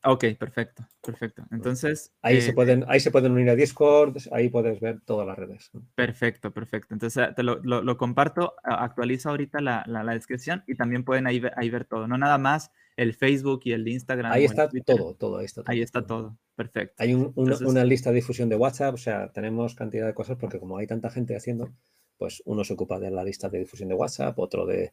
Ok, 0.04 0.24
perfecto, 0.38 0.86
perfecto. 1.02 1.44
Entonces... 1.50 2.12
Ahí, 2.22 2.40
se 2.40 2.50
eh, 2.50 2.54
pueden, 2.54 2.84
ahí 2.86 3.00
se 3.00 3.10
pueden 3.10 3.32
unir 3.32 3.50
a 3.50 3.56
Discord, 3.56 4.16
ahí 4.30 4.48
puedes 4.48 4.78
ver 4.78 5.00
todas 5.00 5.26
las 5.26 5.36
redes. 5.36 5.72
Perfecto, 5.96 6.52
perfecto. 6.52 6.94
Entonces 6.94 7.34
te 7.34 7.42
lo, 7.42 7.60
lo, 7.60 7.96
comparto, 7.96 8.54
actualizo 8.62 9.30
ahorita 9.30 9.60
la, 9.60 9.84
la, 9.88 10.04
descripción 10.12 10.62
y 10.68 10.76
también 10.76 11.04
pueden 11.04 11.26
ahí, 11.26 11.42
ahí 11.56 11.70
ver 11.70 11.86
todo, 11.86 12.06
no 12.06 12.16
nada 12.16 12.38
más 12.38 12.70
el 12.96 13.14
Facebook 13.14 13.60
y 13.64 13.72
el 13.72 13.86
Instagram. 13.86 14.32
Ahí 14.32 14.44
está 14.44 14.68
todo, 14.84 15.14
todo, 15.14 15.38
ahí 15.38 15.46
está 15.46 15.62
todo. 15.62 15.72
Ahí 15.72 15.82
está 15.82 16.06
todo, 16.06 16.38
perfecto. 16.54 16.94
Hay 16.98 17.14
una 17.14 17.84
lista 17.84 18.10
de 18.10 18.16
difusión 18.16 18.48
de 18.48 18.56
WhatsApp, 18.56 18.94
o 18.94 18.98
sea, 18.98 19.32
tenemos 19.32 19.74
cantidad 19.74 20.06
de 20.06 20.14
cosas 20.14 20.36
porque 20.38 20.58
como 20.58 20.78
hay 20.78 20.86
tanta 20.86 21.10
gente 21.10 21.36
haciendo, 21.36 21.72
pues 22.18 22.42
uno 22.44 22.64
se 22.64 22.74
ocupa 22.74 22.98
de 22.98 23.10
la 23.10 23.24
lista 23.24 23.48
de 23.48 23.60
difusión 23.60 23.88
de 23.88 23.94
WhatsApp, 23.94 24.38
otro 24.38 24.66
de, 24.66 24.92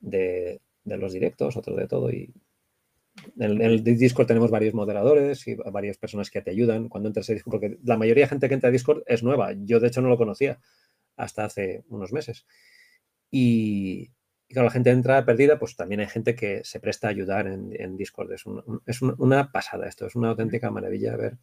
de, 0.00 0.60
de 0.84 0.96
los 0.96 1.12
directos, 1.12 1.56
otro 1.56 1.74
de 1.76 1.86
todo 1.86 2.10
y 2.10 2.32
en 3.38 3.60
el 3.60 3.84
Discord 3.84 4.26
tenemos 4.26 4.50
varios 4.50 4.74
moderadores 4.74 5.46
y 5.46 5.54
varias 5.54 5.98
personas 5.98 6.30
que 6.30 6.40
te 6.40 6.50
ayudan 6.50 6.88
cuando 6.88 7.08
entras 7.08 7.28
a 7.28 7.34
Discord, 7.34 7.60
porque 7.60 7.78
la 7.84 7.96
mayoría 7.96 8.24
de 8.24 8.28
gente 8.28 8.48
que 8.48 8.54
entra 8.54 8.68
a 8.68 8.72
Discord 8.72 9.02
es 9.06 9.22
nueva. 9.22 9.52
Yo, 9.52 9.80
de 9.80 9.88
hecho, 9.88 10.00
no 10.00 10.08
lo 10.08 10.16
conocía 10.16 10.60
hasta 11.16 11.44
hace 11.44 11.84
unos 11.88 12.12
meses. 12.12 12.46
Y, 13.30 14.10
cuando 14.52 14.66
la 14.68 14.72
gente 14.72 14.90
entra 14.90 15.24
perdida, 15.24 15.58
pues 15.58 15.76
también 15.76 16.00
hay 16.00 16.08
gente 16.08 16.34
que 16.34 16.62
se 16.64 16.80
presta 16.80 17.08
a 17.08 17.10
ayudar 17.10 17.46
en, 17.46 17.96
Discord. 17.96 18.32
Es, 18.32 18.44
es 18.86 19.02
una 19.02 19.52
pasada 19.52 19.88
esto, 19.88 20.06
es 20.06 20.14
una 20.14 20.30
auténtica 20.30 20.70
maravilla 20.70 21.16
ver 21.16 21.38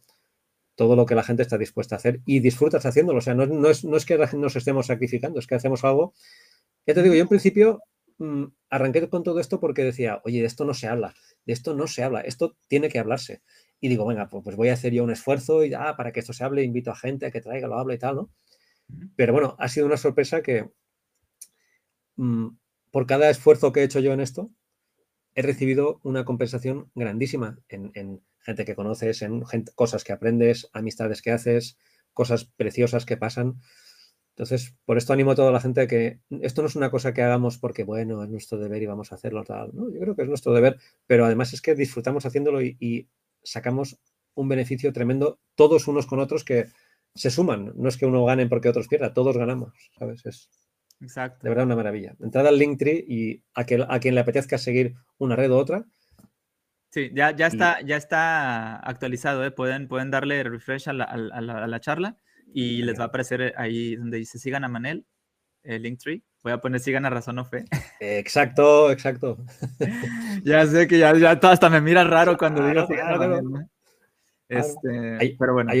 todo 0.74 0.96
lo 0.96 1.04
que 1.04 1.14
la 1.14 1.22
gente 1.22 1.42
está 1.42 1.58
dispuesta 1.58 1.96
a 1.96 1.98
hacer 1.98 2.20
y 2.24 2.40
disfrutas 2.40 2.86
haciéndolo. 2.86 3.18
O 3.18 3.22
sea, 3.22 3.34
no, 3.34 3.46
no, 3.46 3.68
es, 3.68 3.84
no 3.84 3.96
es 3.96 4.06
que 4.06 4.16
nos 4.34 4.56
estemos 4.56 4.86
sacrificando, 4.86 5.38
es 5.38 5.46
que 5.46 5.54
hacemos 5.54 5.84
algo. 5.84 6.14
Ya 6.86 6.94
te 6.94 7.02
digo, 7.02 7.14
yo 7.14 7.22
en 7.22 7.28
principio 7.28 7.82
mm, 8.18 8.44
arranqué 8.70 9.08
con 9.08 9.22
todo 9.22 9.40
esto 9.40 9.60
porque 9.60 9.84
decía, 9.84 10.20
oye, 10.24 10.40
de 10.40 10.46
esto 10.46 10.64
no 10.64 10.74
se 10.74 10.88
habla 10.88 11.14
de 11.46 11.52
esto 11.52 11.74
no 11.74 11.86
se 11.86 12.02
habla, 12.02 12.20
esto 12.20 12.56
tiene 12.68 12.88
que 12.88 12.98
hablarse. 12.98 13.42
Y 13.80 13.88
digo, 13.88 14.06
venga, 14.06 14.28
pues, 14.28 14.44
pues 14.44 14.56
voy 14.56 14.68
a 14.68 14.74
hacer 14.74 14.92
yo 14.92 15.04
un 15.04 15.10
esfuerzo 15.10 15.64
y 15.64 15.72
ah, 15.74 15.94
para 15.96 16.12
que 16.12 16.20
esto 16.20 16.32
se 16.32 16.44
hable, 16.44 16.62
invito 16.62 16.90
a 16.90 16.96
gente 16.96 17.26
a 17.26 17.30
que 17.30 17.40
traiga, 17.40 17.68
lo 17.68 17.78
hable 17.78 17.94
y 17.94 17.98
tal, 17.98 18.16
¿no? 18.16 18.30
Pero 19.16 19.32
bueno, 19.32 19.56
ha 19.58 19.68
sido 19.68 19.86
una 19.86 19.96
sorpresa 19.96 20.42
que 20.42 20.70
mm, 22.16 22.48
por 22.90 23.06
cada 23.06 23.30
esfuerzo 23.30 23.72
que 23.72 23.80
he 23.80 23.84
hecho 23.84 24.00
yo 24.00 24.12
en 24.12 24.20
esto, 24.20 24.50
he 25.34 25.42
recibido 25.42 26.00
una 26.02 26.24
compensación 26.24 26.90
grandísima 26.94 27.58
en, 27.68 28.22
gente 28.40 28.64
que 28.64 28.74
conoces, 28.74 29.22
en 29.22 29.42
cosas 29.74 30.02
que 30.02 30.12
aprendes, 30.12 30.70
amistades 30.72 31.22
que 31.22 31.30
haces, 31.30 31.76
cosas 32.14 32.46
preciosas 32.56 33.04
que 33.04 33.16
pasan. 33.16 33.60
Entonces, 34.30 34.74
por 34.86 34.96
esto 34.96 35.12
animo 35.12 35.32
a 35.32 35.34
toda 35.34 35.52
la 35.52 35.60
gente 35.60 35.86
que 35.86 36.20
esto 36.40 36.62
no 36.62 36.68
es 36.68 36.76
una 36.76 36.90
cosa 36.90 37.12
que 37.12 37.22
hagamos 37.22 37.58
porque, 37.58 37.84
bueno, 37.84 38.22
es 38.24 38.30
nuestro 38.30 38.58
deber 38.58 38.82
y 38.82 38.86
vamos 38.86 39.12
a 39.12 39.16
hacerlo. 39.16 39.44
¿no? 39.72 39.92
Yo 39.92 40.00
creo 40.00 40.16
que 40.16 40.22
es 40.22 40.28
nuestro 40.28 40.54
deber, 40.54 40.78
pero 41.06 41.26
además 41.26 41.52
es 41.52 41.60
que 41.60 41.74
disfrutamos 41.74 42.24
haciéndolo 42.24 42.62
y, 42.62 43.08
sacamos 43.42 43.98
un 44.34 44.48
beneficio 44.48 44.92
tremendo 44.92 45.40
todos 45.54 45.88
unos 45.88 46.06
con 46.06 46.20
otros 46.20 46.44
que 46.44 46.66
se 47.14 47.30
suman. 47.30 47.72
No 47.74 47.88
es 47.88 47.96
que 47.96 48.06
uno 48.06 48.24
gane 48.24 48.46
porque 48.46 48.68
otros 48.68 48.86
pierdan, 48.86 49.14
todos 49.14 49.36
ganamos, 49.36 49.72
¿sabes? 49.98 50.24
Es 50.26 50.50
Exacto. 51.00 51.38
de 51.42 51.48
verdad 51.48 51.66
una 51.66 51.76
maravilla. 51.76 52.14
Entrad 52.20 52.46
al 52.46 52.58
Linktree 52.58 53.04
y 53.06 53.42
a, 53.54 53.64
que, 53.64 53.84
a 53.88 54.00
quien 54.00 54.14
le 54.14 54.20
apetezca 54.20 54.58
seguir 54.58 54.94
una 55.18 55.36
red 55.36 55.50
u 55.50 55.54
otra. 55.54 55.84
Sí, 56.90 57.10
ya, 57.14 57.30
ya, 57.30 57.46
está, 57.46 57.80
ya 57.82 57.96
está 57.96 58.76
actualizado, 58.76 59.44
¿eh? 59.44 59.50
pueden, 59.50 59.86
pueden 59.86 60.10
darle 60.10 60.42
refresh 60.42 60.88
a 60.88 60.92
la 60.92 61.80
charla 61.80 62.16
y 62.52 62.82
les 62.82 62.98
va 62.98 63.04
a 63.04 63.06
aparecer 63.06 63.54
ahí 63.56 63.96
donde 63.96 64.18
dice 64.18 64.38
sigan 64.38 64.64
a 64.64 64.68
Manel, 64.68 65.06
el 65.62 65.82
Linktree. 65.82 66.22
Voy 66.42 66.52
a 66.52 66.58
poner 66.58 66.80
sigan 66.80 67.04
a 67.04 67.10
Razón 67.10 67.38
o 67.38 67.44
Fe. 67.44 67.64
Exacto, 68.00 68.90
exacto. 68.90 69.38
ya 70.44 70.66
sé 70.66 70.88
que 70.88 70.98
ya, 70.98 71.14
ya 71.16 71.32
hasta 71.32 71.68
me 71.68 71.80
mira 71.80 72.02
raro 72.04 72.36
cuando 72.36 72.66
digo 72.66 72.86
sigan 72.86 73.12
a 73.12 73.18
Manel. 73.18 73.66
Este, 74.48 75.36
pero 75.38 75.54
bueno. 75.54 75.72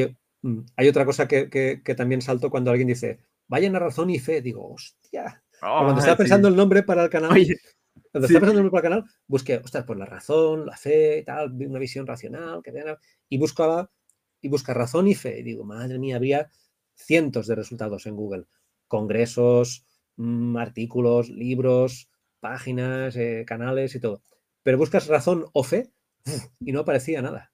Mm, 0.42 0.60
hay, 0.76 0.88
otra 0.88 1.04
cosa 1.04 1.26
que, 1.28 1.50
que, 1.50 1.94
también 1.94 2.22
salto 2.22 2.50
cuando 2.50 2.70
alguien 2.70 2.88
dice 2.88 3.20
vayan 3.50 3.74
a 3.76 3.80
Razón 3.80 4.08
y 4.10 4.18
Fe. 4.18 4.40
Digo, 4.40 4.72
hostia. 4.72 5.42
cuando 5.60 5.98
estaba 5.98 6.16
pensando 6.16 6.48
el 6.48 6.56
nombre 6.56 6.82
para 6.82 7.04
el 7.04 7.10
canal. 7.10 7.30
Cuando 8.12 8.26
estaba 8.26 8.40
pensando 8.40 8.52
el 8.52 8.64
nombre 8.64 8.70
para 8.70 8.88
el 8.88 8.92
canal, 8.94 9.10
busqué, 9.26 9.56
ostras, 9.58 9.84
pues 9.84 9.98
la 9.98 10.06
razón, 10.06 10.64
la 10.64 10.76
fe, 10.76 11.22
tal, 11.26 11.52
una 11.52 11.78
visión 11.78 12.06
racional, 12.06 12.62
que 12.62 12.72
tenga, 12.72 12.98
y 13.28 13.38
buscaba 13.38 13.90
y 14.40 14.48
busca 14.48 14.72
razón 14.72 15.08
y 15.08 15.14
fe. 15.14 15.40
Y 15.40 15.42
digo, 15.42 15.64
madre 15.64 15.98
mía, 15.98 16.16
había 16.16 16.48
cientos 16.94 17.46
de 17.46 17.56
resultados 17.56 18.06
en 18.06 18.16
Google. 18.16 18.46
Congresos, 18.86 19.84
mm, 20.16 20.56
artículos, 20.56 21.28
libros, 21.28 22.08
páginas, 22.38 23.16
eh, 23.16 23.44
canales 23.46 23.94
y 23.96 24.00
todo. 24.00 24.22
Pero 24.62 24.78
buscas 24.78 25.08
razón 25.08 25.46
o 25.52 25.64
fe 25.64 25.92
y 26.60 26.72
no 26.72 26.80
aparecía 26.80 27.20
nada. 27.20 27.49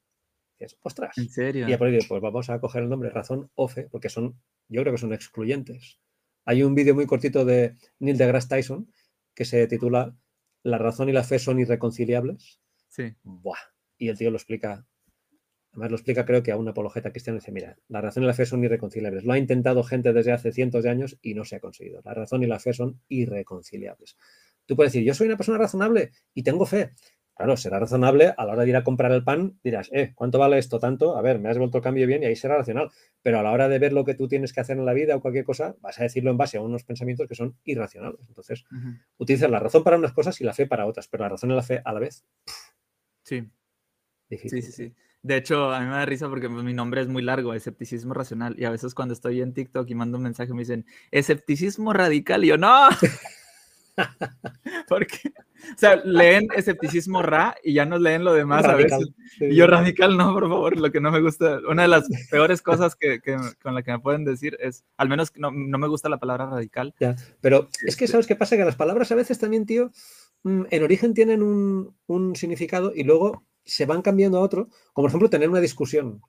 Ostras. 0.83 1.17
¿En 1.19 1.29
serio? 1.29 1.69
Y 1.69 1.77
pues 2.07 2.23
vamos 2.23 2.51
a 2.51 2.61
coger 2.61 2.83
el 2.83 2.89
nombre 2.89 3.11
razón 3.11 3.51
o 3.55 3.69
fe, 3.69 3.89
porque 3.91 4.09
son, 4.09 4.41
yo 4.69 4.83
creo 4.83 4.93
que 4.95 5.01
son 5.01 5.13
excluyentes. 5.13 6.01
Hay 6.45 6.63
un 6.63 6.75
vídeo 6.75 6.95
muy 6.95 7.07
cortito 7.07 7.45
de 7.45 7.77
Neil 7.99 8.19
deGrasse 8.19 8.49
Tyson 8.49 8.91
que 9.35 9.45
se 9.45 9.67
titula 9.67 10.17
La 10.63 10.79
razón 10.79 11.09
y 11.09 11.13
la 11.13 11.25
fe 11.25 11.39
son 11.39 11.59
irreconciliables. 11.59 12.61
Sí. 12.89 13.15
Buah. 13.23 13.59
Y 13.99 14.09
el 14.09 14.19
tío 14.19 14.31
lo 14.31 14.37
explica 14.37 14.87
Además 15.77 15.91
lo 15.91 15.97
explica 15.99 16.25
creo 16.25 16.43
que 16.43 16.53
a 16.53 16.57
una 16.57 16.71
apologeta 16.71 17.11
cristiana 17.11 17.39
dice, 17.39 17.53
mira, 17.53 17.77
la 17.89 18.01
razón 18.01 18.23
y 18.23 18.27
la 18.27 18.33
fe 18.33 18.47
son 18.47 18.65
irreconciliables. 18.65 19.25
Lo 19.25 19.35
ha 19.35 19.39
intentado 19.39 19.83
gente 19.83 20.15
desde 20.15 20.33
hace 20.33 20.51
cientos 20.51 20.85
de 20.85 20.89
años 20.89 21.19
y 21.21 21.35
no 21.35 21.45
se 21.45 21.57
ha 21.57 21.61
conseguido. 21.61 22.01
La 22.03 22.15
razón 22.15 22.43
y 22.43 22.47
la 22.47 22.59
fe 22.59 22.73
son 22.73 23.03
irreconciliables. 23.09 24.17
Tú 24.65 24.75
puedes 24.75 24.95
decir, 24.95 25.07
yo 25.07 25.13
soy 25.13 25.27
una 25.27 25.37
persona 25.37 25.59
razonable 25.59 26.13
y 26.33 26.43
tengo 26.43 26.65
fe. 26.65 26.95
Claro, 27.37 27.55
será 27.59 27.79
razonable 27.79 28.33
a 28.35 28.47
la 28.47 28.55
hora 28.55 28.63
de 28.63 28.71
ir 28.71 28.77
a 28.77 28.83
comprar 28.83 29.13
el 29.13 29.23
pan, 29.23 29.59
dirás, 29.63 29.91
eh, 29.93 30.13
¿cuánto 30.15 30.39
vale 30.39 30.57
esto 30.57 30.79
tanto? 30.79 31.19
A 31.19 31.23
ver, 31.23 31.39
me 31.39 31.51
has 31.51 31.59
vuelto 31.59 31.79
el 31.79 31.85
cambio 31.85 32.07
bien 32.07 32.23
y 32.23 32.27
ahí 32.27 32.35
será 32.35 32.57
racional. 32.57 32.91
Pero 33.23 33.39
a 33.39 33.43
la 33.43 33.53
hora 33.53 33.69
de 33.69 33.79
ver 33.79 33.93
lo 33.93 34.07
que 34.07 34.15
tú 34.15 34.27
tienes 34.27 34.55
que 34.55 34.61
hacer 34.61 34.79
en 34.79 34.87
la 34.87 34.95
vida 34.95 35.15
o 35.15 35.21
cualquier 35.21 35.45
cosa, 35.45 35.77
vas 35.83 36.01
a 36.01 36.05
decirlo 36.05 36.31
en 36.31 36.39
base 36.39 36.57
a 36.57 36.63
unos 36.63 36.85
pensamientos 36.85 37.29
que 37.29 37.35
son 37.35 37.55
irracionales. 37.65 38.21
Entonces, 38.27 38.65
utilizas 39.19 39.51
la 39.51 39.59
razón 39.59 39.85
para 39.85 39.99
unas 39.99 40.15
cosas 40.15 40.41
y 40.41 40.45
la 40.45 40.55
fe 40.55 40.67
para 40.67 40.87
otras, 40.87 41.09
pero 41.09 41.25
la 41.25 41.29
razón 41.29 41.51
y 41.51 41.55
la 41.55 41.63
fe 41.63 41.83
a 41.85 41.93
la 41.93 42.01
vez. 42.01 42.25
sí. 43.23 43.47
Difícil. 44.29 44.63
Sí, 44.63 44.73
sí, 44.73 44.85
sí. 44.85 44.95
De 45.23 45.37
hecho, 45.37 45.73
a 45.73 45.81
mí 45.81 45.87
me 45.87 45.93
da 45.93 46.07
risa 46.07 46.29
porque 46.29 46.49
mi 46.49 46.73
nombre 46.73 47.01
es 47.01 47.09
muy 47.09 47.23
largo, 47.23 47.53
escepticismo 47.53 48.15
racional. 48.15 48.55
Y 48.59 48.65
a 48.65 48.71
veces 48.71 48.95
cuando 48.95 49.13
estoy 49.13 49.41
en 49.43 49.53
TikTok 49.53 49.89
y 49.91 49.95
mando 49.95 50.17
un 50.17 50.25
mensaje 50.25 50.53
me 50.53 50.61
dicen, 50.61 50.87
escepticismo 51.11 51.93
radical. 51.93 52.45
Y 52.45 52.49
yo, 52.49 52.57
no. 52.57 52.89
porque, 54.89 55.33
o 55.75 55.79
sea, 55.79 55.97
leen 55.97 56.49
escepticismo 56.55 57.23
ra 57.23 57.57
y 57.63 57.75
ya 57.75 57.85
no 57.85 57.99
leen 57.99 58.25
lo 58.25 58.35
demás 58.35 58.65
a 58.65 58.75
veces. 58.75 59.09
Y 59.41 59.55
yo, 59.55 59.67
radical, 59.67 60.17
no, 60.17 60.33
por 60.33 60.49
favor, 60.49 60.77
lo 60.77 60.91
que 60.91 61.01
no 61.01 61.11
me 61.11 61.21
gusta. 61.21 61.61
Una 61.69 61.83
de 61.83 61.89
las 61.89 62.09
peores 62.31 62.63
cosas 62.63 62.95
que, 62.95 63.21
que 63.21 63.37
con 63.63 63.75
la 63.75 63.83
que 63.83 63.93
me 63.93 63.99
pueden 63.99 64.25
decir 64.25 64.57
es, 64.61 64.85
al 64.97 65.09
menos 65.09 65.33
no, 65.37 65.51
no 65.51 65.79
me 65.79 65.89
gusta 65.89 66.09
la 66.09 66.19
palabra 66.19 66.47
radical. 66.47 66.95
Ya, 67.01 67.17
pero 67.41 67.69
es 67.85 67.97
que, 67.97 68.05
este 68.05 68.13
¿sabes 68.13 68.27
qué 68.27 68.37
pasa? 68.37 68.57
Que 68.57 68.65
las 68.65 68.77
palabras 68.77 69.11
a 69.13 69.17
veces 69.17 69.39
también, 69.39 69.67
tío, 69.67 69.91
mm, 70.43 70.65
en 70.71 70.83
origen 70.83 71.15
tienen 71.15 71.43
un, 71.43 71.97
un 72.07 72.37
significado 72.37 72.93
y 72.95 73.05
luego 73.05 73.45
se 73.65 73.87
van 73.87 74.03
cambiando 74.03 74.39
a 74.39 74.43
otro, 74.43 74.69
como 74.93 75.05
por 75.05 75.11
ejemplo 75.11 75.31
tener 75.31 75.49
una 75.49 75.61
discusión. 75.61 76.23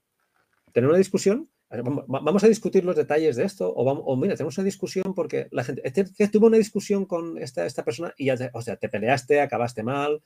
Tener 0.74 0.90
una 0.90 0.98
discusión, 0.98 1.50
vamos 1.70 2.44
a 2.44 2.48
discutir 2.48 2.86
los 2.86 2.96
detalles 2.96 3.36
de 3.36 3.44
esto, 3.44 3.74
o, 3.76 3.84
vamos, 3.84 4.04
o 4.06 4.16
mira, 4.16 4.36
tenemos 4.36 4.58
una 4.58 4.66
discusión 4.66 5.14
porque 5.14 5.48
la 5.52 5.64
gente, 5.64 5.82
este, 5.84 6.06
tuvo 6.30 6.48
una 6.48 6.58
discusión 6.58 7.06
con 7.06 7.38
esta, 7.38 7.66
esta 7.66 7.84
persona 7.84 8.14
y 8.18 8.26
ya, 8.26 8.52
o 8.54 8.62
sea, 8.62 8.78
te 8.78 8.90
peleaste, 8.90 9.42
acabaste 9.42 9.84
mal. 9.84 10.22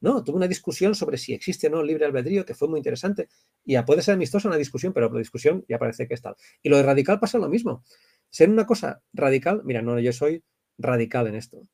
No, 0.00 0.24
tuvo 0.24 0.38
una 0.38 0.48
discusión 0.48 0.94
sobre 0.94 1.18
si 1.18 1.34
existe 1.34 1.66
o 1.66 1.70
no 1.70 1.82
libre 1.82 2.06
albedrío, 2.06 2.46
que 2.46 2.54
fue 2.54 2.68
muy 2.68 2.78
interesante. 2.78 3.28
Y 3.64 3.74
ya 3.74 3.84
puede 3.84 4.02
ser 4.02 4.14
amistosa 4.14 4.48
una 4.48 4.56
discusión, 4.56 4.92
pero 4.92 5.12
la 5.12 5.18
discusión 5.18 5.64
ya 5.68 5.78
parece 5.78 6.08
que 6.08 6.14
es 6.14 6.22
tal. 6.22 6.36
Y 6.62 6.70
lo 6.70 6.78
de 6.78 6.82
radical 6.82 7.20
pasa 7.20 7.38
lo 7.38 7.48
mismo. 7.48 7.84
Ser 8.30 8.48
una 8.48 8.66
cosa 8.66 9.02
radical, 9.12 9.60
mira, 9.64 9.82
no, 9.82 9.98
yo 10.00 10.12
soy 10.12 10.42
radical 10.78 11.26
en 11.26 11.34
esto. 11.34 11.68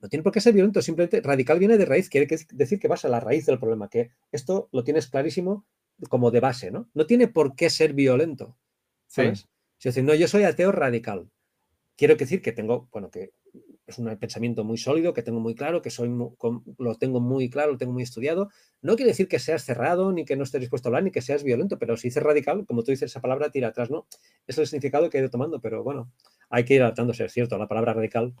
No 0.00 0.08
tiene 0.08 0.22
por 0.22 0.32
qué 0.32 0.40
ser 0.40 0.52
violento, 0.52 0.82
simplemente 0.82 1.20
radical 1.20 1.58
viene 1.58 1.78
de 1.78 1.86
raíz, 1.86 2.10
quiere 2.10 2.26
decir 2.52 2.78
que 2.78 2.88
vas 2.88 3.04
a 3.04 3.08
la 3.08 3.20
raíz 3.20 3.46
del 3.46 3.58
problema, 3.58 3.88
que 3.88 4.10
esto 4.32 4.68
lo 4.72 4.84
tienes 4.84 5.06
clarísimo 5.06 5.64
como 6.08 6.30
de 6.30 6.40
base, 6.40 6.70
¿no? 6.70 6.88
No 6.94 7.06
tiene 7.06 7.28
por 7.28 7.54
qué 7.54 7.70
ser 7.70 7.92
violento. 7.92 8.56
¿Sabes? 9.06 9.40
Sí. 9.40 9.46
Es 9.88 9.94
decir, 9.94 10.04
no, 10.04 10.14
yo 10.14 10.28
soy 10.28 10.44
ateo 10.44 10.72
radical. 10.72 11.28
Quiero 11.96 12.16
decir 12.16 12.40
que 12.40 12.52
tengo, 12.52 12.88
bueno, 12.92 13.10
que 13.10 13.32
es 13.86 13.98
un 13.98 14.16
pensamiento 14.16 14.64
muy 14.64 14.78
sólido, 14.78 15.12
que 15.12 15.22
tengo 15.22 15.40
muy 15.40 15.54
claro, 15.54 15.82
que 15.82 15.90
soy 15.90 16.08
lo 16.08 16.94
tengo 16.96 17.20
muy 17.20 17.50
claro, 17.50 17.72
lo 17.72 17.78
tengo 17.78 17.92
muy 17.92 18.02
estudiado. 18.02 18.48
No 18.80 18.96
quiere 18.96 19.10
decir 19.10 19.28
que 19.28 19.38
seas 19.38 19.64
cerrado, 19.64 20.12
ni 20.12 20.24
que 20.24 20.36
no 20.36 20.44
estés 20.44 20.60
dispuesto 20.60 20.88
a 20.88 20.90
hablar, 20.90 21.02
ni 21.02 21.10
que 21.10 21.20
seas 21.20 21.42
violento, 21.42 21.78
pero 21.78 21.96
si 21.96 22.08
dices 22.08 22.22
radical, 22.22 22.64
como 22.66 22.82
tú 22.82 22.92
dices, 22.92 23.10
esa 23.10 23.20
palabra 23.20 23.50
tira 23.50 23.68
atrás, 23.68 23.90
¿no? 23.90 24.06
Es 24.46 24.56
el 24.58 24.66
significado 24.66 25.10
que 25.10 25.18
he 25.18 25.20
ido 25.20 25.30
tomando, 25.30 25.60
pero 25.60 25.82
bueno, 25.82 26.10
hay 26.48 26.64
que 26.64 26.74
ir 26.74 26.82
adaptándose, 26.82 27.24
es 27.24 27.32
cierto, 27.32 27.58
la 27.58 27.68
palabra 27.68 27.94
radical 27.94 28.34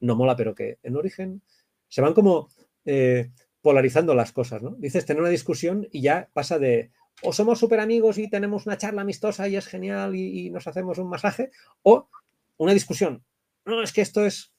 no 0.00 0.16
mola, 0.16 0.36
pero 0.36 0.54
que 0.54 0.78
en 0.82 0.96
origen 0.96 1.42
se 1.88 2.00
van 2.00 2.14
como 2.14 2.48
eh, 2.84 3.30
polarizando 3.62 4.14
las 4.14 4.32
cosas, 4.32 4.62
¿no? 4.62 4.76
Dices 4.78 5.06
tener 5.06 5.20
una 5.20 5.30
discusión 5.30 5.88
y 5.90 6.02
ya 6.02 6.30
pasa 6.32 6.58
de 6.58 6.90
o 7.22 7.32
somos 7.32 7.58
súper 7.58 7.80
amigos 7.80 8.18
y 8.18 8.28
tenemos 8.28 8.66
una 8.66 8.76
charla 8.76 9.02
amistosa 9.02 9.48
y 9.48 9.56
es 9.56 9.66
genial 9.66 10.14
y, 10.14 10.50
nos 10.50 10.66
hacemos 10.66 10.98
un 10.98 11.08
masaje, 11.08 11.50
o 11.82 12.08
una 12.56 12.72
discusión. 12.72 13.22
No, 13.64 13.82
es 13.82 13.92
que 13.92 14.02
esto 14.02 14.24
es 14.24 14.52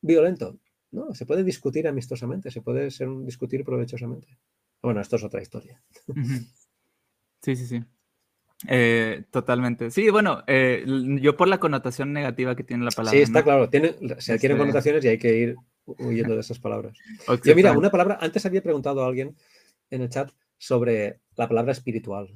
violento. 0.00 0.58
No, 0.90 1.12
se 1.14 1.26
puede 1.26 1.42
discutir 1.42 1.88
amistosamente, 1.88 2.50
se 2.50 2.62
puede 2.62 2.90
ser 2.90 3.08
un 3.08 3.24
discutir 3.24 3.64
provechosamente. 3.64 4.38
Bueno, 4.80 5.00
esto 5.00 5.16
es 5.16 5.24
otra 5.24 5.42
historia. 5.42 5.82
Sí, 7.40 7.56
sí, 7.56 7.66
sí. 7.66 7.84
Eh, 8.68 9.24
totalmente. 9.30 9.90
Sí, 9.90 10.08
bueno, 10.10 10.42
eh, 10.46 10.84
yo 11.20 11.36
por 11.36 11.48
la 11.48 11.58
connotación 11.58 12.12
negativa 12.12 12.54
que 12.54 12.64
tiene 12.64 12.84
la 12.84 12.90
palabra. 12.90 13.18
Sí, 13.18 13.22
está 13.22 13.42
claro. 13.42 13.68
Tiene, 13.68 13.94
se 14.18 14.32
adquieren 14.32 14.56
este 14.56 14.58
connotaciones 14.58 15.04
y 15.04 15.08
hay 15.08 15.18
que 15.18 15.36
ir 15.36 15.56
huyendo 15.86 16.34
de 16.34 16.40
esas 16.40 16.58
palabras. 16.58 16.96
Yo, 17.44 17.54
mira, 17.54 17.72
una 17.72 17.90
palabra, 17.90 18.18
antes 18.20 18.46
había 18.46 18.62
preguntado 18.62 19.04
a 19.04 19.06
alguien 19.06 19.36
en 19.90 20.02
el 20.02 20.08
chat 20.08 20.30
sobre 20.56 21.20
la 21.36 21.48
palabra 21.48 21.72
espiritual. 21.72 22.32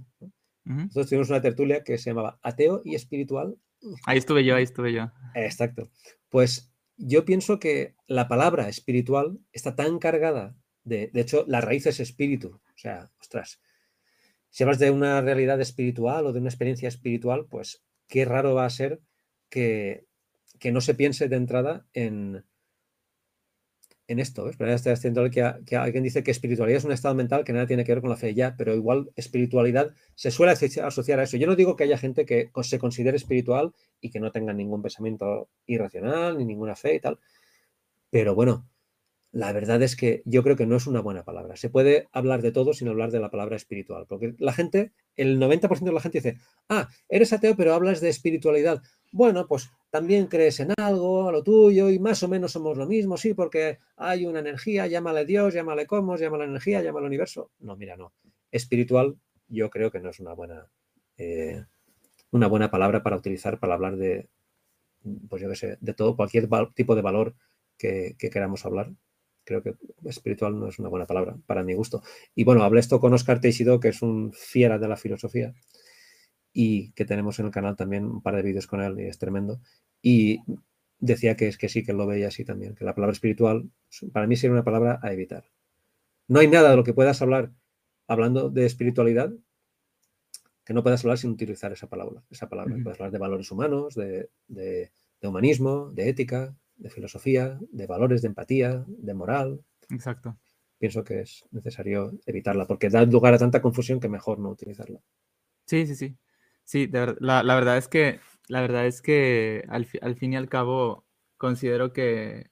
Nosotros 0.64 1.08
tuvimos 1.08 1.30
una 1.30 1.40
tertulia 1.40 1.82
que 1.82 1.96
se 1.96 2.10
llamaba 2.10 2.38
Ateo 2.42 2.82
y 2.84 2.94
Espiritual. 2.94 3.56
Ahí 4.04 4.18
estuve 4.18 4.44
yo, 4.44 4.54
ahí 4.56 4.64
estuve 4.64 4.92
yo. 4.92 5.10
Exacto. 5.34 5.90
Pues 6.28 6.72
yo 6.96 7.24
pienso 7.24 7.58
que 7.58 7.94
la 8.06 8.28
palabra 8.28 8.68
espiritual 8.68 9.38
está 9.52 9.76
tan 9.76 9.98
cargada 9.98 10.56
de, 10.84 11.10
de 11.12 11.20
hecho, 11.20 11.44
la 11.46 11.60
raíz 11.60 11.86
es 11.86 12.00
espíritu. 12.00 12.48
O 12.48 12.78
sea, 12.78 13.10
ostras, 13.20 13.60
si 14.50 14.62
hablas 14.62 14.78
de 14.78 14.90
una 14.90 15.20
realidad 15.20 15.60
espiritual 15.60 16.26
o 16.26 16.32
de 16.32 16.40
una 16.40 16.48
experiencia 16.48 16.88
espiritual, 16.88 17.46
pues 17.48 17.84
qué 18.08 18.24
raro 18.24 18.54
va 18.54 18.64
a 18.64 18.70
ser 18.70 19.00
que, 19.50 20.06
no 20.72 20.80
se 20.80 20.94
piense 20.94 21.28
de 21.28 21.36
entrada 21.36 21.86
en, 21.92 22.44
en 24.08 24.18
esto. 24.18 24.44
¿ves? 24.44 24.56
Pero 24.56 24.72
estoy 24.72 24.92
haciendo 24.92 25.22
que, 25.30 25.54
que, 25.64 25.76
alguien 25.76 26.02
dice 26.02 26.24
que 26.24 26.30
espiritualidad 26.30 26.78
es 26.78 26.84
un 26.84 26.92
estado 26.92 27.14
mental 27.14 27.44
que 27.44 27.52
nada 27.52 27.66
tiene 27.66 27.84
que 27.84 27.92
ver 27.92 28.00
con 28.00 28.10
la 28.10 28.16
fe 28.16 28.34
ya, 28.34 28.56
pero 28.56 28.74
igual 28.74 29.10
espiritualidad 29.14 29.94
se 30.14 30.30
suele 30.30 30.52
asociar 30.52 31.20
a 31.20 31.22
eso. 31.22 31.36
Yo 31.36 31.46
no 31.46 31.54
digo 31.54 31.76
que 31.76 31.84
haya 31.84 31.98
gente 31.98 32.26
que 32.26 32.50
se 32.62 32.78
considere 32.78 33.16
espiritual 33.16 33.72
y 34.00 34.10
que 34.10 34.18
no 34.18 34.32
tenga 34.32 34.52
ningún 34.52 34.82
pensamiento 34.82 35.48
irracional 35.66 36.38
ni 36.38 36.44
ninguna 36.44 36.74
fe 36.74 36.96
y 36.96 37.00
tal, 37.00 37.18
pero 38.10 38.34
bueno, 38.34 38.66
la 39.30 39.52
verdad 39.52 39.82
es 39.82 39.94
que 39.94 40.22
yo 40.24 40.42
creo 40.42 40.56
que 40.56 40.66
no 40.66 40.76
es 40.76 40.86
una 40.86 41.00
buena 41.00 41.24
palabra. 41.24 41.56
Se 41.56 41.68
puede 41.68 42.08
hablar 42.12 42.40
de 42.40 42.50
todo 42.50 42.72
sin 42.72 42.88
hablar 42.88 43.10
de 43.10 43.20
la 43.20 43.30
palabra 43.30 43.56
espiritual, 43.56 44.06
porque 44.08 44.34
la 44.38 44.52
gente, 44.52 44.92
el 45.16 45.38
90% 45.38 45.84
de 45.84 45.92
la 45.92 46.00
gente 46.00 46.18
dice, 46.18 46.38
ah, 46.68 46.88
eres 47.08 47.32
ateo 47.32 47.54
pero 47.54 47.74
hablas 47.74 48.00
de 48.00 48.08
espiritualidad. 48.08 48.82
Bueno, 49.10 49.46
pues 49.46 49.70
también 49.90 50.26
crees 50.26 50.60
en 50.60 50.72
algo, 50.76 51.28
a 51.28 51.32
lo 51.32 51.42
tuyo, 51.42 51.90
y 51.90 51.98
más 51.98 52.22
o 52.22 52.28
menos 52.28 52.52
somos 52.52 52.76
lo 52.76 52.86
mismo, 52.86 53.16
sí, 53.16 53.34
porque 53.34 53.78
hay 53.96 54.26
una 54.26 54.40
energía, 54.40 54.86
llámale 54.86 55.24
Dios, 55.24 55.54
llámale 55.54 55.86
Cosmos, 55.86 56.20
llámale 56.20 56.44
energía, 56.44 56.82
llámale 56.82 57.06
universo. 57.06 57.50
No, 57.60 57.76
mira, 57.76 57.96
no. 57.96 58.12
Espiritual 58.50 59.16
yo 59.48 59.70
creo 59.70 59.90
que 59.90 60.00
no 60.00 60.10
es 60.10 60.20
una 60.20 60.34
buena, 60.34 60.66
eh, 61.16 61.64
una 62.30 62.48
buena 62.48 62.70
palabra 62.70 63.02
para 63.02 63.16
utilizar 63.16 63.58
para 63.58 63.74
hablar 63.74 63.96
de, 63.96 64.28
pues 65.28 65.42
yo 65.42 65.48
qué 65.48 65.56
sé, 65.56 65.78
de 65.80 65.94
todo, 65.94 66.16
cualquier 66.16 66.48
tipo 66.74 66.94
de 66.94 67.02
valor 67.02 67.34
que 67.78 68.16
queramos 68.18 68.66
hablar 68.66 68.92
creo 69.48 69.62
que 69.62 69.76
espiritual 70.04 70.60
no 70.60 70.68
es 70.68 70.78
una 70.78 70.90
buena 70.90 71.06
palabra 71.06 71.36
para 71.46 71.62
mi 71.62 71.72
gusto. 71.72 72.02
Y 72.34 72.44
bueno, 72.44 72.62
hablé 72.62 72.80
esto 72.80 73.00
con 73.00 73.14
Oscar 73.14 73.40
Teixido, 73.40 73.80
que 73.80 73.88
es 73.88 74.02
un 74.02 74.30
fiera 74.34 74.78
de 74.78 74.88
la 74.88 74.96
filosofía 74.96 75.54
y 76.60 76.90
que 76.90 77.04
tenemos 77.04 77.38
en 77.38 77.46
el 77.46 77.52
canal 77.52 77.76
también 77.76 78.04
un 78.04 78.20
par 78.20 78.34
de 78.34 78.42
vídeos 78.42 78.66
con 78.66 78.80
él 78.80 78.98
y 78.98 79.04
es 79.04 79.16
tremendo. 79.16 79.60
Y 80.02 80.40
decía 80.98 81.36
que 81.36 81.46
es 81.46 81.56
que 81.56 81.68
sí, 81.68 81.84
que 81.84 81.92
lo 81.92 82.04
veía 82.04 82.26
así 82.26 82.44
también, 82.44 82.74
que 82.74 82.84
la 82.84 82.96
palabra 82.96 83.12
espiritual 83.12 83.70
para 84.12 84.26
mí 84.26 84.34
sería 84.34 84.54
una 84.54 84.64
palabra 84.64 84.98
a 85.00 85.12
evitar. 85.12 85.44
No 86.26 86.40
hay 86.40 86.48
nada 86.48 86.70
de 86.70 86.76
lo 86.76 86.82
que 86.82 86.94
puedas 86.94 87.22
hablar 87.22 87.52
hablando 88.08 88.50
de 88.50 88.66
espiritualidad 88.66 89.32
que 90.64 90.74
no 90.74 90.82
puedas 90.82 91.04
hablar 91.04 91.18
sin 91.18 91.30
utilizar 91.30 91.70
esa 91.70 91.88
palabra. 91.88 92.24
Esa 92.28 92.48
palabra. 92.48 92.74
Puedes 92.82 92.98
hablar 92.98 93.12
de 93.12 93.18
valores 93.18 93.52
humanos, 93.52 93.94
de, 93.94 94.28
de 94.48 94.90
humanismo, 95.22 95.92
de 95.92 96.08
ética, 96.08 96.56
de 96.76 96.90
filosofía, 96.90 97.60
de 97.70 97.86
valores, 97.86 98.20
de 98.20 98.28
empatía, 98.28 98.84
de 98.88 99.14
moral. 99.14 99.62
Exacto. 99.90 100.36
Pienso 100.76 101.04
que 101.04 101.20
es 101.20 101.44
necesario 101.52 102.18
evitarla 102.26 102.66
porque 102.66 102.90
da 102.90 103.04
lugar 103.04 103.34
a 103.34 103.38
tanta 103.38 103.62
confusión 103.62 104.00
que 104.00 104.08
mejor 104.08 104.40
no 104.40 104.50
utilizarla. 104.50 105.00
Sí, 105.64 105.86
sí, 105.86 105.94
sí. 105.94 106.16
Sí, 106.68 106.86
la, 106.92 107.54
verdad 107.54 107.78
es 107.78 107.88
que, 107.88 108.20
la 108.46 108.60
verdad 108.60 108.84
es 108.84 109.00
que 109.00 109.64
al, 109.70 109.86
fin 109.86 110.34
y 110.34 110.36
al 110.36 110.50
cabo 110.50 111.06
considero 111.38 111.94
que 111.94 112.50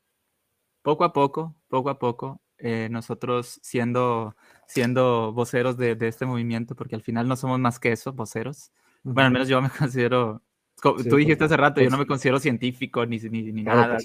poco 0.80 1.04
a 1.04 1.12
poco, 1.12 1.54
poco 1.68 1.90
a 1.90 1.98
poco, 1.98 2.40
eh, 2.56 2.88
nosotros 2.90 3.60
siendo, 3.62 4.34
siendo 4.66 5.34
voceros 5.34 5.76
de, 5.76 5.98
este 6.00 6.24
movimiento, 6.24 6.74
porque 6.74 6.94
al 6.94 7.02
final 7.02 7.28
no 7.28 7.36
somos 7.36 7.60
más 7.60 7.78
que 7.78 7.92
eso, 7.92 8.14
voceros. 8.14 8.72
Bueno, 9.02 9.26
al 9.26 9.32
menos 9.34 9.48
yo 9.48 9.60
me 9.60 9.68
considero 9.78 10.42
Tú 10.80 11.16
dijiste 11.16 11.44
hace 11.44 11.56
rato, 11.58 11.82
yo 11.82 11.90
no 11.90 11.98
me 11.98 12.06
considero 12.06 12.38
científico 12.38 13.04
ni, 13.04 13.18
ni, 13.18 13.52
ni 13.52 13.62
nada. 13.64 13.98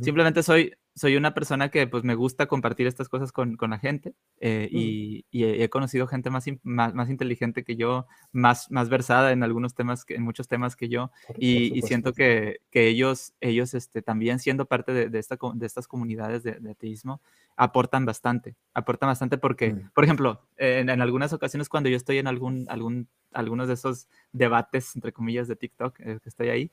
Simplemente 0.00 0.44
soy, 0.44 0.72
soy 0.94 1.16
una 1.16 1.32
persona 1.32 1.70
que 1.70 1.86
pues 1.86 2.04
me 2.04 2.14
gusta 2.14 2.46
compartir 2.46 2.86
estas 2.86 3.08
cosas 3.08 3.32
con, 3.32 3.56
con 3.56 3.70
la 3.70 3.78
gente 3.78 4.14
eh, 4.40 4.68
y, 4.70 5.24
y, 5.30 5.44
he 5.44 5.68
conocido 5.70 6.06
gente 6.06 6.28
más, 6.28 6.44
más, 6.62 6.94
más, 6.94 7.08
inteligente 7.08 7.64
que 7.64 7.76
yo, 7.76 8.06
más, 8.32 8.70
más 8.70 8.88
versada 8.88 9.32
en 9.32 9.42
algunos 9.42 9.74
temas, 9.74 10.04
que, 10.04 10.16
en 10.16 10.22
muchos 10.22 10.48
temas 10.48 10.76
que 10.76 10.88
yo 10.88 11.10
y, 11.38 11.76
y, 11.78 11.82
siento 11.82 12.12
que, 12.12 12.60
que, 12.70 12.88
ellos, 12.88 13.32
ellos 13.40 13.72
este, 13.74 14.02
también 14.02 14.38
siendo 14.38 14.66
parte 14.66 14.92
de, 14.92 15.08
de, 15.08 15.18
esta, 15.18 15.38
de 15.54 15.66
estas 15.66 15.88
comunidades 15.88 16.42
de, 16.42 16.52
de, 16.52 16.70
ateísmo 16.72 17.22
aportan 17.56 18.04
bastante, 18.04 18.56
aportan 18.74 19.08
bastante 19.08 19.38
porque, 19.38 19.72
mm. 19.72 19.90
por 19.94 20.04
ejemplo, 20.04 20.42
en, 20.58 20.90
en, 20.90 21.00
algunas 21.00 21.32
ocasiones 21.32 21.68
cuando 21.68 21.88
yo 21.88 21.96
estoy 21.96 22.18
en 22.18 22.26
algún, 22.26 22.66
algún 22.68 23.08
algunos 23.32 23.68
de 23.68 23.74
esos 23.74 24.08
debates, 24.32 24.94
entre 24.94 25.12
comillas, 25.12 25.48
de 25.48 25.56
TikTok, 25.56 26.00
eh, 26.00 26.18
que 26.22 26.28
estoy 26.28 26.48
ahí, 26.48 26.70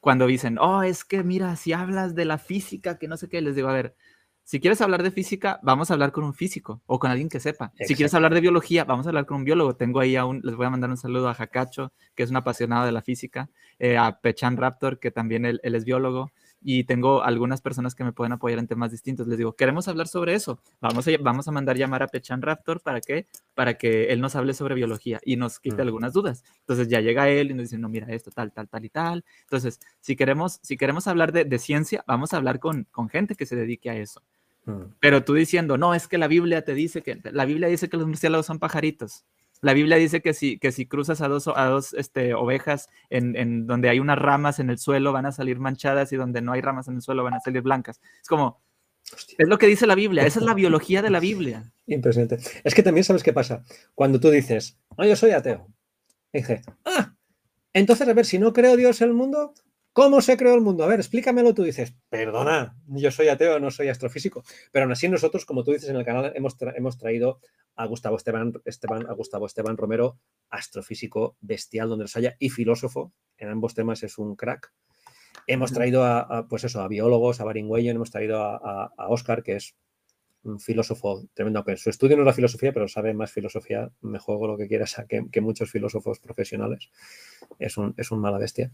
cuando 0.00 0.26
dicen, 0.26 0.58
oh, 0.58 0.82
es 0.82 1.04
que 1.04 1.22
mira, 1.22 1.54
si 1.56 1.72
hablas 1.72 2.14
de 2.14 2.24
la 2.24 2.38
física, 2.38 2.98
que 2.98 3.08
no 3.08 3.16
sé 3.16 3.28
qué, 3.28 3.40
les 3.40 3.54
digo, 3.54 3.68
a 3.68 3.72
ver, 3.72 3.94
si 4.50 4.58
quieres 4.58 4.80
hablar 4.80 5.04
de 5.04 5.12
física, 5.12 5.60
vamos 5.62 5.90
a 5.90 5.94
hablar 5.94 6.10
con 6.10 6.24
un 6.24 6.34
físico 6.34 6.82
o 6.86 6.98
con 6.98 7.10
alguien 7.10 7.28
que 7.28 7.38
sepa. 7.38 7.72
Si 7.86 7.94
quieres 7.94 8.14
hablar 8.14 8.34
de 8.34 8.40
biología, 8.40 8.82
vamos 8.84 9.06
a 9.06 9.10
hablar 9.10 9.24
con 9.24 9.36
un 9.36 9.44
biólogo. 9.44 9.76
Tengo 9.76 10.00
ahí 10.00 10.16
a 10.16 10.24
un, 10.24 10.40
les 10.42 10.56
voy 10.56 10.66
a 10.66 10.70
mandar 10.70 10.90
un 10.90 10.96
saludo 10.96 11.28
a 11.28 11.34
Jacacho, 11.34 11.92
que 12.16 12.24
es 12.24 12.30
un 12.30 12.36
apasionado 12.36 12.84
de 12.84 12.90
la 12.90 13.00
física, 13.00 13.48
eh, 13.78 13.96
a 13.96 14.20
Pechan 14.20 14.56
Raptor, 14.56 14.98
que 14.98 15.12
también 15.12 15.44
él, 15.44 15.60
es 15.62 15.84
biólogo. 15.84 16.32
Y 16.62 16.84
tengo 16.84 17.22
algunas 17.22 17.60
personas 17.60 17.94
que 17.94 18.04
me 18.04 18.12
pueden 18.12 18.32
apoyar 18.32 18.58
en 18.58 18.66
temas 18.66 18.90
distintos. 18.90 19.26
Les 19.26 19.38
digo, 19.38 19.54
queremos 19.54 19.88
hablar 19.88 20.08
sobre 20.08 20.34
eso. 20.34 20.60
Vamos 20.80 21.08
a, 21.08 21.10
vamos 21.20 21.48
a 21.48 21.52
mandar 21.52 21.76
llamar 21.76 22.02
a 22.02 22.08
Pechan 22.08 22.42
Raptor 22.42 22.80
para 22.80 23.00
que, 23.00 23.26
para 23.54 23.74
que 23.74 24.12
él 24.12 24.20
nos 24.20 24.36
hable 24.36 24.54
sobre 24.54 24.74
biología 24.74 25.20
y 25.24 25.36
nos 25.36 25.58
quite 25.58 25.80
algunas 25.82 26.12
dudas. 26.12 26.44
Entonces 26.60 26.88
ya 26.88 27.00
llega 27.00 27.28
él 27.28 27.50
y 27.50 27.54
nos 27.54 27.64
dice, 27.64 27.78
no, 27.78 27.88
mira 27.88 28.06
esto, 28.08 28.30
tal, 28.30 28.52
tal, 28.52 28.68
tal 28.68 28.84
y 28.84 28.90
tal. 28.90 29.24
Entonces, 29.42 29.80
si 30.00 30.16
queremos, 30.16 30.60
si 30.62 30.76
queremos 30.76 31.06
hablar 31.06 31.32
de, 31.32 31.44
de 31.44 31.58
ciencia, 31.58 32.04
vamos 32.06 32.32
a 32.32 32.36
hablar 32.36 32.60
con, 32.60 32.84
con 32.90 33.08
gente 33.08 33.34
que 33.34 33.46
se 33.46 33.56
dedique 33.56 33.90
a 33.90 33.96
eso. 33.96 34.22
Pero 35.00 35.24
tú 35.24 35.34
diciendo, 35.34 35.78
no, 35.78 35.94
es 35.94 36.06
que 36.06 36.18
la 36.18 36.28
Biblia 36.28 36.62
te 36.64 36.74
dice 36.74 37.02
que, 37.02 37.20
la 37.32 37.44
Biblia 37.44 37.68
dice 37.68 37.88
que 37.88 37.96
los 37.96 38.06
murciélagos 38.06 38.46
son 38.46 38.58
pajaritos. 38.58 39.24
La 39.60 39.74
Biblia 39.74 39.96
dice 39.96 40.22
que 40.22 40.32
si, 40.32 40.58
que 40.58 40.72
si 40.72 40.86
cruzas 40.86 41.20
a 41.20 41.28
dos, 41.28 41.48
a 41.48 41.64
dos 41.66 41.92
este, 41.94 42.34
ovejas 42.34 42.88
en, 43.10 43.36
en, 43.36 43.66
donde 43.66 43.88
hay 43.90 44.00
unas 44.00 44.18
ramas 44.18 44.58
en 44.58 44.70
el 44.70 44.78
suelo 44.78 45.12
van 45.12 45.26
a 45.26 45.32
salir 45.32 45.58
manchadas 45.58 46.12
y 46.12 46.16
donde 46.16 46.40
no 46.40 46.52
hay 46.52 46.60
ramas 46.60 46.88
en 46.88 46.94
el 46.96 47.02
suelo 47.02 47.24
van 47.24 47.34
a 47.34 47.40
salir 47.40 47.62
blancas. 47.62 48.00
Es 48.22 48.28
como, 48.28 48.62
es 49.38 49.48
lo 49.48 49.58
que 49.58 49.66
dice 49.66 49.86
la 49.86 49.94
Biblia, 49.94 50.24
esa 50.24 50.38
es 50.38 50.46
la 50.46 50.54
biología 50.54 51.02
de 51.02 51.10
la 51.10 51.20
Biblia. 51.20 51.72
Impresionante. 51.86 52.38
Es 52.64 52.74
que 52.74 52.82
también 52.82 53.04
sabes 53.04 53.22
qué 53.22 53.32
pasa. 53.32 53.64
Cuando 53.94 54.20
tú 54.20 54.30
dices, 54.30 54.78
no, 54.96 55.04
yo 55.04 55.16
soy 55.16 55.32
ateo. 55.32 55.66
Dije, 56.32 56.62
ah, 56.84 57.14
entonces 57.72 58.06
a 58.08 58.12
ver, 58.14 58.24
si 58.24 58.38
no 58.38 58.52
creo 58.52 58.76
Dios 58.76 59.00
en 59.00 59.08
el 59.08 59.14
mundo, 59.14 59.54
¿Cómo 59.92 60.20
se 60.20 60.36
creó 60.36 60.54
el 60.54 60.60
mundo? 60.60 60.84
A 60.84 60.86
ver, 60.86 61.00
explícamelo. 61.00 61.52
Tú 61.52 61.64
dices, 61.64 61.94
perdona, 62.08 62.76
yo 62.86 63.10
soy 63.10 63.28
ateo, 63.28 63.58
no 63.58 63.70
soy 63.72 63.88
astrofísico. 63.88 64.44
Pero 64.70 64.84
aún 64.84 64.92
así 64.92 65.08
nosotros, 65.08 65.44
como 65.44 65.64
tú 65.64 65.72
dices 65.72 65.90
en 65.90 65.96
el 65.96 66.04
canal, 66.04 66.32
hemos, 66.36 66.56
hemos 66.76 66.96
traído 66.96 67.40
a 67.74 67.86
Gustavo 67.86 68.16
Esteban, 68.16 68.52
Esteban, 68.64 69.06
a 69.08 69.12
Gustavo 69.14 69.46
Esteban 69.46 69.76
Romero, 69.76 70.18
astrofísico 70.48 71.36
bestial 71.40 71.88
donde 71.88 72.04
los 72.04 72.16
haya 72.16 72.36
y 72.38 72.50
filósofo. 72.50 73.12
En 73.36 73.48
ambos 73.48 73.74
temas 73.74 74.02
es 74.04 74.18
un 74.18 74.36
crack. 74.36 74.72
Hemos 75.46 75.72
traído 75.72 76.04
a, 76.04 76.46
pues 76.48 76.64
eso, 76.64 76.82
a 76.82 76.88
biólogos, 76.88 77.40
a 77.40 77.44
Baringüello, 77.44 77.90
hemos 77.90 78.10
traído 78.10 78.40
a, 78.42 78.92
Oscar, 79.08 79.42
que 79.42 79.56
es 79.56 79.74
un 80.42 80.60
filósofo 80.60 81.24
tremendo, 81.34 81.58
aunque 81.58 81.76
su 81.76 81.90
estudio 81.90 82.16
no 82.16 82.22
es 82.22 82.26
la 82.26 82.32
filosofía, 82.32 82.72
pero 82.72 82.86
sabe 82.88 83.12
más 83.14 83.32
filosofía, 83.32 83.90
me 84.00 84.18
juego 84.18 84.46
lo 84.46 84.56
que 84.56 84.68
quieras, 84.68 84.96
que, 85.08 85.26
que 85.30 85.40
muchos 85.40 85.70
filósofos 85.70 86.20
profesionales. 86.20 86.90
Es 87.58 87.76
un, 87.76 87.94
es 87.96 88.10
un 88.10 88.20
mala 88.20 88.38
bestia. 88.38 88.70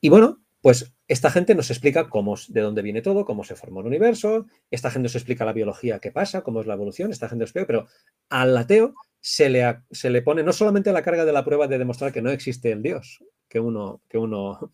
Y 0.00 0.08
bueno, 0.08 0.40
pues 0.60 0.94
esta 1.08 1.30
gente 1.30 1.54
nos 1.54 1.70
explica 1.70 2.08
cómo, 2.08 2.36
de 2.48 2.60
dónde 2.60 2.82
viene 2.82 3.02
todo, 3.02 3.24
cómo 3.24 3.44
se 3.44 3.56
formó 3.56 3.80
el 3.80 3.86
universo, 3.86 4.46
esta 4.70 4.90
gente 4.90 5.04
nos 5.04 5.14
explica 5.14 5.44
la 5.44 5.52
biología, 5.52 5.98
qué 5.98 6.12
pasa, 6.12 6.42
cómo 6.42 6.60
es 6.60 6.66
la 6.66 6.74
evolución, 6.74 7.10
esta 7.10 7.28
gente 7.28 7.42
nos 7.42 7.48
explica, 7.48 7.66
pero 7.66 7.86
al 8.28 8.56
ateo 8.56 8.94
se 9.20 9.48
le, 9.48 9.80
se 9.90 10.10
le 10.10 10.22
pone 10.22 10.42
no 10.42 10.52
solamente 10.52 10.92
la 10.92 11.02
carga 11.02 11.24
de 11.24 11.32
la 11.32 11.44
prueba 11.44 11.66
de 11.66 11.78
demostrar 11.78 12.12
que 12.12 12.22
no 12.22 12.30
existe 12.30 12.72
el 12.72 12.82
Dios 12.82 13.24
que 13.48 13.58
uno, 13.60 14.02
que 14.08 14.16
uno, 14.16 14.72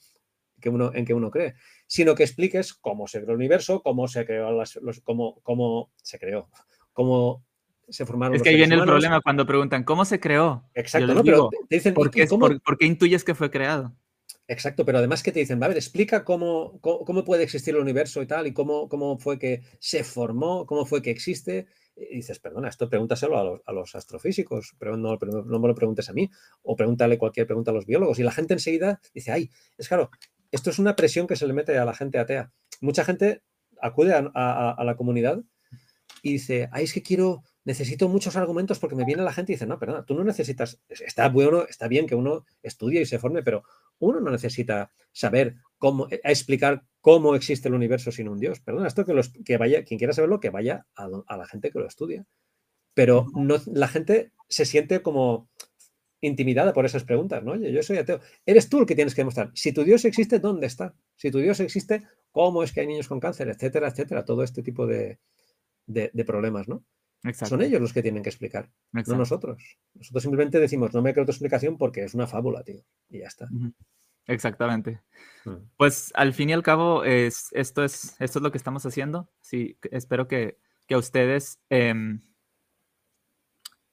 que 0.61 0.69
uno, 0.69 0.91
en 0.95 1.05
que 1.05 1.15
uno 1.15 1.31
cree, 1.31 1.55
sino 1.87 2.15
que 2.15 2.25
expliques 2.25 2.75
cómo 2.75 3.09
se 3.09 3.21
creó 3.21 3.31
el 3.33 3.39
universo, 3.39 3.83
cómo 3.83 4.07
se 4.07 4.25
creó, 4.27 4.53
las, 4.53 4.77
los, 4.77 5.01
cómo, 5.01 5.41
cómo 5.43 5.91
se 5.97 6.19
creó, 6.19 6.51
cómo 6.93 7.45
se 7.89 8.05
formaron. 8.05 8.37
Es 8.37 8.43
que 8.43 8.51
ahí 8.51 8.57
viene 8.57 8.75
el 8.75 8.83
problema 8.83 9.21
cuando 9.21 9.47
preguntan 9.47 9.85
cómo 9.85 10.05
se 10.05 10.21
creó. 10.21 10.69
Exacto, 10.75 11.15
¿no? 11.15 11.25
pero 11.25 11.49
te 11.69 11.77
dicen, 11.77 11.95
¿por 11.95 12.11
qué, 12.11 12.27
¿por 12.27 12.79
qué 12.79 12.87
intuyes 12.87 13.25
que 13.25 13.35
fue 13.35 13.51
creado? 13.51 13.97
Exacto, 14.49 14.85
pero 14.85 14.99
además 14.99 15.25
que 15.25 15.33
te 15.33 15.41
dicen, 15.41 15.63
a 15.63 15.67
ver, 15.67 15.77
explica 15.77 16.25
cómo, 16.25 16.81
cómo, 16.81 17.25
puede 17.25 17.43
existir 17.43 17.75
el 17.75 17.81
universo 17.81 18.23
y 18.23 18.27
tal, 18.27 18.47
y 18.47 18.53
cómo, 18.53 18.89
cómo 18.89 19.19
fue 19.19 19.41
que 19.41 19.63
se 19.81 20.05
formó, 20.05 20.67
cómo 20.67 20.87
fue 20.87 21.03
que 21.03 21.11
existe. 21.11 21.67
Y 21.97 22.17
dices, 22.17 22.39
perdona, 22.39 22.69
esto 22.69 22.89
pregúntaselo 22.89 23.39
a 23.39 23.45
los, 23.45 23.61
a 23.67 23.73
los 23.73 23.95
astrofísicos, 23.97 24.77
no, 24.81 24.97
no, 24.97 25.59
me 25.59 25.69
lo 25.69 25.75
preguntes 25.75 26.09
a 26.11 26.13
mí, 26.13 26.31
o 26.63 26.77
pregúntale 26.77 27.19
cualquier 27.19 27.47
pregunta 27.47 27.73
a 27.73 27.75
los 27.75 27.87
biólogos. 27.87 28.21
Y 28.21 28.23
la 28.23 28.31
gente 28.31 28.55
enseguida 28.55 29.01
dice, 29.13 29.33
ay, 29.33 29.51
es 29.79 29.89
claro, 29.89 30.11
esto 30.53 30.71
es 30.71 30.79
una 30.79 30.95
presión 30.95 31.27
que 31.27 31.35
se 31.35 31.47
le 31.47 31.53
mete 31.53 31.77
a 31.77 31.85
la 31.85 31.95
gente 31.95 32.19
atea. 32.19 32.53
Mucha 32.81 33.05
gente 33.05 33.43
acude 33.81 34.15
a 34.15 34.85
la 34.85 34.97
comunidad 34.97 35.43
y 36.23 36.33
dice, 36.33 36.69
ay, 36.73 36.85
es 36.85 36.93
que 36.93 37.03
quiero, 37.03 37.43
necesito 37.65 38.09
muchos 38.09 38.37
argumentos 38.37 38.79
porque 38.79 38.97
me 38.97 39.05
viene 39.05 39.23
la 39.23 39.33
gente 39.33 39.53
y 39.53 39.55
dice, 39.55 39.67
no, 39.67 39.79
perdona, 39.79 40.05
tú 40.05 40.15
no 40.15 40.25
necesitas, 40.25 40.81
está 40.89 41.29
bueno, 41.29 41.63
está 41.69 41.89
bien 41.89 42.07
que 42.07 42.15
uno 42.15 42.45
estudie 42.63 43.01
y 43.01 43.07
se 43.07 43.19
forme, 43.19 43.43
pero 43.43 43.63
uno 43.99 44.21
no 44.21 44.31
necesita 44.31 44.93
saber 45.13 45.57
cómo, 45.79 46.09
eh, 46.11 46.21
explicar 46.25 46.85
cómo 47.01 47.35
existe 47.35 47.69
el 47.69 47.75
universo 47.75 48.11
sin 48.13 48.29
un 48.29 48.39
Dios. 48.39 48.61
Perdona, 48.61 48.89
esto 48.89 49.05
que, 49.05 49.15
los, 49.15 49.31
que 49.45 49.57
vaya, 49.57 49.85
quien 49.85 49.99
quiera 49.99 50.13
saberlo, 50.13 50.41
que 50.41 50.51
vaya 50.51 50.87
a, 50.95 51.09
la 51.09 51.47
gente 51.47 51.71
que 51.71 51.79
lo 51.79 51.87
estudia. 51.87 52.27
Pero 52.95 53.27
no, 53.35 53.57
la 53.67 53.89
gente 53.89 54.33
se 54.49 54.65
siente 54.65 55.03
como 55.03 55.49
intimidada 56.21 56.73
por 56.73 56.87
esas 56.87 57.05
preguntas, 57.05 57.45
¿no? 57.45 57.53
Oye, 57.53 57.73
yo 57.73 57.83
soy 57.83 57.99
ateo. 57.99 58.21
Eres 58.45 58.69
tú 58.69 58.81
el 58.81 58.87
que 58.87 58.95
tienes 58.95 59.15
que 59.15 59.21
demostrar. 59.21 59.51
Si 59.55 59.73
tu 59.73 59.85
Dios 59.85 60.05
existe, 60.05 60.39
¿dónde 60.39 60.67
está? 60.67 60.95
Si 61.15 61.31
tu 61.31 61.39
Dios 61.39 61.61
existe, 61.61 62.05
¿cómo 62.31 62.63
es 62.63 62.73
que 62.73 62.81
hay 62.81 62.87
niños 62.87 63.09
con 63.09 63.21
cáncer? 63.21 63.49
Etcétera, 63.49 63.89
etcétera. 63.89 64.25
Todo 64.25 64.43
este 64.43 64.63
tipo 64.63 64.87
de, 64.87 65.19
de 65.87 66.25
problemas, 66.25 66.69
¿no? 66.69 66.85
Son 67.33 67.63
ellos 67.63 67.81
los 67.81 67.93
que 67.93 68.03
tienen 68.03 68.23
que 68.23 68.29
explicar, 68.29 68.71
no 68.93 69.03
nosotros. 69.17 69.79
Nosotros 69.95 70.23
simplemente 70.23 70.61
decimos, 70.61 70.93
no 70.95 71.03
me 71.03 71.13
creo 71.13 71.25
tu 71.25 71.33
explicación 71.33 71.79
porque 71.79 72.05
es 72.05 72.15
una 72.15 72.27
fábula, 72.27 72.63
tío. 72.63 72.83
Y 73.09 73.21
ya 73.21 73.27
está. 73.27 73.49
Exactamente. 74.27 75.01
Mm. 75.45 75.57
Pues 75.77 76.13
al 76.15 76.35
fin 76.35 76.51
y 76.51 76.53
al 76.53 76.63
cabo, 76.63 77.05
es, 77.05 77.49
esto, 77.53 77.85
es, 77.85 78.17
esto 78.19 78.39
es 78.39 78.43
lo 78.43 78.51
que 78.51 78.59
estamos 78.59 78.85
haciendo. 78.87 79.31
Sí, 79.41 79.79
espero 79.91 80.29
que, 80.29 80.59
que 80.87 80.95
a 80.95 80.99
ustedes, 80.99 81.61
em, 81.71 82.21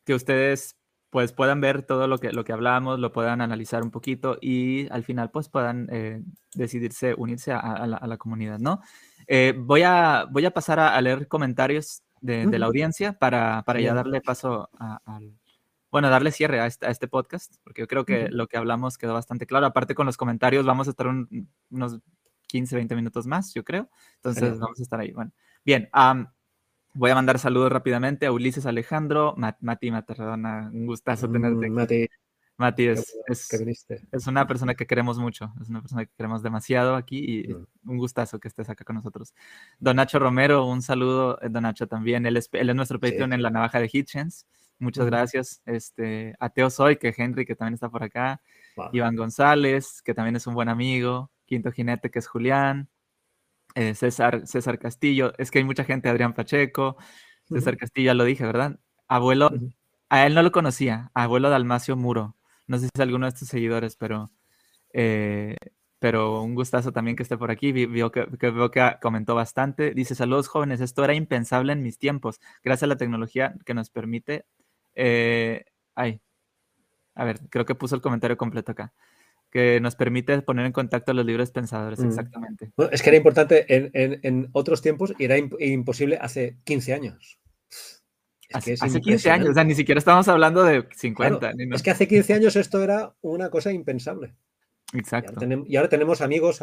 que 0.05 0.13
ustedes 0.13 0.77
pues 1.09 1.31
puedan 1.31 1.61
ver 1.61 1.83
todo 1.83 2.07
lo 2.07 2.17
que, 2.17 2.31
lo 2.31 2.43
que 2.43 2.53
hablamos, 2.53 2.99
lo 2.99 3.11
puedan 3.11 3.39
analizar 3.41 3.83
un 3.83 3.91
poquito 3.91 4.39
y 4.41 4.87
al 4.89 5.03
final 5.03 5.29
pues 5.29 5.47
puedan 5.47 5.87
eh, 5.91 6.23
decidirse 6.55 7.13
unirse 7.15 7.51
a, 7.51 7.85
la, 7.85 8.17
comunidad, 8.17 8.57
¿no? 8.57 8.81
Eh, 9.27 9.53
voy, 9.55 9.83
a, 9.83 10.25
voy 10.31 10.45
a 10.45 10.51
pasar 10.51 10.79
a 10.79 10.99
leer 11.01 11.27
comentarios 11.27 12.01
de, 12.23 12.59
la 12.59 12.65
audiencia 12.65 13.13
para, 13.13 13.63
para 13.63 13.81
ya 13.81 13.93
darle 13.93 14.21
paso 14.21 14.69
a, 14.79 14.99
al, 15.05 15.37
bueno, 15.91 16.09
darle 16.09 16.31
cierre 16.31 16.59
a 16.59 16.65
este, 16.65 16.87
a 16.87 16.89
este, 16.89 17.07
podcast, 17.07 17.55
porque 17.63 17.81
yo 17.81 17.87
creo 17.87 18.05
que 18.05 18.29
lo 18.29 18.47
que 18.47 18.57
hablamos 18.57 18.97
quedó 18.97 19.13
bastante 19.13 19.45
claro. 19.45 19.65
Aparte 19.67 19.93
con 19.93 20.05
los 20.05 20.17
comentarios 20.17 20.65
vamos 20.65 20.87
a 20.87 20.91
estar 20.91 21.07
unos 21.07 21.99
15, 22.47 22.75
20 22.75 22.95
minutos 22.95 23.27
más, 23.27 23.53
yo 23.53 23.63
creo. 23.63 23.89
Entonces 24.15 24.57
vamos 24.59 24.79
a 24.79 24.83
estar 24.83 24.99
ahí. 24.99 25.11
Bueno, 25.11 25.31
bien. 25.65 25.89
voy 26.93 27.11
a 27.11 27.15
mandar 27.15 27.39
saludos 27.39 27.71
rápidamente 27.71 28.25
a 28.25 28.31
Ulises 28.31 28.65
Alejandro, 28.65 29.35
Mati 29.59 29.91
Matarradona, 29.91 30.69
un 30.73 30.87
gustazo 30.87 31.29
tenerte. 31.29 31.69
Mm, 31.69 31.73
Mati. 31.73 32.07
Mati 32.57 32.87
es, 32.87 33.13
es, 33.27 34.27
una 34.27 34.45
persona 34.45 34.75
que 34.75 34.85
queremos 34.85 35.17
mucho, 35.17 35.51
es 35.59 35.69
una 35.69 35.81
persona 35.81 36.05
que 36.05 36.11
queremos 36.15 36.43
demasiado 36.43 36.95
aquí 36.95 37.41
y 37.41 37.53
mm. 37.53 37.89
un 37.89 37.97
gustazo 37.97 38.39
que 38.39 38.47
estés 38.47 38.69
acá 38.69 38.83
con 38.85 38.95
nosotros. 38.95 39.33
Don 39.79 39.95
Nacho 39.95 40.19
Romero, 40.19 40.65
un 40.65 40.81
saludo, 40.81 41.41
eh, 41.41 41.49
Don 41.49 41.63
Nacho 41.63 41.87
también, 41.87 42.25
él 42.25 42.37
es, 42.37 42.49
él 42.51 42.69
es 42.69 42.75
nuestro 42.75 42.99
Patreon 42.99 43.33
en 43.33 43.41
la 43.41 43.49
navaja 43.49 43.79
de 43.79 43.89
Hitchens. 43.91 44.45
Muchas 44.79 45.05
gracias. 45.05 45.61
Este, 45.65 46.35
Ateo 46.39 46.69
Soy, 46.69 46.97
que 46.97 47.13
Henry, 47.15 47.45
que 47.45 47.55
también 47.55 47.75
está 47.75 47.89
por 47.89 48.03
acá. 48.03 48.41
Iván 48.91 49.15
González, 49.15 50.01
que 50.01 50.13
también 50.13 50.35
es 50.35 50.45
un 50.45 50.55
buen 50.55 50.69
amigo. 50.69 51.31
Quinto 51.45 51.71
Jinete, 51.71 52.11
que 52.11 52.19
es 52.19 52.27
Julián. 52.27 52.89
Eh, 53.75 53.95
César, 53.95 54.45
César 54.45 54.79
Castillo. 54.79 55.33
Es 55.37 55.51
que 55.51 55.59
hay 55.59 55.63
mucha 55.63 55.85
gente, 55.85 56.09
Adrián 56.09 56.33
Pacheco. 56.33 56.97
César 57.45 57.77
Castillo, 57.77 58.07
ya 58.07 58.13
lo 58.13 58.25
dije, 58.25 58.45
¿verdad? 58.45 58.79
Abuelo, 59.07 59.51
a 60.09 60.25
él 60.25 60.35
no 60.35 60.43
lo 60.43 60.51
conocía, 60.51 61.11
abuelo 61.13 61.49
Dalmacio 61.49 61.95
Muro. 61.95 62.35
No 62.73 62.79
sé 62.79 62.85
si 62.85 62.91
es 62.91 63.01
alguno 63.01 63.27
de 63.27 63.29
estos 63.29 63.49
seguidores, 63.49 63.95
pero, 63.95 64.31
eh, 64.93 65.57
pero 65.99 66.41
un 66.41 66.55
gustazo 66.55 66.91
también 66.91 67.15
que 67.15 67.21
esté 67.21 67.37
por 67.37 67.51
aquí. 67.51 67.71
Vio 67.71 68.11
que, 68.11 68.25
veo 68.25 68.71
que 68.71 68.95
comentó 68.99 69.35
bastante. 69.35 69.93
Dice, 69.93 70.15
saludos 70.15 70.47
jóvenes, 70.47 70.81
esto 70.81 71.03
era 71.03 71.13
impensable 71.13 71.71
en 71.73 71.83
mis 71.83 71.99
tiempos. 71.99 72.39
Gracias 72.63 72.85
a 72.85 72.87
la 72.87 72.97
tecnología 72.97 73.53
que 73.63 73.75
nos 73.75 73.91
permite... 73.91 74.47
Eh, 74.95 75.65
ay, 75.93 76.19
a 77.13 77.23
ver, 77.25 77.41
creo 77.51 77.65
que 77.65 77.75
puso 77.75 77.93
el 77.93 78.01
comentario 78.01 78.37
completo 78.37 78.71
acá 78.71 78.91
que 79.51 79.79
nos 79.79 79.95
permite 79.95 80.41
poner 80.41 80.65
en 80.65 80.71
contacto 80.71 81.11
a 81.11 81.13
los 81.13 81.27
libres 81.27 81.51
pensadores, 81.51 81.99
mm. 81.99 82.07
exactamente. 82.07 82.71
es 82.91 83.03
que 83.03 83.09
era 83.09 83.17
importante 83.17 83.65
en, 83.69 84.49
otros 84.51 84.81
tiempos 84.81 85.13
y 85.19 85.25
era 85.25 85.37
imposible 85.37 86.17
hace 86.19 86.57
15 86.63 86.93
años. 86.95 87.37
Hace, 88.53 89.01
15 89.01 89.31
años, 89.31 89.49
o 89.49 89.53
sea, 89.53 89.63
ni 89.63 89.75
siquiera 89.75 89.99
estamos 89.99 90.27
hablando 90.27 90.63
de 90.63 90.87
50. 90.95 91.53
Es 91.73 91.83
que 91.83 91.91
hace 91.91 92.07
15 92.07 92.33
años 92.33 92.55
esto 92.55 92.83
era 92.83 93.13
una 93.21 93.49
cosa 93.49 93.71
impensable. 93.71 94.33
Exacto. 94.93 95.45
Y 95.67 95.75
ahora, 95.75 95.89
tenemos, 95.89 96.21
amigos 96.21 96.59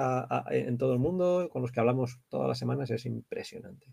en 0.50 0.78
todo 0.78 0.92
el 0.92 0.98
mundo 0.98 1.48
con 1.52 1.62
los 1.62 1.72
que 1.72 1.80
hablamos 1.80 2.20
todas 2.28 2.48
las 2.48 2.58
semanas, 2.58 2.90
es 2.90 3.04
impresionante. 3.06 3.86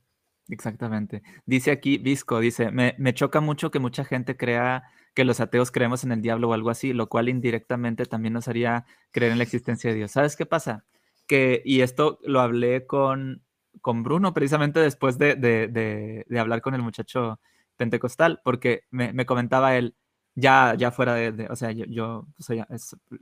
Exactamente. 0.49 1.23
Dice 1.45 1.71
aquí 1.71 1.97
Visco, 1.97 2.39
dice, 2.39 2.71
me, 2.71 2.95
me, 2.97 3.13
choca 3.13 3.41
mucho 3.41 3.69
que 3.71 3.79
mucha 3.79 4.05
gente 4.05 4.37
crea 4.37 4.83
que 5.13 5.25
los 5.25 5.39
ateos 5.39 5.71
creemos 5.71 6.03
en 6.03 6.11
el 6.11 6.21
diablo 6.21 6.49
o 6.49 6.53
algo 6.53 6.69
así, 6.69 6.93
lo 6.93 7.09
cual 7.09 7.27
indirectamente 7.27 8.05
también 8.05 8.33
nos 8.33 8.47
haría 8.47 8.85
creer 9.11 9.31
en 9.31 9.39
la 9.39 9.43
existencia 9.43 9.89
de 9.89 9.97
Dios. 9.97 10.11
¿Sabes 10.11 10.35
qué 10.35 10.45
pasa? 10.45 10.85
Que, 11.27 11.61
y 11.65 11.81
esto 11.81 12.19
lo 12.23 12.39
hablé 12.39 12.85
con, 12.85 13.43
con 13.81 14.03
Bruno 14.03 14.33
precisamente 14.33 14.79
después 14.79 15.17
de, 15.17 15.35
de, 15.35 15.67
de, 15.67 16.25
de 16.27 16.39
hablar 16.39 16.61
con 16.61 16.75
el 16.75 16.81
muchacho 16.81 17.39
pentecostal, 17.77 18.41
porque 18.43 18.83
me, 18.89 19.25
comentaba 19.25 19.77
él, 19.77 19.95
ya, 20.35 20.75
ya 20.75 20.91
fuera 20.91 21.15
de, 21.15 21.47
o 21.49 21.55
sea, 21.55 21.71
yo, 21.71 21.85
yo 21.85 22.27
soy, 22.37 22.63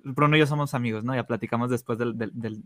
Bruno 0.04 0.36
y 0.36 0.40
yo 0.40 0.48
somos 0.48 0.74
amigos, 0.74 1.04
¿no? 1.04 1.16
Ya 1.16 1.26
platicamos 1.26 1.70
después 1.70 1.98
de 2.00 2.06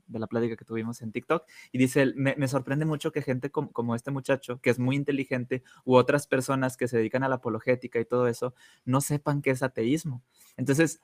la 0.07 0.27
plática 0.27 0.55
que 0.55 0.65
tuvimos 0.65 1.01
en 1.01 1.11
TikTok 1.11 1.45
y 1.71 1.77
dice, 1.77 2.13
me, 2.15 2.35
me 2.35 2.47
sorprende 2.47 2.85
mucho 2.85 3.11
que 3.11 3.21
gente 3.21 3.51
como, 3.51 3.71
como, 3.71 3.95
este 3.95 4.11
muchacho, 4.11 4.59
que 4.61 4.69
es 4.69 4.79
muy 4.79 4.95
inteligente, 4.95 5.63
u 5.83 5.95
otras 5.95 6.25
personas 6.25 6.77
que 6.77 6.87
se 6.87 6.97
dedican 6.97 7.23
a 7.23 7.29
la 7.29 7.35
apologética 7.35 7.99
y 7.99 8.05
todo 8.05 8.27
eso, 8.27 8.55
no 8.85 9.01
sepan 9.01 9.41
qué 9.41 9.51
es 9.51 9.61
ateísmo. 9.61 10.23
Entonces, 10.57 11.01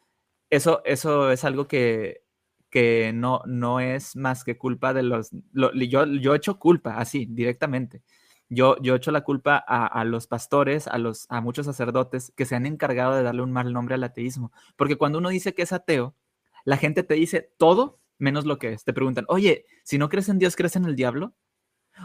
eso, 0.49 0.81
eso 0.85 1.31
es 1.31 1.43
algo 1.43 1.67
que, 1.67 2.23
que 2.69 3.11
no, 3.13 3.41
no 3.45 3.79
es 3.79 4.15
más 4.15 4.43
que 4.43 4.57
culpa 4.57 4.93
de 4.93 5.03
los... 5.03 5.31
yo, 5.53 6.05
yo 6.05 6.33
he 6.33 6.37
hecho 6.37 6.59
culpa, 6.59 6.97
así, 6.97 7.25
directamente 7.25 8.01
yo, 8.49 8.77
yo 8.81 8.95
echo 8.95 9.11
la 9.11 9.21
culpa 9.21 9.57
a, 9.57 10.03
los 10.03 10.27
pastores, 10.27 10.87
a, 10.87 10.97
los, 10.97 11.25
a 11.29 11.41
muchos 11.41 11.65
sacerdotes 11.65 12.31
que 12.35 12.45
se 12.45 12.55
han 12.55 12.65
encargado 12.65 13.15
de 13.15 13.23
darle 13.23 13.41
un 13.41 13.51
mal 13.51 13.73
nombre 13.73 13.95
al 13.95 14.03
ateísmo. 14.03 14.51
Porque 14.75 14.97
cuando 14.97 15.17
uno 15.19 15.29
dice 15.29 15.53
que 15.53 15.63
es 15.63 15.73
ateo, 15.73 16.15
la 16.63 16.77
gente 16.77 17.03
te 17.03 17.15
dice 17.15 17.51
todo 17.57 17.99
menos 18.17 18.45
lo 18.45 18.57
que 18.57 18.73
es. 18.73 18.83
Te 18.83 18.93
preguntan, 18.93 19.25
oye, 19.27 19.65
si 19.83 19.97
no 19.97 20.09
crees 20.09 20.29
en 20.29 20.39
Dios, 20.39 20.55
¿crees 20.55 20.75
en 20.75 20.85
el 20.85 20.95
diablo? 20.95 21.33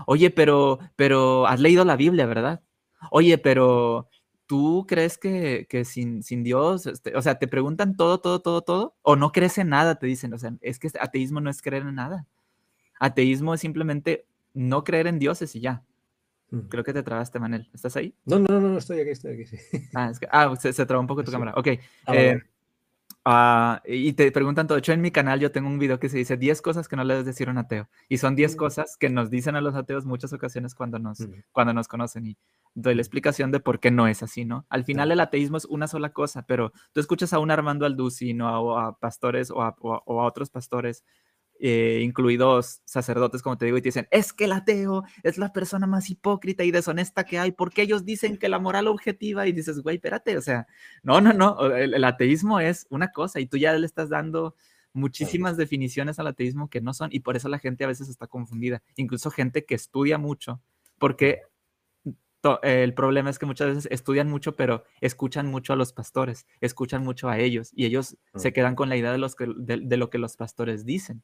Oye, 0.07 0.31
pero, 0.31 0.79
pero 0.97 1.47
has 1.47 1.61
leído 1.61 1.85
la 1.85 1.97
Biblia, 1.97 2.27
¿verdad? 2.27 2.63
Oye, 3.11 3.39
pero 3.39 4.09
¿tú 4.47 4.85
crees 4.89 5.19
que, 5.19 5.67
sin, 5.85 6.23
sin, 6.23 6.43
Dios, 6.43 6.87
este, 6.87 7.17
o 7.17 7.23
sea, 7.23 7.39
te 7.39 7.49
preguntan 7.49 7.97
todo, 7.97 8.21
todo, 8.21 8.41
todo, 8.41 8.63
todo, 8.63 8.97
o 9.03 9.17
no 9.17 9.33
crees 9.33 9.59
en 9.59 9.69
nada, 9.71 9.97
te 9.99 10.07
dicen, 10.07 10.35
o 10.35 10.39
sea, 10.39 10.55
es 10.61 10.79
que 10.79 10.91
ateísmo 11.01 11.41
no 11.41 11.51
es 11.51 11.63
creer 11.63 11.85
en 11.85 11.95
nada. 11.95 12.27
Ateísmo 12.99 13.55
es 13.55 13.61
simplemente 13.61 14.27
no 14.53 14.85
creer 14.85 15.07
en 15.07 15.19
dioses 15.19 15.55
y 15.57 15.61
ya. 15.61 15.85
Mm. 16.51 16.69
Creo 16.69 16.85
que 16.85 16.93
te 16.93 17.03
trabaste, 17.03 17.39
Manel. 17.39 17.69
¿Estás 17.73 17.97
ahí? 17.97 18.15
No, 18.25 18.39
no, 18.39 18.61
no, 18.61 18.69
no, 18.69 18.79
estoy 18.79 19.01
aquí, 19.01 19.11
estoy 19.11 19.35
aquí. 19.35 19.47
Sí. 19.47 19.57
Ah, 19.95 20.13
ah 20.31 20.57
se, 20.57 20.73
se, 20.73 20.87
trabó 20.87 21.01
un 21.01 21.07
poco 21.07 21.25
tu 21.25 21.31
cámara. 21.31 21.53
Ok. 21.57 21.69
Ah, 22.07 22.15
eh, 22.15 22.43
ah, 23.25 23.83
y 23.85 24.13
te 24.13 24.31
preguntan 24.33 24.67
todo. 24.67 24.77
De 24.77 24.81
hecho, 24.81 24.93
en 24.93 25.01
mi 25.01 25.11
canal 25.11 25.39
yo 25.41 25.53
tengo 25.53 25.69
un 25.69 25.79
video 25.79 26.01
que 26.01 26.09
se 26.09 26.19
dice 26.19 26.37
10 26.37 26.61
cosas 26.63 26.89
que 26.89 26.97
no 26.97 27.05
le 27.05 27.15
debes 27.15 27.27
decir 27.27 27.49
a 27.49 27.53
un 27.53 27.59
ateo. 27.59 27.89
Y 28.09 28.19
son 28.19 28.35
10 28.35 28.55
mm. 28.55 28.59
cosas 28.59 28.97
que 28.97 29.11
nos 29.11 29.31
dicen 29.31 29.57
a 29.57 29.61
los 29.61 29.75
ateos 29.75 30.07
muchas 30.07 30.33
ocasiones 30.33 30.75
cuando 30.75 30.99
nos, 30.99 31.21
mm. 31.21 31.33
cuando 31.53 31.73
nos 31.73 31.89
conocen. 31.89 32.27
Y 32.27 32.37
doy 32.75 32.95
la 32.95 33.03
explicación 33.03 33.53
de 33.53 33.61
por 33.61 33.79
qué 33.79 33.91
no 33.91 34.09
es 34.09 34.23
así, 34.23 34.45
¿no? 34.45 34.67
Al 34.69 34.85
final 34.85 35.13
el 35.13 35.21
ateísmo 35.21 35.57
es 35.57 35.65
una 35.67 35.87
sola 35.87 36.11
cosa, 36.13 36.43
pero 36.43 36.73
tú 36.93 37.01
escuchas 37.01 37.33
a 37.33 37.39
un 37.39 37.51
Armando 37.51 37.87
Alducin 37.87 38.39
¿no? 38.39 38.61
o 38.61 38.79
a 38.79 38.99
pastores 38.99 39.51
o 39.51 39.63
a, 39.63 39.77
o 39.81 40.21
a 40.21 40.25
otros 40.25 40.51
pastores 40.51 41.05
eh, 41.63 42.01
incluidos 42.03 42.81
sacerdotes, 42.87 43.43
como 43.43 43.59
te 43.59 43.67
digo, 43.67 43.77
y 43.77 43.83
te 43.83 43.89
dicen, 43.89 44.09
es 44.11 44.33
que 44.33 44.45
el 44.47 44.53
ateo 44.53 45.05
es 45.23 45.37
la 45.37 45.53
persona 45.53 45.87
más 45.87 46.09
hipócrita 46.09 46.65
y 46.65 46.71
deshonesta 46.71 47.25
que 47.25 47.39
hay, 47.39 47.53
porque 47.53 47.83
ellos 47.83 48.07
dicen 48.07 48.39
que 48.39 48.49
la 48.49 48.59
moral 48.59 48.87
objetiva, 48.87 49.47
y 49.47 49.53
dices, 49.53 49.81
güey, 49.83 49.97
espérate, 49.97 50.39
o 50.39 50.41
sea, 50.41 50.67
no, 51.03 51.21
no, 51.21 51.35
no, 51.35 51.67
el, 51.67 52.03
ateísmo 52.03 52.61
es 52.61 52.87
una 52.89 53.13
cosa 53.13 53.41
y 53.41 53.47
tú 53.47 53.59
ya 53.59 53.75
le 53.75 53.85
estás 53.85 54.09
dando 54.09 54.55
muchísimas 54.95 55.59
definiciones 55.59 56.19
al 56.19 56.29
ateísmo 56.29 56.71
que 56.71 56.81
no 56.81 56.95
son, 56.95 57.11
y 57.13 57.21
por 57.21 57.37
eso 57.37 57.51
la 57.51 57.59
gente 57.59 57.85
a 57.85 57.89
veces 57.89 58.09
está 58.09 58.27
confundida, 58.27 58.83
incluso 58.97 59.31
gente 59.31 59.67
que 59.67 59.75
estudia 59.75 60.17
mucho, 60.17 60.63
porque 60.99 61.43
el 62.63 62.95
problema 62.95 63.29
es 63.29 63.39
que 63.39 63.45
muchas 63.45 63.69
veces 63.69 63.89
estudian 63.91 64.31
mucho, 64.31 64.57
pero 64.57 64.85
escuchan 65.03 65.47
mucho 65.47 65.75
a 65.75 65.77
los 65.77 65.93
pastores, 65.93 66.47
escuchan 66.63 67.05
mucho 67.05 67.29
a 67.29 67.39
ellos, 67.39 67.71
y 67.75 67.85
ellos 67.85 68.17
se 68.35 68.55
quedan 68.55 68.77
con 68.77 68.89
la 68.89 68.97
idea 68.97 69.13
de, 69.13 69.19
los 69.19 69.37
de 69.37 69.97
lo 69.99 70.09
que 70.09 70.17
los 70.17 70.37
pastores 70.37 70.87
dicen. 70.87 71.23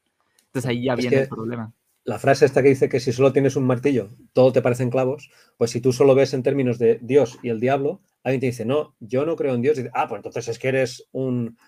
Entonces 0.56 0.70
ahí 0.70 0.84
ya 0.84 0.94
viene 0.94 1.16
el 1.16 1.28
problema. 1.28 1.74
La 2.04 2.20
frase 2.20 2.46
esta 2.46 2.62
que 2.62 2.68
dice 2.68 2.88
que 2.88 3.00
si 3.00 3.12
solo 3.12 3.32
tienes 3.32 3.56
un 3.56 3.66
martillo, 3.66 4.10
todo 4.32 4.52
te 4.52 4.62
parecen 4.62 4.90
clavos, 4.90 5.28
pues 5.58 5.72
si 5.72 5.80
tú 5.80 5.92
solo 5.92 6.14
ves 6.14 6.34
en 6.34 6.44
términos 6.44 6.78
de 6.78 7.00
Dios 7.02 7.36
y 7.42 7.48
el 7.48 7.58
diablo, 7.58 8.00
alguien 8.22 8.40
te 8.40 8.46
dice, 8.46 8.64
no, 8.64 8.94
yo 9.00 9.26
no 9.26 9.34
creo 9.34 9.54
en 9.54 9.62
Dios, 9.62 9.76
y 9.76 9.82
dice, 9.82 9.92
ah, 9.92 10.06
pues 10.08 10.20
entonces 10.20 10.46
es 10.46 10.58
que 10.60 10.68
eres 10.68 11.08
un, 11.10 11.58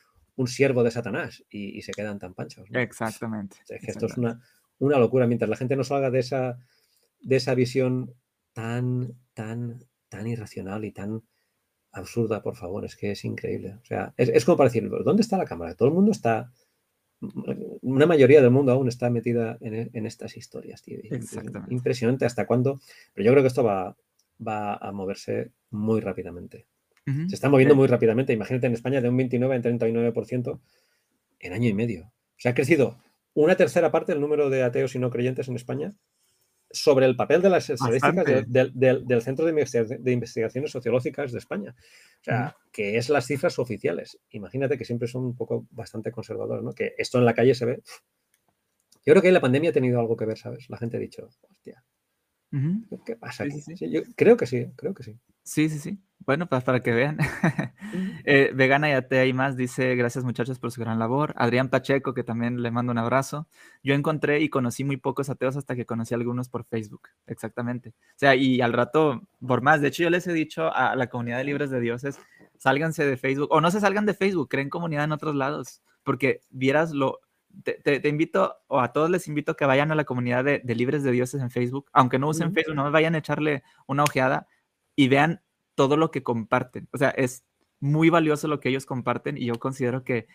siervo 0.47 0.85
de 0.85 0.93
Satanás 0.93 1.45
y, 1.51 1.83
se 1.83 1.91
quedan 1.91 2.21
tan 2.21 2.35
panchos. 2.35 2.69
Exactamente. 2.73 3.57
esto 3.69 4.07
es 4.07 4.17
una, 4.17 4.41
una, 4.79 4.99
locura. 5.01 5.27
Mientras 5.27 5.51
la 5.51 5.57
gente 5.57 5.75
no 5.75 5.83
salga 5.83 6.13
de 6.13 6.21
esa, 6.21 6.57
de 7.21 7.35
esa 7.35 7.57
visión 7.57 8.15
tan, 8.53 9.15
tan, 9.35 9.85
tan 10.09 10.29
irracional 10.29 10.85
y 10.85 10.93
tan 10.93 11.25
absurda, 11.91 12.43
por 12.43 12.55
favor, 12.55 12.85
es 12.85 12.95
que 12.95 13.11
es 13.11 13.25
increíble. 13.25 13.77
O 13.83 13.85
sea, 13.85 14.15
es, 14.17 14.29
es 14.29 14.45
como 14.45 14.57
para 14.57 14.69
decir, 14.69 14.89
¿dónde 14.89 15.23
está 15.23 15.37
la 15.37 15.45
cámara? 15.45 15.75
Todo 15.75 15.89
el 15.89 15.95
mundo 15.97 16.13
está 16.13 16.53
una 17.21 18.07
mayoría 18.07 18.41
del 18.41 18.51
mundo 18.51 18.73
aún 18.73 18.89
está 18.89 19.11
metida 19.11 19.59
en, 19.61 20.07
estas 20.07 20.37
historias, 20.37 20.83
tío. 20.83 20.99
Impresionante 21.69 22.25
hasta 22.25 22.47
cuándo, 22.47 22.81
pero 23.15 23.27
yo 23.27 23.33
creo 23.33 23.43
que 23.43 23.49
esto 23.49 23.65
va, 23.65 23.97
va 24.47 24.75
a 24.77 24.93
moverse 24.93 25.51
muy 25.71 26.01
rápidamente. 26.01 26.67
Se 27.29 27.37
está 27.37 27.49
moviendo 27.49 27.75
muy 27.75 27.87
rápidamente. 27.87 28.35
Imagínate 28.35 28.67
en 28.67 28.75
España 28.75 29.01
de 29.01 29.09
un 29.09 29.17
29 29.17 29.57
en 29.57 29.63
39% 29.63 30.61
en 31.41 31.53
año 31.55 31.67
y 31.67 31.73
medio. 31.73 32.03
O 32.03 32.37
sea, 32.37 32.53
ha 32.53 32.55
crecido 32.55 32.99
una 33.33 33.57
tercera 33.57 33.91
parte 33.91 34.13
del 34.13 34.21
número 34.21 34.51
de 34.51 34.63
ateos 34.63 34.95
y 34.95 34.99
no 34.99 35.09
creyentes 35.09 35.49
en 35.49 35.57
España 35.57 35.95
sobre 36.71 37.07
el 37.07 37.17
papel 37.17 37.43
de 37.43 37.51
las 37.51 37.71
estadísticas 37.71 38.25
del 38.47 39.23
Centro 39.23 39.47
de, 39.47 40.13
Investigaciones 40.13 40.71
Sociológicas 40.71 41.33
de 41.33 41.39
España. 41.39 41.75
O 42.21 42.25
sea, 42.25 42.57
que 42.73 42.97
es 42.99 43.09
las 43.09 43.27
cifras 43.27 43.59
oficiales. 43.59 44.19
Imagínate 44.31 44.77
que 44.77 44.85
siempre 44.85 45.09
son 45.09 45.25
un 45.25 45.37
poco 45.37 45.67
bastante 45.71 46.11
conservadores, 46.11 46.65
¿no? 46.65 46.73
Que 46.73 46.95
esto 46.99 47.19
en 47.19 47.25
la 47.25 47.35
calle 47.35 47.55
se 47.55 47.65
ve. 47.65 47.83
Yo 49.05 49.15
creo 49.15 49.23
que 49.23 49.33
la 49.33 49.41
pandemia 49.41 49.71
ha 49.71 49.73
tenido 49.73 50.01
algo 50.01 50.17
que 50.17 50.27
ver, 50.27 50.37
¿sabes? 50.37 50.69
La 50.69 50.77
gente 50.77 50.99
ha 50.99 51.01
dicho, 51.01 51.31
hostia, 51.49 51.83
¿qué 53.07 53.17
pasa 53.17 53.45
aquí? 53.45 53.63
yo 53.91 54.03
creo 54.17 54.37
que 54.37 54.47
sí, 54.47 54.67
creo 54.77 54.95
que 54.95 55.03
sí. 55.03 55.19
Sí, 55.43 55.69
sí, 55.69 55.79
sí. 55.79 55.99
Bueno, 56.21 56.47
pues 56.47 56.63
para 56.65 56.83
que 56.83 56.93
vean. 56.93 57.19
eh, 58.25 58.51
vegana 58.55 58.91
y 58.91 58.93
atea 58.93 59.25
y 59.25 59.33
más 59.33 59.57
dice, 59.57 59.95
gracias 59.97 60.25
muchachos 60.25 60.59
por 60.59 60.71
su 60.71 60.81
gran 60.81 60.99
labor. 60.99 61.33
Adrián 61.37 61.71
Pacheco, 61.71 62.13
que 62.13 62.25
también 62.25 62.63
le 62.63 62.71
mando 62.71 62.93
un 62.93 62.99
abrazo. 62.99 63.49
Yo 63.83 63.95
encontré 63.95 64.41
y 64.41 64.51
conocí 64.51 64.85
muy 64.85 64.97
pocos 64.97 65.31
ateos 65.31 65.57
hasta 65.57 65.75
que 65.75 65.87
conocí 65.87 66.15
a 66.15 66.19
algunos 66.19 66.49
por 66.49 66.65
Facebook. 66.65 67.09
Exactamente. 67.27 67.91
O 67.91 68.19
sea, 68.19 68.35
y 68.35 68.61
al 68.61 68.73
rato, 68.73 69.23
por 69.47 69.63
más. 69.63 69.81
De 69.81 69.89
hecho, 69.89 70.03
yo 70.03 70.11
les 70.11 70.27
he 70.27 70.33
dicho 70.33 70.73
a 70.75 70.97
la 70.97 71.07
comunidad 71.07 71.39
de 71.39 71.45
libres 71.45 71.71
de 71.71 71.81
dioses, 71.81 72.21
sálganse 72.59 73.07
de 73.07 73.17
Facebook, 73.17 73.49
o 73.51 73.61
no 73.61 73.71
se 73.71 73.81
salgan 73.81 74.05
de 74.05 74.15
Facebook, 74.15 74.49
creen 74.49 74.69
comunidad 74.69 75.05
en 75.05 75.13
otros 75.13 75.35
lados, 75.35 75.83
porque 76.03 76.41
vieras 76.51 76.93
lo... 76.93 77.21
Te, 77.65 78.07
invito, 78.09 78.57
o 78.67 78.81
a 78.81 78.93
todos 78.93 79.09
les 79.11 79.27
invito 79.27 79.57
que 79.57 79.65
vayan 79.65 79.91
a 79.91 79.95
la 79.95 80.05
comunidad 80.05 80.45
de, 80.45 80.61
libres 80.75 81.03
de 81.03 81.11
dioses 81.11 81.41
en 81.41 81.51
Facebook, 81.51 81.87
aunque 81.93 82.19
no 82.19 82.29
usen 82.29 82.53
Facebook, 82.53 82.77
no 82.77 82.85
me 82.85 82.91
vayan 82.91 83.15
a 83.15 83.19
echarle 83.19 83.65
una 83.87 84.05
ojeada 84.05 84.47
y 84.95 85.09
vean 85.09 85.41
todo 85.79 85.97
lo 85.97 86.11
que 86.11 86.25
comparten. 86.25 86.89
O 86.91 86.99
sea, 86.99 87.11
es 87.11 87.45
muy 87.79 88.11
valioso 88.11 88.49
lo 88.49 88.59
que 88.59 88.69
ellos 88.69 88.85
comparten 88.85 89.39
y 89.39 89.47
yo 89.47 89.61
considero 89.61 90.03
que, 90.03 90.27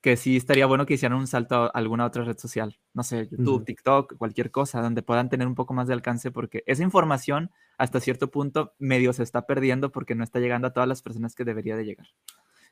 que 0.00 0.16
sí 0.16 0.36
estaría 0.36 0.66
bueno 0.66 0.86
que 0.86 0.94
hicieran 0.94 1.16
un 1.16 1.28
salto 1.28 1.54
a 1.54 1.66
alguna 1.68 2.04
otra 2.04 2.24
red 2.24 2.36
social, 2.36 2.80
no 2.92 3.04
sé, 3.04 3.28
YouTube, 3.28 3.64
TikTok, 3.64 4.16
cualquier 4.16 4.50
cosa, 4.50 4.82
donde 4.82 5.02
puedan 5.02 5.28
tener 5.28 5.46
un 5.46 5.54
poco 5.54 5.72
más 5.72 5.86
de 5.86 5.94
alcance, 5.94 6.32
porque 6.32 6.64
esa 6.66 6.82
información 6.82 7.52
hasta 7.78 8.00
cierto 8.00 8.32
punto 8.32 8.74
medio 8.80 9.12
se 9.12 9.22
está 9.22 9.46
perdiendo 9.46 9.92
porque 9.92 10.16
no 10.16 10.24
está 10.24 10.40
llegando 10.40 10.66
a 10.66 10.72
todas 10.72 10.88
las 10.88 11.00
personas 11.00 11.36
que 11.36 11.44
debería 11.44 11.76
de 11.76 11.84
llegar. 11.84 12.08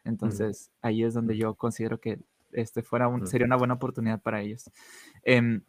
Entonces, 0.03 0.73
ahí 0.82 1.05
es 1.05 1.15
donde 1.15 1.37
yo 1.37 1.55
considero 1.55 2.01
que 2.01 2.19
este 2.51 2.82
fuera 2.82 3.07
un, 3.07 3.24
sería 3.28 3.47
una 3.47 3.57
buena 3.57 3.74
oportunidad 3.74 4.20
para 4.20 4.41
ellos. 4.41 4.69
Em, 5.23 5.62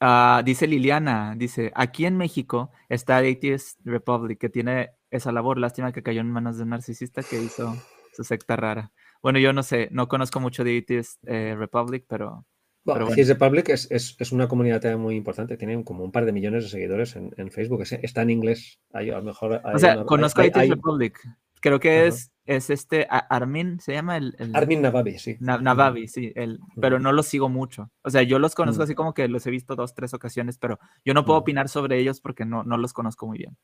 ah, 0.00 0.40
dice 0.46 0.66
Liliana, 0.66 1.34
dice, 1.36 1.72
aquí 1.74 2.06
en 2.06 2.16
México 2.16 2.70
está 2.88 3.18
Atheist 3.18 3.78
Republic, 3.84 4.38
que 4.38 4.48
tiene 4.48 4.92
esa 5.12 5.30
labor. 5.30 5.58
Lástima 5.58 5.92
que 5.92 6.02
cayó 6.02 6.20
en 6.20 6.30
manos 6.30 6.56
de 6.56 6.64
un 6.64 6.70
narcisista 6.70 7.22
que 7.22 7.40
hizo 7.40 7.76
su 8.12 8.24
secta 8.24 8.56
rara. 8.56 8.92
Bueno, 9.22 9.38
yo 9.38 9.52
no 9.52 9.62
sé, 9.62 9.88
no 9.92 10.08
conozco 10.08 10.40
mucho 10.40 10.64
de 10.64 10.78
Atheist 10.78 11.22
eh, 11.26 11.54
Republic, 11.56 12.04
pero... 12.08 12.44
Bueno, 12.84 13.06
Atheist 13.06 13.30
Republic 13.30 13.68
es, 13.68 13.88
es, 13.92 14.16
es, 14.18 14.32
una 14.32 14.48
comunidad 14.48 14.82
muy 14.98 15.14
importante, 15.14 15.56
tiene 15.56 15.84
como 15.84 16.02
un 16.02 16.10
par 16.10 16.24
de 16.24 16.32
millones 16.32 16.64
de 16.64 16.70
seguidores 16.70 17.14
en, 17.14 17.32
en 17.36 17.52
Facebook, 17.52 17.84
está 18.02 18.22
en 18.22 18.30
inglés. 18.30 18.80
a 18.92 19.02
lo 19.02 19.22
mejor, 19.22 19.60
o 19.62 19.78
sea, 19.78 20.04
conozco 20.04 20.40
a 20.40 20.44
Atheist 20.46 20.74
Republic, 20.74 21.20
creo 21.62 21.80
que 21.80 22.06
es, 22.06 22.30
es 22.44 22.68
este 22.68 23.06
Armin, 23.08 23.80
se 23.80 23.94
llama 23.94 24.18
el, 24.18 24.34
Armin 24.52 24.82
Navabi, 24.82 25.18
sí. 25.18 25.36
Navabi, 25.40 26.08
sí, 26.08 26.32
el, 26.34 26.58
pero 26.78 26.98
no 26.98 27.12
los 27.12 27.26
sigo 27.26 27.48
mucho. 27.48 27.90
O 28.02 28.10
sea, 28.10 28.22
yo 28.22 28.38
los 28.38 28.54
conozco 28.54 28.82
así 28.82 28.94
como 28.94 29.14
que 29.14 29.28
los 29.28 29.46
he 29.46 29.50
visto 29.50 29.74
dos, 29.74 29.94
tres 29.94 30.12
ocasiones, 30.12 30.58
pero 30.58 30.78
yo 31.04 31.14
no 31.14 31.24
puedo 31.24 31.38
opinar 31.38 31.70
sobre 31.70 31.98
ellos 31.98 32.20
porque 32.20 32.44
no, 32.44 32.64
no 32.64 32.76
los 32.76 32.92
conozco 32.92 33.26
muy 33.26 33.38
bien. 33.38 33.56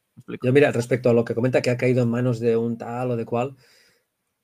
Yo 0.42 0.52
mira, 0.52 0.72
respecto 0.72 1.10
a 1.10 1.12
lo 1.12 1.24
que 1.24 1.34
comenta 1.34 1.60
que 1.60 1.70
ha 1.70 1.76
caído 1.76 2.02
en 2.04 2.08
manos 2.08 2.40
de 2.40 2.56
un 2.56 2.78
tal 2.78 3.10
o 3.10 3.16
de 3.16 3.26
cual, 3.26 3.56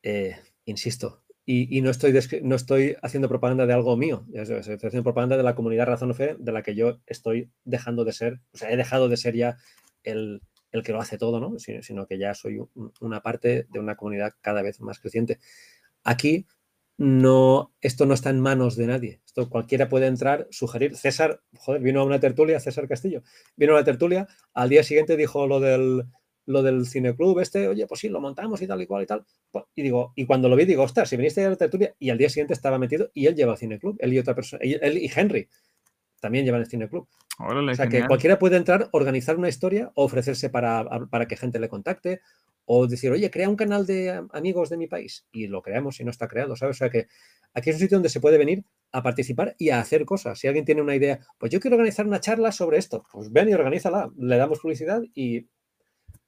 eh, 0.03 0.37
insisto, 0.67 1.23
y, 1.47 1.77
y, 1.77 1.83
no, 1.83 1.91
estoy 1.91 2.13
no 2.43 2.57
estoy 2.57 2.97
haciendo 3.03 3.29
propaganda 3.29 3.67
de 3.67 3.75
algo 3.75 3.97
mío, 3.97 4.27
estoy 4.33 4.59
haciendo 4.59 5.03
propaganda 5.03 5.37
de 5.37 5.43
la 5.43 5.55
comunidad 5.55 5.87
Razón 5.87 6.11
o 6.11 6.15
Fe, 6.15 6.37
de 6.39 6.53
la 6.53 6.63
que 6.63 6.75
yo 6.75 7.01
estoy 7.07 7.51
dejando 7.65 8.05
de 8.05 8.13
ser, 8.13 8.41
o 8.53 8.57
sea, 8.57 8.71
he 8.71 8.77
dejado 8.77 9.09
de 9.09 9.19
ser 9.19 9.37
ya 9.37 9.59
el, 10.03 10.41
el 10.75 10.83
que 10.83 10.93
lo 10.93 11.01
hace 11.01 11.19
todo, 11.19 11.41
¿no? 11.41 11.57
sino, 11.59 12.07
que 12.07 12.19
ya 12.19 12.35
soy 12.35 12.61
una 13.01 13.23
parte 13.23 13.67
de 13.71 13.79
una 13.79 13.97
comunidad 13.97 14.35
cada 14.41 14.61
vez 14.61 14.81
más 14.81 14.99
creciente. 14.99 15.39
Aquí 16.03 16.47
no, 16.99 17.73
esto 17.81 18.07
no 18.07 18.15
está 18.15 18.31
en 18.31 18.41
manos 18.41 18.77
de 18.77 18.87
nadie. 18.89 19.21
Esto 19.25 19.49
cualquiera 19.49 19.89
puede 19.89 20.07
entrar, 20.07 20.49
sugerir. 20.51 20.97
César, 20.97 21.43
joder, 21.57 21.81
vino 21.81 22.01
a 22.01 22.05
una 22.05 22.19
tertulia, 22.19 22.59
César 22.59 22.89
Castillo, 22.89 23.23
vino 23.57 23.73
a 23.73 23.77
una 23.77 23.85
tertulia, 23.85 24.27
al 24.53 24.69
día 24.69 24.83
siguiente 24.83 25.17
dijo 25.17 25.47
lo 25.47 25.61
del, 25.61 26.05
lo 26.47 26.63
del 26.63 26.87
cineclub 26.87 27.39
este, 27.39 27.69
oye, 27.69 27.87
pues 27.87 28.01
sí, 28.01 28.09
lo 28.09 28.21
montamos 28.21 28.61
y 28.61 28.67
tal 28.67 28.83
y 28.83 28.87
cual 28.87 29.05
y 29.05 29.07
tal. 29.07 29.25
Pues, 29.53 29.65
y 29.77 29.83
digo, 29.83 30.13
y 30.17 30.27
cuando 30.27 30.49
lo 30.49 30.57
vi, 30.57 30.65
digo, 30.65 30.83
ostras, 30.83 31.09
si 31.09 31.17
viniste 31.17 31.45
a 31.45 31.51
la 31.51 31.57
tertulia, 31.57 31.95
y 32.01 32.11
al 32.11 32.19
día 32.19 32.29
siguiente 32.29 32.53
estaba 32.53 32.79
metido 32.79 33.11
y 33.15 33.27
él 33.27 33.37
lleva 33.37 33.53
el 33.53 33.59
cineclub, 33.59 33.97
él 34.01 34.13
y 34.13 34.19
otra 34.19 34.35
persona, 34.35 34.61
él 34.63 34.99
y 34.99 35.11
Henry 35.15 35.49
también 36.25 36.47
llevan 36.47 36.63
el 36.63 36.67
cineclub. 36.67 37.07
o 37.39 37.75
sea 37.75 37.87
que 37.87 38.07
cualquiera 38.07 38.39
puede 38.39 38.57
entrar, 38.57 38.89
organizar 38.93 39.37
una 39.37 39.51
historia, 39.51 39.93
ofrecerse 39.95 40.49
para, 40.49 41.07
para 41.11 41.29
que 41.29 41.37
gente 41.37 41.61
le 41.61 41.69
contacte, 41.69 42.23
o 42.65 42.87
decir, 42.87 43.13
oye, 43.13 43.31
crea 43.31 43.51
un 43.51 43.57
canal 43.57 43.85
de 43.85 44.25
amigos 44.33 44.71
de 44.71 44.79
mi 44.79 44.87
país 44.87 45.27
y 45.33 45.49
lo 45.49 45.61
creamos 45.61 45.97
si 45.97 46.05
no 46.05 46.11
está 46.11 46.27
creado, 46.27 46.57
¿sabes? 46.57 46.77
O 46.77 46.79
sea 46.79 46.89
que 46.89 47.09
aquí 47.53 47.69
es 47.69 47.77
un 47.77 47.81
sitio 47.81 47.99
donde 47.99 48.09
se 48.09 48.21
puede 48.21 48.39
venir 48.39 48.65
a 48.91 49.03
participar 49.03 49.55
y 49.59 49.69
a 49.69 49.81
hacer 49.81 50.07
cosas. 50.07 50.39
Si 50.39 50.47
alguien 50.47 50.65
tiene 50.65 50.81
una 50.81 50.95
idea, 50.95 51.19
pues 51.37 51.53
yo 51.53 51.61
quiero 51.61 51.77
organizar 51.77 52.07
una 52.07 52.21
charla 52.21 52.53
sobre 52.53 52.79
esto, 52.79 53.05
pues 53.13 53.31
ven 53.31 53.51
y 53.51 53.53
organízala, 53.53 54.11
le 54.17 54.39
damos 54.39 54.61
publicidad 54.61 55.03
y 55.15 55.47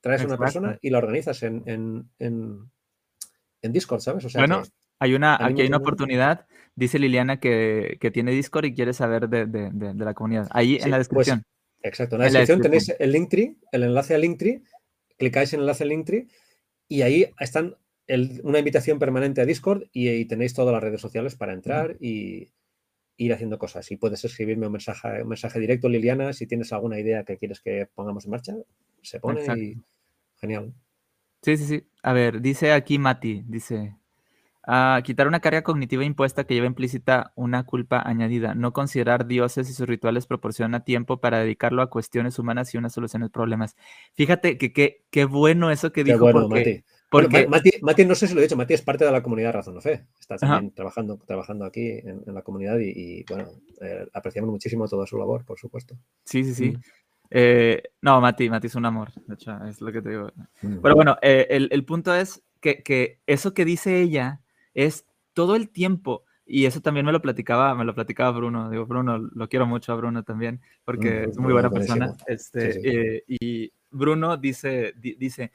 traes 0.02 0.20
a 0.20 0.26
una 0.26 0.36
persona 0.36 0.78
y 0.82 0.90
la 0.90 0.98
organizas 0.98 1.42
en, 1.42 1.62
en, 1.64 2.10
en, 2.18 3.72
Discord, 3.72 4.00
¿sabes? 4.00 4.26
O 4.26 4.28
sea, 4.28 4.42
bueno, 4.42 4.62
hay 4.98 5.14
una, 5.14 5.38
aquí 5.40 5.62
hay 5.62 5.68
una 5.68 5.78
oportunidad. 5.78 6.46
Dice 6.76 6.98
Liliana 6.98 7.40
que, 7.40 7.96
que, 8.00 8.10
tiene 8.10 8.32
Discord 8.32 8.66
y 8.66 8.74
quiere 8.74 8.92
saber 8.92 9.28
de, 9.28 9.46
de, 9.46 9.70
de, 9.72 10.04
la 10.04 10.14
comunidad. 10.14 10.46
Ahí 10.50 10.76
en 10.76 10.90
la 10.90 10.98
pues, 10.98 11.08
descripción. 11.08 11.42
exacto, 11.82 12.16
en 12.16 12.20
la, 12.20 12.26
descripción, 12.26 12.60
tenéis 12.60 12.94
el 12.98 13.12
Linktree, 13.12 13.56
el 13.72 13.82
enlace 13.82 14.14
al 14.14 14.20
Linktree 14.20 14.62
clicáis 15.16 15.52
en 15.52 15.60
el 15.60 15.64
enlace 15.64 15.84
Linktree 15.84 16.26
y 16.88 17.02
ahí 17.02 17.30
están 17.40 17.76
una 18.44 18.60
invitación 18.60 18.98
permanente 18.98 19.40
a 19.40 19.44
Discord 19.44 19.84
y, 19.92 20.24
tenéis 20.26 20.54
todas 20.54 20.72
las 20.72 20.82
redes 20.82 21.00
sociales 21.00 21.34
para 21.34 21.52
entrar 21.52 21.96
y 21.98 22.52
ir 23.16 23.32
haciendo 23.32 23.58
cosas. 23.58 23.90
Y 23.90 23.96
puedes 23.96 24.24
escribirme 24.24 24.66
un 24.66 24.72
mensaje, 24.72 25.22
un 25.22 25.28
mensaje 25.28 25.58
directo, 25.58 25.88
Liliana, 25.88 26.32
si 26.32 26.46
tienes 26.46 26.72
alguna 26.72 27.00
idea 27.00 27.24
que 27.24 27.36
quieres 27.36 27.60
que 27.60 27.88
pongamos 27.92 28.24
en 28.26 28.30
marcha, 28.30 28.54
se 29.02 29.18
pone 29.18 29.42
y 29.58 29.76
genial. 30.36 30.72
Sí, 31.42 31.56
sí, 31.56 31.64
sí. 31.64 31.86
A 32.02 32.12
ver, 32.12 32.40
dice 32.40 32.72
aquí 32.72 32.98
Mati, 32.98 33.42
dice, 33.46 33.96
a 34.66 35.00
quitar 35.04 35.28
una 35.28 35.40
carga 35.40 35.62
cognitiva 35.62 36.04
impuesta 36.04 36.44
que 36.44 36.54
lleva 36.54 36.66
implícita 36.66 37.32
una 37.36 37.64
culpa 37.64 38.02
añadida. 38.04 38.54
No 38.54 38.72
considerar 38.72 39.26
dioses 39.26 39.70
y 39.70 39.72
sus 39.72 39.86
rituales 39.86 40.26
proporciona 40.26 40.84
tiempo 40.84 41.20
para 41.20 41.38
dedicarlo 41.38 41.82
a 41.82 41.90
cuestiones 41.90 42.38
humanas 42.38 42.74
y 42.74 42.78
una 42.78 42.90
solución 42.90 43.22
a 43.22 43.28
problemas. 43.28 43.76
Fíjate 44.14 44.58
que 44.58 45.04
qué 45.08 45.24
bueno 45.24 45.70
eso 45.70 45.92
que 45.92 46.04
dijo. 46.04 46.18
Bueno, 46.18 46.48
porque, 47.08 47.46
Mati. 47.46 47.70
Mati, 47.82 48.04
no 48.04 48.14
sé 48.14 48.26
si 48.26 48.34
lo 48.34 48.40
he 48.40 48.42
dicho, 48.42 48.56
Mati 48.56 48.74
es 48.74 48.82
parte 48.82 49.04
de 49.04 49.12
la 49.12 49.22
comunidad 49.22 49.52
Razón 49.52 49.76
o 49.76 49.80
Fe. 49.80 50.06
Está 50.18 50.36
también 50.36 50.72
trabajando, 50.72 51.18
trabajando 51.24 51.64
aquí 51.64 51.88
en, 51.88 52.22
la 52.26 52.42
comunidad 52.42 52.78
y, 52.80 53.24
bueno, 53.24 53.48
eh, 53.80 54.06
apreciamos 54.12 54.50
muchísimo 54.50 54.88
toda 54.88 55.06
su 55.06 55.16
labor, 55.16 55.44
por 55.44 55.58
supuesto. 55.58 55.96
Sí, 56.24 56.44
sí, 56.44 56.54
sí. 56.54 56.70
Mm. 56.70 56.80
Eh, 57.30 57.82
no, 58.02 58.20
Mati, 58.20 58.50
Mati 58.50 58.66
es 58.66 58.74
un 58.74 58.86
amor, 58.86 59.12
de 59.26 59.34
hecho, 59.34 59.56
es 59.64 59.80
lo 59.80 59.92
que 59.92 60.02
te 60.02 60.10
digo. 60.10 60.32
Mm. 60.62 60.78
Pero 60.82 60.94
bueno, 60.94 61.16
eh, 61.22 61.46
el, 61.50 61.68
el, 61.70 61.84
punto 61.84 62.14
es 62.14 62.42
que, 62.60 62.82
que 62.82 63.20
eso 63.26 63.54
que 63.54 63.64
dice 63.64 64.00
ella 64.00 64.40
es 64.76 65.06
todo 65.32 65.56
el 65.56 65.70
tiempo, 65.70 66.24
y 66.46 66.66
eso 66.66 66.80
también 66.80 67.04
me 67.04 67.12
lo 67.12 67.20
platicaba, 67.20 67.74
me 67.74 67.84
lo 67.84 67.94
platicaba 67.94 68.30
Bruno, 68.30 68.70
digo, 68.70 68.86
Bruno, 68.86 69.18
lo 69.18 69.48
quiero 69.48 69.66
mucho 69.66 69.92
a 69.92 69.96
Bruno 69.96 70.22
también, 70.22 70.60
porque 70.84 71.26
mm, 71.26 71.30
es 71.30 71.38
muy 71.38 71.52
buena 71.52 71.70
persona, 71.70 72.14
este, 72.26 73.16
eh, 73.16 73.24
y 73.26 73.72
Bruno 73.90 74.36
dice, 74.36 74.94
dice, 74.96 75.50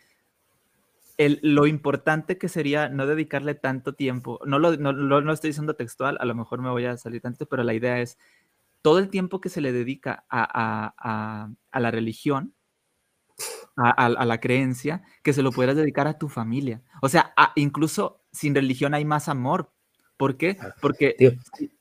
el, 1.17 1.39
lo 1.43 1.67
importante 1.67 2.37
que 2.37 2.49
sería 2.49 2.89
no 2.89 3.05
dedicarle 3.05 3.53
tanto 3.53 3.93
tiempo, 3.93 4.39
no 4.45 4.59
lo, 4.59 4.75
no, 4.75 4.91
no 4.91 5.31
estoy 5.31 5.51
diciendo 5.51 5.75
textual, 5.75 6.17
a 6.19 6.25
lo 6.25 6.35
mejor 6.35 6.61
me 6.61 6.71
voy 6.71 6.85
a 6.85 6.97
salir 6.97 7.21
tanto, 7.21 7.45
pero 7.45 7.63
la 7.63 7.75
idea 7.75 8.01
es 8.01 8.17
todo 8.81 8.97
el 8.97 9.09
tiempo 9.09 9.39
que 9.39 9.49
se 9.49 9.61
le 9.61 9.71
dedica 9.71 10.25
a, 10.29 10.41
a, 10.41 10.95
a, 10.97 11.49
a 11.71 11.79
la 11.79 11.91
religión, 11.91 12.55
a, 13.75 14.25
la 14.25 14.39
creencia, 14.39 15.03
que 15.23 15.33
se 15.33 15.41
lo 15.41 15.51
pudieras 15.51 15.75
dedicar 15.75 16.07
a 16.07 16.17
tu 16.17 16.29
familia. 16.29 16.81
O 17.01 17.09
sea, 17.09 17.33
incluso 17.55 18.20
sin 18.31 18.55
religión 18.55 18.93
hay 18.93 19.05
más 19.05 19.29
amor. 19.29 19.71
¿Por 20.21 20.37
qué? 20.37 20.55
Porque 20.81 21.15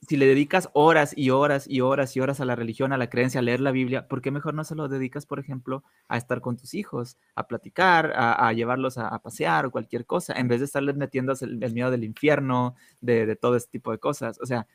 si, 0.08 0.16
le 0.16 0.24
dedicas 0.24 0.70
horas 0.72 1.12
y 1.14 1.28
horas 1.28 1.66
y 1.68 1.82
horas 1.82 2.16
y 2.16 2.20
horas 2.20 2.40
a 2.40 2.46
la 2.46 2.56
religión, 2.56 2.90
a 2.94 2.96
la 2.96 3.10
creencia, 3.10 3.40
a 3.40 3.42
leer 3.42 3.60
la 3.60 3.70
Biblia, 3.70 4.08
¿por 4.08 4.22
qué 4.22 4.30
mejor 4.30 4.54
no 4.54 4.64
se 4.64 4.74
lo 4.74 4.88
dedicas, 4.88 5.26
por 5.26 5.38
ejemplo, 5.38 5.84
a 6.08 6.16
estar 6.16 6.40
con 6.40 6.56
tus 6.56 6.72
hijos, 6.72 7.18
a 7.34 7.46
platicar, 7.46 8.14
a, 8.16 8.50
llevarlos 8.54 8.96
a, 8.96 9.18
pasear 9.18 9.66
o 9.66 9.70
cualquier 9.70 10.06
cosa, 10.06 10.32
en 10.32 10.48
vez 10.48 10.60
de 10.60 10.64
estarles 10.64 10.96
metiendo 10.96 11.34
el, 11.38 11.72
miedo 11.74 11.90
del 11.90 12.02
infierno, 12.02 12.76
de, 13.02 13.36
todo 13.36 13.56
este 13.56 13.72
tipo 13.72 13.92
de 13.92 13.98
cosas? 13.98 14.40
O 14.40 14.46
sea, 14.46 14.66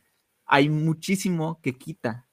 hay 0.45 0.69
muchísimo 0.69 1.59
que 1.63 1.75
quita, 1.75 2.27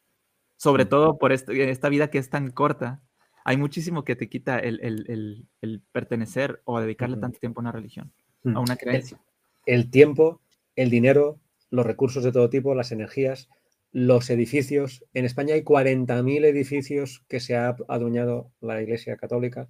sobre 0.58 0.84
todo 0.84 1.16
por 1.16 1.32
este, 1.32 1.70
esta 1.70 1.88
vida 1.88 2.10
que 2.10 2.18
es 2.18 2.28
tan 2.28 2.50
corta, 2.50 3.00
hay 3.42 3.56
muchísimo 3.56 4.04
que 4.04 4.16
te 4.16 4.28
quita 4.28 4.58
el, 4.58 5.46
pertenecer 5.92 6.60
o 6.66 6.78
dedicarle 6.78 7.16
tanto 7.16 7.38
tiempo 7.38 7.60
a 7.60 7.62
una 7.62 7.72
religión, 7.72 8.12
a 8.54 8.60
una 8.60 8.76
creencia. 8.76 9.18
El, 9.66 9.90
tiempo, 9.90 10.40
el 10.76 10.90
dinero, 10.90 11.40
los 11.70 11.86
recursos 11.86 12.24
de 12.24 12.32
todo 12.32 12.50
tipo, 12.50 12.74
las 12.74 12.92
energías, 12.92 13.48
los 13.92 14.30
edificios. 14.30 15.04
En 15.14 15.24
España 15.24 15.54
hay 15.54 15.62
40.000 15.62 16.44
edificios 16.44 17.24
que 17.28 17.40
se 17.40 17.56
ha 17.56 17.76
adueñado 17.88 18.50
la 18.60 18.80
Iglesia 18.82 19.16
Católica. 19.16 19.68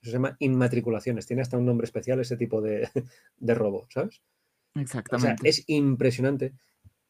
Eso 0.00 0.10
se 0.10 0.12
llama 0.12 0.36
inmatriculaciones. 0.38 1.26
Tiene 1.26 1.42
hasta 1.42 1.56
un 1.56 1.66
nombre 1.66 1.84
especial 1.84 2.20
ese 2.20 2.36
tipo 2.36 2.60
de, 2.60 2.88
robo, 3.40 3.86
¿sabes? 3.90 4.22
Exactamente. 4.74 5.48
es 5.48 5.64
impresionante. 5.66 6.52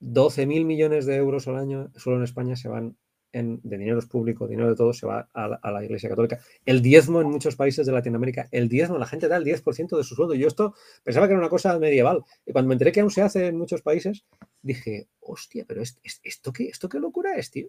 12.000 0.01 0.65
millones 0.65 1.07
de 1.07 1.17
euros 1.17 1.47
al 1.47 1.57
año 1.57 1.93
solo 1.97 2.17
en 2.17 2.25
España 2.25 2.57
se 2.57 2.69
van 2.69 2.97
de 3.33 3.59
dinero 3.63 3.99
público, 4.09 4.47
dinero 4.47 4.69
de 4.69 4.77
todo, 4.77 4.93
se 4.93 5.07
va 5.07 5.29
a 5.33 5.71
la, 5.71 5.85
Iglesia 5.85 6.09
Católica. 6.09 6.39
El 6.67 6.83
diezmo 6.83 7.21
en 7.21 7.29
muchos 7.29 7.57
países 7.57 7.87
de 7.87 7.93
Latinoamérica, 7.93 8.49
el 8.51 8.69
diezmo, 8.69 8.99
la 8.99 9.07
gente 9.07 9.29
da 9.29 9.37
el 9.37 9.45
10% 9.45 9.97
de 9.97 10.05
su 10.05 10.15
sueldo. 10.15 10.35
Yo 10.35 10.47
esto 10.47 10.75
pensaba 11.03 11.27
que 11.27 11.33
era 11.33 11.41
una 11.41 11.49
cosa 11.49 11.79
medieval. 11.79 12.25
Y 12.45 12.53
cuando 12.53 12.69
me 12.69 12.75
enteré 12.75 12.93
que 12.93 13.01
aún 13.01 13.11
se 13.11 13.23
hace 13.23 13.47
en 13.47 13.57
muchos 13.57 13.83
países, 13.83 14.25
dije, 14.61 15.09
hostia, 15.21 15.65
pero 15.67 15.83
esto, 15.83 16.53
qué, 16.53 16.69
¿esto 16.69 16.89
qué 16.89 17.01
locura 17.01 17.35
es, 17.37 17.51
tío? 17.51 17.69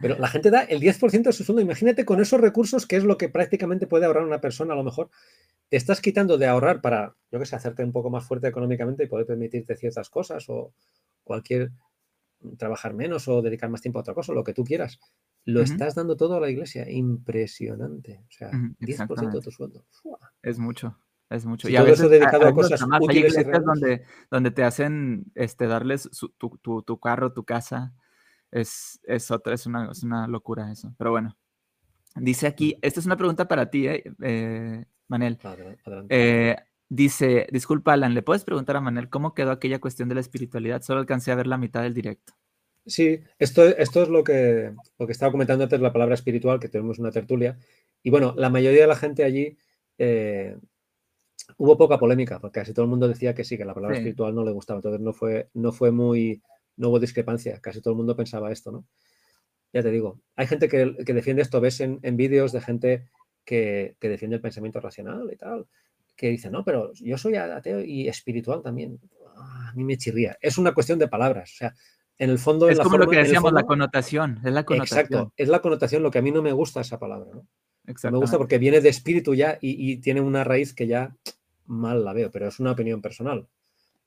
Pero 0.00 0.18
la 0.18 0.28
gente 0.28 0.50
da 0.50 0.62
el 0.62 0.80
10% 0.80 1.22
de 1.22 1.32
su 1.32 1.44
sueldo. 1.44 1.60
Imagínate 1.60 2.04
con 2.04 2.20
esos 2.20 2.40
recursos, 2.40 2.86
que 2.86 2.96
es 2.96 3.04
lo 3.04 3.18
que 3.18 3.28
prácticamente 3.28 3.86
puede 3.86 4.06
ahorrar 4.06 4.24
una 4.24 4.40
persona, 4.40 4.72
a 4.72 4.76
lo 4.76 4.82
mejor. 4.82 5.10
Te 5.68 5.76
estás 5.76 6.00
quitando 6.00 6.38
de 6.38 6.46
ahorrar 6.46 6.80
para, 6.80 7.14
yo 7.30 7.38
que 7.38 7.46
sé, 7.46 7.56
hacerte 7.56 7.84
un 7.84 7.92
poco 7.92 8.10
más 8.10 8.24
fuerte 8.24 8.48
económicamente 8.48 9.04
y 9.04 9.06
poder 9.06 9.26
permitirte 9.26 9.76
ciertas 9.76 10.10
cosas 10.10 10.44
o 10.48 10.72
cualquier 11.22 11.70
trabajar 12.58 12.94
menos 12.94 13.28
o 13.28 13.42
dedicar 13.42 13.70
más 13.70 13.80
tiempo 13.80 13.98
a 13.98 14.02
otra 14.02 14.14
cosa, 14.14 14.32
lo 14.32 14.44
que 14.44 14.54
tú 14.54 14.64
quieras. 14.64 14.98
Lo 15.44 15.60
estás 15.60 15.94
dando 15.94 16.16
todo 16.16 16.36
a 16.36 16.40
la 16.40 16.50
iglesia. 16.50 16.88
Impresionante. 16.90 18.20
O 18.28 18.30
sea, 18.30 18.50
10% 18.50 19.32
de 19.32 19.40
tu 19.40 19.50
sueldo. 19.50 19.84
Es 20.42 20.58
mucho. 20.58 20.98
Es 21.28 21.46
mucho. 21.46 21.68
y 21.68 21.76
a 21.76 21.82
veces 21.82 22.10
dedicado 22.10 22.46
a, 22.46 22.52
cosas 22.52 22.82
hay 22.82 23.16
iglesias 23.16 23.64
donde, 23.64 24.02
donde 24.30 24.50
te 24.50 24.64
hacen 24.64 25.24
este, 25.34 25.66
darles 25.66 26.10
tu, 26.36 27.00
carro, 27.00 27.32
tu 27.32 27.44
casa. 27.44 27.94
Es, 28.50 29.00
es 29.04 29.30
otra, 29.30 29.54
es 29.54 29.64
una, 29.66 29.90
es 29.90 30.02
una 30.02 30.28
locura 30.28 30.70
eso. 30.70 30.94
Pero 30.98 31.10
bueno. 31.10 31.36
Dice 32.16 32.46
aquí, 32.46 32.78
esta 32.82 33.00
es 33.00 33.06
una 33.06 33.16
pregunta 33.16 33.48
para 33.48 33.70
ti, 33.70 33.88
eh, 33.88 34.04
eh 34.20 34.84
Manel. 35.08 35.38
Eh, 36.08 36.56
Dice, 36.94 37.46
disculpa 37.50 37.94
Alan, 37.94 38.12
¿le 38.12 38.20
puedes 38.20 38.44
preguntar 38.44 38.76
a 38.76 38.82
Manuel 38.82 39.08
cómo 39.08 39.32
quedó 39.32 39.50
aquella 39.50 39.80
cuestión 39.80 40.10
de 40.10 40.14
la 40.14 40.20
espiritualidad? 40.20 40.82
Solo 40.82 41.00
alcancé 41.00 41.32
a 41.32 41.34
ver 41.34 41.46
la 41.46 41.56
mitad 41.56 41.82
del 41.82 41.94
directo. 41.94 42.34
Sí, 42.84 43.18
esto, 43.38 43.64
esto 43.64 44.02
es 44.02 44.10
lo 44.10 44.22
que, 44.22 44.74
lo 44.98 45.06
que 45.06 45.12
estaba 45.12 45.32
comentando 45.32 45.64
antes, 45.64 45.80
la 45.80 45.94
palabra 45.94 46.14
espiritual, 46.14 46.60
que 46.60 46.68
tenemos 46.68 46.98
una 46.98 47.10
tertulia. 47.10 47.56
Y 48.02 48.10
bueno, 48.10 48.34
la 48.36 48.50
mayoría 48.50 48.82
de 48.82 48.86
la 48.88 48.96
gente 48.96 49.24
allí 49.24 49.56
eh, 49.96 50.54
hubo 51.56 51.78
poca 51.78 51.98
polémica, 51.98 52.38
porque 52.40 52.60
casi 52.60 52.74
todo 52.74 52.84
el 52.84 52.90
mundo 52.90 53.08
decía 53.08 53.34
que 53.34 53.44
sí, 53.44 53.56
que 53.56 53.64
la 53.64 53.72
palabra 53.72 53.96
espiritual 53.96 54.34
no 54.34 54.44
le 54.44 54.52
gustaba. 54.52 54.76
Entonces 54.76 55.00
no 55.00 55.14
fue, 55.14 55.48
no 55.54 55.72
fue 55.72 55.92
muy, 55.92 56.42
no 56.76 56.90
hubo 56.90 57.00
discrepancia, 57.00 57.58
casi 57.62 57.80
todo 57.80 57.92
el 57.92 57.96
mundo 57.96 58.14
pensaba 58.14 58.52
esto, 58.52 58.70
¿no? 58.70 58.84
Ya 59.72 59.82
te 59.82 59.90
digo, 59.90 60.20
hay 60.36 60.46
gente 60.46 60.68
que, 60.68 60.94
defiende 61.14 61.40
esto, 61.40 61.58
ves 61.58 61.80
en, 61.80 62.00
vídeos 62.18 62.52
de 62.52 62.60
gente 62.60 63.08
que, 63.46 63.96
que, 63.98 64.10
defiende 64.10 64.36
el 64.36 64.42
pensamiento 64.42 64.78
racional 64.78 65.30
y 65.32 65.36
tal 65.36 65.66
que 66.22 66.30
dice, 66.30 66.50
no, 66.52 66.64
pero 66.64 66.92
yo 66.94 67.18
soy 67.18 67.34
ateo 67.34 67.80
y 67.80 68.06
espiritual 68.06 68.62
también. 68.62 69.00
Ah, 69.36 69.70
a 69.70 69.74
mí 69.74 69.82
me 69.82 69.98
chirría. 69.98 70.38
Es 70.40 70.56
una 70.56 70.72
cuestión 70.72 71.00
de 71.00 71.08
palabras. 71.08 71.50
O 71.52 71.56
sea, 71.56 71.74
en 72.16 72.30
el 72.30 72.38
fondo. 72.38 72.68
Es 72.68 72.78
como 72.78 72.96
lo 72.96 73.08
que 73.08 73.16
decíamos, 73.16 73.52
la 73.52 73.64
connotación. 73.64 74.38
Es 74.44 74.52
la 74.52 74.64
connotación. 74.64 75.00
Exacto, 75.00 75.32
es 75.36 75.48
la 75.48 75.60
connotación. 75.60 76.00
Lo 76.00 76.12
que 76.12 76.18
a 76.18 76.22
mí 76.22 76.30
no 76.30 76.40
me 76.40 76.52
gusta 76.52 76.80
esa 76.80 77.00
palabra. 77.00 77.28
¿no? 77.34 77.44
me 77.84 78.18
gusta 78.18 78.38
porque 78.38 78.58
viene 78.58 78.80
de 78.80 78.88
espíritu 78.88 79.34
ya 79.34 79.58
y, 79.60 79.96
tiene 79.96 80.20
una 80.20 80.44
raíz 80.44 80.72
que 80.72 80.86
ya 80.86 81.16
mal 81.66 82.04
la 82.04 82.12
veo, 82.12 82.30
pero 82.30 82.46
es 82.46 82.60
una 82.60 82.70
opinión 82.70 83.02
personal. 83.02 83.48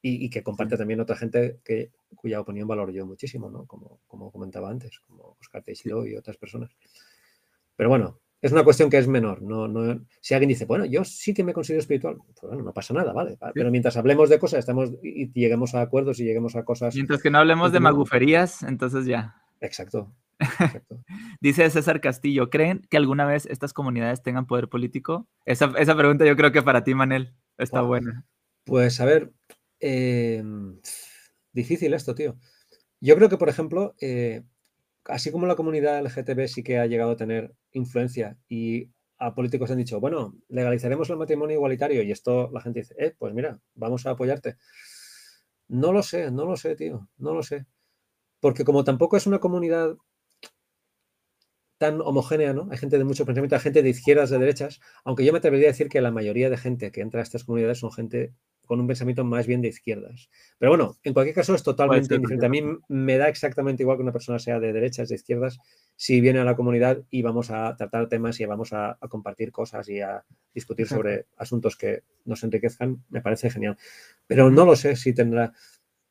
Y, 0.01 0.29
que 0.29 0.41
comparte 0.41 0.77
también 0.77 1.01
otra 1.01 1.17
gente 1.17 1.59
que, 1.65 1.91
cuya 2.15 2.39
opinión 2.39 2.65
valoro 2.65 2.93
yo 2.93 3.05
muchísimo, 3.05 3.49
¿no? 3.49 3.65
Como, 3.65 3.99
como 4.07 4.31
comentaba 4.31 4.69
antes, 4.69 5.01
como 5.01 5.35
Oscar 5.41 5.63
Teixeira 5.63 5.97
y 6.07 6.15
otras 6.15 6.37
personas. 6.37 6.71
Pero 7.75 7.89
bueno, 7.89 8.21
es 8.45 8.51
una 8.51 8.63
cuestión 8.63 8.91
que 8.91 8.99
es 8.99 9.07
menor. 9.07 9.41
No, 9.41 9.67
no, 9.67 10.05
si 10.21 10.35
alguien 10.35 10.49
dice, 10.49 10.65
bueno, 10.65 10.85
yo 10.85 11.03
sí 11.03 11.33
que 11.33 11.43
me 11.43 11.51
considero 11.51 11.79
espiritual, 11.79 12.17
pues 12.27 12.41
bueno, 12.43 12.61
no 12.61 12.73
pasa 12.73 12.93
nada, 12.93 13.11
¿vale? 13.11 13.39
Pero 13.55 13.71
mientras 13.71 13.97
hablemos 13.97 14.29
de 14.29 14.37
cosas 14.37 14.59
estamos, 14.59 14.91
y 15.01 15.31
lleguemos 15.33 15.73
a 15.73 15.81
acuerdos 15.81 16.19
y 16.19 16.25
lleguemos 16.25 16.55
a 16.55 16.63
cosas. 16.63 16.93
Mientras 16.93 17.23
que 17.23 17.31
no 17.31 17.39
hablemos 17.39 17.71
de 17.71 17.79
maguferías, 17.79 18.61
entonces 18.61 19.07
ya. 19.07 19.41
Exacto. 19.61 20.13
Dice 21.41 21.67
César 21.71 22.01
Castillo, 22.01 22.51
¿creen 22.51 22.85
que 22.87 22.97
alguna 22.97 23.25
vez 23.25 23.47
estas 23.47 23.73
comunidades 23.73 24.21
tengan 24.21 24.45
poder 24.45 24.69
político? 24.69 25.27
Esa, 25.45 25.71
pregunta 25.71 26.23
yo 26.23 26.35
creo 26.35 26.51
que 26.51 26.61
para 26.61 26.83
ti, 26.83 26.93
Manel, 26.93 27.33
está 27.57 27.81
buena. 27.81 28.27
Pues 28.63 29.01
a 29.01 29.05
ver, 29.05 29.33
em, 29.79 30.79
difícil 31.51 31.95
esto, 31.95 32.13
tío. 32.13 32.37
Yo 33.01 33.15
creo 33.15 33.27
que, 33.27 33.37
por 33.37 33.49
ejemplo, 33.49 33.95
eh, 33.99 34.43
así 35.05 35.31
como 35.31 35.47
la 35.47 35.55
comunidad 35.55 35.99
LGTB 36.03 36.47
sí 36.47 36.63
que 36.63 36.79
ha 36.79 36.85
llegado 36.85 37.11
a 37.11 37.15
tener 37.17 37.55
influencia 37.71 38.37
y 38.47 38.91
a 39.17 39.33
políticos 39.33 39.71
han 39.71 39.77
dicho, 39.77 39.99
bueno, 39.99 40.35
legalizaremos 40.49 41.09
el 41.09 41.17
matrimonio 41.17 41.55
igualitario 41.55 42.03
y 42.03 42.11
esto 42.11 42.49
la 42.51 42.61
gente 42.61 42.81
dice, 42.81 42.95
eh, 42.97 43.15
pues 43.17 43.33
mira, 43.33 43.59
vamos 43.73 44.05
a 44.05 44.11
apoyarte. 44.11 44.57
No 45.67 45.91
lo 45.93 46.03
sé, 46.03 46.31
no 46.31 46.45
lo 46.45 46.57
sé, 46.57 46.75
tío, 46.75 47.09
no 47.17 47.33
lo 47.33 47.43
sé. 47.43 47.65
Porque 48.39 48.65
como 48.65 48.83
tampoco 48.83 49.17
es 49.17 49.27
una 49.27 49.39
comunidad 49.39 49.97
tan 51.77 52.01
homogénea, 52.01 52.53
¿no? 52.53 52.67
Hay 52.71 52.77
gente 52.77 52.97
de 52.97 53.03
mucho 53.03 53.25
pensamiento, 53.25 53.55
hay 53.55 53.61
gente 53.61 53.83
de 53.83 53.89
izquierdas, 53.89 54.29
de 54.29 54.39
derechas, 54.39 54.79
aunque 55.03 55.25
yo 55.25 55.31
me 55.31 55.39
atrevería 55.39 55.67
a 55.67 55.71
decir 55.71 55.89
que 55.89 56.01
la 56.01 56.11
mayoría 56.11 56.49
de 56.49 56.57
gente 56.57 56.91
que 56.91 57.01
entra 57.01 57.19
a 57.21 57.23
estas 57.23 57.43
comunidades 57.43 57.79
son 57.79 57.91
gente 57.91 58.33
con 58.65 58.79
un 58.79 58.87
pensamiento 58.87 59.23
más 59.23 59.47
bien 59.47 59.61
de 59.61 59.69
izquierdas. 59.69 60.29
Pero 60.57 60.71
bueno, 60.71 60.95
en 61.03 61.13
cualquier 61.13 61.35
caso 61.35 61.55
es 61.55 61.63
totalmente 61.63 62.17
diferente. 62.17 62.45
A 62.45 62.49
mí 62.49 62.61
me 62.89 63.17
da 63.17 63.29
exactamente 63.29 63.83
igual 63.83 63.97
que 63.97 64.03
una 64.03 64.11
persona 64.11 64.39
sea 64.39 64.59
de 64.59 64.73
derechas, 64.73 65.09
de 65.09 65.15
izquierdas, 65.15 65.59
si 65.95 66.21
viene 66.21 66.39
a 66.39 66.43
la 66.43 66.55
comunidad 66.55 67.03
y 67.09 67.21
vamos 67.21 67.51
a 67.51 67.75
tratar 67.75 68.09
temas 68.09 68.39
y 68.39 68.45
vamos 68.45 68.73
a, 68.73 68.97
compartir 69.09 69.51
cosas 69.51 69.87
y 69.89 70.01
a 70.01 70.23
discutir 70.53 70.87
sobre 70.87 71.27
asuntos 71.37 71.75
que 71.75 72.03
nos 72.25 72.43
enriquezcan, 72.43 73.03
me 73.09 73.21
parece 73.21 73.49
genial. 73.49 73.77
Pero 74.27 74.49
no 74.49 74.65
lo 74.65 74.75
sé 74.75 74.95
si 74.95 75.13
tendrá 75.13 75.53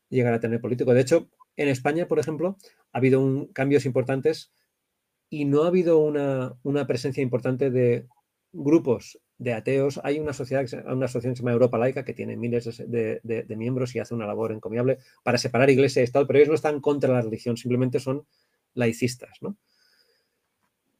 llegar 0.08 0.34
a 0.34 0.40
tener 0.40 0.60
político. 0.60 0.94
De 0.94 1.00
hecho, 1.00 1.28
en 1.56 1.68
España, 1.68 2.06
por 2.06 2.18
ejemplo, 2.18 2.56
ha 2.92 2.98
habido 2.98 3.20
un, 3.20 3.48
cambios 3.48 3.86
importantes 3.86 4.52
y 5.28 5.44
no 5.44 5.64
ha 5.64 5.68
habido 5.68 5.98
una, 5.98 6.54
una 6.62 6.86
presencia 6.86 7.22
importante 7.22 7.70
de 7.70 8.06
grupos 8.52 9.18
de 9.44 9.52
ateos. 9.52 10.00
Hay 10.02 10.18
una 10.18 10.32
sociedad, 10.32 10.64
una 10.86 11.04
asociación 11.06 11.34
que 11.34 11.36
se 11.36 11.42
llama 11.42 11.52
Europa 11.52 11.78
Laica 11.78 12.04
que 12.04 12.14
tiene 12.14 12.36
miles 12.36 12.82
de, 12.86 13.56
miembros 13.56 13.94
y 13.94 14.00
hace 14.00 14.14
una 14.14 14.26
labor 14.26 14.52
encomiable 14.52 14.98
para 15.22 15.38
separar 15.38 15.70
iglesia 15.70 16.00
y 16.00 16.04
Estado, 16.04 16.26
pero 16.26 16.38
ellos 16.38 16.48
no 16.48 16.54
están 16.54 16.80
contra 16.80 17.12
la 17.12 17.22
religión, 17.22 17.56
simplemente 17.56 18.00
son 18.00 18.26
laicistas, 18.72 19.38
¿no? 19.40 19.56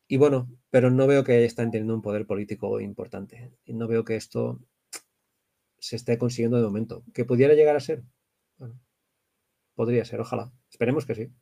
Y 0.06 0.18
bueno, 0.18 0.50
pero 0.70 0.90
no 0.90 1.06
veo 1.06 1.24
que 1.24 1.44
están 1.44 1.70
teniendo 1.70 1.94
un 1.94 2.02
poder 2.02 2.26
político 2.26 2.78
importante. 2.78 3.52
Y 3.64 3.72
no 3.72 3.88
veo 3.88 4.04
que 4.04 4.16
esto 4.16 4.60
se 5.78 5.96
esté 5.96 6.18
consiguiendo 6.18 6.58
de 6.58 6.64
momento. 6.64 7.02
¿Que 7.14 7.24
pudiera 7.24 7.54
llegar 7.54 7.74
a 7.74 7.80
ser? 7.80 8.04
podría 9.74 10.04
ser, 10.04 10.20
ojalá. 10.20 10.52
Esperemos 10.70 11.04
que 11.04 11.14
sí. 11.16 11.32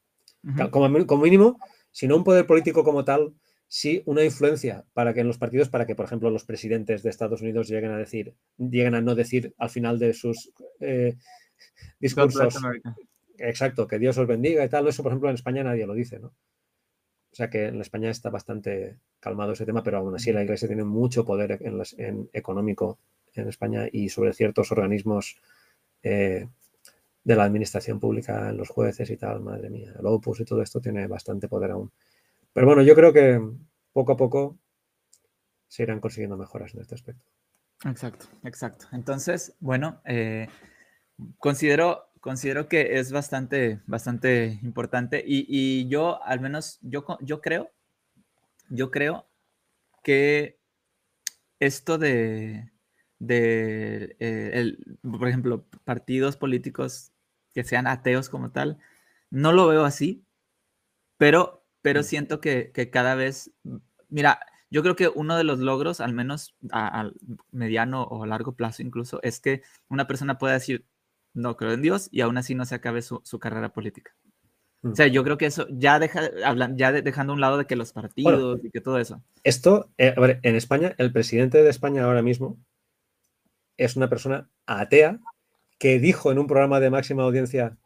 como, 0.70 1.06
como 1.06 1.22
mínimo, 1.24 1.58
si 1.90 2.06
no 2.06 2.16
un 2.16 2.24
poder 2.24 2.46
político 2.46 2.82
como 2.82 3.04
tal, 3.04 3.34
sí 3.72 4.02
una 4.04 4.22
influencia 4.22 4.84
para 4.92 5.14
que 5.14 5.20
en 5.20 5.26
los 5.26 5.38
partidos, 5.38 5.70
para 5.70 5.86
que, 5.86 5.94
por 5.94 6.04
ejemplo, 6.04 6.28
los 6.28 6.44
presidentes 6.44 7.02
de 7.02 7.08
Estados 7.08 7.40
Unidos 7.40 7.68
lleguen 7.68 7.90
a 7.90 7.96
decir, 7.96 8.34
lleguen 8.58 8.94
a 8.94 9.00
no 9.00 9.14
decir 9.14 9.54
al 9.56 9.70
final 9.70 9.98
de 9.98 10.12
sus 10.12 10.52
eh, 10.80 11.16
discursos. 11.98 12.54
Exacto, 13.38 13.86
que 13.88 13.98
Dios 13.98 14.18
os 14.18 14.26
bendiga 14.26 14.62
y 14.62 14.68
tal. 14.68 14.88
Eso, 14.88 15.02
por 15.02 15.10
ejemplo, 15.10 15.30
en 15.30 15.36
España 15.36 15.64
nadie 15.64 15.86
lo 15.86 15.94
dice, 15.94 16.18
¿no? 16.18 16.26
O 16.28 17.34
sea 17.34 17.48
que 17.48 17.68
en 17.68 17.80
España 17.80 18.10
está 18.10 18.28
bastante 18.28 18.98
calmado 19.18 19.52
ese 19.52 19.64
tema, 19.64 19.82
pero 19.82 19.96
aún 19.96 20.14
así 20.14 20.32
la 20.32 20.42
Iglesia 20.42 20.68
tiene 20.68 20.84
mucho 20.84 21.24
poder 21.24 21.58
en, 21.62 22.28
económico 22.34 22.98
en 23.32 23.48
España 23.48 23.88
y 23.90 24.10
sobre 24.10 24.34
ciertos 24.34 24.70
organismos 24.70 25.40
eh, 26.02 26.46
de 27.24 27.36
la 27.36 27.44
administración 27.44 27.98
pública, 27.98 28.52
los 28.52 28.68
jueces 28.68 29.08
y 29.08 29.16
tal, 29.16 29.40
madre 29.40 29.70
mía, 29.70 29.94
el 29.98 30.04
Opus 30.04 30.40
y 30.40 30.44
todo 30.44 30.60
esto 30.60 30.78
tiene 30.78 31.06
bastante 31.06 31.48
poder 31.48 31.70
aún. 31.70 31.90
Pero 32.52 32.66
bueno, 32.66 32.82
yo 32.82 32.94
creo 32.94 33.12
que 33.12 33.40
poco 33.92 34.12
a 34.12 34.16
poco 34.16 34.58
se 35.68 35.84
irán 35.84 36.00
consiguiendo 36.00 36.36
mejoras 36.36 36.74
en 36.74 36.80
este 36.80 36.94
aspecto. 36.94 37.24
Exacto, 37.84 38.26
exacto. 38.44 38.86
Entonces, 38.92 39.56
bueno, 39.58 40.00
eh, 40.04 40.48
considero, 41.38 42.10
considero 42.20 42.68
que 42.68 42.98
es 42.98 43.10
bastante, 43.10 43.80
bastante 43.86 44.58
importante 44.62 45.22
y, 45.26 45.88
yo, 45.88 46.22
al 46.24 46.40
menos, 46.40 46.78
yo, 46.82 47.04
yo 47.20 47.40
creo, 47.40 47.70
yo 48.68 48.90
creo 48.90 49.26
que 50.02 50.60
esto 51.58 51.96
de, 51.96 52.70
de 53.18 54.16
eh, 54.20 54.76
por 55.02 55.28
ejemplo, 55.28 55.64
partidos 55.84 56.36
políticos 56.36 57.12
que 57.54 57.64
sean 57.64 57.86
ateos 57.86 58.28
como 58.28 58.50
tal, 58.50 58.78
no 59.30 59.52
lo 59.52 59.68
veo 59.68 59.84
así, 59.84 60.24
pero 61.16 61.61
pero 61.82 62.04
siento 62.04 62.40
que, 62.40 62.72
cada 62.90 63.14
vez, 63.16 63.50
mira, 64.08 64.40
yo 64.70 64.82
creo 64.82 64.96
que 64.96 65.08
uno 65.08 65.36
de 65.36 65.44
los 65.44 65.58
logros, 65.58 66.00
al 66.00 66.14
menos 66.14 66.54
a, 66.70 67.10
mediano 67.50 68.04
o 68.04 68.24
largo 68.24 68.54
plazo 68.54 68.82
incluso, 68.82 69.20
es 69.22 69.40
que 69.40 69.62
una 69.88 70.06
persona 70.06 70.38
pueda 70.38 70.54
decir, 70.54 70.86
no 71.34 71.56
creo 71.56 71.72
en 71.72 71.82
Dios 71.82 72.08
y 72.12 72.20
aún 72.20 72.38
así 72.38 72.54
no 72.54 72.64
se 72.64 72.76
acabe 72.76 73.02
su, 73.02 73.20
carrera 73.40 73.72
política. 73.72 74.14
O 74.82 74.88
mm. 74.88 74.94
sea, 74.94 75.06
yo 75.08 75.24
creo 75.24 75.38
que 75.38 75.46
eso 75.46 75.66
ya 75.70 75.98
deja, 75.98 76.30
ya 76.76 76.92
dejando 76.92 77.32
a 77.32 77.34
un 77.34 77.40
lado 77.40 77.58
de 77.58 77.66
que 77.66 77.76
los 77.76 77.92
partidos 77.92 78.64
y 78.64 78.70
que 78.70 78.80
todo 78.80 78.98
eso. 78.98 79.22
Esto, 79.42 79.90
eh, 79.98 80.14
a 80.16 80.20
ver, 80.20 80.40
en 80.42 80.54
España, 80.54 80.94
el 80.98 81.12
presidente 81.12 81.62
de 81.62 81.70
España 81.70 82.04
ahora 82.04 82.22
mismo 82.22 82.58
es 83.76 83.96
una 83.96 84.08
persona 84.08 84.48
atea 84.66 85.18
que 85.78 85.98
dijo 85.98 86.30
en 86.30 86.38
un 86.38 86.46
programa 86.46 86.78
de 86.78 86.90
máxima 86.90 87.24
audiencia 87.24 87.76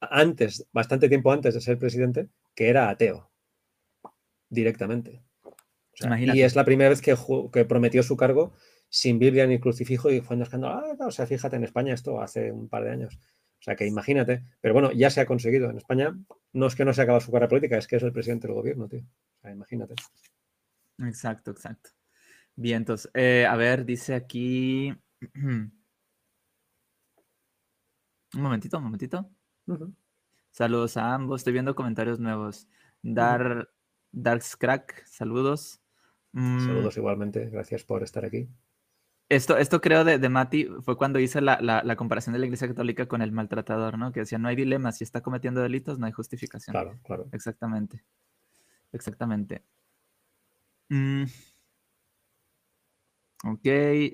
antes, 0.00 0.66
bastante 0.72 1.08
tiempo 1.08 1.32
antes 1.32 1.54
de 1.54 1.60
ser 1.60 1.78
presidente, 1.78 2.28
que 2.54 2.68
era 2.68 2.90
ateo 2.90 3.30
directamente. 4.48 5.22
y 6.18 6.42
es 6.42 6.56
la 6.56 6.64
primera 6.64 6.90
vez 6.90 7.00
que, 7.00 7.16
que, 7.52 7.64
prometió 7.64 8.02
su 8.02 8.16
cargo 8.16 8.54
sin 8.88 9.18
Biblia 9.18 9.46
ni 9.46 9.58
crucifijo 9.58 10.10
y 10.10 10.20
fue 10.20 10.40
escándalo. 10.40 10.74
Ah, 10.74 11.06
o 11.06 11.10
sea, 11.10 11.26
fíjate, 11.26 11.56
en 11.56 11.64
España 11.64 11.94
esto 11.94 12.20
hace 12.20 12.52
un 12.52 12.68
par 12.68 12.84
de 12.84 12.90
años. 12.90 13.18
O 13.58 13.62
sea, 13.62 13.74
que 13.74 13.86
imagínate. 13.86 14.44
Pero 14.60 14.74
bueno, 14.74 14.92
ya 14.92 15.10
se 15.10 15.20
ha 15.20 15.26
conseguido. 15.26 15.70
En 15.70 15.78
España 15.78 16.16
no 16.52 16.66
es 16.66 16.74
que 16.74 16.84
no 16.84 16.92
se 16.92 17.02
acaba 17.02 17.20
su 17.20 17.32
carrera 17.32 17.48
política, 17.48 17.78
es 17.78 17.86
que 17.86 17.96
es 17.96 18.02
el 18.02 18.12
presidente 18.12 18.46
del 18.46 18.54
gobierno, 18.54 18.88
tío. 18.88 19.00
O 19.00 19.40
sea, 19.40 19.50
imagínate. 19.50 19.94
Exacto, 20.98 21.50
exacto. 21.50 21.90
Bien, 22.54 22.78
entonces, 22.78 23.10
eh, 23.14 23.46
a 23.48 23.56
ver, 23.56 23.84
dice 23.84 24.14
aquí... 24.14 24.94
un 25.34 25.72
momentito, 28.34 28.78
un 28.78 28.84
momentito. 28.84 29.30
Saludos 30.50 30.96
a 30.96 31.14
ambos. 31.14 31.40
Estoy 31.40 31.52
viendo 31.52 31.74
comentarios 31.74 32.18
nuevos. 32.18 32.68
Dar, 33.02 33.68
Darkscrack, 34.16 35.04
saludos. 35.06 35.80
Mm. 36.32 36.60
Saludos 36.64 36.96
igualmente, 36.96 37.50
gracias 37.50 37.84
por 37.84 38.02
estar 38.02 38.24
aquí. 38.24 38.48
Esto, 39.28 39.58
esto 39.58 39.80
creo 39.80 40.04
de, 40.04 40.18
de 40.18 40.28
Mati 40.28 40.68
fue 40.82 40.96
cuando 40.96 41.18
hice 41.18 41.40
la, 41.40 41.96
comparación 41.96 42.32
de 42.32 42.38
la 42.38 42.46
Iglesia 42.46 42.68
Católica 42.68 43.06
con 43.06 43.20
el 43.22 43.32
maltratador, 43.32 43.98
¿no? 43.98 44.12
Que 44.12 44.20
decía, 44.20 44.38
no 44.38 44.48
hay 44.48 44.56
dilema, 44.56 44.92
si 44.92 45.04
está 45.04 45.20
cometiendo 45.20 45.60
delitos, 45.60 45.98
no 45.98 46.06
hay 46.06 46.12
justificación. 46.12 46.72
Claro, 46.72 46.98
claro. 47.04 47.28
Exactamente. 47.32 48.04
Exactamente. 48.92 49.64
Mm. 50.88 51.24
Ok, 53.44 53.66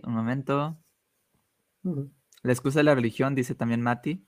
un 0.05 0.15
momento. 0.15 0.79
La 2.43 2.53
excusa 2.53 2.81
de 2.81 2.85
la 2.85 2.95
religión, 2.95 3.35
dice 3.35 3.55
también 3.55 3.83
Mati. 3.83 4.27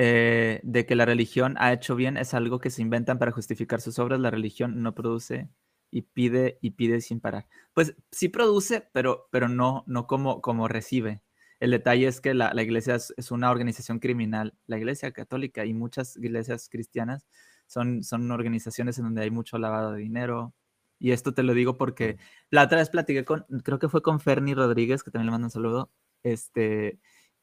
Eh, 0.00 0.60
de 0.62 0.86
que 0.86 0.94
la 0.94 1.06
religión 1.06 1.56
ha 1.58 1.72
hecho 1.72 1.96
bien 1.96 2.16
es 2.16 2.32
algo 2.32 2.60
que 2.60 2.70
se 2.70 2.82
inventan 2.82 3.18
para 3.18 3.32
justificar 3.32 3.80
sus 3.80 3.98
obras. 3.98 4.20
La 4.20 4.30
religión 4.30 4.80
no 4.80 4.94
produce 4.94 5.50
y 5.90 6.02
pide 6.02 6.58
y 6.62 6.70
pide 6.70 7.00
sin 7.00 7.20
parar. 7.20 7.48
Pues 7.74 7.96
sí 8.12 8.28
produce, 8.28 8.88
pero, 8.92 9.28
pero 9.32 9.48
no, 9.48 9.82
no 9.88 10.06
como, 10.06 10.40
como 10.40 10.68
recibe. 10.68 11.22
El 11.58 11.72
detalle 11.72 12.06
es 12.06 12.20
que 12.20 12.34
la, 12.34 12.52
iglesia 12.62 12.94
es, 12.94 13.30
una 13.32 13.50
organización 13.50 13.98
criminal. 13.98 14.54
La 14.66 14.78
iglesia 14.78 15.10
católica 15.12 15.64
y 15.64 15.74
muchas 15.74 16.16
iglesias 16.16 16.68
cristianas 16.70 17.26
son, 17.66 18.04
son 18.04 18.30
organizaciones 18.30 18.98
en 18.98 19.04
donde 19.04 19.22
hay 19.22 19.32
mucho 19.32 19.58
lavado 19.58 19.92
de 19.92 20.00
dinero. 20.00 20.54
Y 21.00 21.10
esto 21.10 21.34
te 21.34 21.42
lo 21.42 21.54
digo 21.54 21.76
porque 21.76 22.18
la 22.50 22.64
otra 22.64 22.78
vez 22.78 22.90
platiqué 22.90 23.24
con, 23.24 23.44
creo 23.64 23.80
que 23.80 23.88
fue 23.88 24.02
con 24.02 24.20
Fernie 24.20 24.54
Rodríguez, 24.54 25.02
que 25.02 25.10
también 25.10 25.26
le 25.26 25.32
mando 25.32 25.46
un 25.46 25.50
saludo, 25.50 25.90
este, 26.22 27.00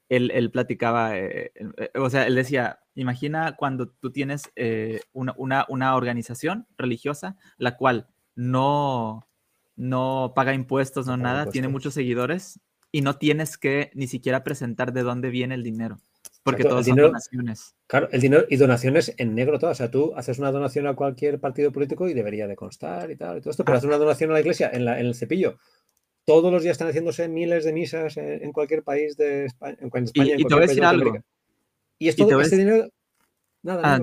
él, 0.09 0.51
platicaba, 0.51 1.17
eh, 1.17 1.51
eh, 1.55 1.89
o 1.95 2.09
sea, 2.09 2.27
él 2.27 2.35
decía, 2.35 2.79
imagina 2.93 3.55
cuando 3.55 3.89
tú 3.89 4.11
tienes 4.11 4.51
eh, 4.55 5.01
una, 5.13 5.65
organización 5.67 6.67
religiosa, 6.77 7.37
la 7.57 7.77
cual 7.77 8.07
no, 8.35 9.27
no 9.75 10.33
paga 10.35 10.53
impuestos, 10.53 11.07
no, 11.07 11.17
nada, 11.17 11.47
tiene 11.47 11.67
muchos 11.67 11.93
seguidores 11.93 12.59
y 12.91 13.01
no 13.01 13.17
tienes 13.17 13.57
que 13.57 13.91
ni 13.93 14.07
siquiera 14.07 14.43
presentar 14.43 14.93
de 14.93 15.03
dónde 15.03 15.29
viene 15.29 15.55
el 15.55 15.63
dinero. 15.63 15.97
Porque 16.43 16.63
todos 16.63 16.85
son 16.85 16.97
donaciones. 16.97 17.75
Claro, 17.87 18.07
el 18.11 18.21
dinero 18.21 18.45
y 18.47 18.57
donaciones 18.57 19.15
en 19.17 19.33
negro 19.33 19.57
todas. 19.57 19.77
O 19.77 19.79
sea, 19.79 19.89
tú 19.89 20.13
haces 20.15 20.37
una 20.37 20.51
donación 20.51 20.85
a 20.85 20.95
cualquier 20.95 21.39
partido 21.39 21.71
político 21.71 22.07
y 22.07 22.13
debería 22.13 22.45
de 22.45 22.55
constar 22.55 23.09
y 23.09 23.15
tal 23.15 23.37
y 23.37 23.41
todo 23.41 23.49
esto, 23.49 23.65
pero 23.65 23.77
haces 23.77 23.87
una 23.87 23.97
donación 23.97 24.29
a 24.29 24.33
la 24.33 24.41
iglesia 24.41 24.69
en, 24.71 24.85
la, 24.85 24.99
en 24.99 25.07
el 25.07 25.15
cepillo 25.15 25.57
todos 26.25 26.51
los 26.51 26.63
días 26.63 26.73
están 26.73 26.87
haciéndose 26.87 27.27
miles 27.27 27.63
de 27.63 27.73
misas 27.73 28.17
en, 28.17 28.51
cualquier 28.51 28.83
país 28.83 29.15
de 29.15 29.45
España. 29.45 29.77
En 29.79 30.03
España 30.03 30.35
y, 30.37 30.43
te 30.43 30.53
voy 30.53 30.63
a 30.63 30.67
decir 30.67 30.83
algo. 30.83 31.17
Y 31.97 32.09
esto, 32.09 32.41
este 32.41 32.57
dinero, 32.57 32.89
nada, 33.61 33.81
ah, 33.83 33.99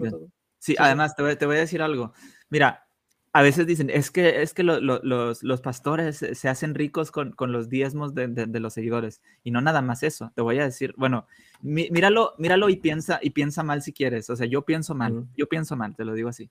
Sí, 0.59 0.77
además 0.79 1.17
te 1.17 1.23
voy, 1.45 1.57
a 1.57 1.61
decir 1.61 1.83
algo. 1.83 2.13
Mira, 2.49 2.87
a 3.33 3.43
veces 3.43 3.67
dicen, 3.67 3.91
es 3.91 4.13
que, 4.13 4.43
es 4.43 4.55
que 4.55 4.63
los, 4.63 5.61
pastores 5.61 6.19
se 6.19 6.49
hacen 6.49 6.77
ricos 6.77 7.11
con, 7.11 7.35
los 7.49 7.69
diezmos 7.69 8.15
de, 8.15 8.47
los 8.61 8.73
seguidores. 8.73 9.21
Y 9.43 9.51
no 9.51 9.61
nada 9.61 9.83
más 9.83 10.05
eso. 10.05 10.31
Te 10.37 10.43
voy 10.43 10.61
a 10.61 10.65
decir, 10.65 10.95
bueno, 10.97 11.27
míralo, 11.63 12.35
míralo 12.39 12.69
y 12.69 12.77
piensa, 12.77 13.19
y 13.21 13.31
piensa 13.31 13.65
mal 13.65 13.83
si 13.83 13.93
quieres. 13.93 14.31
O 14.31 14.37
sea, 14.37 14.47
yo 14.47 14.63
pienso 14.63 14.95
mal, 14.95 15.27
yo 15.37 15.49
pienso 15.49 15.77
mal, 15.77 15.97
te 15.97 16.05
lo 16.05 16.15
digo 16.15 16.29
así 16.29 16.49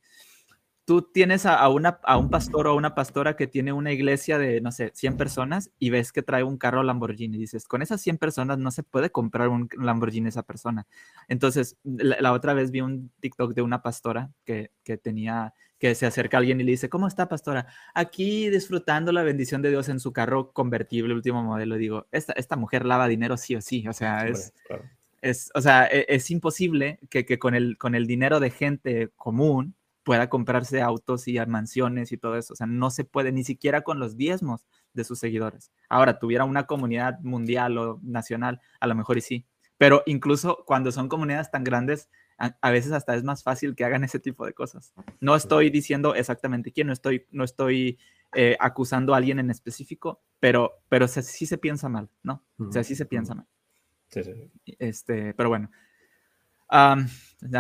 tú 0.91 1.03
tienes 1.03 1.45
a, 1.45 1.69
una, 1.69 2.01
a 2.03 2.17
un 2.17 2.29
pastor 2.29 2.67
o 2.67 2.75
una 2.75 2.93
pastora 2.93 3.37
que 3.37 3.47
tiene 3.47 3.71
una 3.71 3.93
iglesia 3.93 4.37
de, 4.37 4.59
no 4.59 4.73
sé, 4.73 4.91
100 4.93 5.15
personas 5.15 5.71
y 5.79 5.89
ves 5.89 6.11
que 6.11 6.21
trae 6.21 6.43
un 6.43 6.57
carro 6.57 6.83
Lamborghini. 6.83 7.37
Y 7.37 7.39
dices, 7.39 7.65
con 7.65 7.81
esas 7.81 8.01
100 8.01 8.17
personas 8.17 8.57
no 8.57 8.71
se 8.71 8.83
puede 8.83 9.09
comprar 9.09 9.47
un 9.47 9.69
Lamborghini 9.79 10.27
esa 10.27 10.43
persona. 10.43 10.85
Entonces, 11.29 11.77
la, 11.85 12.33
otra 12.33 12.53
vez 12.53 12.71
vi 12.71 12.81
un 12.81 13.09
TikTok 13.21 13.53
de 13.53 13.61
una 13.61 13.81
pastora 13.81 14.31
que, 14.43 14.71
que, 14.83 14.97
tenía, 14.97 15.53
que 15.79 15.95
se 15.95 16.05
acerca 16.05 16.35
a 16.35 16.39
alguien 16.39 16.59
y 16.59 16.65
le 16.65 16.71
dice, 16.71 16.89
¿cómo 16.89 17.07
está 17.07 17.29
pastora? 17.29 17.67
Aquí 17.93 18.49
disfrutando 18.49 19.13
la 19.13 19.23
bendición 19.23 19.61
de 19.61 19.69
Dios 19.69 19.87
en 19.87 20.01
su 20.01 20.11
carro 20.11 20.51
convertible, 20.51 21.13
último 21.13 21.41
modelo. 21.41 21.77
Digo, 21.77 22.07
esta, 22.11 22.33
esta 22.33 22.57
mujer 22.57 22.85
lava 22.85 23.07
dinero 23.07 23.37
sí 23.37 23.55
o 23.55 23.61
sí. 23.61 23.87
O 23.87 23.93
sea, 23.93 24.27
es... 24.27 24.51
Es, 25.23 25.51
o 25.53 25.61
sea, 25.61 25.85
e, 25.85 26.07
es, 26.09 26.31
imposible 26.31 26.97
que, 27.11 27.27
que, 27.27 27.37
con, 27.37 27.53
el, 27.53 27.77
con 27.77 27.93
el 27.93 28.07
dinero 28.07 28.39
de 28.39 28.49
gente 28.49 29.11
común 29.15 29.75
pueda 30.03 30.29
comprarse 30.29 30.81
autos 30.81 31.27
y 31.27 31.37
mansiones 31.45 32.11
y 32.11 32.17
todo 32.17 32.37
eso. 32.37 32.53
O 32.53 32.55
sea, 32.55 32.67
no 32.67 32.89
se 32.89 33.03
puede 33.03 33.31
ni 33.31 33.43
siquiera 33.43 33.81
con 33.81 33.99
los 33.99 34.17
diezmos 34.17 34.65
de 34.93 35.03
sus 35.03 35.19
seguidores. 35.19 35.71
Ahora, 35.89 36.19
tuviera 36.19 36.43
una 36.43 36.65
comunidad 36.65 37.19
mundial 37.21 37.77
o 37.77 37.99
nacional, 38.03 38.61
a 38.79 38.87
lo 38.87 38.95
mejor 38.95 39.17
y 39.17 39.21
sí. 39.21 39.45
Pero 39.77 40.03
incluso 40.05 40.63
cuando 40.65 40.91
son 40.91 41.07
comunidades 41.07 41.49
tan 41.49 41.63
grandes, 41.63 42.09
a, 42.37 42.71
veces 42.71 42.91
hasta 42.91 43.15
es 43.15 43.23
más 43.23 43.43
fácil 43.43 43.75
que 43.75 43.85
hagan 43.85 44.03
ese 44.03 44.19
tipo 44.19 44.45
de 44.45 44.53
cosas. 44.53 44.93
No 45.19 45.35
estoy 45.35 45.69
diciendo 45.69 46.15
exactamente 46.15 46.71
quién, 46.71 46.87
no 46.87 46.93
estoy, 46.93 47.27
no 47.31 47.43
estoy 47.43 47.99
eh, 48.33 48.57
acusando 48.59 49.13
a 49.13 49.17
alguien 49.17 49.39
en 49.39 49.51
específico, 49.51 50.21
pero, 50.39 50.81
pero 50.89 51.07
sí 51.07 51.45
se 51.45 51.57
piensa 51.57 51.87
mal, 51.87 52.09
¿no? 52.23 52.43
O 52.57 52.71
sea, 52.71 52.83
sí 52.83 52.95
se 52.95 53.05
piensa 53.05 53.35
mal. 53.35 53.47
Sí, 54.09 54.23
sí. 54.23 54.51
Este, 54.79 55.33
pero 55.35 55.49
bueno, 55.49 55.69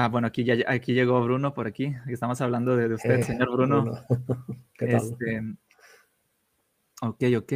bueno, 0.09 0.27
aquí, 0.27 0.43
ya, 0.43 0.55
aquí 0.67 0.93
llegó 0.93 1.21
Bruno 1.23 1.53
por 1.53 1.67
aquí. 1.67 1.93
Estamos 2.07 2.39
hablando 2.41 2.75
de, 2.75 2.93
usted, 2.93 3.19
eh, 3.19 3.23
señor 3.23 3.51
Bruno. 3.51 3.83
¿Qué 4.77 4.87
tal? 4.87 5.01
Este, 5.01 5.41
ok, 7.01 7.23
ok. 7.37 7.53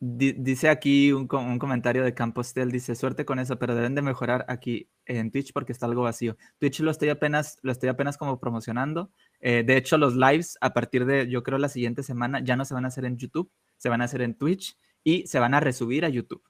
dice 0.00 0.68
aquí 0.68 1.12
un, 1.12 1.28
un, 1.30 1.58
comentario 1.58 2.04
de 2.04 2.14
Campostel, 2.14 2.70
dice, 2.70 2.94
suerte 2.94 3.24
con 3.24 3.38
eso, 3.38 3.58
pero 3.58 3.74
deben 3.74 3.94
de 3.94 4.02
mejorar 4.02 4.44
aquí 4.48 4.88
en 5.06 5.30
Twitch 5.30 5.52
porque 5.52 5.72
está 5.72 5.86
algo 5.86 6.02
vacío. 6.02 6.36
Twitch 6.58 6.80
lo 6.80 6.90
estoy 6.90 7.08
apenas, 7.08 7.58
lo 7.62 7.72
estoy 7.72 7.88
apenas 7.88 8.18
como 8.18 8.38
promocionando. 8.38 9.10
Eh, 9.40 9.64
de 9.64 9.76
hecho, 9.76 9.96
los 9.96 10.14
lives 10.14 10.58
a 10.60 10.74
partir 10.74 11.06
de, 11.06 11.28
yo 11.28 11.42
creo, 11.42 11.58
la 11.58 11.68
siguiente 11.68 12.02
semana 12.02 12.40
ya 12.40 12.56
no 12.56 12.64
se 12.64 12.74
van 12.74 12.84
a 12.84 12.88
hacer 12.88 13.04
en 13.04 13.16
YouTube, 13.16 13.50
se 13.78 13.88
van 13.88 14.02
a 14.02 14.04
hacer 14.04 14.22
en 14.22 14.34
Twitch 14.34 14.76
y 15.02 15.26
se 15.26 15.38
van 15.38 15.54
a 15.54 15.60
resubir 15.60 16.04
a 16.04 16.08
YouTube. 16.08 16.42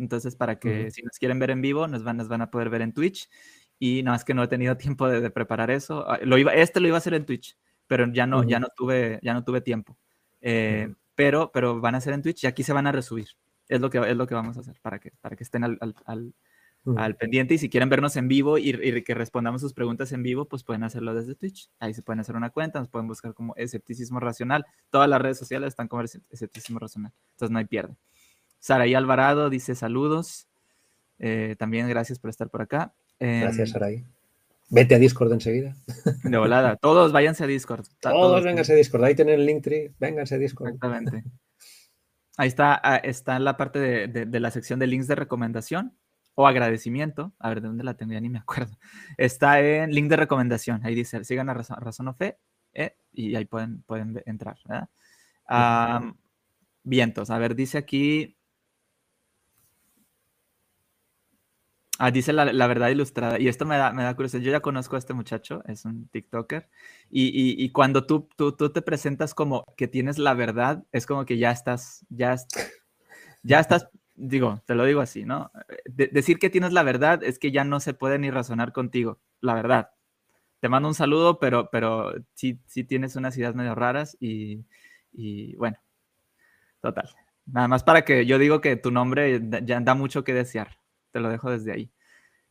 Entonces, 0.00 0.34
para 0.34 0.58
que 0.58 0.90
si 0.90 1.02
nos 1.02 1.18
quieren 1.18 1.38
ver 1.38 1.50
en 1.50 1.60
vivo, 1.60 1.86
nos 1.86 2.02
van, 2.02 2.16
nos 2.16 2.28
van 2.28 2.40
a 2.40 2.50
poder 2.50 2.70
ver 2.70 2.82
en 2.82 2.92
Twitch. 2.92 3.28
Y 3.78 4.02
nada 4.02 4.16
más 4.16 4.24
que 4.24 4.34
no 4.34 4.42
he 4.42 4.48
tenido 4.48 4.76
tiempo 4.78 5.08
de, 5.08 5.30
preparar 5.30 5.70
eso. 5.70 6.08
Ah, 6.08 6.18
lo 6.22 6.38
iba, 6.38 6.54
este 6.54 6.80
lo 6.80 6.88
iba 6.88 6.96
a 6.96 6.98
hacer 6.98 7.14
en 7.14 7.26
Twitch, 7.26 7.56
pero 7.86 8.10
ya 8.12 8.26
no, 8.26 8.42
ya 8.44 8.58
no, 8.58 8.68
tuve, 8.74 9.20
ya 9.22 9.34
no 9.34 9.44
tuve 9.44 9.60
tiempo. 9.60 9.96
Eh, 10.40 10.92
pero, 11.14 11.50
pero 11.52 11.80
van 11.80 11.94
a 11.94 12.00
ser 12.00 12.14
en 12.14 12.22
Twitch 12.22 12.44
y 12.44 12.46
aquí 12.46 12.62
se 12.62 12.72
van 12.72 12.86
a 12.86 12.92
resubir. 12.92 13.28
Es 13.68 13.80
lo 13.80 13.90
que, 13.90 13.98
es 13.98 14.16
lo 14.16 14.26
que 14.26 14.34
vamos 14.34 14.56
a 14.56 14.60
hacer 14.60 14.80
para 14.80 14.98
que, 14.98 15.12
para 15.20 15.36
que 15.36 15.44
estén 15.44 15.64
al, 15.64 15.78
al, 16.06 16.34
al, 16.96 17.16
pendiente. 17.16 17.54
Y 17.54 17.58
si 17.58 17.68
quieren 17.68 17.90
vernos 17.90 18.16
en 18.16 18.26
vivo 18.26 18.56
y, 18.56 18.70
y, 18.70 19.04
que 19.04 19.14
respondamos 19.14 19.60
sus 19.60 19.74
preguntas 19.74 20.12
en 20.12 20.22
vivo, 20.22 20.46
pues 20.46 20.64
pueden 20.64 20.82
hacerlo 20.82 21.14
desde 21.14 21.34
Twitch. 21.34 21.70
Ahí 21.78 21.92
se 21.92 22.02
pueden 22.02 22.20
hacer 22.20 22.36
una 22.36 22.50
cuenta, 22.50 22.80
nos 22.80 22.88
pueden 22.88 23.06
buscar 23.06 23.34
como 23.34 23.54
escepticismo 23.56 24.18
racional. 24.18 24.64
Todas 24.88 25.08
las 25.10 25.20
redes 25.20 25.38
sociales 25.38 25.68
están 25.68 25.88
como 25.88 26.02
escepticismo 26.02 26.78
racional. 26.78 27.12
Entonces 27.32 27.52
no 27.52 27.58
hay 27.58 27.66
pierde. 27.66 27.96
Saraí 28.60 28.94
Alvarado 28.94 29.50
dice 29.50 29.74
saludos. 29.74 30.46
Eh, 31.18 31.56
también 31.58 31.88
gracias 31.88 32.18
por 32.18 32.30
estar 32.30 32.48
por 32.48 32.62
acá. 32.62 32.94
gracias, 33.18 33.68
em, 33.68 33.72
Saraí. 33.72 34.04
Vete 34.68 34.94
a 34.94 34.98
Discord 34.98 35.32
enseguida. 35.32 35.74
De 36.22 36.38
volada. 36.38 36.76
Todos 36.80 37.10
váyanse 37.10 37.44
a 37.44 37.46
Discord. 37.46 37.86
Todos, 38.00 38.44
vénganse 38.44 38.72
a 38.72 38.76
Discord. 38.76 39.04
Ahí 39.04 39.14
tienen 39.16 39.40
el 39.40 39.46
Linktree. 39.46 39.92
Vénganse 39.98 40.36
a 40.36 40.38
Discord. 40.38 40.68
Exactamente. 40.68 41.24
Ahí 42.36 42.48
está, 42.48 42.80
ah, 42.82 42.96
está 42.96 43.36
en 43.36 43.44
la 43.44 43.56
parte 43.56 44.08
de, 44.08 44.40
la 44.40 44.50
sección 44.50 44.78
de 44.78 44.86
links 44.86 45.08
de 45.08 45.14
recomendación 45.14 45.94
o 46.34 46.46
agradecimiento. 46.46 47.34
A 47.38 47.48
ver, 47.48 47.60
¿de 47.60 47.68
dónde 47.68 47.84
la 47.84 47.94
tengo? 47.94 48.12
Ya 48.12 48.20
ni 48.20 48.30
me 48.30 48.38
acuerdo. 48.38 48.78
Está 49.18 49.60
en 49.60 49.92
link 49.92 50.08
de 50.08 50.16
recomendación. 50.16 50.80
Ahí 50.84 50.94
dice, 50.94 51.22
sigan 51.24 51.50
a 51.50 51.54
Razón, 51.54 52.08
o 52.08 52.14
Fe 52.14 52.38
eh, 52.72 52.96
y 53.12 53.34
ahí 53.34 53.44
pueden, 53.44 53.82
pueden 53.82 54.22
entrar. 54.24 54.56
vientos. 56.82 57.30
A 57.30 57.38
ver, 57.38 57.54
dice 57.54 57.76
aquí 57.76 58.38
Ah, 62.02 62.10
dice 62.10 62.32
la, 62.32 62.66
verdad 62.66 62.88
ilustrada. 62.88 63.38
Y 63.38 63.46
esto 63.48 63.66
me 63.66 63.76
da, 63.76 63.92
me 63.92 64.02
da 64.02 64.16
curiosidad. 64.16 64.40
Yo 64.42 64.50
ya 64.50 64.60
conozco 64.60 64.96
a 64.96 64.98
este 64.98 65.12
muchacho, 65.12 65.62
es 65.66 65.84
un 65.84 66.08
TikToker. 66.08 66.70
Y, 67.10 67.70
cuando 67.72 68.06
tú, 68.06 68.26
tú, 68.36 68.52
tú, 68.52 68.70
te 68.72 68.80
presentas 68.80 69.34
como 69.34 69.66
que 69.76 69.86
tienes 69.86 70.16
la 70.16 70.32
verdad, 70.32 70.82
es 70.92 71.04
como 71.04 71.26
que 71.26 71.36
ya 71.36 71.50
estás, 71.50 72.06
ya, 72.08 72.36
ya 73.42 73.60
estás, 73.60 73.90
digo, 74.14 74.62
te 74.66 74.74
lo 74.74 74.86
digo 74.86 75.02
así, 75.02 75.26
¿no? 75.26 75.52
decir 75.84 76.38
que 76.38 76.48
tienes 76.48 76.72
la 76.72 76.84
verdad 76.84 77.22
es 77.22 77.38
que 77.38 77.52
ya 77.52 77.64
no 77.64 77.80
se 77.80 77.92
puede 77.92 78.18
ni 78.18 78.30
razonar 78.30 78.72
contigo, 78.72 79.20
la 79.42 79.52
verdad. 79.52 79.90
Te 80.60 80.70
mando 80.70 80.88
un 80.88 80.94
saludo, 80.94 81.38
pero, 81.38 81.68
pero 81.70 82.14
sí, 82.34 82.60
sí 82.66 82.82
tienes 82.82 83.14
unas 83.16 83.36
ideas 83.36 83.54
medio 83.54 83.74
raras 83.74 84.16
y, 84.20 84.64
y 85.12 85.54
bueno, 85.56 85.76
total. 86.80 87.10
Nada 87.44 87.68
más 87.68 87.84
para 87.84 88.06
que 88.06 88.24
yo 88.24 88.38
digo 88.38 88.62
que 88.62 88.76
tu 88.76 88.90
nombre 88.90 89.42
ya 89.64 89.80
da 89.80 89.94
mucho 89.94 90.24
que 90.24 90.32
desear 90.32 90.80
te 91.10 91.20
lo 91.20 91.28
dejo 91.28 91.50
desde 91.50 91.72
ahí. 91.72 91.90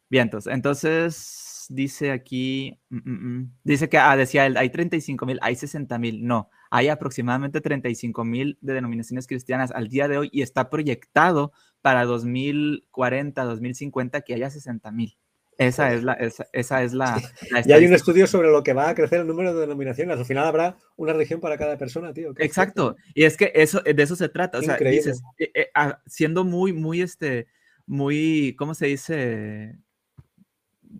Bien, 0.09 0.29
entonces 0.47 1.67
dice 1.69 2.11
aquí, 2.11 2.79
mm, 2.89 2.97
mm, 2.97 3.37
mm, 3.39 3.53
dice 3.63 3.89
que, 3.89 3.97
ah, 3.97 4.15
decía 4.17 4.45
él, 4.45 4.57
hay 4.57 4.69
35 4.69 5.25
mil, 5.25 5.39
hay 5.41 5.55
60 5.55 5.97
mil, 5.99 6.25
no, 6.25 6.49
hay 6.71 6.89
aproximadamente 6.89 7.61
35 7.61 8.25
mil 8.25 8.57
de 8.61 8.73
denominaciones 8.73 9.27
cristianas 9.27 9.71
al 9.71 9.87
día 9.87 10.07
de 10.07 10.17
hoy 10.17 10.29
y 10.31 10.41
está 10.41 10.69
proyectado 10.69 11.51
para 11.81 12.05
2040, 12.05 13.43
2050 13.43 14.21
que 14.21 14.33
haya 14.33 14.49
60 14.49 14.91
mil. 14.91 15.17
Esa 15.59 15.93
es 15.93 16.03
la, 16.03 16.13
esa, 16.13 16.83
es 16.83 16.93
la, 16.93 17.21
Y 17.65 17.73
hay 17.73 17.85
un 17.85 17.93
estudio 17.93 18.27
sobre 18.27 18.49
lo 18.49 18.63
que 18.63 18.71
va 18.71 18.87
a 18.87 18.95
crecer 18.95 19.19
el 19.19 19.27
número 19.27 19.53
de 19.53 19.59
denominaciones. 19.59 20.17
Al 20.17 20.25
final 20.25 20.47
habrá 20.47 20.77
una 20.95 21.11
región 21.11 21.41
para 21.41 21.57
cada 21.57 21.77
persona, 21.77 22.13
tío. 22.13 22.31
Exacto. 22.37 22.95
Y 23.13 23.25
es 23.25 23.35
que 23.35 23.51
eso, 23.53 23.81
de 23.81 24.01
eso 24.01 24.15
se 24.15 24.29
trata. 24.29 24.59
O 24.59 24.61
sea, 24.61 24.77
dices, 24.77 25.21
eh, 25.37 25.51
eh, 25.53 25.67
ah, 25.75 25.99
siendo 26.07 26.45
muy, 26.45 26.71
muy 26.71 27.01
este, 27.01 27.47
muy, 27.89 28.55
¿cómo 28.57 28.75
se 28.75 28.85
dice? 28.85 29.75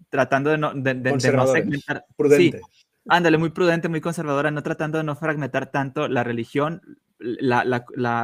Tratando 0.10 0.50
de 0.50 0.58
no, 0.58 0.72
segmentar. 1.20 2.04
Prudente. 2.18 2.62
ándale, 3.08 3.38
muy 3.38 3.52
prudente, 3.52 3.90
muy 3.90 4.02
conservadora, 4.02 4.50
no 4.50 4.64
tratando 4.64 4.98
de 4.98 5.04
no 5.04 5.16
fragmentar 5.16 5.72
tanto 5.72 6.08
la 6.08 6.24
religión. 6.24 6.82
La, 7.20 7.64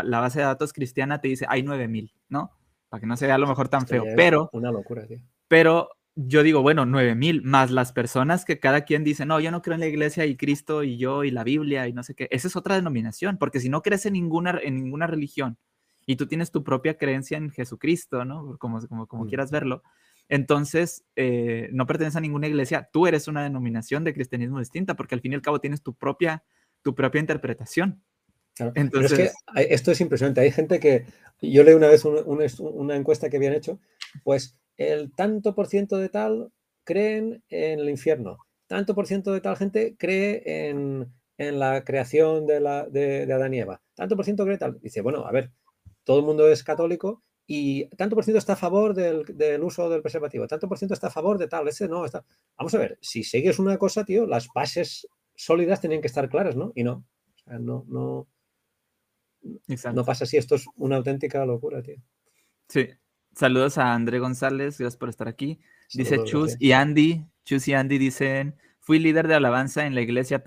base 0.03 0.39
de 0.39 0.45
datos 0.45 0.73
cristiana 0.73 1.21
te 1.21 1.27
dice 1.27 1.45
hay 1.47 1.61
9000, 1.61 2.13
¿no? 2.29 2.51
Para 2.89 3.01
que 3.01 3.07
no 3.07 3.15
sea 3.17 3.35
a 3.35 3.37
lo 3.37 3.47
mejor 3.47 3.69
tan 3.69 3.85
feo. 3.85 4.03
Pero. 4.15 4.49
Una 4.51 4.71
locura, 4.71 5.05
tío. 5.05 5.19
Pero 5.47 5.89
yo 6.15 6.41
digo, 6.41 6.63
bueno, 6.63 6.87
9000 6.87 7.43
más 7.43 7.69
las 7.69 7.91
personas 7.91 8.45
que 8.45 8.59
cada 8.59 8.81
quien 8.81 9.03
dice, 9.03 9.27
no, 9.27 9.39
yo 9.39 9.51
no 9.51 9.61
creo 9.61 9.75
en 9.75 9.81
la 9.81 9.87
iglesia 9.87 10.25
y 10.25 10.37
Cristo 10.37 10.81
y 10.81 10.97
yo 10.97 11.23
y 11.23 11.29
la 11.29 11.43
Biblia 11.43 11.87
y 11.87 11.93
no 11.93 12.01
sé 12.01 12.15
qué. 12.15 12.27
Esa 12.31 12.47
es 12.47 12.55
otra 12.55 12.75
denominación, 12.75 13.37
porque 13.37 13.59
si 13.59 13.69
no 13.69 13.83
crees 13.83 14.07
en 14.07 14.13
ninguna, 14.13 14.59
en 14.63 14.75
ninguna 14.75 15.05
religión 15.05 15.59
y 16.05 16.15
tú 16.15 16.27
tienes 16.27 16.51
tu 16.51 16.63
propia 16.63 16.97
creencia 16.97 17.37
en 17.37 17.49
Jesucristo, 17.49 18.25
¿no? 18.25 18.57
Como, 18.57 18.85
como, 18.87 19.07
como 19.07 19.25
quieras 19.25 19.51
verlo. 19.51 19.83
Entonces, 20.27 21.05
eh, 21.15 21.69
no 21.71 21.85
perteneces 21.85 22.17
a 22.17 22.21
ninguna 22.21 22.47
iglesia, 22.47 22.89
tú 22.91 23.07
eres 23.07 23.27
una 23.27 23.43
denominación 23.43 24.03
de 24.03 24.13
cristianismo 24.13 24.59
distinta, 24.59 24.95
porque 24.95 25.15
al 25.15 25.21
fin 25.21 25.33
y 25.33 25.35
al 25.35 25.41
cabo 25.41 25.59
tienes 25.59 25.83
tu 25.83 25.93
propia, 25.93 26.43
tu 26.81 26.95
propia 26.95 27.19
interpretación. 27.19 28.03
Entonces, 28.57 29.11
Pero 29.11 29.31
es 29.59 29.67
que 29.67 29.73
esto 29.73 29.91
es 29.91 30.01
impresionante. 30.01 30.41
Hay 30.41 30.51
gente 30.51 30.79
que, 30.79 31.05
yo 31.41 31.63
leí 31.63 31.75
una 31.75 31.89
vez 31.89 32.05
una, 32.05 32.95
encuesta 32.95 33.29
que 33.29 33.37
habían 33.37 33.53
hecho, 33.53 33.79
pues 34.23 34.57
el 34.77 35.11
tanto 35.13 35.53
por 35.53 35.67
ciento 35.67 35.97
de 35.97 36.09
tal 36.09 36.51
creen 36.83 37.43
en 37.49 37.79
el 37.79 37.89
infierno, 37.89 38.37
tanto 38.67 38.95
por 38.95 39.07
ciento 39.07 39.33
de 39.33 39.41
tal 39.41 39.57
gente 39.57 39.95
cree 39.97 40.69
en, 40.69 41.11
en 41.37 41.59
la 41.59 41.83
creación 41.83 42.47
de, 42.47 42.61
la, 42.61 42.87
de, 42.87 43.25
de 43.25 43.33
Adán 43.33 43.53
y 43.53 43.59
Eva, 43.59 43.81
tanto 43.93 44.15
por 44.15 44.25
ciento 44.25 44.45
cree 44.45 44.57
tal. 44.57 44.79
Dice, 44.79 45.01
bueno, 45.01 45.25
a 45.25 45.31
ver, 45.31 45.51
todo 46.05 46.19
el 46.19 46.25
mundo 46.25 46.47
es 46.47 46.63
católico 46.63 47.23
y 47.47 47.87
tanto 47.97 48.15
por 48.15 48.23
ciento 48.23 48.39
está 48.39 48.53
a 48.53 48.57
favor 48.57 48.93
del, 48.93 49.61
uso 49.61 49.89
del 49.89 50.01
preservativo, 50.01 50.47
tanto 50.47 50.67
por 50.67 50.77
ciento 50.77 50.93
está 50.93 51.07
a 51.07 51.11
favor 51.11 51.37
de 51.37 51.47
tal, 51.47 51.67
ese 51.67 51.87
no 51.87 52.05
está. 52.05 52.23
Vamos 52.57 52.73
a 52.73 52.77
ver, 52.77 52.97
si 53.01 53.23
sigues 53.23 53.59
una 53.59 53.77
cosa, 53.77 54.05
tío, 54.05 54.25
las 54.25 54.47
bases 54.53 55.07
sólidas 55.35 55.81
tienen 55.81 56.01
que 56.01 56.07
estar 56.07 56.29
claras, 56.29 56.55
¿no? 56.55 56.71
Y 56.75 56.83
no. 56.83 57.05
O 57.35 57.37
sea, 57.43 57.59
no, 57.59 57.85
no, 57.87 58.27
no 59.93 60.05
pasa 60.05 60.23
así, 60.23 60.37
esto 60.37 60.55
es 60.55 60.65
una 60.77 60.95
auténtica 60.95 61.45
locura, 61.45 61.83
tío. 61.83 61.97
Sí, 62.69 62.87
saludos 63.35 63.77
a 63.77 63.93
André 63.93 64.19
González, 64.19 64.79
gracias 64.79 64.97
por 64.97 65.09
estar 65.09 65.27
aquí. 65.27 65.59
Dice 65.93 66.23
Chus 66.23 66.55
y 66.59 66.71
Andy, 66.71 67.25
Chus 67.43 67.67
y 67.67 67.73
Andy 67.73 67.99
dicen, 67.99 68.55
fui 68.79 68.97
líder 68.97 69.27
de 69.27 69.35
alabanza 69.35 69.85
en 69.85 69.93
la 69.93 70.01
iglesia 70.01 70.43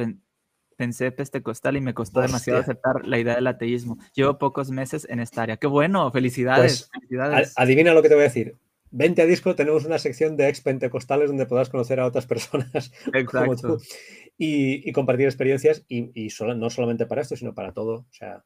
pensé 0.78 1.10
pentecostal 1.10 1.76
y 1.76 1.80
me 1.80 1.92
costó 1.92 2.20
demasiado 2.20 2.60
aceptar 2.60 3.04
la 3.04 3.18
idea 3.18 3.34
del 3.34 3.48
ateísmo. 3.48 3.98
Llevo 4.14 4.38
pocos 4.38 4.70
meses 4.70 5.06
en 5.10 5.18
esta 5.18 5.42
área. 5.42 5.56
Qué 5.56 5.66
bueno, 5.66 6.10
felicidades. 6.12 6.88
Pues, 7.10 7.52
adivina 7.56 7.92
lo 7.92 8.00
que 8.00 8.08
te 8.08 8.14
voy 8.14 8.22
a 8.22 8.28
decir. 8.28 8.56
Vente 8.90 9.20
a 9.20 9.26
Disco, 9.26 9.54
tenemos 9.54 9.84
una 9.84 9.98
sección 9.98 10.36
de 10.36 10.48
ex 10.48 10.62
pentecostales 10.62 11.28
donde 11.28 11.44
podrás 11.44 11.68
conocer 11.68 12.00
a 12.00 12.06
otras 12.06 12.26
personas 12.26 12.90
como 13.30 13.56
tú 13.56 13.82
y, 14.38 14.90
compartir 14.92 15.26
experiencias 15.26 15.84
y, 15.88 16.28
no 16.56 16.70
solamente 16.70 17.04
para 17.04 17.20
esto, 17.20 17.36
sino 17.36 17.54
para 17.54 17.72
todo. 17.72 17.94
O 17.94 18.12
sea, 18.12 18.44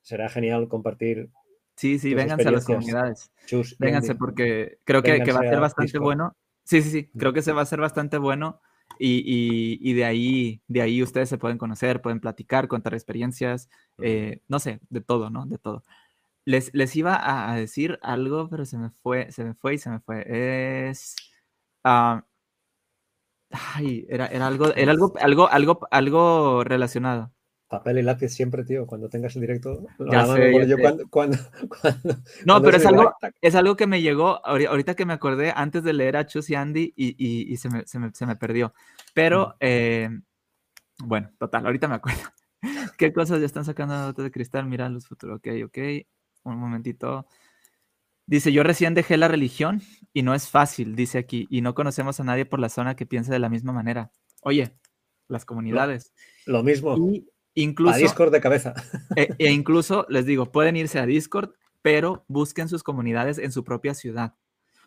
será 0.00 0.28
genial 0.28 0.68
compartir. 0.68 1.28
Sí, 1.76 1.98
sí, 1.98 2.14
vénganse 2.14 2.48
a 2.48 2.52
las 2.52 2.64
comunidades. 2.64 3.30
vénganse 3.78 4.14
porque 4.14 4.78
creo 4.84 5.02
que, 5.02 5.18
va 5.32 5.40
a 5.40 5.50
ser 5.50 5.60
bastante 5.60 5.98
bueno. 5.98 6.36
Sí, 6.62 6.82
sí, 6.82 6.90
sí, 6.90 7.10
creo 7.18 7.32
que 7.32 7.42
se 7.42 7.52
va 7.52 7.62
a 7.62 7.66
ser 7.66 7.80
bastante 7.80 8.16
bueno 8.16 8.60
y, 8.98 9.92
de, 9.94 10.04
ahí, 10.04 10.60
de 10.68 10.82
ahí 10.82 11.02
ustedes 11.02 11.28
se 11.28 11.38
pueden 11.38 11.58
conocer, 11.58 12.02
pueden 12.02 12.20
platicar, 12.20 12.68
contar 12.68 12.94
experiencias, 12.94 13.68
eh, 14.02 14.40
no 14.48 14.58
sé, 14.60 14.80
de 14.90 15.00
todo, 15.00 15.30
¿no? 15.30 15.46
De 15.46 15.58
todo. 15.58 15.82
Les, 16.44 16.72
les 16.74 16.96
iba 16.96 17.50
a, 17.50 17.56
decir 17.56 17.98
algo, 18.02 18.48
pero 18.48 18.64
se 18.66 18.78
me 18.78 18.90
fue, 18.90 19.30
se 19.32 19.44
me 19.44 19.54
fue 19.54 19.74
y 19.74 19.78
se 19.78 19.90
me 19.90 20.00
fue. 20.00 20.24
Es... 20.90 21.16
Ah, 21.84 22.24
ay, 23.50 24.06
era, 24.08 24.26
era, 24.26 24.46
algo, 24.46 24.74
era 24.74 24.92
algo, 24.92 25.12
algo, 25.20 25.48
algo, 25.48 25.80
algo 25.90 26.64
relacionado. 26.64 27.32
Papel 27.68 27.98
y 27.98 28.02
lápiz 28.02 28.30
siempre, 28.30 28.64
tío, 28.64 28.86
cuando 28.86 29.10
tengas 29.10 29.36
el 29.36 29.42
directo. 29.42 29.86
no, 32.46 32.62
pero 32.62 32.76
es 32.78 32.86
algo, 32.86 33.14
es 33.42 33.54
algo 33.54 33.76
que 33.76 33.86
me 33.86 34.00
llegó 34.00 34.44
ahorita 34.46 34.94
que 34.94 35.04
me 35.04 35.12
acordé 35.12 35.52
antes 35.54 35.84
de 35.84 35.92
leer 35.92 36.16
a 36.16 36.26
Chus 36.26 36.48
y 36.48 36.54
Andy 36.54 36.94
y, 36.96 37.56
se, 37.58 37.68
me, 37.68 37.84
se, 37.86 38.26
me, 38.26 38.36
perdió. 38.36 38.72
Pero, 39.12 39.56
eh, 39.60 40.08
bueno, 40.98 41.30
total, 41.38 41.66
ahorita 41.66 41.88
me 41.88 41.96
acuerdo. 41.96 42.22
¿Qué 42.96 43.12
cosas 43.12 43.40
ya 43.40 43.46
están 43.46 43.66
sacando 43.66 44.12
de 44.14 44.30
cristal? 44.30 44.64
Mira, 44.66 44.88
los 44.88 45.06
futuros. 45.06 45.36
Ok, 45.36 45.48
ok. 45.66 45.78
Un 46.44 46.56
momentito. 46.56 47.26
Dice, 48.26 48.50
yo 48.50 48.62
recién 48.62 48.94
dejé 48.94 49.16
la 49.18 49.28
religión 49.28 49.82
y 50.12 50.22
no 50.22 50.34
es 50.34 50.48
fácil, 50.48 50.96
dice 50.96 51.18
aquí, 51.18 51.46
y 51.50 51.60
no 51.60 51.74
conocemos 51.74 52.20
a 52.20 52.24
nadie 52.24 52.44
por 52.44 52.60
la 52.60 52.68
zona 52.68 52.96
que 52.96 53.06
piense 53.06 53.32
de 53.32 53.38
la 53.38 53.48
misma 53.48 53.72
manera. 53.72 54.10
Oye, 54.42 54.74
las 55.28 55.44
comunidades. 55.44 56.12
Lo, 56.46 56.62
mismo. 56.62 56.96
Incluso, 57.62 57.94
a 57.94 57.98
Discord 57.98 58.32
de 58.32 58.40
cabeza. 58.40 58.74
E, 59.16 59.34
e, 59.38 59.50
incluso 59.50 60.06
les 60.08 60.26
digo, 60.26 60.52
pueden 60.52 60.76
irse 60.76 60.98
a 60.98 61.06
Discord, 61.06 61.50
pero 61.82 62.24
busquen 62.28 62.68
sus 62.68 62.82
comunidades 62.82 63.38
en 63.38 63.50
su 63.50 63.64
propia 63.64 63.94
ciudad. 63.94 64.34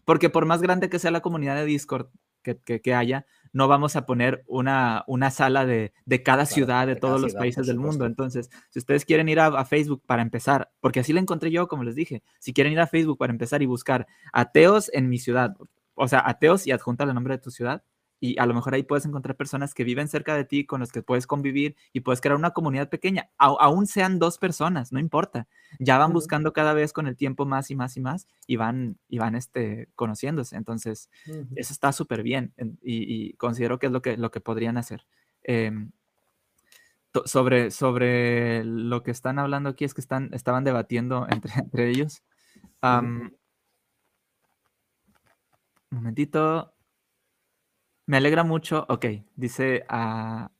Porque 0.05 0.29
por 0.29 0.45
más 0.45 0.61
grande 0.61 0.89
que 0.89 0.99
sea 0.99 1.11
la 1.11 1.21
comunidad 1.21 1.55
de 1.55 1.65
Discord 1.65 2.07
que, 2.41 2.95
haya, 2.95 3.25
no 3.53 3.67
vamos 3.67 3.95
a 3.95 4.05
poner 4.05 4.43
una, 4.47 5.03
una 5.07 5.29
sala 5.31 5.65
de, 5.65 5.93
cada 6.23 6.45
ciudad 6.45 6.87
de, 6.87 6.95
todos 6.95 7.21
los 7.21 7.33
países 7.35 7.67
del 7.67 7.77
mundo. 7.77 8.05
Entonces, 8.05 8.49
si 8.69 8.79
ustedes 8.79 9.05
quieren 9.05 9.29
ir 9.29 9.39
a, 9.39 9.63
Facebook 9.65 10.01
para 10.05 10.21
empezar, 10.21 10.71
porque 10.79 11.01
así 11.01 11.13
lo 11.13 11.19
encontré 11.19 11.51
yo, 11.51 11.67
como 11.67 11.83
les 11.83 11.95
dije, 11.95 12.23
si 12.39 12.53
quieren 12.53 12.73
ir 12.73 12.79
a 12.79 12.87
Facebook 12.87 13.17
para 13.17 13.31
empezar 13.31 13.61
y 13.61 13.65
buscar 13.67 14.07
ateos 14.33 14.89
en 14.93 15.09
mi 15.09 15.19
ciudad, 15.19 15.55
o 15.93 16.07
sea, 16.07 16.23
ateos 16.25 16.65
y 16.65 16.71
adjuntar 16.71 17.07
el 17.07 17.13
nombre 17.13 17.35
de 17.35 17.43
tu 17.43 17.51
ciudad, 17.51 17.83
y 18.23 18.39
a 18.39 18.45
lo 18.45 18.53
mejor 18.53 18.75
ahí 18.75 18.83
puedes 18.83 19.03
encontrar 19.05 19.35
personas 19.35 19.73
que 19.73 19.83
viven 19.83 20.07
cerca 20.07 20.35
de 20.35 20.45
ti, 20.45 20.63
con 20.63 20.79
las 20.79 20.91
que 20.91 21.01
puedes 21.01 21.25
convivir 21.25 21.75
y 21.91 22.01
puedes 22.01 22.21
crear 22.21 22.37
una 22.37 22.51
comunidad 22.51 22.87
pequeña, 22.87 23.31
aún 23.37 23.87
sean 23.87 24.19
dos 24.19 24.37
personas, 24.37 24.93
no 24.93 24.99
importa. 24.99 25.47
Ya 25.79 25.97
van 25.97 26.13
buscando 26.13 26.53
cada 26.53 26.73
vez 26.73 26.93
con 26.93 27.07
el 27.07 27.17
tiempo 27.17 27.47
más 27.47 27.71
y 27.71 27.75
más 27.75 27.97
y 27.97 27.99
más 27.99 28.27
y 28.45 28.57
van, 28.57 28.99
y 29.09 29.17
van 29.17 29.33
este, 29.35 29.89
conociéndose. 29.95 30.55
Entonces, 30.55 31.09
eso 31.55 31.73
está 31.73 31.91
súper 31.91 32.21
bien 32.21 32.53
y, 32.83 33.33
considero 33.33 33.79
que 33.79 33.87
es 33.87 33.91
lo 33.91 34.03
que, 34.03 34.15
lo 34.17 34.29
que 34.29 34.39
podrían 34.39 34.77
hacer. 34.77 35.07
Em, 35.41 35.91
sobre, 37.25 37.71
sobre 37.71 38.63
lo 38.63 39.01
que 39.01 39.09
están 39.09 39.39
hablando 39.39 39.71
aquí 39.71 39.83
es 39.83 39.95
que 39.95 40.01
están, 40.01 40.29
estaban 40.31 40.63
debatiendo 40.63 41.25
entre, 41.27 41.53
entre 41.59 41.89
ellos. 41.89 42.21
un 42.83 43.35
momentito. 45.89 46.71
Me 48.11 48.17
alegra 48.17 48.43
mucho, 48.43 48.85
ok, 48.89 49.05
dice 49.37 49.85
a 49.87 50.51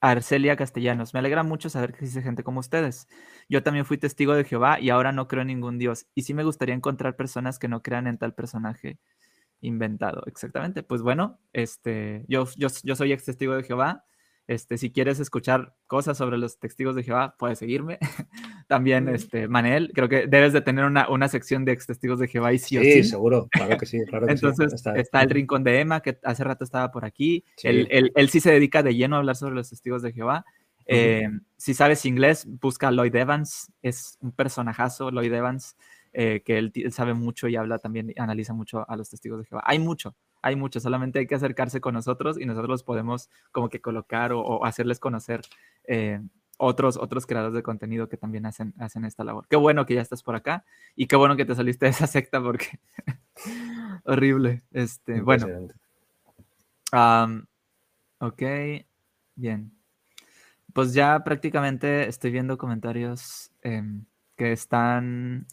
Arcelia 0.00 0.56
Castellanos, 0.56 1.12
me 1.12 1.20
alegra 1.20 1.42
mucho 1.42 1.68
saber 1.68 1.92
que 1.92 2.06
existe 2.06 2.22
gente 2.22 2.42
como 2.42 2.60
ustedes. 2.60 3.06
Yo 3.50 3.62
también 3.62 3.84
fui 3.84 3.98
testigo 3.98 4.32
de 4.32 4.44
Jehová 4.44 4.80
y 4.80 4.88
ahora 4.88 5.12
no 5.12 5.28
creo 5.28 5.42
en 5.42 5.48
ningún 5.48 5.76
Dios. 5.76 6.06
Y 6.14 6.22
sí 6.22 6.32
me 6.32 6.42
gustaría 6.42 6.74
encontrar 6.74 7.16
personas 7.16 7.58
que 7.58 7.68
no 7.68 7.82
crean 7.82 8.06
en 8.06 8.16
tal 8.16 8.32
personaje 8.32 8.98
inventado. 9.60 10.22
Exactamente. 10.24 10.82
Pues 10.82 11.02
bueno, 11.02 11.38
este, 11.52 12.24
yo, 12.28 12.46
yo, 12.56 12.68
yo 12.82 12.96
soy 12.96 13.12
ex 13.12 13.26
testigo 13.26 13.54
de 13.56 13.64
Jehová 13.64 14.06
este, 14.46 14.78
si 14.78 14.90
quieres 14.90 15.20
escuchar 15.20 15.74
cosas 15.86 16.18
sobre 16.18 16.36
los 16.36 16.58
testigos 16.58 16.96
de 16.96 17.04
Jehová, 17.04 17.36
puedes 17.38 17.58
seguirme. 17.58 17.98
También, 18.68 19.08
este, 19.08 19.46
Manel, 19.46 19.92
creo 19.94 20.08
que 20.08 20.26
debes 20.26 20.52
de 20.52 20.60
tener 20.60 20.84
una, 20.84 21.08
una 21.08 21.28
sección 21.28 21.64
de 21.64 21.72
ex 21.72 21.86
testigos 21.86 22.18
de 22.18 22.28
Jehová 22.28 22.52
y 22.52 22.58
sí, 22.58 22.76
sí, 22.78 22.92
sí. 22.92 23.04
seguro, 23.04 23.48
claro 23.50 23.76
que 23.78 23.86
sí. 23.86 23.98
Claro 24.08 24.26
que 24.26 24.32
Entonces, 24.32 24.84
Está, 24.94 25.22
el 25.22 25.30
rincón 25.30 25.62
de 25.62 25.80
Emma, 25.80 26.00
que 26.00 26.18
hace 26.24 26.42
rato 26.42 26.64
estaba 26.64 26.90
por 26.90 27.04
aquí. 27.04 27.44
Él, 27.62 28.10
él, 28.14 28.28
sí 28.28 28.40
se 28.40 28.50
dedica 28.50 28.82
de 28.82 28.94
lleno 28.94 29.16
a 29.16 29.18
hablar 29.20 29.36
sobre 29.36 29.54
los 29.54 29.70
testigos 29.70 30.02
de 30.02 30.12
Jehová. 30.12 30.44
Eh, 30.86 31.28
si 31.56 31.74
sabes 31.74 32.04
inglés, 32.04 32.44
busca 32.60 32.88
a 32.88 32.90
Lloyd 32.90 33.14
Evans, 33.14 33.70
es 33.82 34.18
un 34.20 34.32
personajazo, 34.32 35.12
Lloyd 35.12 35.32
Evans, 35.32 35.76
eh, 36.12 36.42
que 36.44 36.58
él, 36.58 36.72
él, 36.74 36.92
sabe 36.92 37.14
mucho 37.14 37.46
y 37.46 37.54
habla 37.54 37.78
también, 37.78 38.12
analiza 38.16 38.52
mucho 38.52 38.84
a 38.88 38.96
los 38.96 39.08
testigos 39.08 39.38
de 39.38 39.46
Jehová. 39.46 39.62
Hay 39.64 39.78
mucho, 39.78 40.16
hay 40.42 40.56
muchos, 40.56 40.82
solamente 40.82 41.18
hay 41.18 41.26
que 41.26 41.34
acercarse 41.34 41.80
con 41.80 41.94
nosotros 41.94 42.38
y 42.38 42.46
nosotros 42.46 42.68
los 42.68 42.82
podemos 42.82 43.30
como 43.52 43.68
que 43.68 43.80
colocar 43.80 44.32
o, 44.32 44.64
hacerles 44.64 44.98
conocer 44.98 45.42
eh, 45.84 46.20
otros, 46.56 46.96
otros 46.96 47.26
creadores 47.26 47.54
de 47.54 47.62
contenido 47.62 48.08
que 48.08 48.16
también 48.16 48.46
hacen, 48.46 48.74
hacen 48.78 49.04
esta 49.04 49.24
labor. 49.24 49.46
Qué 49.48 49.56
bueno 49.56 49.86
que 49.86 49.94
ya 49.94 50.02
estás 50.02 50.22
por 50.22 50.36
acá 50.36 50.64
y 50.94 51.06
qué 51.06 51.16
bueno 51.16 51.36
que 51.36 51.44
te 51.44 51.54
saliste 51.54 51.86
de 51.86 51.90
esa 51.90 52.06
secta 52.06 52.42
porque 52.42 52.78
horrible. 54.04 54.62
Este, 54.70 55.20
bueno. 55.20 55.46
ok, 58.18 58.42
bien. 59.34 59.72
Pues 60.72 60.94
ya 60.94 61.24
prácticamente 61.24 62.08
estoy 62.08 62.30
viendo 62.30 62.58
comentarios 62.58 63.50
em, 63.62 64.04
que 64.36 64.52
están 64.52 65.46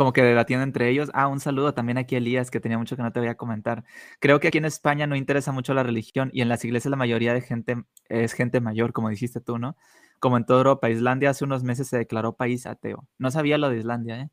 como 0.00 0.14
que 0.14 0.22
debatiendo 0.22 0.64
entre 0.64 0.88
ellos. 0.88 1.10
Ah, 1.12 1.28
un 1.28 1.40
saludo 1.40 1.74
también 1.74 1.98
aquí 1.98 2.14
a 2.14 2.18
Elías, 2.18 2.50
que 2.50 2.58
tenía 2.58 2.78
mucho 2.78 2.96
que 2.96 3.02
no 3.02 3.12
te 3.12 3.20
voy 3.20 3.28
a 3.28 3.36
comentar. 3.36 3.84
Creo 4.18 4.40
que 4.40 4.48
aquí 4.48 4.56
en 4.56 4.64
España 4.64 5.06
no 5.06 5.14
interesa 5.14 5.52
mucho 5.52 5.74
la 5.74 5.82
religión 5.82 6.30
y 6.32 6.40
en 6.40 6.48
las 6.48 6.64
iglesias 6.64 6.90
la 6.90 6.96
mayoría 6.96 7.34
de 7.34 7.42
gente 7.42 7.84
es 8.08 8.32
gente 8.32 8.62
mayor, 8.62 8.94
como 8.94 9.10
dijiste 9.10 9.42
tú, 9.42 9.58
¿no? 9.58 9.76
Como 10.18 10.38
en 10.38 10.46
toda 10.46 10.60
Europa. 10.60 10.88
Islandia 10.88 11.28
hace 11.28 11.44
unos 11.44 11.64
meses 11.64 11.86
se 11.86 11.98
declaró 11.98 12.34
país 12.34 12.64
ateo. 12.64 13.06
No 13.18 13.30
sabía 13.30 13.58
lo 13.58 13.68
de 13.68 13.76
Islandia, 13.76 14.22
¿eh? 14.22 14.30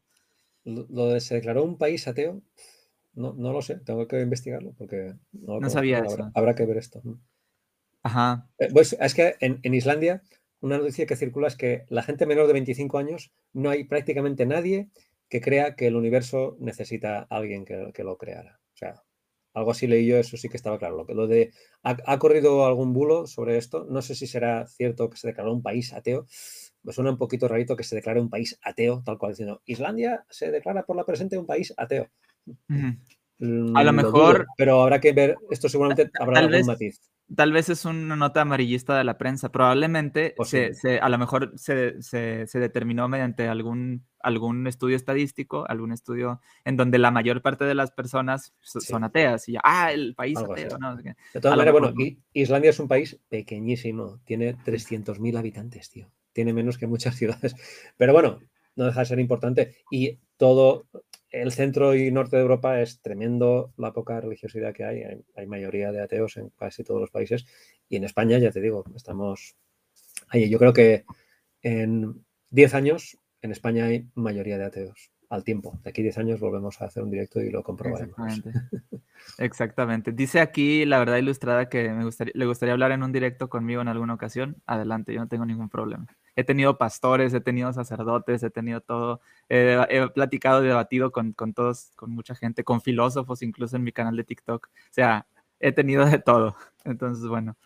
Lo 0.63 1.09
de 1.09 1.19
se 1.19 1.35
declaró 1.35 1.65
un 1.65 1.77
país 1.77 2.07
ateo, 2.07 2.41
no, 3.13 3.33
no 3.33 3.51
lo 3.51 3.61
sé, 3.61 3.75
tengo 3.75 4.07
que 4.07 4.21
investigarlo 4.21 4.73
porque 4.77 5.15
no, 5.33 5.69
sabía 5.69 5.99
eso. 5.99 6.31
Habrá, 6.33 6.55
que 6.55 6.65
ver 6.65 6.77
esto. 6.77 7.01
Ajá. 8.03 8.47
Eh, 8.57 8.69
pues 8.71 8.95
es 8.97 9.13
que 9.13 9.35
en, 9.41 9.59
en 9.63 9.73
Islandia 9.73 10.23
una 10.59 10.77
noticia 10.77 11.05
que 11.05 11.15
circula 11.15 11.47
es 11.47 11.55
que 11.55 11.85
la 11.89 12.03
gente 12.03 12.25
menor 12.25 12.47
de 12.47 12.53
25 12.53 12.97
años 12.97 13.31
no 13.53 13.69
hay 13.69 13.83
prácticamente 13.83 14.45
nadie 14.45 14.89
que 15.29 15.41
crea 15.41 15.75
que 15.75 15.87
el 15.87 15.95
universo 15.95 16.57
necesita 16.59 17.19
a 17.19 17.25
alguien 17.29 17.65
que, 17.65 18.03
lo 18.03 18.17
creara. 18.17 18.59
O 18.73 18.77
sea, 18.77 19.03
algo 19.53 19.71
así 19.71 19.87
leí 19.87 20.05
yo, 20.05 20.17
eso 20.17 20.37
sí 20.37 20.49
que 20.49 20.57
estaba 20.57 20.77
claro. 20.77 21.03
Lo, 21.03 21.13
lo 21.13 21.27
de, 21.27 21.51
ha, 21.83 22.19
corrido 22.19 22.65
algún 22.65 22.93
bulo 22.93 23.27
sobre 23.27 23.57
esto? 23.57 23.85
No 23.89 24.01
sé 24.01 24.15
si 24.15 24.27
será 24.27 24.67
cierto 24.67 25.09
que 25.09 25.17
se 25.17 25.27
declaró 25.27 25.53
un 25.53 25.63
país 25.63 25.93
ateo. 25.93 26.27
Me 26.83 26.93
suena 26.93 27.11
un 27.11 27.17
poquito 27.17 27.47
rarito 27.47 27.75
que 27.75 27.83
se 27.83 27.95
declare 27.95 28.21
un 28.21 28.29
país 28.29 28.57
ateo, 28.61 29.01
tal 29.03 29.17
cual 29.17 29.33
diciendo, 29.33 29.61
Islandia 29.65 30.25
se 30.29 30.51
declara 30.51 30.85
por 30.85 30.95
la 30.95 31.05
presente 31.05 31.37
un 31.37 31.45
país 31.45 31.73
ateo. 31.75 32.09
Mm, 32.67 33.75
a 33.75 33.83
lo 33.83 33.93
mejor... 33.93 34.47
pero 34.57 34.81
habrá 34.81 34.99
que 35.01 35.11
ver, 35.11 35.35
esto 35.51 35.67
seguramente 35.67 36.09
habrá 36.19 36.39
algún 36.39 36.65
matiz 36.65 37.01
tal 37.35 37.51
vez 37.51 37.69
es 37.69 37.85
una 37.85 38.15
nota 38.15 38.41
amarillista 38.41 38.97
de 38.97 39.03
la 39.03 39.17
prensa. 39.17 39.49
Probablemente 39.51 40.35
se, 40.43 40.99
a 40.99 41.09
lo 41.09 41.17
mejor 41.17 41.53
se, 41.55 41.95
determinó 42.53 43.07
mediante 43.07 43.47
algún, 43.47 44.05
algún 44.19 44.67
estudio 44.67 44.95
estadístico, 44.95 45.65
algún 45.67 45.91
estudio 45.91 46.41
en 46.63 46.77
donde 46.77 46.99
la 46.99 47.11
mayor 47.11 47.41
parte 47.41 47.65
de 47.65 47.75
las 47.75 47.91
personas 47.91 48.53
son 48.61 49.03
ateas 49.03 49.49
y 49.49 49.53
ya, 49.53 49.61
ah, 49.63 49.91
el 49.91 50.15
país 50.15 50.37
ateo. 50.37 50.77
No, 50.79 50.95
de 50.95 51.15
todas 51.41 51.57
maneras, 51.57 51.71
bueno, 51.71 51.93
Islandia 52.33 52.69
es 52.69 52.79
un 52.79 52.87
país 52.87 53.19
pequeñísimo, 53.29 54.19
tiene 54.23 54.55
300.000 54.55 55.37
habitantes, 55.37 55.89
tío. 55.89 56.09
Tiene 56.33 56.53
menos 56.53 56.77
que 56.77 56.87
muchas 56.87 57.15
ciudades. 57.17 57.55
Pero 57.97 58.13
bueno, 58.13 58.39
no 58.75 58.85
deja 58.85 59.01
de 59.01 59.05
ser 59.05 59.19
importante. 59.19 59.75
Y 59.91 60.19
todo, 60.37 60.85
el 61.29 61.51
centro 61.51 61.95
y 61.95 62.11
norte 62.11 62.37
de 62.37 62.41
Europa 62.41 62.81
es 62.81 63.01
tremendo 63.01 63.73
la 63.77 63.93
poca 63.93 64.19
religiosidad 64.21 64.73
que 64.73 64.85
hay. 64.85 65.03
hay. 65.35 65.47
mayoría 65.47 65.91
de 65.91 66.01
ateos 66.01 66.37
en 66.37 66.49
casi 66.49 66.83
todos 66.83 67.01
los 67.01 67.11
países. 67.11 67.45
Y 67.89 67.97
en 67.97 68.03
España, 68.03 68.37
ya 68.37 68.51
te 68.51 68.61
digo, 68.61 68.85
estamos 68.95 69.55
ahí. 70.29 70.49
Yo 70.49 70.59
creo 70.59 70.73
que 70.73 71.05
en 71.61 72.25
10 72.49 72.73
años 72.73 73.17
en 73.41 73.51
España 73.51 73.85
hay 73.85 74.07
mayoría 74.15 74.57
de 74.57 74.65
ateos. 74.65 75.11
al 75.29 75.43
tiempo. 75.43 75.77
De 75.83 75.89
aquí 75.89 76.01
10 76.01 76.17
años 76.19 76.39
volvemos 76.39 76.81
a 76.81 76.85
hacer 76.85 77.03
un 77.03 77.11
directo 77.11 77.41
y 77.41 77.49
lo 77.49 77.63
comprobaremos. 77.63 78.17
Exactamente. 78.17 79.03
Exactamente. 79.37 80.11
Dice 80.13 80.39
aquí 80.39 80.85
la 80.85 80.99
verdad 80.99 81.17
ilustrada 81.17 81.67
que 81.67 81.89
me 81.89 82.05
gustaría, 82.05 82.31
le 82.33 82.45
gustaría 82.45 82.73
hablar 82.73 82.91
en 82.93 83.03
un 83.03 83.11
directo 83.11 83.49
conmigo 83.49 83.81
en 83.81 83.89
alguna 83.89 84.13
ocasión. 84.13 84.55
Adelante, 84.65 85.13
yo 85.13 85.19
no 85.19 85.27
tengo 85.27 85.45
ningún 85.45 85.69
problema. 85.69 86.07
He 86.37 86.45
tenido 86.45 86.77
pastores, 86.77 87.33
he 87.33 87.41
tenido 87.41 87.73
sacerdotes, 87.73 88.41
he 88.43 88.49
tenido 88.49 88.79
todo. 88.79 89.19
he 89.49 90.07
platicado 90.13 90.63
y 90.63 90.67
debatido 90.67 91.11
con, 91.11 91.33
con, 91.33 91.53
todos, 91.53 91.91
con 91.95 92.11
mucha 92.11 92.35
gente, 92.35 92.63
con 92.63 92.79
filósofos, 92.79 93.41
incluso 93.41 93.75
en 93.75 93.83
mi 93.83 93.91
canal 93.91 94.15
de 94.15 94.23
TikTok. 94.23 94.67
O 94.67 94.93
sea, 94.93 95.27
he 95.59 95.73
tenido 95.73 96.05
de 96.05 96.19
todo. 96.19 96.55
Entonces, 96.85 97.27
bueno, 97.27 97.57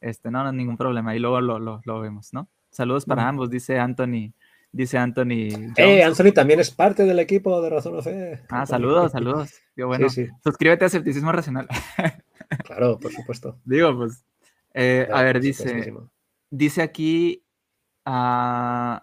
este, 0.00 0.30
no, 0.30 0.42
no 0.42 0.48
hay 0.48 0.56
ningún 0.56 0.78
problema. 0.78 1.14
Y 1.14 1.18
luego 1.18 1.42
lo, 1.42 1.58
lo, 1.58 1.82
lo 1.84 2.00
vemos, 2.00 2.32
¿no? 2.32 2.48
Saludos 2.70 3.04
para 3.04 3.28
ambos, 3.28 3.50
dice 3.50 3.78
Anthony 3.78 4.32
dice 4.72 4.98
Anthony. 4.98 5.72
Eh, 5.76 6.02
Anthony 6.02 6.32
también 6.32 6.58
es 6.58 6.70
parte 6.70 7.04
del 7.04 7.18
equipo 7.18 7.60
de 7.62 7.70
Razón 7.70 7.96
o 7.96 8.02
Fe. 8.02 8.40
Ah, 8.48 8.66
saludos, 8.66 9.12
saludos. 9.12 9.52
bueno, 9.76 10.08
suscríbete 10.42 10.84
a 10.84 10.86
Escepticismo 10.88 11.30
Racional. 11.30 11.68
claro, 12.64 12.98
por 12.98 13.12
supuesto. 13.12 13.58
Digo, 13.64 13.96
pues, 13.96 14.24
eh, 14.74 15.06
a 15.12 15.22
ver, 15.22 15.40
dice, 15.40 15.92
dice 16.50 16.82
aquí, 16.82 17.41
uh, 18.06 19.00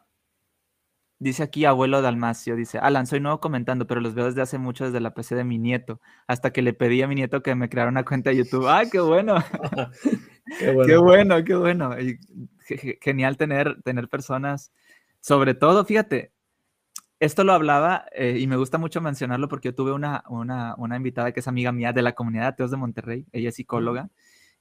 dice 1.19 1.43
aquí 1.43 1.65
abuelo 1.65 2.01
Dalmacio, 2.01 2.55
dice, 2.55 2.79
Alan, 2.79 3.07
soy 3.07 3.19
nuevo 3.19 3.39
comentando, 3.39 3.87
pero 3.87 4.01
los 4.01 4.15
veo 4.15 4.25
desde 4.25 4.41
hace 4.41 4.57
mucho 4.57 4.85
desde 4.85 4.99
la 4.99 5.13
PC 5.13 5.35
de 5.35 5.43
mi 5.43 5.57
nieto, 5.57 5.99
hasta 6.27 6.51
que 6.51 6.61
le 6.61 6.73
pedí 6.73 7.01
a 7.01 7.07
mi 7.07 7.15
nieto 7.15 7.41
que 7.41 7.55
me 7.55 7.69
creara 7.69 7.89
una 7.89 8.05
cuenta 8.05 8.29
de 8.29 8.37
YouTube. 8.37 8.67
¡Ay, 8.67 8.89
qué 8.89 8.99
bueno! 8.99 9.35
qué 10.59 10.97
bueno, 10.97 11.43
qué 11.43 11.55
bueno. 11.55 11.95
Qué 11.95 12.17
bueno. 12.75 12.95
genial 13.01 13.37
tener, 13.37 13.81
tener 13.83 14.07
personas 14.09 14.71
sobre 15.21 15.53
todo, 15.53 15.83
fíjate, 15.85 16.31
esto 17.19 17.43
lo 17.43 17.53
hablaba 17.53 18.05
eh, 18.13 18.37
y 18.39 18.47
me 18.47 18.55
gusta 18.55 18.77
mucho 18.77 19.01
mencionarlo 19.01 19.49
porque 19.49 19.69
yo 19.69 19.75
tuve 19.75 19.91
una, 19.91 20.23
una, 20.29 20.75
una, 20.77 20.95
invitada 20.95 21.33
que 21.33 21.41
es 21.41 21.47
amiga 21.47 21.71
mía 21.71 21.91
de 21.91 22.01
la 22.01 22.13
comunidad 22.13 22.43
de 22.43 22.47
ateos 22.49 22.71
de 22.71 22.77
Monterrey, 22.77 23.25
ella 23.33 23.49
es 23.49 23.55
psicóloga, 23.55 24.09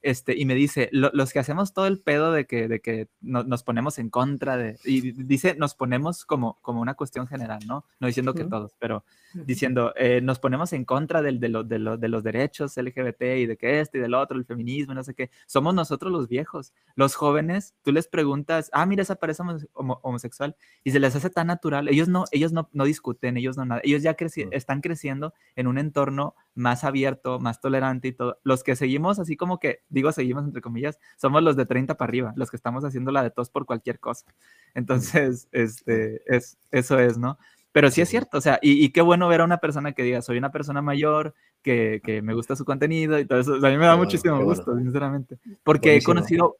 este, 0.02 0.36
y 0.36 0.44
me 0.44 0.54
dice, 0.54 0.88
los 0.92 1.32
que 1.32 1.38
hacemos 1.38 1.72
todo 1.72 1.86
el 1.86 2.00
pedo 2.00 2.32
de 2.32 2.46
que, 2.46 2.68
de 2.68 2.80
que 2.80 3.08
nos 3.20 3.62
ponemos 3.62 3.98
en 3.98 4.10
contra 4.10 4.56
de, 4.56 4.78
y 4.84 5.12
dice, 5.12 5.56
nos 5.56 5.74
ponemos 5.74 6.24
como, 6.24 6.58
como 6.62 6.80
una 6.80 6.94
cuestión 6.94 7.26
general, 7.26 7.60
¿no? 7.66 7.84
No 7.98 8.06
diciendo 8.06 8.34
que 8.34 8.44
todos, 8.44 8.74
pero 8.78 9.04
diciendo, 9.34 9.92
eh, 9.96 10.20
nos 10.22 10.38
ponemos 10.38 10.72
en 10.72 10.84
contra 10.84 11.22
del, 11.22 11.40
de, 11.40 11.48
de, 11.64 11.96
de, 11.98 12.08
los 12.08 12.22
derechos 12.22 12.76
LGBT 12.76 13.22
y 13.38 13.46
de 13.46 13.56
que 13.56 13.80
este 13.80 13.98
y 13.98 14.00
del 14.00 14.14
otro, 14.14 14.38
el 14.38 14.44
feminismo, 14.44 14.94
no 14.94 15.02
sé 15.02 15.14
qué. 15.14 15.30
Somos 15.46 15.74
nosotros 15.74 16.10
los 16.12 16.28
viejos. 16.28 16.72
Los 16.94 17.14
jóvenes, 17.14 17.74
tú 17.82 17.92
les 17.92 18.08
preguntas, 18.08 18.70
ah, 18.72 18.86
mira, 18.86 19.02
esa 19.02 19.16
pareja 19.16 19.44
homosexual, 19.74 20.56
y 20.84 20.92
se 20.92 21.00
les 21.00 21.14
hace 21.14 21.30
tan 21.30 21.48
natural. 21.48 21.88
Ellos 21.88 22.08
no, 22.08 22.24
ellos 22.30 22.52
no, 22.52 22.68
no 22.72 22.84
discuten, 22.84 23.36
ellos 23.36 23.56
no 23.56 23.64
nada. 23.64 23.80
Ellos 23.84 24.02
ya 24.02 24.16
están 24.50 24.80
creciendo 24.80 25.34
en 25.56 25.66
un 25.66 25.78
entorno 25.78 26.34
más 26.54 26.84
abierto, 26.84 27.38
más 27.38 27.60
tolerante 27.60 28.08
y 28.08 28.12
todo. 28.12 28.38
Los 28.42 28.64
que 28.64 28.76
seguimos 28.76 29.18
así 29.18 29.36
como 29.36 29.58
que, 29.58 29.80
digo 29.88 30.12
seguimos 30.12 30.44
entre 30.44 30.60
comillas, 30.60 30.98
somos 31.16 31.42
los 31.42 31.56
de 31.56 31.66
30 31.66 31.96
para 31.96 32.08
arriba, 32.08 32.32
los 32.36 32.50
que 32.50 32.56
estamos 32.56 32.84
haciendo 32.84 33.10
la 33.12 33.22
de 33.22 33.30
tos 33.30 33.50
por 33.50 33.66
cualquier 33.66 33.98
cosa. 34.00 34.26
Entonces, 34.74 35.48
este, 35.52 36.22
es, 36.26 36.58
eso 36.70 36.98
es, 36.98 37.18
¿no? 37.18 37.38
Pero 37.72 37.90
sí 37.90 38.00
es 38.00 38.08
cierto, 38.08 38.38
o 38.38 38.40
sea, 38.40 38.58
y, 38.62 38.88
qué 38.90 39.02
bueno 39.02 39.28
ver 39.28 39.42
a 39.42 39.44
una 39.44 39.58
persona 39.58 39.92
que 39.92 40.02
diga, 40.02 40.22
soy 40.22 40.38
una 40.38 40.50
persona 40.50 40.82
mayor, 40.82 41.34
que, 41.62 42.00
que 42.02 42.22
me 42.22 42.34
gusta 42.34 42.56
su 42.56 42.64
contenido 42.64 43.18
y 43.18 43.26
todo 43.26 43.38
eso. 43.38 43.54
a 43.54 43.70
mí 43.70 43.76
me 43.76 43.86
da 43.86 43.96
muchísimo 43.96 44.42
gusto, 44.42 44.76
sinceramente. 44.76 45.38
Porque 45.62 45.96
he 45.96 46.02
conocido 46.02 46.56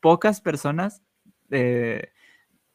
pocas 0.00 0.40
personas 0.40 1.02
eh, 1.50 2.10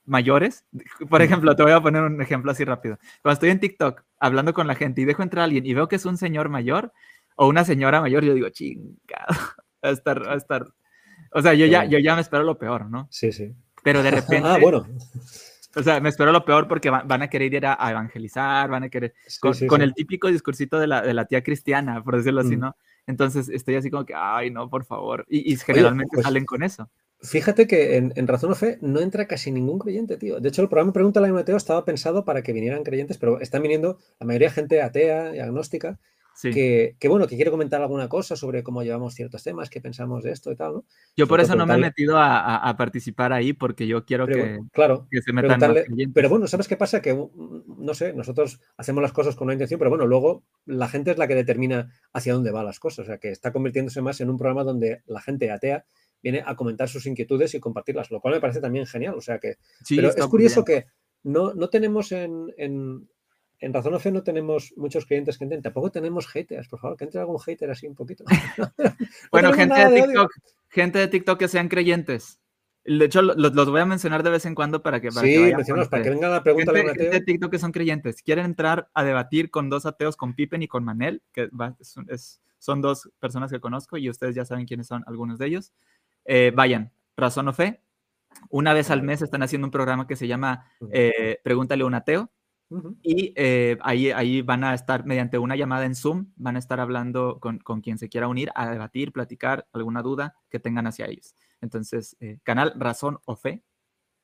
mayores. 0.05 0.65
Por 1.09 1.21
ejemplo, 1.21 1.55
te 1.55 1.63
voy 1.63 1.71
a 1.71 1.81
poner 1.81 2.03
un 2.03 2.21
ejemplo 2.21 2.51
así 2.51 2.65
rápido. 2.65 2.97
Cuando 3.21 3.33
estoy 3.33 3.49
en 3.49 3.59
TikTok 3.59 4.03
hablando 4.19 4.53
con 4.53 4.67
la 4.67 4.75
gente 4.75 5.01
y 5.01 5.05
dejo 5.05 5.23
entrar 5.23 5.41
a 5.41 5.45
alguien 5.45 5.65
y 5.65 5.73
veo 5.73 5.87
que 5.87 5.95
es 5.95 6.05
un 6.05 6.17
señor 6.17 6.49
mayor 6.49 6.91
o 7.35 7.47
una 7.47 7.63
señora 7.63 8.01
mayor, 8.01 8.23
yo 8.23 8.33
digo, 8.33 8.49
chingado, 8.49 9.33
a 9.81 9.89
estar, 9.89 10.27
a 10.29 10.35
estar. 10.35 10.67
O 11.31 11.41
sea, 11.41 11.53
yo 11.53 11.65
ya, 11.65 11.85
yo 11.85 11.99
ya 11.99 12.15
me 12.15 12.21
espero 12.21 12.43
lo 12.43 12.57
peor, 12.57 12.89
¿no? 12.89 13.07
Sí, 13.11 13.31
sí. 13.31 13.53
Pero 13.83 14.03
de 14.03 14.11
repente. 14.11 14.47
ah, 14.47 14.57
bueno. 14.61 14.87
O 15.75 15.83
sea, 15.83 16.01
me 16.01 16.09
espero 16.09 16.31
lo 16.33 16.43
peor 16.43 16.67
porque 16.67 16.89
van, 16.89 17.21
a 17.21 17.29
querer 17.29 17.53
ir 17.53 17.65
a, 17.65 17.77
evangelizar, 17.89 18.69
van 18.69 18.83
a 18.83 18.89
querer. 18.89 19.13
con, 19.67 19.81
el 19.81 19.93
típico 19.93 20.27
discursito 20.27 20.77
de 20.79 20.87
la, 20.87 21.01
de 21.01 21.13
la, 21.13 21.25
tía 21.25 21.43
cristiana, 21.43 22.03
por 22.03 22.17
decirlo 22.17 22.41
así, 22.41 22.57
¿no? 22.57 22.75
Entonces 23.07 23.47
estoy 23.47 23.75
así 23.75 23.89
como 23.89 24.05
que, 24.05 24.13
ay, 24.15 24.51
no, 24.51 24.69
por 24.69 24.83
favor. 24.83 25.25
Y, 25.29 25.55
generalmente 25.57 26.11
pues 26.13 26.25
salen 26.25 26.45
con 26.45 26.63
eso. 26.63 26.89
Fíjate 27.21 27.67
que 27.67 27.97
en, 27.97 28.27
Razón 28.27 28.51
o 28.51 28.55
Fe 28.55 28.79
no 28.81 28.99
entra 28.99 29.27
casi 29.27 29.51
ningún 29.51 29.79
creyente, 29.79 30.17
tío. 30.17 30.39
De 30.39 30.49
hecho, 30.49 30.61
el 30.61 30.69
programa 30.69 30.91
Pregunta 30.91 31.21
la 31.21 31.31
Mateo 31.31 31.55
estaba 31.55 31.85
pensado 31.85 32.25
para 32.25 32.41
que 32.41 32.51
vinieran 32.51 32.83
creyentes, 32.83 33.17
pero 33.17 33.39
están 33.39 33.61
viniendo 33.61 33.99
la 34.19 34.25
mayoría 34.25 34.49
gente 34.49 34.81
atea 34.81 35.35
y 35.35 35.39
agnóstica. 35.39 35.99
Que, 36.41 36.95
bueno, 37.07 37.27
que 37.27 37.35
quiere 37.35 37.51
comentar 37.51 37.81
alguna 37.81 38.09
cosa 38.09 38.35
sobre 38.35 38.63
cómo 38.63 38.83
llevamos 38.83 39.13
ciertos 39.13 39.43
temas, 39.43 39.69
qué 39.69 39.81
pensamos 39.81 40.23
de 40.23 40.31
esto 40.31 40.51
y 40.51 40.55
tal, 40.55 40.73
¿no? 40.73 40.85
Yo 41.15 41.27
por 41.27 41.39
eso 41.39 41.55
no 41.55 41.65
me 41.65 41.75
he 41.75 41.77
metido 41.77 42.15
a, 42.17 42.73
participar 42.77 43.33
ahí, 43.33 43.53
porque 43.53 43.85
yo 43.85 44.05
quiero 44.05 44.25
que, 44.25 44.59
claro, 44.71 45.07
que 45.11 45.21
se 45.21 45.33
metan 45.33 45.75
Pero 46.13 46.29
bueno, 46.29 46.47
¿sabes 46.47 46.67
qué 46.67 46.77
pasa? 46.77 47.01
Que, 47.01 47.13
mm, 47.13 47.29
no 47.77 47.93
sé, 47.93 48.13
nosotros 48.13 48.59
hacemos 48.77 49.03
las 49.03 49.11
cosas 49.11 49.35
con 49.35 49.45
una 49.45 49.53
intención, 49.53 49.77
pero 49.77 49.89
bueno, 49.89 50.07
luego 50.07 50.43
la 50.65 50.87
gente 50.87 51.11
es 51.11 51.17
la 51.17 51.27
que 51.27 51.35
determina 51.35 51.91
hacia 52.13 52.33
dónde 52.33 52.51
van 52.51 52.65
las 52.65 52.79
cosas, 52.79 52.99
o 52.99 53.05
sea, 53.05 53.17
que 53.17 53.29
está 53.29 53.51
convirtiéndose 53.51 54.01
más 54.01 54.21
en 54.21 54.29
un 54.29 54.37
programa 54.37 54.63
donde 54.63 55.01
la 55.05 55.21
gente 55.21 55.51
atea 55.51 55.85
viene 56.21 56.43
a 56.45 56.55
comentar 56.55 56.87
sus 56.87 57.05
inquietudes 57.05 57.53
y 57.55 57.59
compartirlas, 57.59 58.11
lo 58.11 58.21
cual 58.21 58.35
me 58.35 58.41
parece 58.41 58.61
también 58.61 58.85
genial. 58.85 59.15
O 59.15 59.21
sea 59.21 59.39
que. 59.39 59.55
pero 59.89 60.09
es 60.09 60.27
curioso 60.27 60.63
que 60.63 60.85
no, 61.23 61.53
no 61.53 61.69
tenemos 61.69 62.11
en, 62.11 62.53
en, 62.57 63.09
en 63.61 63.73
Razón 63.73 63.93
o 63.93 63.99
Fe 63.99 64.11
no 64.11 64.23
tenemos 64.23 64.73
muchos 64.75 65.05
clientes 65.05 65.37
que 65.37 65.43
entren. 65.43 65.61
Tampoco 65.61 65.91
tenemos 65.91 66.27
haters, 66.27 66.67
por 66.67 66.79
favor, 66.79 66.97
que 66.97 67.05
entre 67.05 67.21
algún 67.21 67.39
hater 67.39 67.69
así 67.69 67.87
un 67.87 67.95
poquito. 67.95 68.25
bueno, 69.31 69.53
gente 69.53 69.87
de, 69.87 70.01
TikTok, 70.01 70.31
gente 70.69 70.99
de 70.99 71.07
TikTok 71.07 71.39
que 71.39 71.47
sean 71.47 71.69
creyentes. 71.69 72.39
De 72.83 73.05
hecho, 73.05 73.21
los, 73.21 73.69
voy 73.69 73.79
a 73.79 73.85
mencionar 73.85 74.23
de 74.23 74.31
vez 74.31 74.47
en 74.47 74.55
cuando 74.55 74.81
para 74.81 74.99
que. 74.99 75.09
Para 75.09 75.27
sí, 75.27 75.53
que 75.55 75.85
para 75.89 76.03
que 76.03 76.09
venga 76.09 76.27
la 76.27 76.41
pregunta 76.41 76.73
gente, 76.73 76.95
gente 76.95 77.09
de 77.11 77.21
TikTok 77.21 77.51
que 77.51 77.59
son 77.59 77.71
creyentes. 77.71 78.23
Quieren 78.23 78.45
entrar 78.45 78.89
a 78.95 79.03
debatir 79.03 79.51
con 79.51 79.69
dos 79.69 79.85
ateos, 79.85 80.17
con 80.17 80.33
Pippen 80.33 80.63
y 80.63 80.67
con 80.67 80.83
Manel, 80.83 81.21
que 81.31 81.49
son 82.57 82.81
dos 82.81 83.11
personas 83.19 83.51
que 83.51 83.59
conozco 83.59 83.97
y 83.97 84.09
ustedes 84.09 84.33
ya 84.33 84.45
saben 84.45 84.65
quiénes 84.65 84.87
son 84.87 85.03
algunos 85.05 85.37
de 85.37 85.45
ellos. 85.45 85.71
Eh, 86.25 86.51
vayan, 86.55 86.91
razón 87.15 87.47
o 87.47 87.53
fe. 87.53 87.81
Una 88.49 88.73
vez 88.73 88.89
al 88.89 89.03
mes 89.03 89.21
están 89.21 89.43
haciendo 89.43 89.67
un 89.67 89.71
programa 89.71 90.07
que 90.07 90.15
se 90.15 90.27
llama 90.27 90.65
eh, 90.91 91.39
Pregúntale 91.43 91.83
a 91.83 91.85
un 91.85 91.93
ateo. 91.93 92.31
Y 93.01 93.33
eh, 93.35 93.77
ahí, 93.81 94.11
ahí 94.11 94.41
van 94.41 94.63
a 94.63 94.73
estar, 94.73 95.05
mediante 95.05 95.37
una 95.37 95.55
llamada 95.55 95.85
en 95.85 95.95
Zoom, 95.95 96.31
van 96.35 96.55
a 96.55 96.59
estar 96.59 96.79
hablando 96.79 97.39
con, 97.39 97.59
con 97.59 97.81
quien 97.81 97.97
se 97.97 98.09
quiera 98.09 98.27
unir 98.27 98.51
a 98.55 98.69
debatir, 98.69 99.11
platicar 99.11 99.67
alguna 99.73 100.01
duda 100.01 100.35
que 100.49 100.59
tengan 100.59 100.87
hacia 100.87 101.07
ellos. 101.07 101.35
Entonces, 101.61 102.17
canal 102.43 102.73
Razón 102.75 103.19
o 103.25 103.35
Fe, 103.35 103.63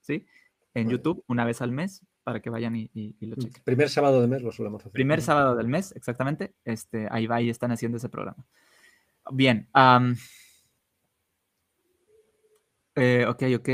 ¿sí? 0.01 0.25
En 0.73 0.89
YouTube, 0.89 1.23
una 1.27 1.43
vez 1.43 1.61
al 1.61 1.71
mes, 1.71 2.03
para 2.27 2.41
que 2.41 2.49
vayan 2.49 2.75
y, 2.75 3.15
lo 3.21 3.37
mm, 3.37 3.39
chequen. 3.39 3.63
Primer 3.63 3.89
sábado 3.89 4.21
de 4.21 4.27
mes 4.27 4.41
lo 4.41 4.51
solemos 4.51 4.81
hacer. 4.81 4.91
Primer 4.91 5.21
sábado 5.21 5.55
del 5.55 5.69
mes, 5.69 5.93
exactamente. 5.95 6.55
Este, 6.65 7.07
ahí 7.09 7.25
va 7.25 7.41
y 7.41 7.49
están 7.49 7.71
haciendo 7.71 7.97
ese 7.97 8.09
programa. 8.09 8.45
Bien. 9.31 9.69
Eh, 12.95 13.25
ok, 13.27 13.43
ok. 13.57 13.69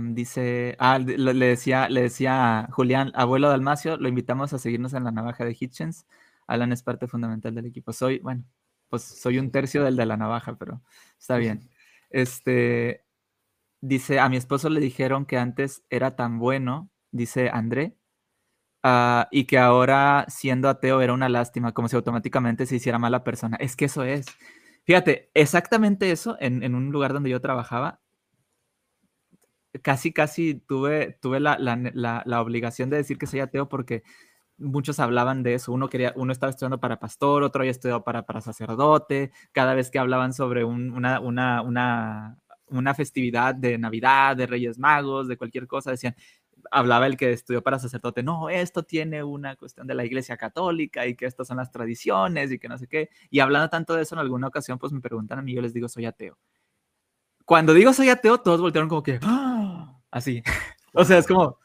Dice, 0.00 0.76
ah, 0.78 0.98
le, 0.98 1.46
decía, 1.46 1.88
le 1.88 2.02
decía 2.02 2.60
a 2.60 2.72
Julián, 2.72 3.12
abuelo 3.14 3.48
Dalmacio, 3.48 3.96
lo 3.96 4.08
invitamos 4.08 4.52
a 4.52 4.58
seguirnos 4.58 4.94
en 4.94 5.04
la 5.04 5.10
navaja 5.10 5.44
de 5.44 5.56
Hitchens. 5.58 6.06
Alan 6.46 6.72
es 6.72 6.82
parte 6.82 7.08
fundamental 7.08 7.54
del 7.54 7.66
equipo. 7.66 7.92
Soy, 7.92 8.18
bueno, 8.18 8.44
pues 8.88 9.02
soy 9.02 9.38
un 9.38 9.50
tercio 9.50 9.82
del 9.84 9.96
de 9.96 10.06
la 10.06 10.16
navaja, 10.16 10.56
pero 10.56 10.82
está 11.18 11.36
bien. 11.36 11.68
Este, 12.10 13.04
dice, 13.80 14.20
a 14.20 14.28
mi 14.28 14.36
esposo 14.36 14.68
le 14.70 14.80
dijeron 14.80 15.26
que 15.26 15.38
antes 15.38 15.84
era 15.90 16.16
tan 16.16 16.38
bueno, 16.38 16.90
dice 17.10 17.50
André, 17.50 17.96
ah, 18.82 19.28
y 19.30 19.44
que 19.46 19.58
ahora 19.58 20.26
siendo 20.28 20.68
ateo 20.68 21.00
era 21.02 21.14
una 21.14 21.28
lástima, 21.28 21.72
como 21.72 21.88
si 21.88 21.96
automáticamente 21.96 22.66
se 22.66 22.76
hiciera 22.76 22.98
mala 22.98 23.24
persona. 23.24 23.56
Es 23.60 23.76
que 23.76 23.86
eso 23.86 24.04
es. 24.04 24.26
Fíjate, 24.84 25.30
exactamente 25.34 26.10
eso 26.10 26.36
en, 26.40 26.62
en 26.62 26.74
un 26.74 26.90
lugar 26.92 27.12
donde 27.14 27.30
yo 27.30 27.40
trabajaba, 27.40 28.00
casi, 29.82 30.12
casi 30.12 30.54
tuve, 30.54 31.18
tuve 31.20 31.40
la, 31.40 31.58
la, 31.58 32.22
la, 32.24 32.40
obligación 32.42 32.90
de 32.90 32.98
decir 32.98 33.18
que 33.18 33.26
soy 33.26 33.40
ateo 33.40 33.68
porque 33.68 34.02
muchos 34.56 35.00
hablaban 35.00 35.42
de 35.42 35.54
eso. 35.54 35.72
Uno, 35.72 35.88
quería, 35.88 36.12
uno 36.16 36.32
estaba 36.32 36.50
estudiando 36.50 36.80
para 36.80 37.00
pastor, 37.00 37.42
otro 37.42 37.62
había 37.62 37.72
estudiado 37.72 38.04
para, 38.04 38.24
para 38.26 38.40
sacerdote. 38.40 39.32
Cada 39.52 39.74
vez 39.74 39.90
que 39.90 39.98
hablaban 39.98 40.32
sobre 40.32 40.64
una, 40.64 41.20
una, 41.20 41.62
una, 41.62 42.38
una 42.66 42.94
festividad 42.94 43.54
de 43.54 43.78
Navidad, 43.78 44.36
de 44.36 44.46
Reyes 44.46 44.78
Magos, 44.78 45.28
de 45.28 45.36
cualquier 45.36 45.66
cosa, 45.66 45.90
decían, 45.90 46.14
hablaba 46.70 47.06
el 47.06 47.16
que 47.16 47.32
estudió 47.32 47.62
para 47.62 47.78
sacerdote, 47.78 48.22
no, 48.22 48.48
esto 48.48 48.84
tiene 48.84 49.22
una 49.22 49.56
cuestión 49.56 49.86
de 49.86 49.94
la 49.94 50.04
iglesia 50.04 50.36
católica 50.36 51.06
y 51.06 51.14
que 51.14 51.26
estas 51.26 51.48
son 51.48 51.58
las 51.58 51.70
tradiciones 51.70 52.50
y 52.52 52.58
que 52.58 52.68
no 52.68 52.78
sé 52.78 52.86
qué. 52.88 53.10
Y 53.30 53.40
hablando 53.40 53.68
tanto 53.68 53.94
de 53.94 54.02
eso 54.02 54.14
en 54.14 54.20
alguna 54.20 54.48
ocasión, 54.48 54.78
pues 54.78 54.92
me 54.92 55.00
preguntan 55.00 55.38
a 55.38 55.42
mí, 55.42 55.54
yo 55.54 55.62
les 55.62 55.74
digo, 55.74 55.88
soy 55.88 56.06
ateo 56.06 56.38
cuando 57.44 57.74
digo 57.74 57.92
soy 57.92 58.08
ateo, 58.08 58.38
todos 58.38 58.60
voltearon 58.60 58.88
como 58.88 59.02
que. 59.02 59.18
Así. 60.14 60.42
o 60.94 61.04
sea, 61.04 61.18
es 61.18 61.26
como, 61.26 61.58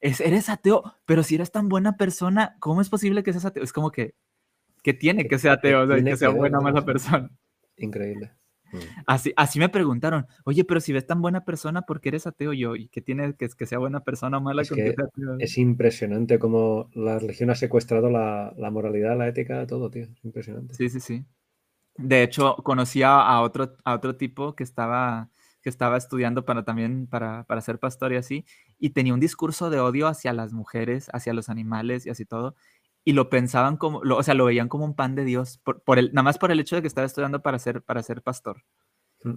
es, 0.00 0.20
eres 0.20 0.48
ateo, 0.48 0.82
pero 1.04 1.22
si 1.22 1.36
eres 1.36 1.52
tan 1.52 1.68
buena 1.68 1.96
persona, 1.96 2.56
¿cómo 2.58 2.80
es 2.80 2.88
posible 2.88 3.22
que 3.22 3.32
seas 3.32 3.44
ateo? 3.44 3.62
Es 3.62 3.72
como 3.72 3.90
que, 3.90 4.14
que 4.82 4.94
tiene 4.94 5.28
que 5.28 5.38
ser 5.38 5.52
ateo, 5.52 5.86
que 5.86 6.16
sea 6.16 6.30
buena 6.30 6.58
o 6.58 6.62
mala 6.62 6.84
persona. 6.84 7.30
Increíble. 7.76 8.32
Mm. 8.72 8.78
Así, 9.06 9.32
así 9.36 9.58
me 9.58 9.68
preguntaron, 9.68 10.26
oye, 10.44 10.64
pero 10.64 10.80
si 10.80 10.92
ves 10.92 11.06
tan 11.06 11.20
buena 11.20 11.44
persona, 11.44 11.82
¿por 11.82 12.00
qué 12.00 12.10
eres 12.10 12.26
ateo 12.26 12.52
yo? 12.52 12.76
¿Y 12.76 12.88
qué 12.88 13.02
tiene 13.02 13.34
que, 13.34 13.48
que 13.48 13.66
sea 13.66 13.78
buena 13.78 14.00
persona 14.00 14.38
o 14.38 14.40
mala? 14.40 14.62
Es, 14.62 14.70
que 14.70 14.94
es 15.38 15.58
impresionante 15.58 16.38
cómo 16.38 16.88
la 16.94 17.18
religión 17.18 17.50
ha 17.50 17.54
secuestrado 17.54 18.10
la, 18.10 18.54
la, 18.56 18.70
moralidad, 18.70 19.18
la 19.18 19.28
ética, 19.28 19.66
todo, 19.66 19.90
tío. 19.90 20.04
Es 20.04 20.24
impresionante. 20.24 20.74
Sí, 20.74 20.88
sí, 20.88 21.00
sí. 21.00 21.24
De 21.96 22.22
hecho, 22.22 22.56
conocí 22.62 23.02
a 23.02 23.40
otro, 23.40 23.76
a 23.84 23.94
otro 23.94 24.16
tipo 24.16 24.54
que 24.54 24.62
estaba, 24.62 25.28
que 25.62 25.68
estaba 25.68 25.96
estudiando 25.96 26.44
para 26.44 26.64
también 26.64 27.06
para, 27.06 27.44
para 27.44 27.60
ser 27.60 27.78
pastor 27.78 28.12
y 28.12 28.16
así, 28.16 28.44
y 28.78 28.90
tenía 28.90 29.14
un 29.14 29.20
discurso 29.20 29.70
de 29.70 29.80
odio 29.80 30.06
hacia 30.06 30.32
las 30.32 30.52
mujeres, 30.52 31.08
hacia 31.12 31.34
los 31.34 31.48
animales 31.48 32.06
y 32.06 32.10
así 32.10 32.24
todo 32.24 32.54
y 33.04 33.12
lo 33.12 33.30
pensaban 33.30 33.76
como, 33.76 33.98
o 34.00 34.22
sea, 34.22 34.34
lo 34.34 34.44
veían 34.44 34.68
como 34.68 34.84
un 34.84 34.94
pan 34.94 35.14
de 35.14 35.24
Dios, 35.24 35.58
por, 35.64 35.82
por, 35.82 35.98
el, 35.98 36.12
nada 36.12 36.22
más 36.22 36.38
por 36.38 36.50
el 36.50 36.60
hecho 36.60 36.76
de 36.76 36.82
que 36.82 36.88
estaba 36.88 37.06
estudiando 37.06 37.42
para 37.42 37.58
ser, 37.58 37.82
para 37.82 38.02
ser 38.02 38.22
pastor. 38.22 38.62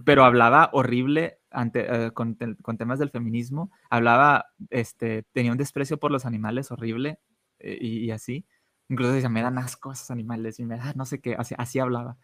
Pero 0.05 0.23
hablaba 0.23 0.69
horrible 0.73 1.39
ante, 1.51 2.05
eh, 2.05 2.11
con, 2.11 2.37
con, 2.61 2.77
temas 2.77 2.99
del 2.99 3.09
feminismo, 3.09 3.71
hablaba, 3.89 4.45
este, 4.69 5.23
tenía 5.33 5.51
un 5.51 5.57
desprecio 5.57 5.97
por 5.97 6.11
los 6.11 6.25
animales 6.25 6.71
horrible 6.71 7.19
eh, 7.59 7.77
y, 7.79 8.05
y, 8.05 8.11
así. 8.11 8.45
Incluso 8.93 9.13
decía, 9.13 9.29
me 9.29 9.41
dan 9.41 9.57
asco 9.57 9.91
esos 9.91 10.11
animales 10.11 10.59
y 10.59 10.65
me 10.65 10.77
da 10.77 10.93
no 10.95 11.05
sé 11.05 11.19
qué, 11.19 11.35
así, 11.35 11.55
así 11.57 11.79
hablaba. 11.79 12.15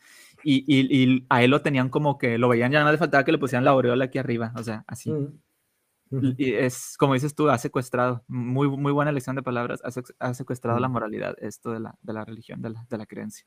Y, 0.44 0.64
y, 0.68 1.04
y, 1.04 1.26
a 1.30 1.44
él 1.44 1.50
lo 1.50 1.64
tenían 1.64 1.90
como 1.90 2.20
que, 2.20 2.38
lo 2.38 2.48
veían, 2.48 2.72
ya 2.72 2.84
no 2.84 2.92
le 2.92 2.98
faltaba 3.00 3.24
que 3.24 3.32
le 3.32 3.40
pusieran 3.40 3.66
la 3.66 3.72
aureola 3.72 4.06
aquí 4.06 4.20
arriba, 4.20 4.54
o 4.56 4.62
sea, 4.62 4.84
así. 4.86 5.12
Mm. 5.12 6.36
Y 6.38 6.54
es, 6.54 6.96
como 6.98 7.16
dices 7.16 7.34
tú, 7.34 7.50
ha 7.50 7.58
secuestrado, 7.58 8.24
muy, 8.28 8.70
muy 8.70 8.92
buena 8.92 9.10
elección 9.10 9.36
de 9.36 9.42
palabras, 9.42 9.82
ha, 10.20 10.34
secuestrado 10.36 10.80
la 10.80 10.90
moralidad, 10.90 11.36
esto 11.40 11.72
de 11.72 11.80
la, 11.80 11.96
de 12.04 12.14
la 12.14 12.24
religión, 12.24 12.62
de 12.62 12.70
la, 12.70 12.86
de 12.88 12.98
la 12.98 13.06
creencia. 13.08 13.46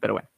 Pero 0.00 0.14
bueno. 0.14 0.28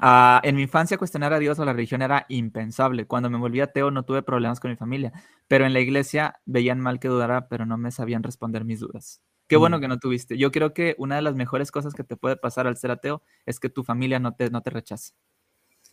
Uh, 0.00 0.38
en 0.44 0.54
mi 0.54 0.62
infancia 0.62 0.96
cuestionar 0.96 1.32
a 1.32 1.38
Dios 1.38 1.58
o 1.58 1.64
la 1.64 1.72
religión 1.72 2.02
era 2.02 2.26
impensable. 2.28 3.06
Cuando 3.06 3.30
me 3.30 3.38
volví 3.38 3.60
ateo 3.60 3.90
no 3.90 4.04
tuve 4.04 4.22
problemas 4.22 4.60
con 4.60 4.70
mi 4.70 4.76
familia, 4.76 5.12
pero 5.48 5.64
en 5.64 5.72
la 5.72 5.80
iglesia 5.80 6.38
veían 6.44 6.80
mal 6.80 7.00
que 7.00 7.08
dudara, 7.08 7.48
pero 7.48 7.66
no 7.66 7.78
me 7.78 7.90
sabían 7.90 8.22
responder 8.22 8.64
mis 8.64 8.80
dudas. 8.80 9.22
Qué 9.48 9.56
bueno 9.56 9.80
que 9.80 9.88
no 9.88 9.98
tuviste. 9.98 10.36
Yo 10.36 10.52
creo 10.52 10.74
que 10.74 10.94
una 10.98 11.16
de 11.16 11.22
las 11.22 11.34
mejores 11.34 11.70
cosas 11.70 11.94
que 11.94 12.04
te 12.04 12.16
puede 12.16 12.36
pasar 12.36 12.66
al 12.66 12.76
ser 12.76 12.90
ateo 12.90 13.22
es 13.46 13.58
que 13.58 13.68
tu 13.68 13.82
familia 13.82 14.18
no 14.18 14.34
te, 14.34 14.50
no 14.50 14.62
te 14.62 14.70
rechace. 14.70 15.14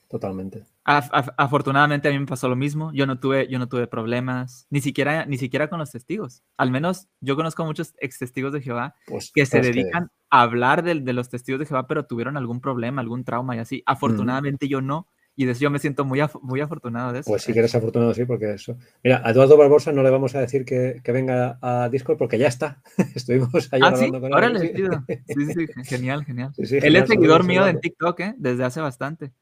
Totalmente. 0.07 0.63
afortunadamente 0.83 2.07
a 2.07 2.11
mí 2.11 2.19
me 2.19 2.25
pasó 2.25 2.47
lo 2.47 2.55
mismo. 2.55 2.91
Yo 2.93 3.07
no 3.07 3.19
tuve, 3.19 3.47
yo 3.47 3.57
no 3.57 3.67
tuve 3.67 3.87
problemas, 3.87 4.67
ni 4.69 4.79
siquiera, 4.79 5.25
ni 5.25 5.37
siquiera 5.37 5.67
con 5.67 5.79
los 5.79 5.91
testigos. 5.91 6.43
Al 6.57 6.69
menos 6.69 7.07
yo 7.21 7.35
conozco 7.35 7.65
muchos 7.65 7.95
ex 7.99 8.19
testigos 8.19 8.53
de 8.53 8.61
Jehová 8.61 8.95
pues, 9.07 9.31
que 9.33 9.45
se 9.45 9.61
dedican 9.61 10.11
a 10.29 10.41
hablar 10.41 10.83
de, 10.83 10.95
de, 11.01 11.13
los 11.13 11.29
testigos 11.29 11.59
de 11.59 11.65
Jehová, 11.65 11.87
pero 11.87 12.05
tuvieron 12.05 12.37
algún 12.37 12.61
problema, 12.61 13.01
algún 13.01 13.23
trauma 13.23 13.55
y 13.55 13.59
así. 13.59 13.83
Afortunadamente 13.85 14.67
yo 14.67 14.79
no. 14.79 15.07
Y 15.37 15.45
de 15.45 15.51
eso 15.51 15.61
yo 15.61 15.69
me 15.69 15.79
siento 15.79 16.05
muy, 16.05 16.21
muy 16.41 16.61
afortunado 16.61 17.11
de 17.11 17.19
eso. 17.19 17.29
Pues 17.29 17.43
sí 17.43 17.51
que 17.51 17.59
eres 17.59 17.75
afortunado, 17.75 18.13
sí, 18.13 18.23
porque 18.25 18.53
eso. 18.53 18.77
Mira, 19.03 19.21
a 19.23 19.31
Eduardo 19.31 19.57
Barbosa 19.57 19.91
no 19.91 20.01
le 20.01 20.09
vamos 20.09 20.33
a 20.35 20.39
decir 20.39 20.63
que, 20.63 21.01
que 21.03 21.11
venga 21.11 21.59
a 21.61 21.89
Discord 21.89 22.17
porque 22.17 22.37
ya 22.37 22.47
está. 22.47 22.81
Estuvimos 23.15 23.67
ahí 23.73 23.81
¿Ah, 23.83 23.95
¿sí? 23.95 24.09
con 24.09 24.23
él. 24.23 24.55
Sí. 25.27 25.45
sí, 25.45 25.67
sí, 25.67 25.83
genial, 25.83 26.23
genial. 26.23 26.51
él 26.57 26.95
es 26.95 27.07
seguidor 27.07 27.43
mío 27.43 27.67
en 27.67 27.79
TikTok, 27.79 28.19
¿eh? 28.21 28.35
Desde 28.37 28.63
hace 28.63 28.79
bastante. 28.79 29.33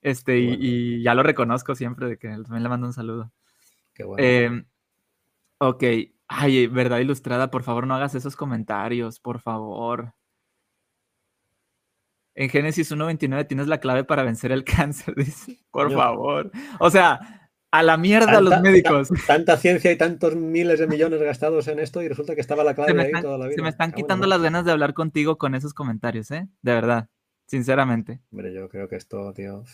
Este, 0.00 0.38
y, 0.38 1.02
ya 1.02 1.14
lo 1.14 1.22
reconozco 1.22 1.74
siempre 1.74 2.06
de 2.06 2.18
que 2.18 2.28
también 2.28 2.62
le 2.62 2.68
mando 2.68 2.86
un 2.86 2.92
saludo. 2.92 3.32
Qué 3.94 4.04
bueno. 4.04 4.24
Em, 4.24 4.66
ok. 5.58 5.82
Ay, 6.28 6.66
verdad 6.66 6.98
ilustrada, 6.98 7.50
por 7.50 7.62
favor 7.62 7.86
no 7.86 7.94
hagas 7.94 8.14
esos 8.14 8.36
comentarios, 8.36 9.18
por 9.18 9.40
favor. 9.40 10.14
En 12.34 12.48
Génesis 12.48 12.90
1.29 12.90 13.46
tienes 13.46 13.68
la 13.68 13.78
clave 13.78 14.04
para 14.04 14.22
vencer 14.22 14.52
el 14.52 14.64
cáncer, 14.64 15.14
dice. 15.14 15.60
Por 15.70 15.92
favor. 15.92 16.50
O 16.80 16.90
sea, 16.90 17.50
a 17.70 17.82
la 17.82 17.96
mierda 17.96 18.40
los 18.40 18.60
médicos. 18.60 19.08
Tanta 19.26 19.56
ciencia 19.56 19.90
y 19.92 19.96
tantos 19.96 20.36
miles 20.36 20.78
de 20.78 20.86
millones 20.86 21.20
gastados 21.20 21.68
en 21.68 21.78
esto 21.78 22.02
y 22.02 22.08
resulta 22.08 22.34
que 22.34 22.40
estaba 22.40 22.64
la 22.64 22.74
clave 22.74 23.00
ahí 23.00 23.22
toda 23.22 23.38
la 23.38 23.46
vida. 23.46 23.56
Se 23.56 23.62
me 23.62 23.68
están 23.68 23.92
quitando 23.92 24.26
las 24.26 24.40
ganas 24.40 24.64
de 24.64 24.72
hablar 24.72 24.94
contigo 24.94 25.38
con 25.38 25.54
esos 25.54 25.74
comentarios, 25.74 26.30
¿eh? 26.30 26.48
De 26.62 26.72
verdad 26.72 27.08
sinceramente. 27.46 28.20
Hombre, 28.30 28.52
yo 28.52 28.68
creo 28.68 28.88
que 28.88 28.96
esto, 28.96 29.32
tío. 29.32 29.64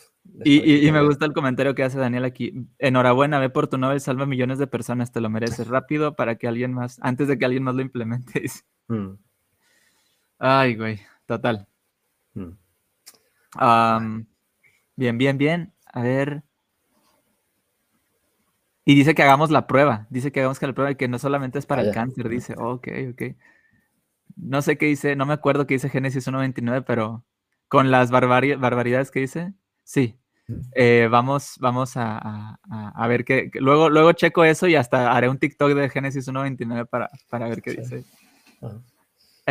Y, 0.45 0.91
me 0.91 1.03
gusta 1.03 1.25
el 1.25 1.33
comentario 1.33 1.75
que 1.75 1.83
hace 1.83 1.99
Daniel 1.99 2.25
aquí. 2.25 2.67
Enhorabuena, 2.79 3.39
ve 3.39 3.51
por 3.51 3.69
tu 3.69 3.79
Nobel, 3.79 4.01
salva 4.01 4.27
millones 4.27 4.59
de 4.59 4.67
personas, 4.67 5.13
te 5.13 5.21
lo 5.21 5.31
mereces 5.31 5.67
rápido 5.69 6.15
para 6.15 6.37
que 6.37 6.49
alguien 6.49 6.73
más, 6.73 6.99
antes 7.03 7.29
de 7.29 7.39
que 7.39 7.45
alguien 7.45 7.63
más 7.63 7.75
lo 7.75 7.83
implemente. 7.83 8.45
Mm. 8.91 9.19
Ay, 10.41 10.75
güey, 10.75 10.99
total. 11.25 11.69
Mm. 12.35 14.27
bien, 14.97 15.19
bien, 15.19 15.39
bien. 15.39 15.73
A 15.87 16.03
ver. 16.03 16.43
Y 18.85 18.95
dice 18.95 19.15
que 19.15 19.23
hagamos 19.23 19.51
la 19.51 19.67
prueba. 19.67 20.07
Dice 20.11 20.33
que 20.33 20.41
hagamos 20.41 20.59
que 20.59 20.67
la 20.67 20.73
prueba 20.73 20.91
y 20.91 20.97
que 20.97 21.09
no 21.09 21.19
solamente 21.19 21.59
es 21.59 21.67
para 21.67 21.83
el 21.83 21.93
cáncer. 21.93 22.29
Dice, 22.29 22.55
ok, 22.57 22.89
ok. 23.13 23.23
No 24.37 24.63
sé 24.63 24.79
qué 24.79 24.87
dice, 24.87 25.17
no 25.17 25.27
me 25.27 25.35
acuerdo 25.35 25.67
qué 25.67 25.75
dice 25.75 25.91
Génesis 25.91 26.27
1.29, 26.27 26.85
pero 26.87 27.25
con 27.69 27.91
las 27.91 28.11
barbaridades 28.11 29.11
que 29.11 29.21
dice, 29.21 29.53
sí. 29.85 30.17
Eh, 30.75 31.09
vamos, 31.11 31.57
vamos 31.61 31.93
a, 31.97 32.59
ver 33.09 33.25
qué. 33.25 33.51
Luego, 33.55 33.89
luego 33.89 34.13
checo 34.13 34.45
eso 34.45 34.67
y 34.67 34.75
hasta 34.75 35.13
haré 35.13 35.29
un 35.29 35.39
TikTok 35.39 35.73
de 35.75 35.89
Génesis 35.89 36.27
1.29 36.27 36.89
para, 36.89 37.11
para 37.29 37.49
ver 37.49 37.63
qué 37.63 37.73
dice. 37.73 38.05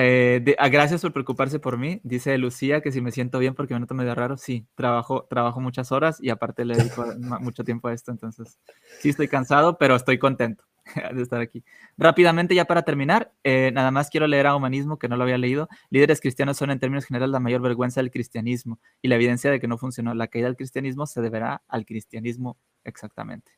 Eh, 0.01 0.55
ah, 0.57 0.69
gracias 0.69 1.01
por 1.01 1.13
preocuparse 1.13 1.59
por 1.59 1.77
mí. 1.77 1.99
Dice 2.03 2.38
Lucía 2.38 2.81
que 2.81 2.91
si 2.91 3.01
me 3.01 3.11
siento 3.11 3.39
bien 3.39 3.53
porque 3.53 3.73
me 3.73 3.80
noto 3.80 3.93
medio 3.93 4.15
raro. 4.15 4.38
Sí, 4.38 4.65
trabajo, 4.76 5.26
trabajo 5.30 5.59
muchas 5.59 5.91
horas 5.91 6.19
y 6.21 6.30
aparte 6.30 6.65
le 6.65 6.76
dedico 6.76 7.05
mucho 7.41 7.63
tiempo 7.63 7.88
a 7.88 7.93
esto. 7.93 8.11
Entonces, 8.11 8.59
sí 8.99 9.09
estoy 9.09 9.27
cansado, 9.27 9.77
pero 9.77 9.95
estoy 9.95 10.17
contento. 10.17 10.63
de 11.13 11.21
estar 11.21 11.41
aquí. 11.41 11.63
Rápidamente, 11.97 12.55
ya 12.55 12.65
para 12.65 12.84
terminar, 12.84 13.31
eh, 13.43 13.71
nada 13.73 13.91
más 13.91 14.09
quiero 14.09 14.27
leer 14.27 14.47
a 14.47 14.55
Humanismo, 14.55 14.97
que 14.97 15.07
no 15.07 15.17
lo 15.17 15.23
había 15.23 15.38
leído. 15.38 15.69
Líderes 15.89 16.21
cristianos 16.21 16.57
son 16.57 16.71
en 16.71 16.80
términos 16.80 17.05
generales 17.05 17.31
la 17.31 17.39
mayor 17.39 17.61
vergüenza 17.61 18.01
del 18.01 18.11
cristianismo 18.11 18.80
y 19.01 19.07
la 19.07 19.15
evidencia 19.15 19.51
de 19.51 19.59
que 19.59 19.67
no 19.67 19.77
funcionó. 19.77 20.13
La 20.13 20.27
caída 20.27 20.47
del 20.47 20.57
cristianismo 20.57 21.05
se 21.05 21.21
deberá 21.21 21.61
al 21.67 21.85
cristianismo 21.85 22.57
exactamente. 22.84 23.51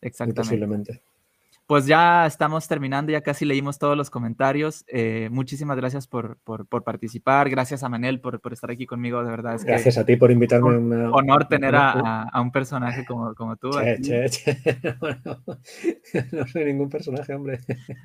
Exactamente. 0.00 0.42
Posiblemente. 0.42 1.02
Pues 1.68 1.84
ya 1.84 2.24
estamos 2.24 2.66
terminando, 2.66 3.12
ya 3.12 3.20
casi 3.20 3.44
leímos 3.44 3.78
todos 3.78 3.94
los 3.94 4.08
comentarios. 4.08 4.86
Eh, 4.88 5.28
muchísimas 5.30 5.76
gracias 5.76 6.06
por, 6.06 6.38
por, 6.38 6.66
por, 6.66 6.82
participar, 6.82 7.50
gracias 7.50 7.82
a 7.82 7.90
Manel 7.90 8.22
por, 8.22 8.40
por, 8.40 8.54
estar 8.54 8.70
aquí 8.70 8.86
conmigo, 8.86 9.22
de 9.22 9.30
verdad. 9.30 9.56
Es 9.56 9.66
gracias 9.66 9.98
a 9.98 10.06
ti 10.06 10.16
por 10.16 10.30
invitarme. 10.30 10.78
Un 10.78 10.90
una... 10.90 11.10
honor 11.10 11.46
tener 11.46 11.76
a, 11.76 12.22
a, 12.22 12.40
un 12.40 12.52
personaje 12.52 13.04
como, 13.04 13.34
como 13.34 13.56
tú. 13.56 13.70
Che, 13.72 14.00
che, 14.00 14.30
che. 14.30 14.58
no 16.32 16.46
soy 16.46 16.64
ningún 16.64 16.88
personaje, 16.88 17.34
hombre. 17.34 17.60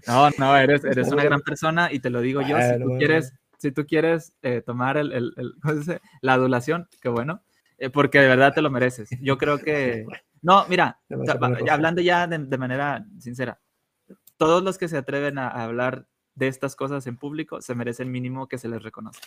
No, 0.08 0.30
no, 0.38 0.58
eres, 0.58 0.84
eres 0.84 1.10
una 1.10 1.24
gran 1.24 1.40
persona 1.40 1.90
y 1.90 2.00
te 2.00 2.10
lo 2.10 2.20
digo 2.20 2.42
yo. 2.42 2.58
Si 2.58 2.84
tú 2.84 2.98
quieres, 2.98 3.34
si 3.60 3.72
tú 3.72 3.86
quieres 3.86 4.36
eh, 4.42 4.62
tomar 4.62 4.98
el, 4.98 5.14
el, 5.14 5.34
el 5.38 6.02
la 6.20 6.34
adulación, 6.34 6.90
qué 7.02 7.08
bueno, 7.08 7.42
eh, 7.78 7.90
porque 7.90 8.20
de 8.20 8.28
verdad 8.28 8.54
te 8.54 8.62
lo 8.62 8.70
mereces. 8.70 9.08
Yo 9.22 9.38
creo 9.38 9.60
que... 9.60 10.06
No, 10.44 10.66
mira, 10.68 11.00
hablando 11.72 12.02
ya 12.02 12.28
de, 12.28 12.58
manera 12.58 13.06
sincera, 13.18 13.60
todos 14.38 14.62
los 14.62 14.78
que 14.78 14.90
se 14.90 14.98
atreven 14.98 15.38
a, 15.38 15.48
hablar 15.48 16.06
de 16.36 16.50
estas 16.50 16.76
cosas 16.76 17.08
en 17.08 17.18
público 17.18 17.62
se 17.62 17.76
merecen 17.76 18.12
mínimo 18.12 18.48
que 18.48 18.58
se 18.58 18.68
les 18.68 18.84
reconozca. 18.84 19.26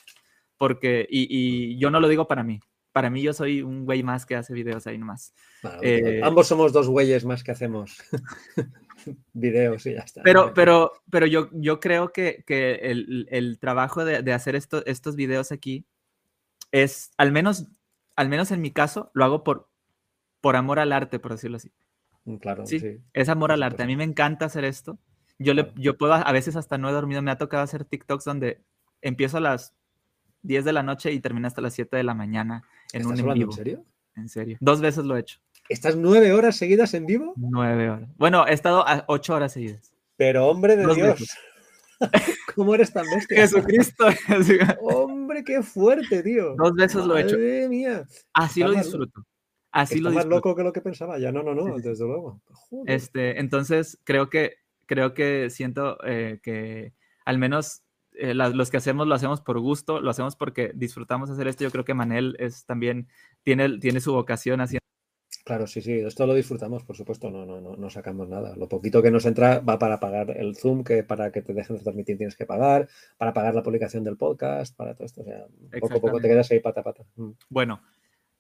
Porque, 0.59 1.07
y, 1.09 1.79
yo 1.79 1.91
no 1.91 2.01
lo 2.01 2.09
digo 2.09 2.29
para 2.29 2.43
mí, 2.43 2.61
para 2.93 3.09
mí 3.09 3.23
yo 3.23 3.33
soy 3.33 3.63
un 3.63 3.87
güey 3.87 4.03
más 4.03 4.27
que 4.27 4.37
hace 4.37 4.53
videos 4.53 4.87
ahí 4.87 4.99
nomás. 4.99 5.35
Eh, 5.81 6.21
ambos 6.23 6.49
somos 6.49 6.73
dos 6.75 6.87
güeyes 6.89 7.25
más 7.25 7.43
que 7.43 7.53
hacemos 7.53 7.97
videos 9.33 9.87
y 9.87 9.95
ya 9.95 10.01
está. 10.01 10.23
Pero, 10.23 10.53
pero, 10.53 10.93
pero 11.11 11.27
yo, 11.27 11.49
yo 11.53 11.81
creo 11.81 12.13
que, 12.13 12.45
que 12.47 12.75
el, 12.75 13.27
el, 13.31 13.59
trabajo 13.59 14.05
de, 14.05 14.23
de 14.23 14.33
hacer 14.35 14.55
esto, 14.55 14.85
estos 14.85 15.17
videos 15.17 15.51
aquí 15.51 15.87
es, 16.73 17.11
al 17.17 17.33
menos, 17.33 17.67
al 18.17 18.29
menos 18.29 18.51
en 18.51 18.61
mi 18.61 18.71
caso, 18.71 19.11
lo 19.15 19.25
hago 19.25 19.45
por, 19.45 19.69
por 20.47 20.55
amor 20.55 20.79
al 20.79 20.93
arte, 20.93 21.19
por 21.19 21.33
decirlo 21.33 21.57
así. 21.57 21.73
Mm, 22.25 22.37
claro, 22.37 22.65
sí. 22.67 23.01
Es 23.13 23.29
amor 23.29 23.51
al 23.51 23.65
arte. 23.65 23.83
A 23.83 23.87
mí 23.87 23.97
me 23.97 24.05
encanta 24.05 24.45
hacer 24.45 24.65
esto. 24.65 24.97
Yo, 25.41 25.55
le, 25.55 25.73
yo 25.75 25.99
puedo, 25.99 26.13
a 26.13 26.31
veces 26.31 26.55
hasta 26.55 26.79
no 26.79 26.89
he 26.89 26.93
dormido, 26.93 27.21
me 27.21 27.33
ha 27.33 27.37
tocado 27.37 27.65
hacer 27.65 27.85
TikToks 27.85 28.25
donde 28.25 28.61
empiezo 29.03 29.39
a 29.39 29.41
las 29.41 29.75
10 30.43 30.65
de 30.65 30.73
la 30.73 30.85
noche 30.85 31.11
y 31.11 31.19
termino 31.19 31.49
hasta 31.49 31.63
las 31.63 31.75
7 31.75 31.97
de 31.97 32.05
la 32.05 32.15
mañana 32.15 32.63
en 32.93 33.07
un 33.07 33.19
en 33.19 33.35
vivo. 33.35 33.51
¿En 33.51 33.57
serio? 33.57 33.85
En 34.15 34.29
serio. 34.29 34.57
Dos 34.61 34.81
veces 34.81 35.05
lo 35.05 35.17
he 35.17 35.21
hecho. 35.23 35.41
¿Estás 35.69 35.97
nueve 35.97 36.33
horas 36.33 36.55
seguidas 36.55 36.95
en 36.95 37.07
vivo? 37.07 37.33
Nueve 37.35 37.91
horas. 37.91 38.09
Bueno, 38.17 38.47
he 38.47 38.53
estado 38.53 38.87
a 38.87 39.03
ocho 39.09 39.35
horas 39.35 39.53
seguidas. 39.53 39.93
Pero 40.17 40.47
hombre 40.47 40.77
de 40.77 40.95
Dios. 40.95 41.29
¿Cómo 42.55 42.73
eres 42.77 42.93
tan 42.93 43.05
bestia? 43.11 43.37
Jesucristo. 43.37 44.07
hombre, 44.81 45.43
qué 45.43 45.61
fuerte, 45.65 46.23
tío. 46.23 46.55
Dos 46.55 46.73
veces 46.75 47.05
lo 47.05 47.19
he 47.19 47.23
hecho. 47.23 47.37
Mía. 47.69 48.07
Así 48.33 48.61
lo 48.61 48.71
disfruto. 48.71 49.27
Así 49.77 50.01
lo 50.01 50.11
más 50.11 50.25
loco 50.25 50.55
que 50.57 50.63
lo 50.63 50.73
que 50.73 50.81
pensaba 50.81 51.19
ya. 51.19 51.31
No, 51.33 51.43
no, 51.43 51.55
no, 51.55 51.77
desde 51.77 52.05
luego. 52.05 52.41
Este, 52.87 53.39
entonces, 53.39 54.01
creo 54.05 54.31
que, 54.31 54.55
creo 54.87 55.13
que 55.13 55.51
siento 55.51 55.99
eh, 56.05 56.41
que 56.43 56.95
al 57.27 57.39
menos 57.39 57.83
eh, 58.15 58.33
los 58.35 58.71
que 58.71 58.79
hacemos 58.79 59.07
lo 59.07 59.15
hacemos 59.15 59.43
por 59.43 59.61
gusto, 59.61 60.01
lo 60.01 60.11
hacemos 60.11 60.35
porque 60.35 60.73
disfrutamos 60.75 61.29
hacer 61.29 61.47
esto. 61.47 61.65
Yo 61.65 61.71
creo 61.71 61.85
que 61.85 61.93
Manel 61.93 62.37
es 62.39 62.65
también, 62.65 63.09
tiene, 63.43 63.79
tiene 63.79 64.01
su 64.01 64.15
vocación 64.15 64.63
haciendo. 64.63 64.81
Claro, 65.45 65.69
sí, 65.69 65.81
sí, 65.81 65.93
esto 65.93 66.27
lo 66.27 66.35
disfrutamos, 66.35 66.83
por 66.83 66.97
supuesto, 66.97 67.31
no, 67.31 67.47
no, 67.47 67.61
no, 67.61 67.77
no 67.77 67.91
sacamos 67.91 68.29
nada. 68.29 68.57
Lo 68.57 68.69
poquito 68.69 69.01
que 69.01 69.13
nos 69.13 69.27
entra 69.27 69.61
va 69.61 69.79
para 69.79 70.01
pagar 70.01 70.33
el 70.37 70.57
Zoom, 70.57 70.83
que 70.83 71.05
para 71.05 71.31
que 71.31 71.41
te 71.41 71.53
dejen 71.53 71.79
transmitir 71.79 72.17
tienes 72.17 72.35
que 72.35 72.47
pagar, 72.47 72.89
para 73.17 73.33
pagar 73.33 73.55
la 73.55 73.63
publicación 73.63 74.03
del 74.03 74.17
podcast, 74.17 74.75
para 74.75 74.95
todo 74.95 75.05
esto. 75.05 75.21
O 75.21 75.25
sea, 75.25 75.47
poco 75.81 75.99
a 75.99 76.01
poco 76.01 76.21
te 76.21 76.27
quedas 76.27 76.51
ahí 76.51 76.59
pata 76.59 76.81
a 76.81 76.85
pata. 76.85 77.05
Mm. 77.15 77.31
Bueno, 77.49 77.81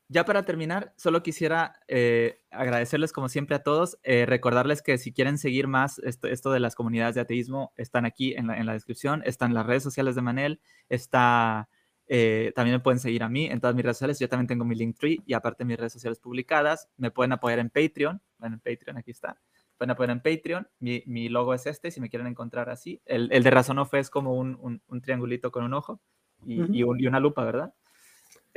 ya 0.08 0.24
para 0.24 0.44
terminar, 0.44 0.92
solo 0.96 1.22
quisiera 1.22 1.80
eh, 1.88 2.40
agradecerles 2.50 3.12
como 3.12 3.28
siempre 3.28 3.56
a 3.56 3.62
todos, 3.62 3.98
eh, 4.04 4.24
recordarles 4.24 4.80
que 4.80 4.98
si 4.98 5.12
quieren 5.12 5.36
seguir 5.36 5.66
más 5.66 5.98
esto, 5.98 6.50
de 6.52 6.60
las 6.60 6.76
comunidades 6.76 7.16
de 7.16 7.22
ateísmo, 7.22 7.72
están 7.76 8.06
aquí 8.06 8.34
en 8.34 8.46
la, 8.46 8.72
descripción, 8.72 9.22
están 9.24 9.52
las 9.52 9.66
redes 9.66 9.82
sociales 9.82 10.14
de 10.14 10.22
Manel, 10.22 10.60
está, 10.88 11.68
eh, 12.06 12.52
también 12.54 12.76
me 12.76 12.80
pueden 12.80 13.00
seguir 13.00 13.24
a 13.24 13.28
mí 13.28 13.46
en 13.46 13.60
todas 13.60 13.74
mis 13.74 13.84
redes 13.84 13.96
sociales, 13.96 14.20
yo 14.20 14.28
también 14.28 14.46
tengo 14.46 14.64
mi 14.64 14.76
Linktree 14.76 15.22
y 15.26 15.34
aparte 15.34 15.64
mis 15.64 15.76
redes 15.76 15.92
sociales 15.92 16.20
publicadas, 16.20 16.88
me 16.96 17.10
pueden 17.10 17.32
apoyar 17.32 17.58
en 17.58 17.70
Patreon, 17.70 18.22
bueno, 18.38 18.54
en 18.54 18.60
Patreon 18.60 18.98
aquí 18.98 19.10
está, 19.10 19.40
pueden 19.76 19.90
apoyar 19.90 20.10
en 20.10 20.20
Patreon, 20.20 20.68
mi, 20.78 21.28
logo 21.28 21.52
es 21.52 21.66
este, 21.66 21.90
si 21.90 22.00
me 22.00 22.10
quieren 22.10 22.28
encontrar 22.28 22.70
así, 22.70 23.02
el, 23.06 23.28
de 23.28 23.50
Razón 23.50 23.84
es 23.92 24.08
como 24.08 24.34
un, 24.34 24.82
triangulito 25.02 25.50
con 25.50 25.64
un 25.64 25.74
ojo 25.74 26.00
y 26.44 26.84
una 26.84 27.18
lupa, 27.18 27.44
¿verdad? 27.44 27.74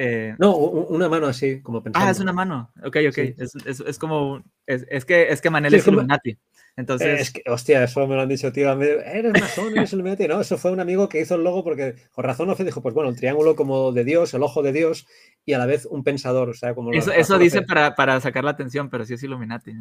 Eh, 0.02 0.34
no, 0.38 0.56
una 0.56 1.10
mano 1.10 1.28
así, 1.28 1.62
como 1.62 1.84
pensando. 1.84 2.08
Ah, 2.08 2.10
es 2.10 2.22
una 2.22 2.32
mano. 2.32 2.72
Ok, 2.86 2.96
ok. 3.10 3.18
Es, 3.18 3.54
es, 3.66 3.82
es, 3.82 4.00
como. 4.00 4.42
Es, 4.66 5.04
que, 5.04 5.28
es 5.30 5.42
que 5.42 5.50
Manel 5.50 5.74
es, 5.74 5.86
Illuminati. 5.86 6.40
Entonces. 6.78 7.20
Es 7.20 7.32
que, 7.32 7.44
hostia, 7.52 7.84
eso 7.84 8.08
me 8.08 8.16
lo 8.16 8.22
han 8.22 8.30
dicho, 8.30 8.50
tío. 8.54 8.72
Eres 8.82 9.34
masón, 9.34 9.78
eres 9.78 9.92
Illuminati. 9.92 10.26
No, 10.30 10.40
eso 10.40 10.58
fue 10.58 10.72
un 10.72 10.80
amigo 10.80 11.10
que 11.10 11.20
hizo 11.20 11.36
el 11.36 11.44
logo 11.44 11.66
porque, 11.66 11.96
con 12.14 12.24
razón, 12.24 12.48
no 12.48 12.56
dijo: 12.56 12.82
Pues 12.82 12.96
bueno, 12.96 13.10
el 13.10 13.18
triángulo 13.18 13.58
como 13.58 13.92
de 13.92 14.06
Dios, 14.06 14.34
el 14.34 14.42
ojo 14.42 14.64
de 14.64 14.72
Dios 14.72 15.06
y 15.44 15.52
a 15.52 15.58
la 15.58 15.66
vez 15.66 15.86
un 15.86 16.06
pensador. 16.06 16.48
O 16.48 16.54
sea, 16.54 16.74
como. 16.74 16.94
Eso, 16.94 17.12
eso 17.12 17.38
dice 17.38 17.62
para, 17.64 17.94
para, 17.96 18.22
sacar 18.22 18.46
la 18.46 18.52
atención, 18.52 18.90
pero 18.90 19.04
sí 19.04 19.16
es 19.16 19.24
Illuminati. 19.24 19.74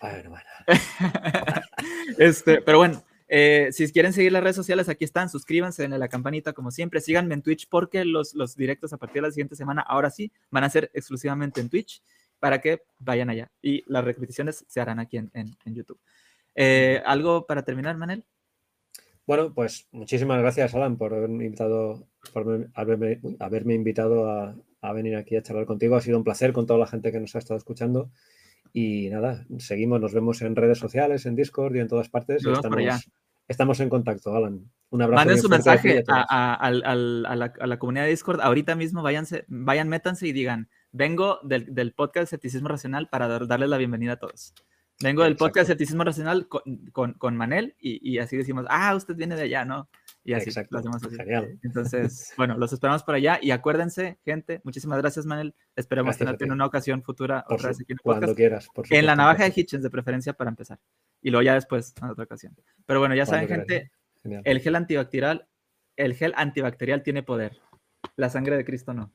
Bueno, 0.00 0.30
bueno. 0.30 0.46
este, 2.18 2.62
pero 2.62 2.78
bueno. 2.78 3.02
Eh, 3.28 3.68
si 3.72 3.92
quieren 3.92 4.14
seguir 4.14 4.32
las 4.32 4.42
redes 4.42 4.56
sociales, 4.56 4.88
aquí 4.88 5.04
están. 5.04 5.28
Suscríbanse, 5.28 5.84
en 5.84 5.98
la 5.98 6.08
campanita 6.08 6.52
como 6.52 6.70
siempre. 6.70 7.00
Síganme 7.00 7.34
en 7.34 7.42
Twitch 7.42 7.68
porque 7.68 8.04
los, 8.04 8.34
los 8.34 8.56
directos 8.56 8.92
a 8.92 8.96
partir 8.96 9.22
de 9.22 9.28
la 9.28 9.32
siguiente 9.32 9.54
semana, 9.54 9.82
ahora 9.82 10.10
sí, 10.10 10.32
van 10.50 10.64
a 10.64 10.70
ser 10.70 10.90
exclusivamente 10.94 11.60
en 11.60 11.68
Twitch 11.68 12.02
para 12.38 12.60
que 12.60 12.82
vayan 12.98 13.30
allá. 13.30 13.50
Y 13.60 13.84
las 13.86 14.04
repeticiones 14.04 14.64
se 14.66 14.80
harán 14.80 14.98
aquí 14.98 15.18
en, 15.18 15.30
en, 15.34 15.74
YouTube. 15.74 16.00
Eh, 16.54 17.02
¿Algo 17.04 17.46
para 17.46 17.62
terminar, 17.62 17.96
Manel? 17.96 18.24
Bueno, 19.26 19.52
pues 19.52 19.88
muchísimas 19.92 20.40
gracias, 20.40 20.74
Alan, 20.74 20.96
por 20.96 21.12
haberme 21.12 21.44
invitado, 21.44 22.08
por 22.32 22.70
haberme, 22.74 23.20
haberme 23.40 23.74
invitado 23.74 24.30
a, 24.30 24.56
a, 24.80 24.92
venir 24.94 25.16
aquí 25.16 25.36
a 25.36 25.42
charlar 25.42 25.66
contigo. 25.66 25.96
Ha 25.96 26.00
sido 26.00 26.16
un 26.16 26.24
placer 26.24 26.54
con 26.54 26.66
toda 26.66 26.78
la 26.78 26.86
gente 26.86 27.12
que 27.12 27.20
nos 27.20 27.34
ha 27.34 27.38
estado 27.38 27.58
escuchando. 27.58 28.10
Y 28.72 29.08
nada, 29.10 29.46
seguimos, 29.58 30.00
nos 30.00 30.12
vemos 30.12 30.42
en 30.42 30.56
redes 30.56 30.78
sociales, 30.78 31.26
en 31.26 31.34
Discord 31.36 31.74
y 31.76 31.80
en 31.80 31.88
todas 31.88 32.08
partes. 32.08 32.44
Estamos, 32.44 33.10
estamos, 33.48 33.80
en 33.80 33.88
contacto, 33.88 34.34
Alan. 34.34 34.70
Un 34.90 35.02
abrazo. 35.02 35.20
Manden 35.20 35.42
su 35.42 35.48
mensaje 35.48 36.04
a, 36.08 36.70
la, 36.70 37.78
comunidad 37.78 38.04
de 38.04 38.10
Discord. 38.10 38.40
Ahorita 38.40 38.74
mismo 38.74 39.02
váyanse, 39.02 39.44
vayan, 39.48 39.88
métanse 39.88 40.26
y 40.26 40.32
digan, 40.32 40.68
vengo 40.92 41.40
del, 41.42 41.74
del 41.74 41.92
podcast 41.92 42.24
Escepticismo 42.24 42.68
Racional 42.68 43.08
para 43.08 43.28
darles 43.28 43.68
la 43.68 43.78
bienvenida 43.78 44.12
a 44.12 44.18
todos. 44.18 44.54
Vengo 45.00 45.22
del 45.22 45.36
podcast 45.36 45.68
Escepticismo 45.68 46.04
Racional 46.04 46.48
con, 46.48 47.14
con, 47.14 47.36
Manel 47.36 47.76
y, 47.78 48.00
y, 48.02 48.18
así 48.18 48.36
decimos, 48.36 48.66
ah, 48.68 48.94
usted 48.96 49.14
viene 49.14 49.36
de 49.36 49.42
allá, 49.42 49.64
¿no? 49.64 49.88
Y 50.24 50.34
así 50.34 50.50
Exacto. 50.50 50.68
lo 50.72 50.78
hacemos 50.80 51.04
así. 51.04 51.16
Genial. 51.16 51.58
Entonces, 51.62 52.32
bueno, 52.36 52.58
los 52.58 52.72
esperamos 52.72 53.02
por 53.02 53.14
allá 53.14 53.38
y 53.40 53.50
acuérdense, 53.50 54.18
gente, 54.24 54.60
muchísimas 54.64 54.98
gracias, 54.98 55.24
Manel. 55.24 55.54
Esperemos 55.74 56.18
tenerte 56.18 56.44
en 56.44 56.52
una 56.52 56.66
ocasión 56.66 57.02
futura 57.02 57.44
otra 57.48 57.68
vez 57.68 57.80
aquí 57.80 57.92
en 57.92 57.98
Cuando 58.02 58.34
quieras, 58.34 58.68
por 58.74 58.86
En 58.90 59.06
la 59.06 59.16
navaja 59.16 59.44
de 59.44 59.52
Hitchens, 59.54 59.82
de 59.82 59.90
preferencia, 59.90 60.32
para 60.32 60.50
empezar. 60.50 60.78
Y 61.22 61.30
luego 61.30 61.42
ya 61.42 61.54
después, 61.54 61.94
en 62.02 62.10
otra 62.10 62.24
ocasión. 62.24 62.56
Pero 62.84 63.00
bueno, 63.00 63.14
ya 63.14 63.26
saben, 63.26 63.48
gente, 63.48 63.90
el 64.24 64.60
gel 64.60 64.76
antibacterial, 64.76 65.48
el 65.96 66.14
gel 66.14 66.34
antibacterial 66.36 67.02
tiene 67.02 67.22
poder. 67.22 67.60
La 68.16 68.28
sangre 68.28 68.56
de 68.56 68.64
Cristo 68.64 68.92
no. 68.92 69.12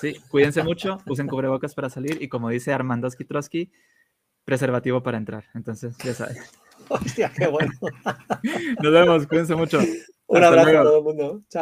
Sí, 0.00 0.16
cuídense 0.28 0.62
mucho, 0.62 0.98
usen 1.06 1.28
cubrebocas 1.28 1.74
para 1.74 1.90
salir 1.90 2.20
y 2.20 2.28
como 2.28 2.50
dice 2.50 2.72
Armando 2.72 3.08
Trotsky, 3.08 3.70
preservativo 4.46 5.02
para 5.02 5.18
entrar. 5.18 5.44
Entonces, 5.54 5.94
ya 5.98 6.14
saben. 6.14 6.38
Hostia, 6.88 7.30
qué 7.36 7.48
bueno. 7.48 7.72
Nos 8.82 8.92
vemos, 8.92 9.26
cuídense 9.26 9.54
mucho. 9.54 9.80
Un 10.28 10.42
abrazo 10.44 10.78
a 10.78 10.82
todo 10.82 10.98
el 10.98 11.04
mundo. 11.04 11.42
Chao. 11.50 11.54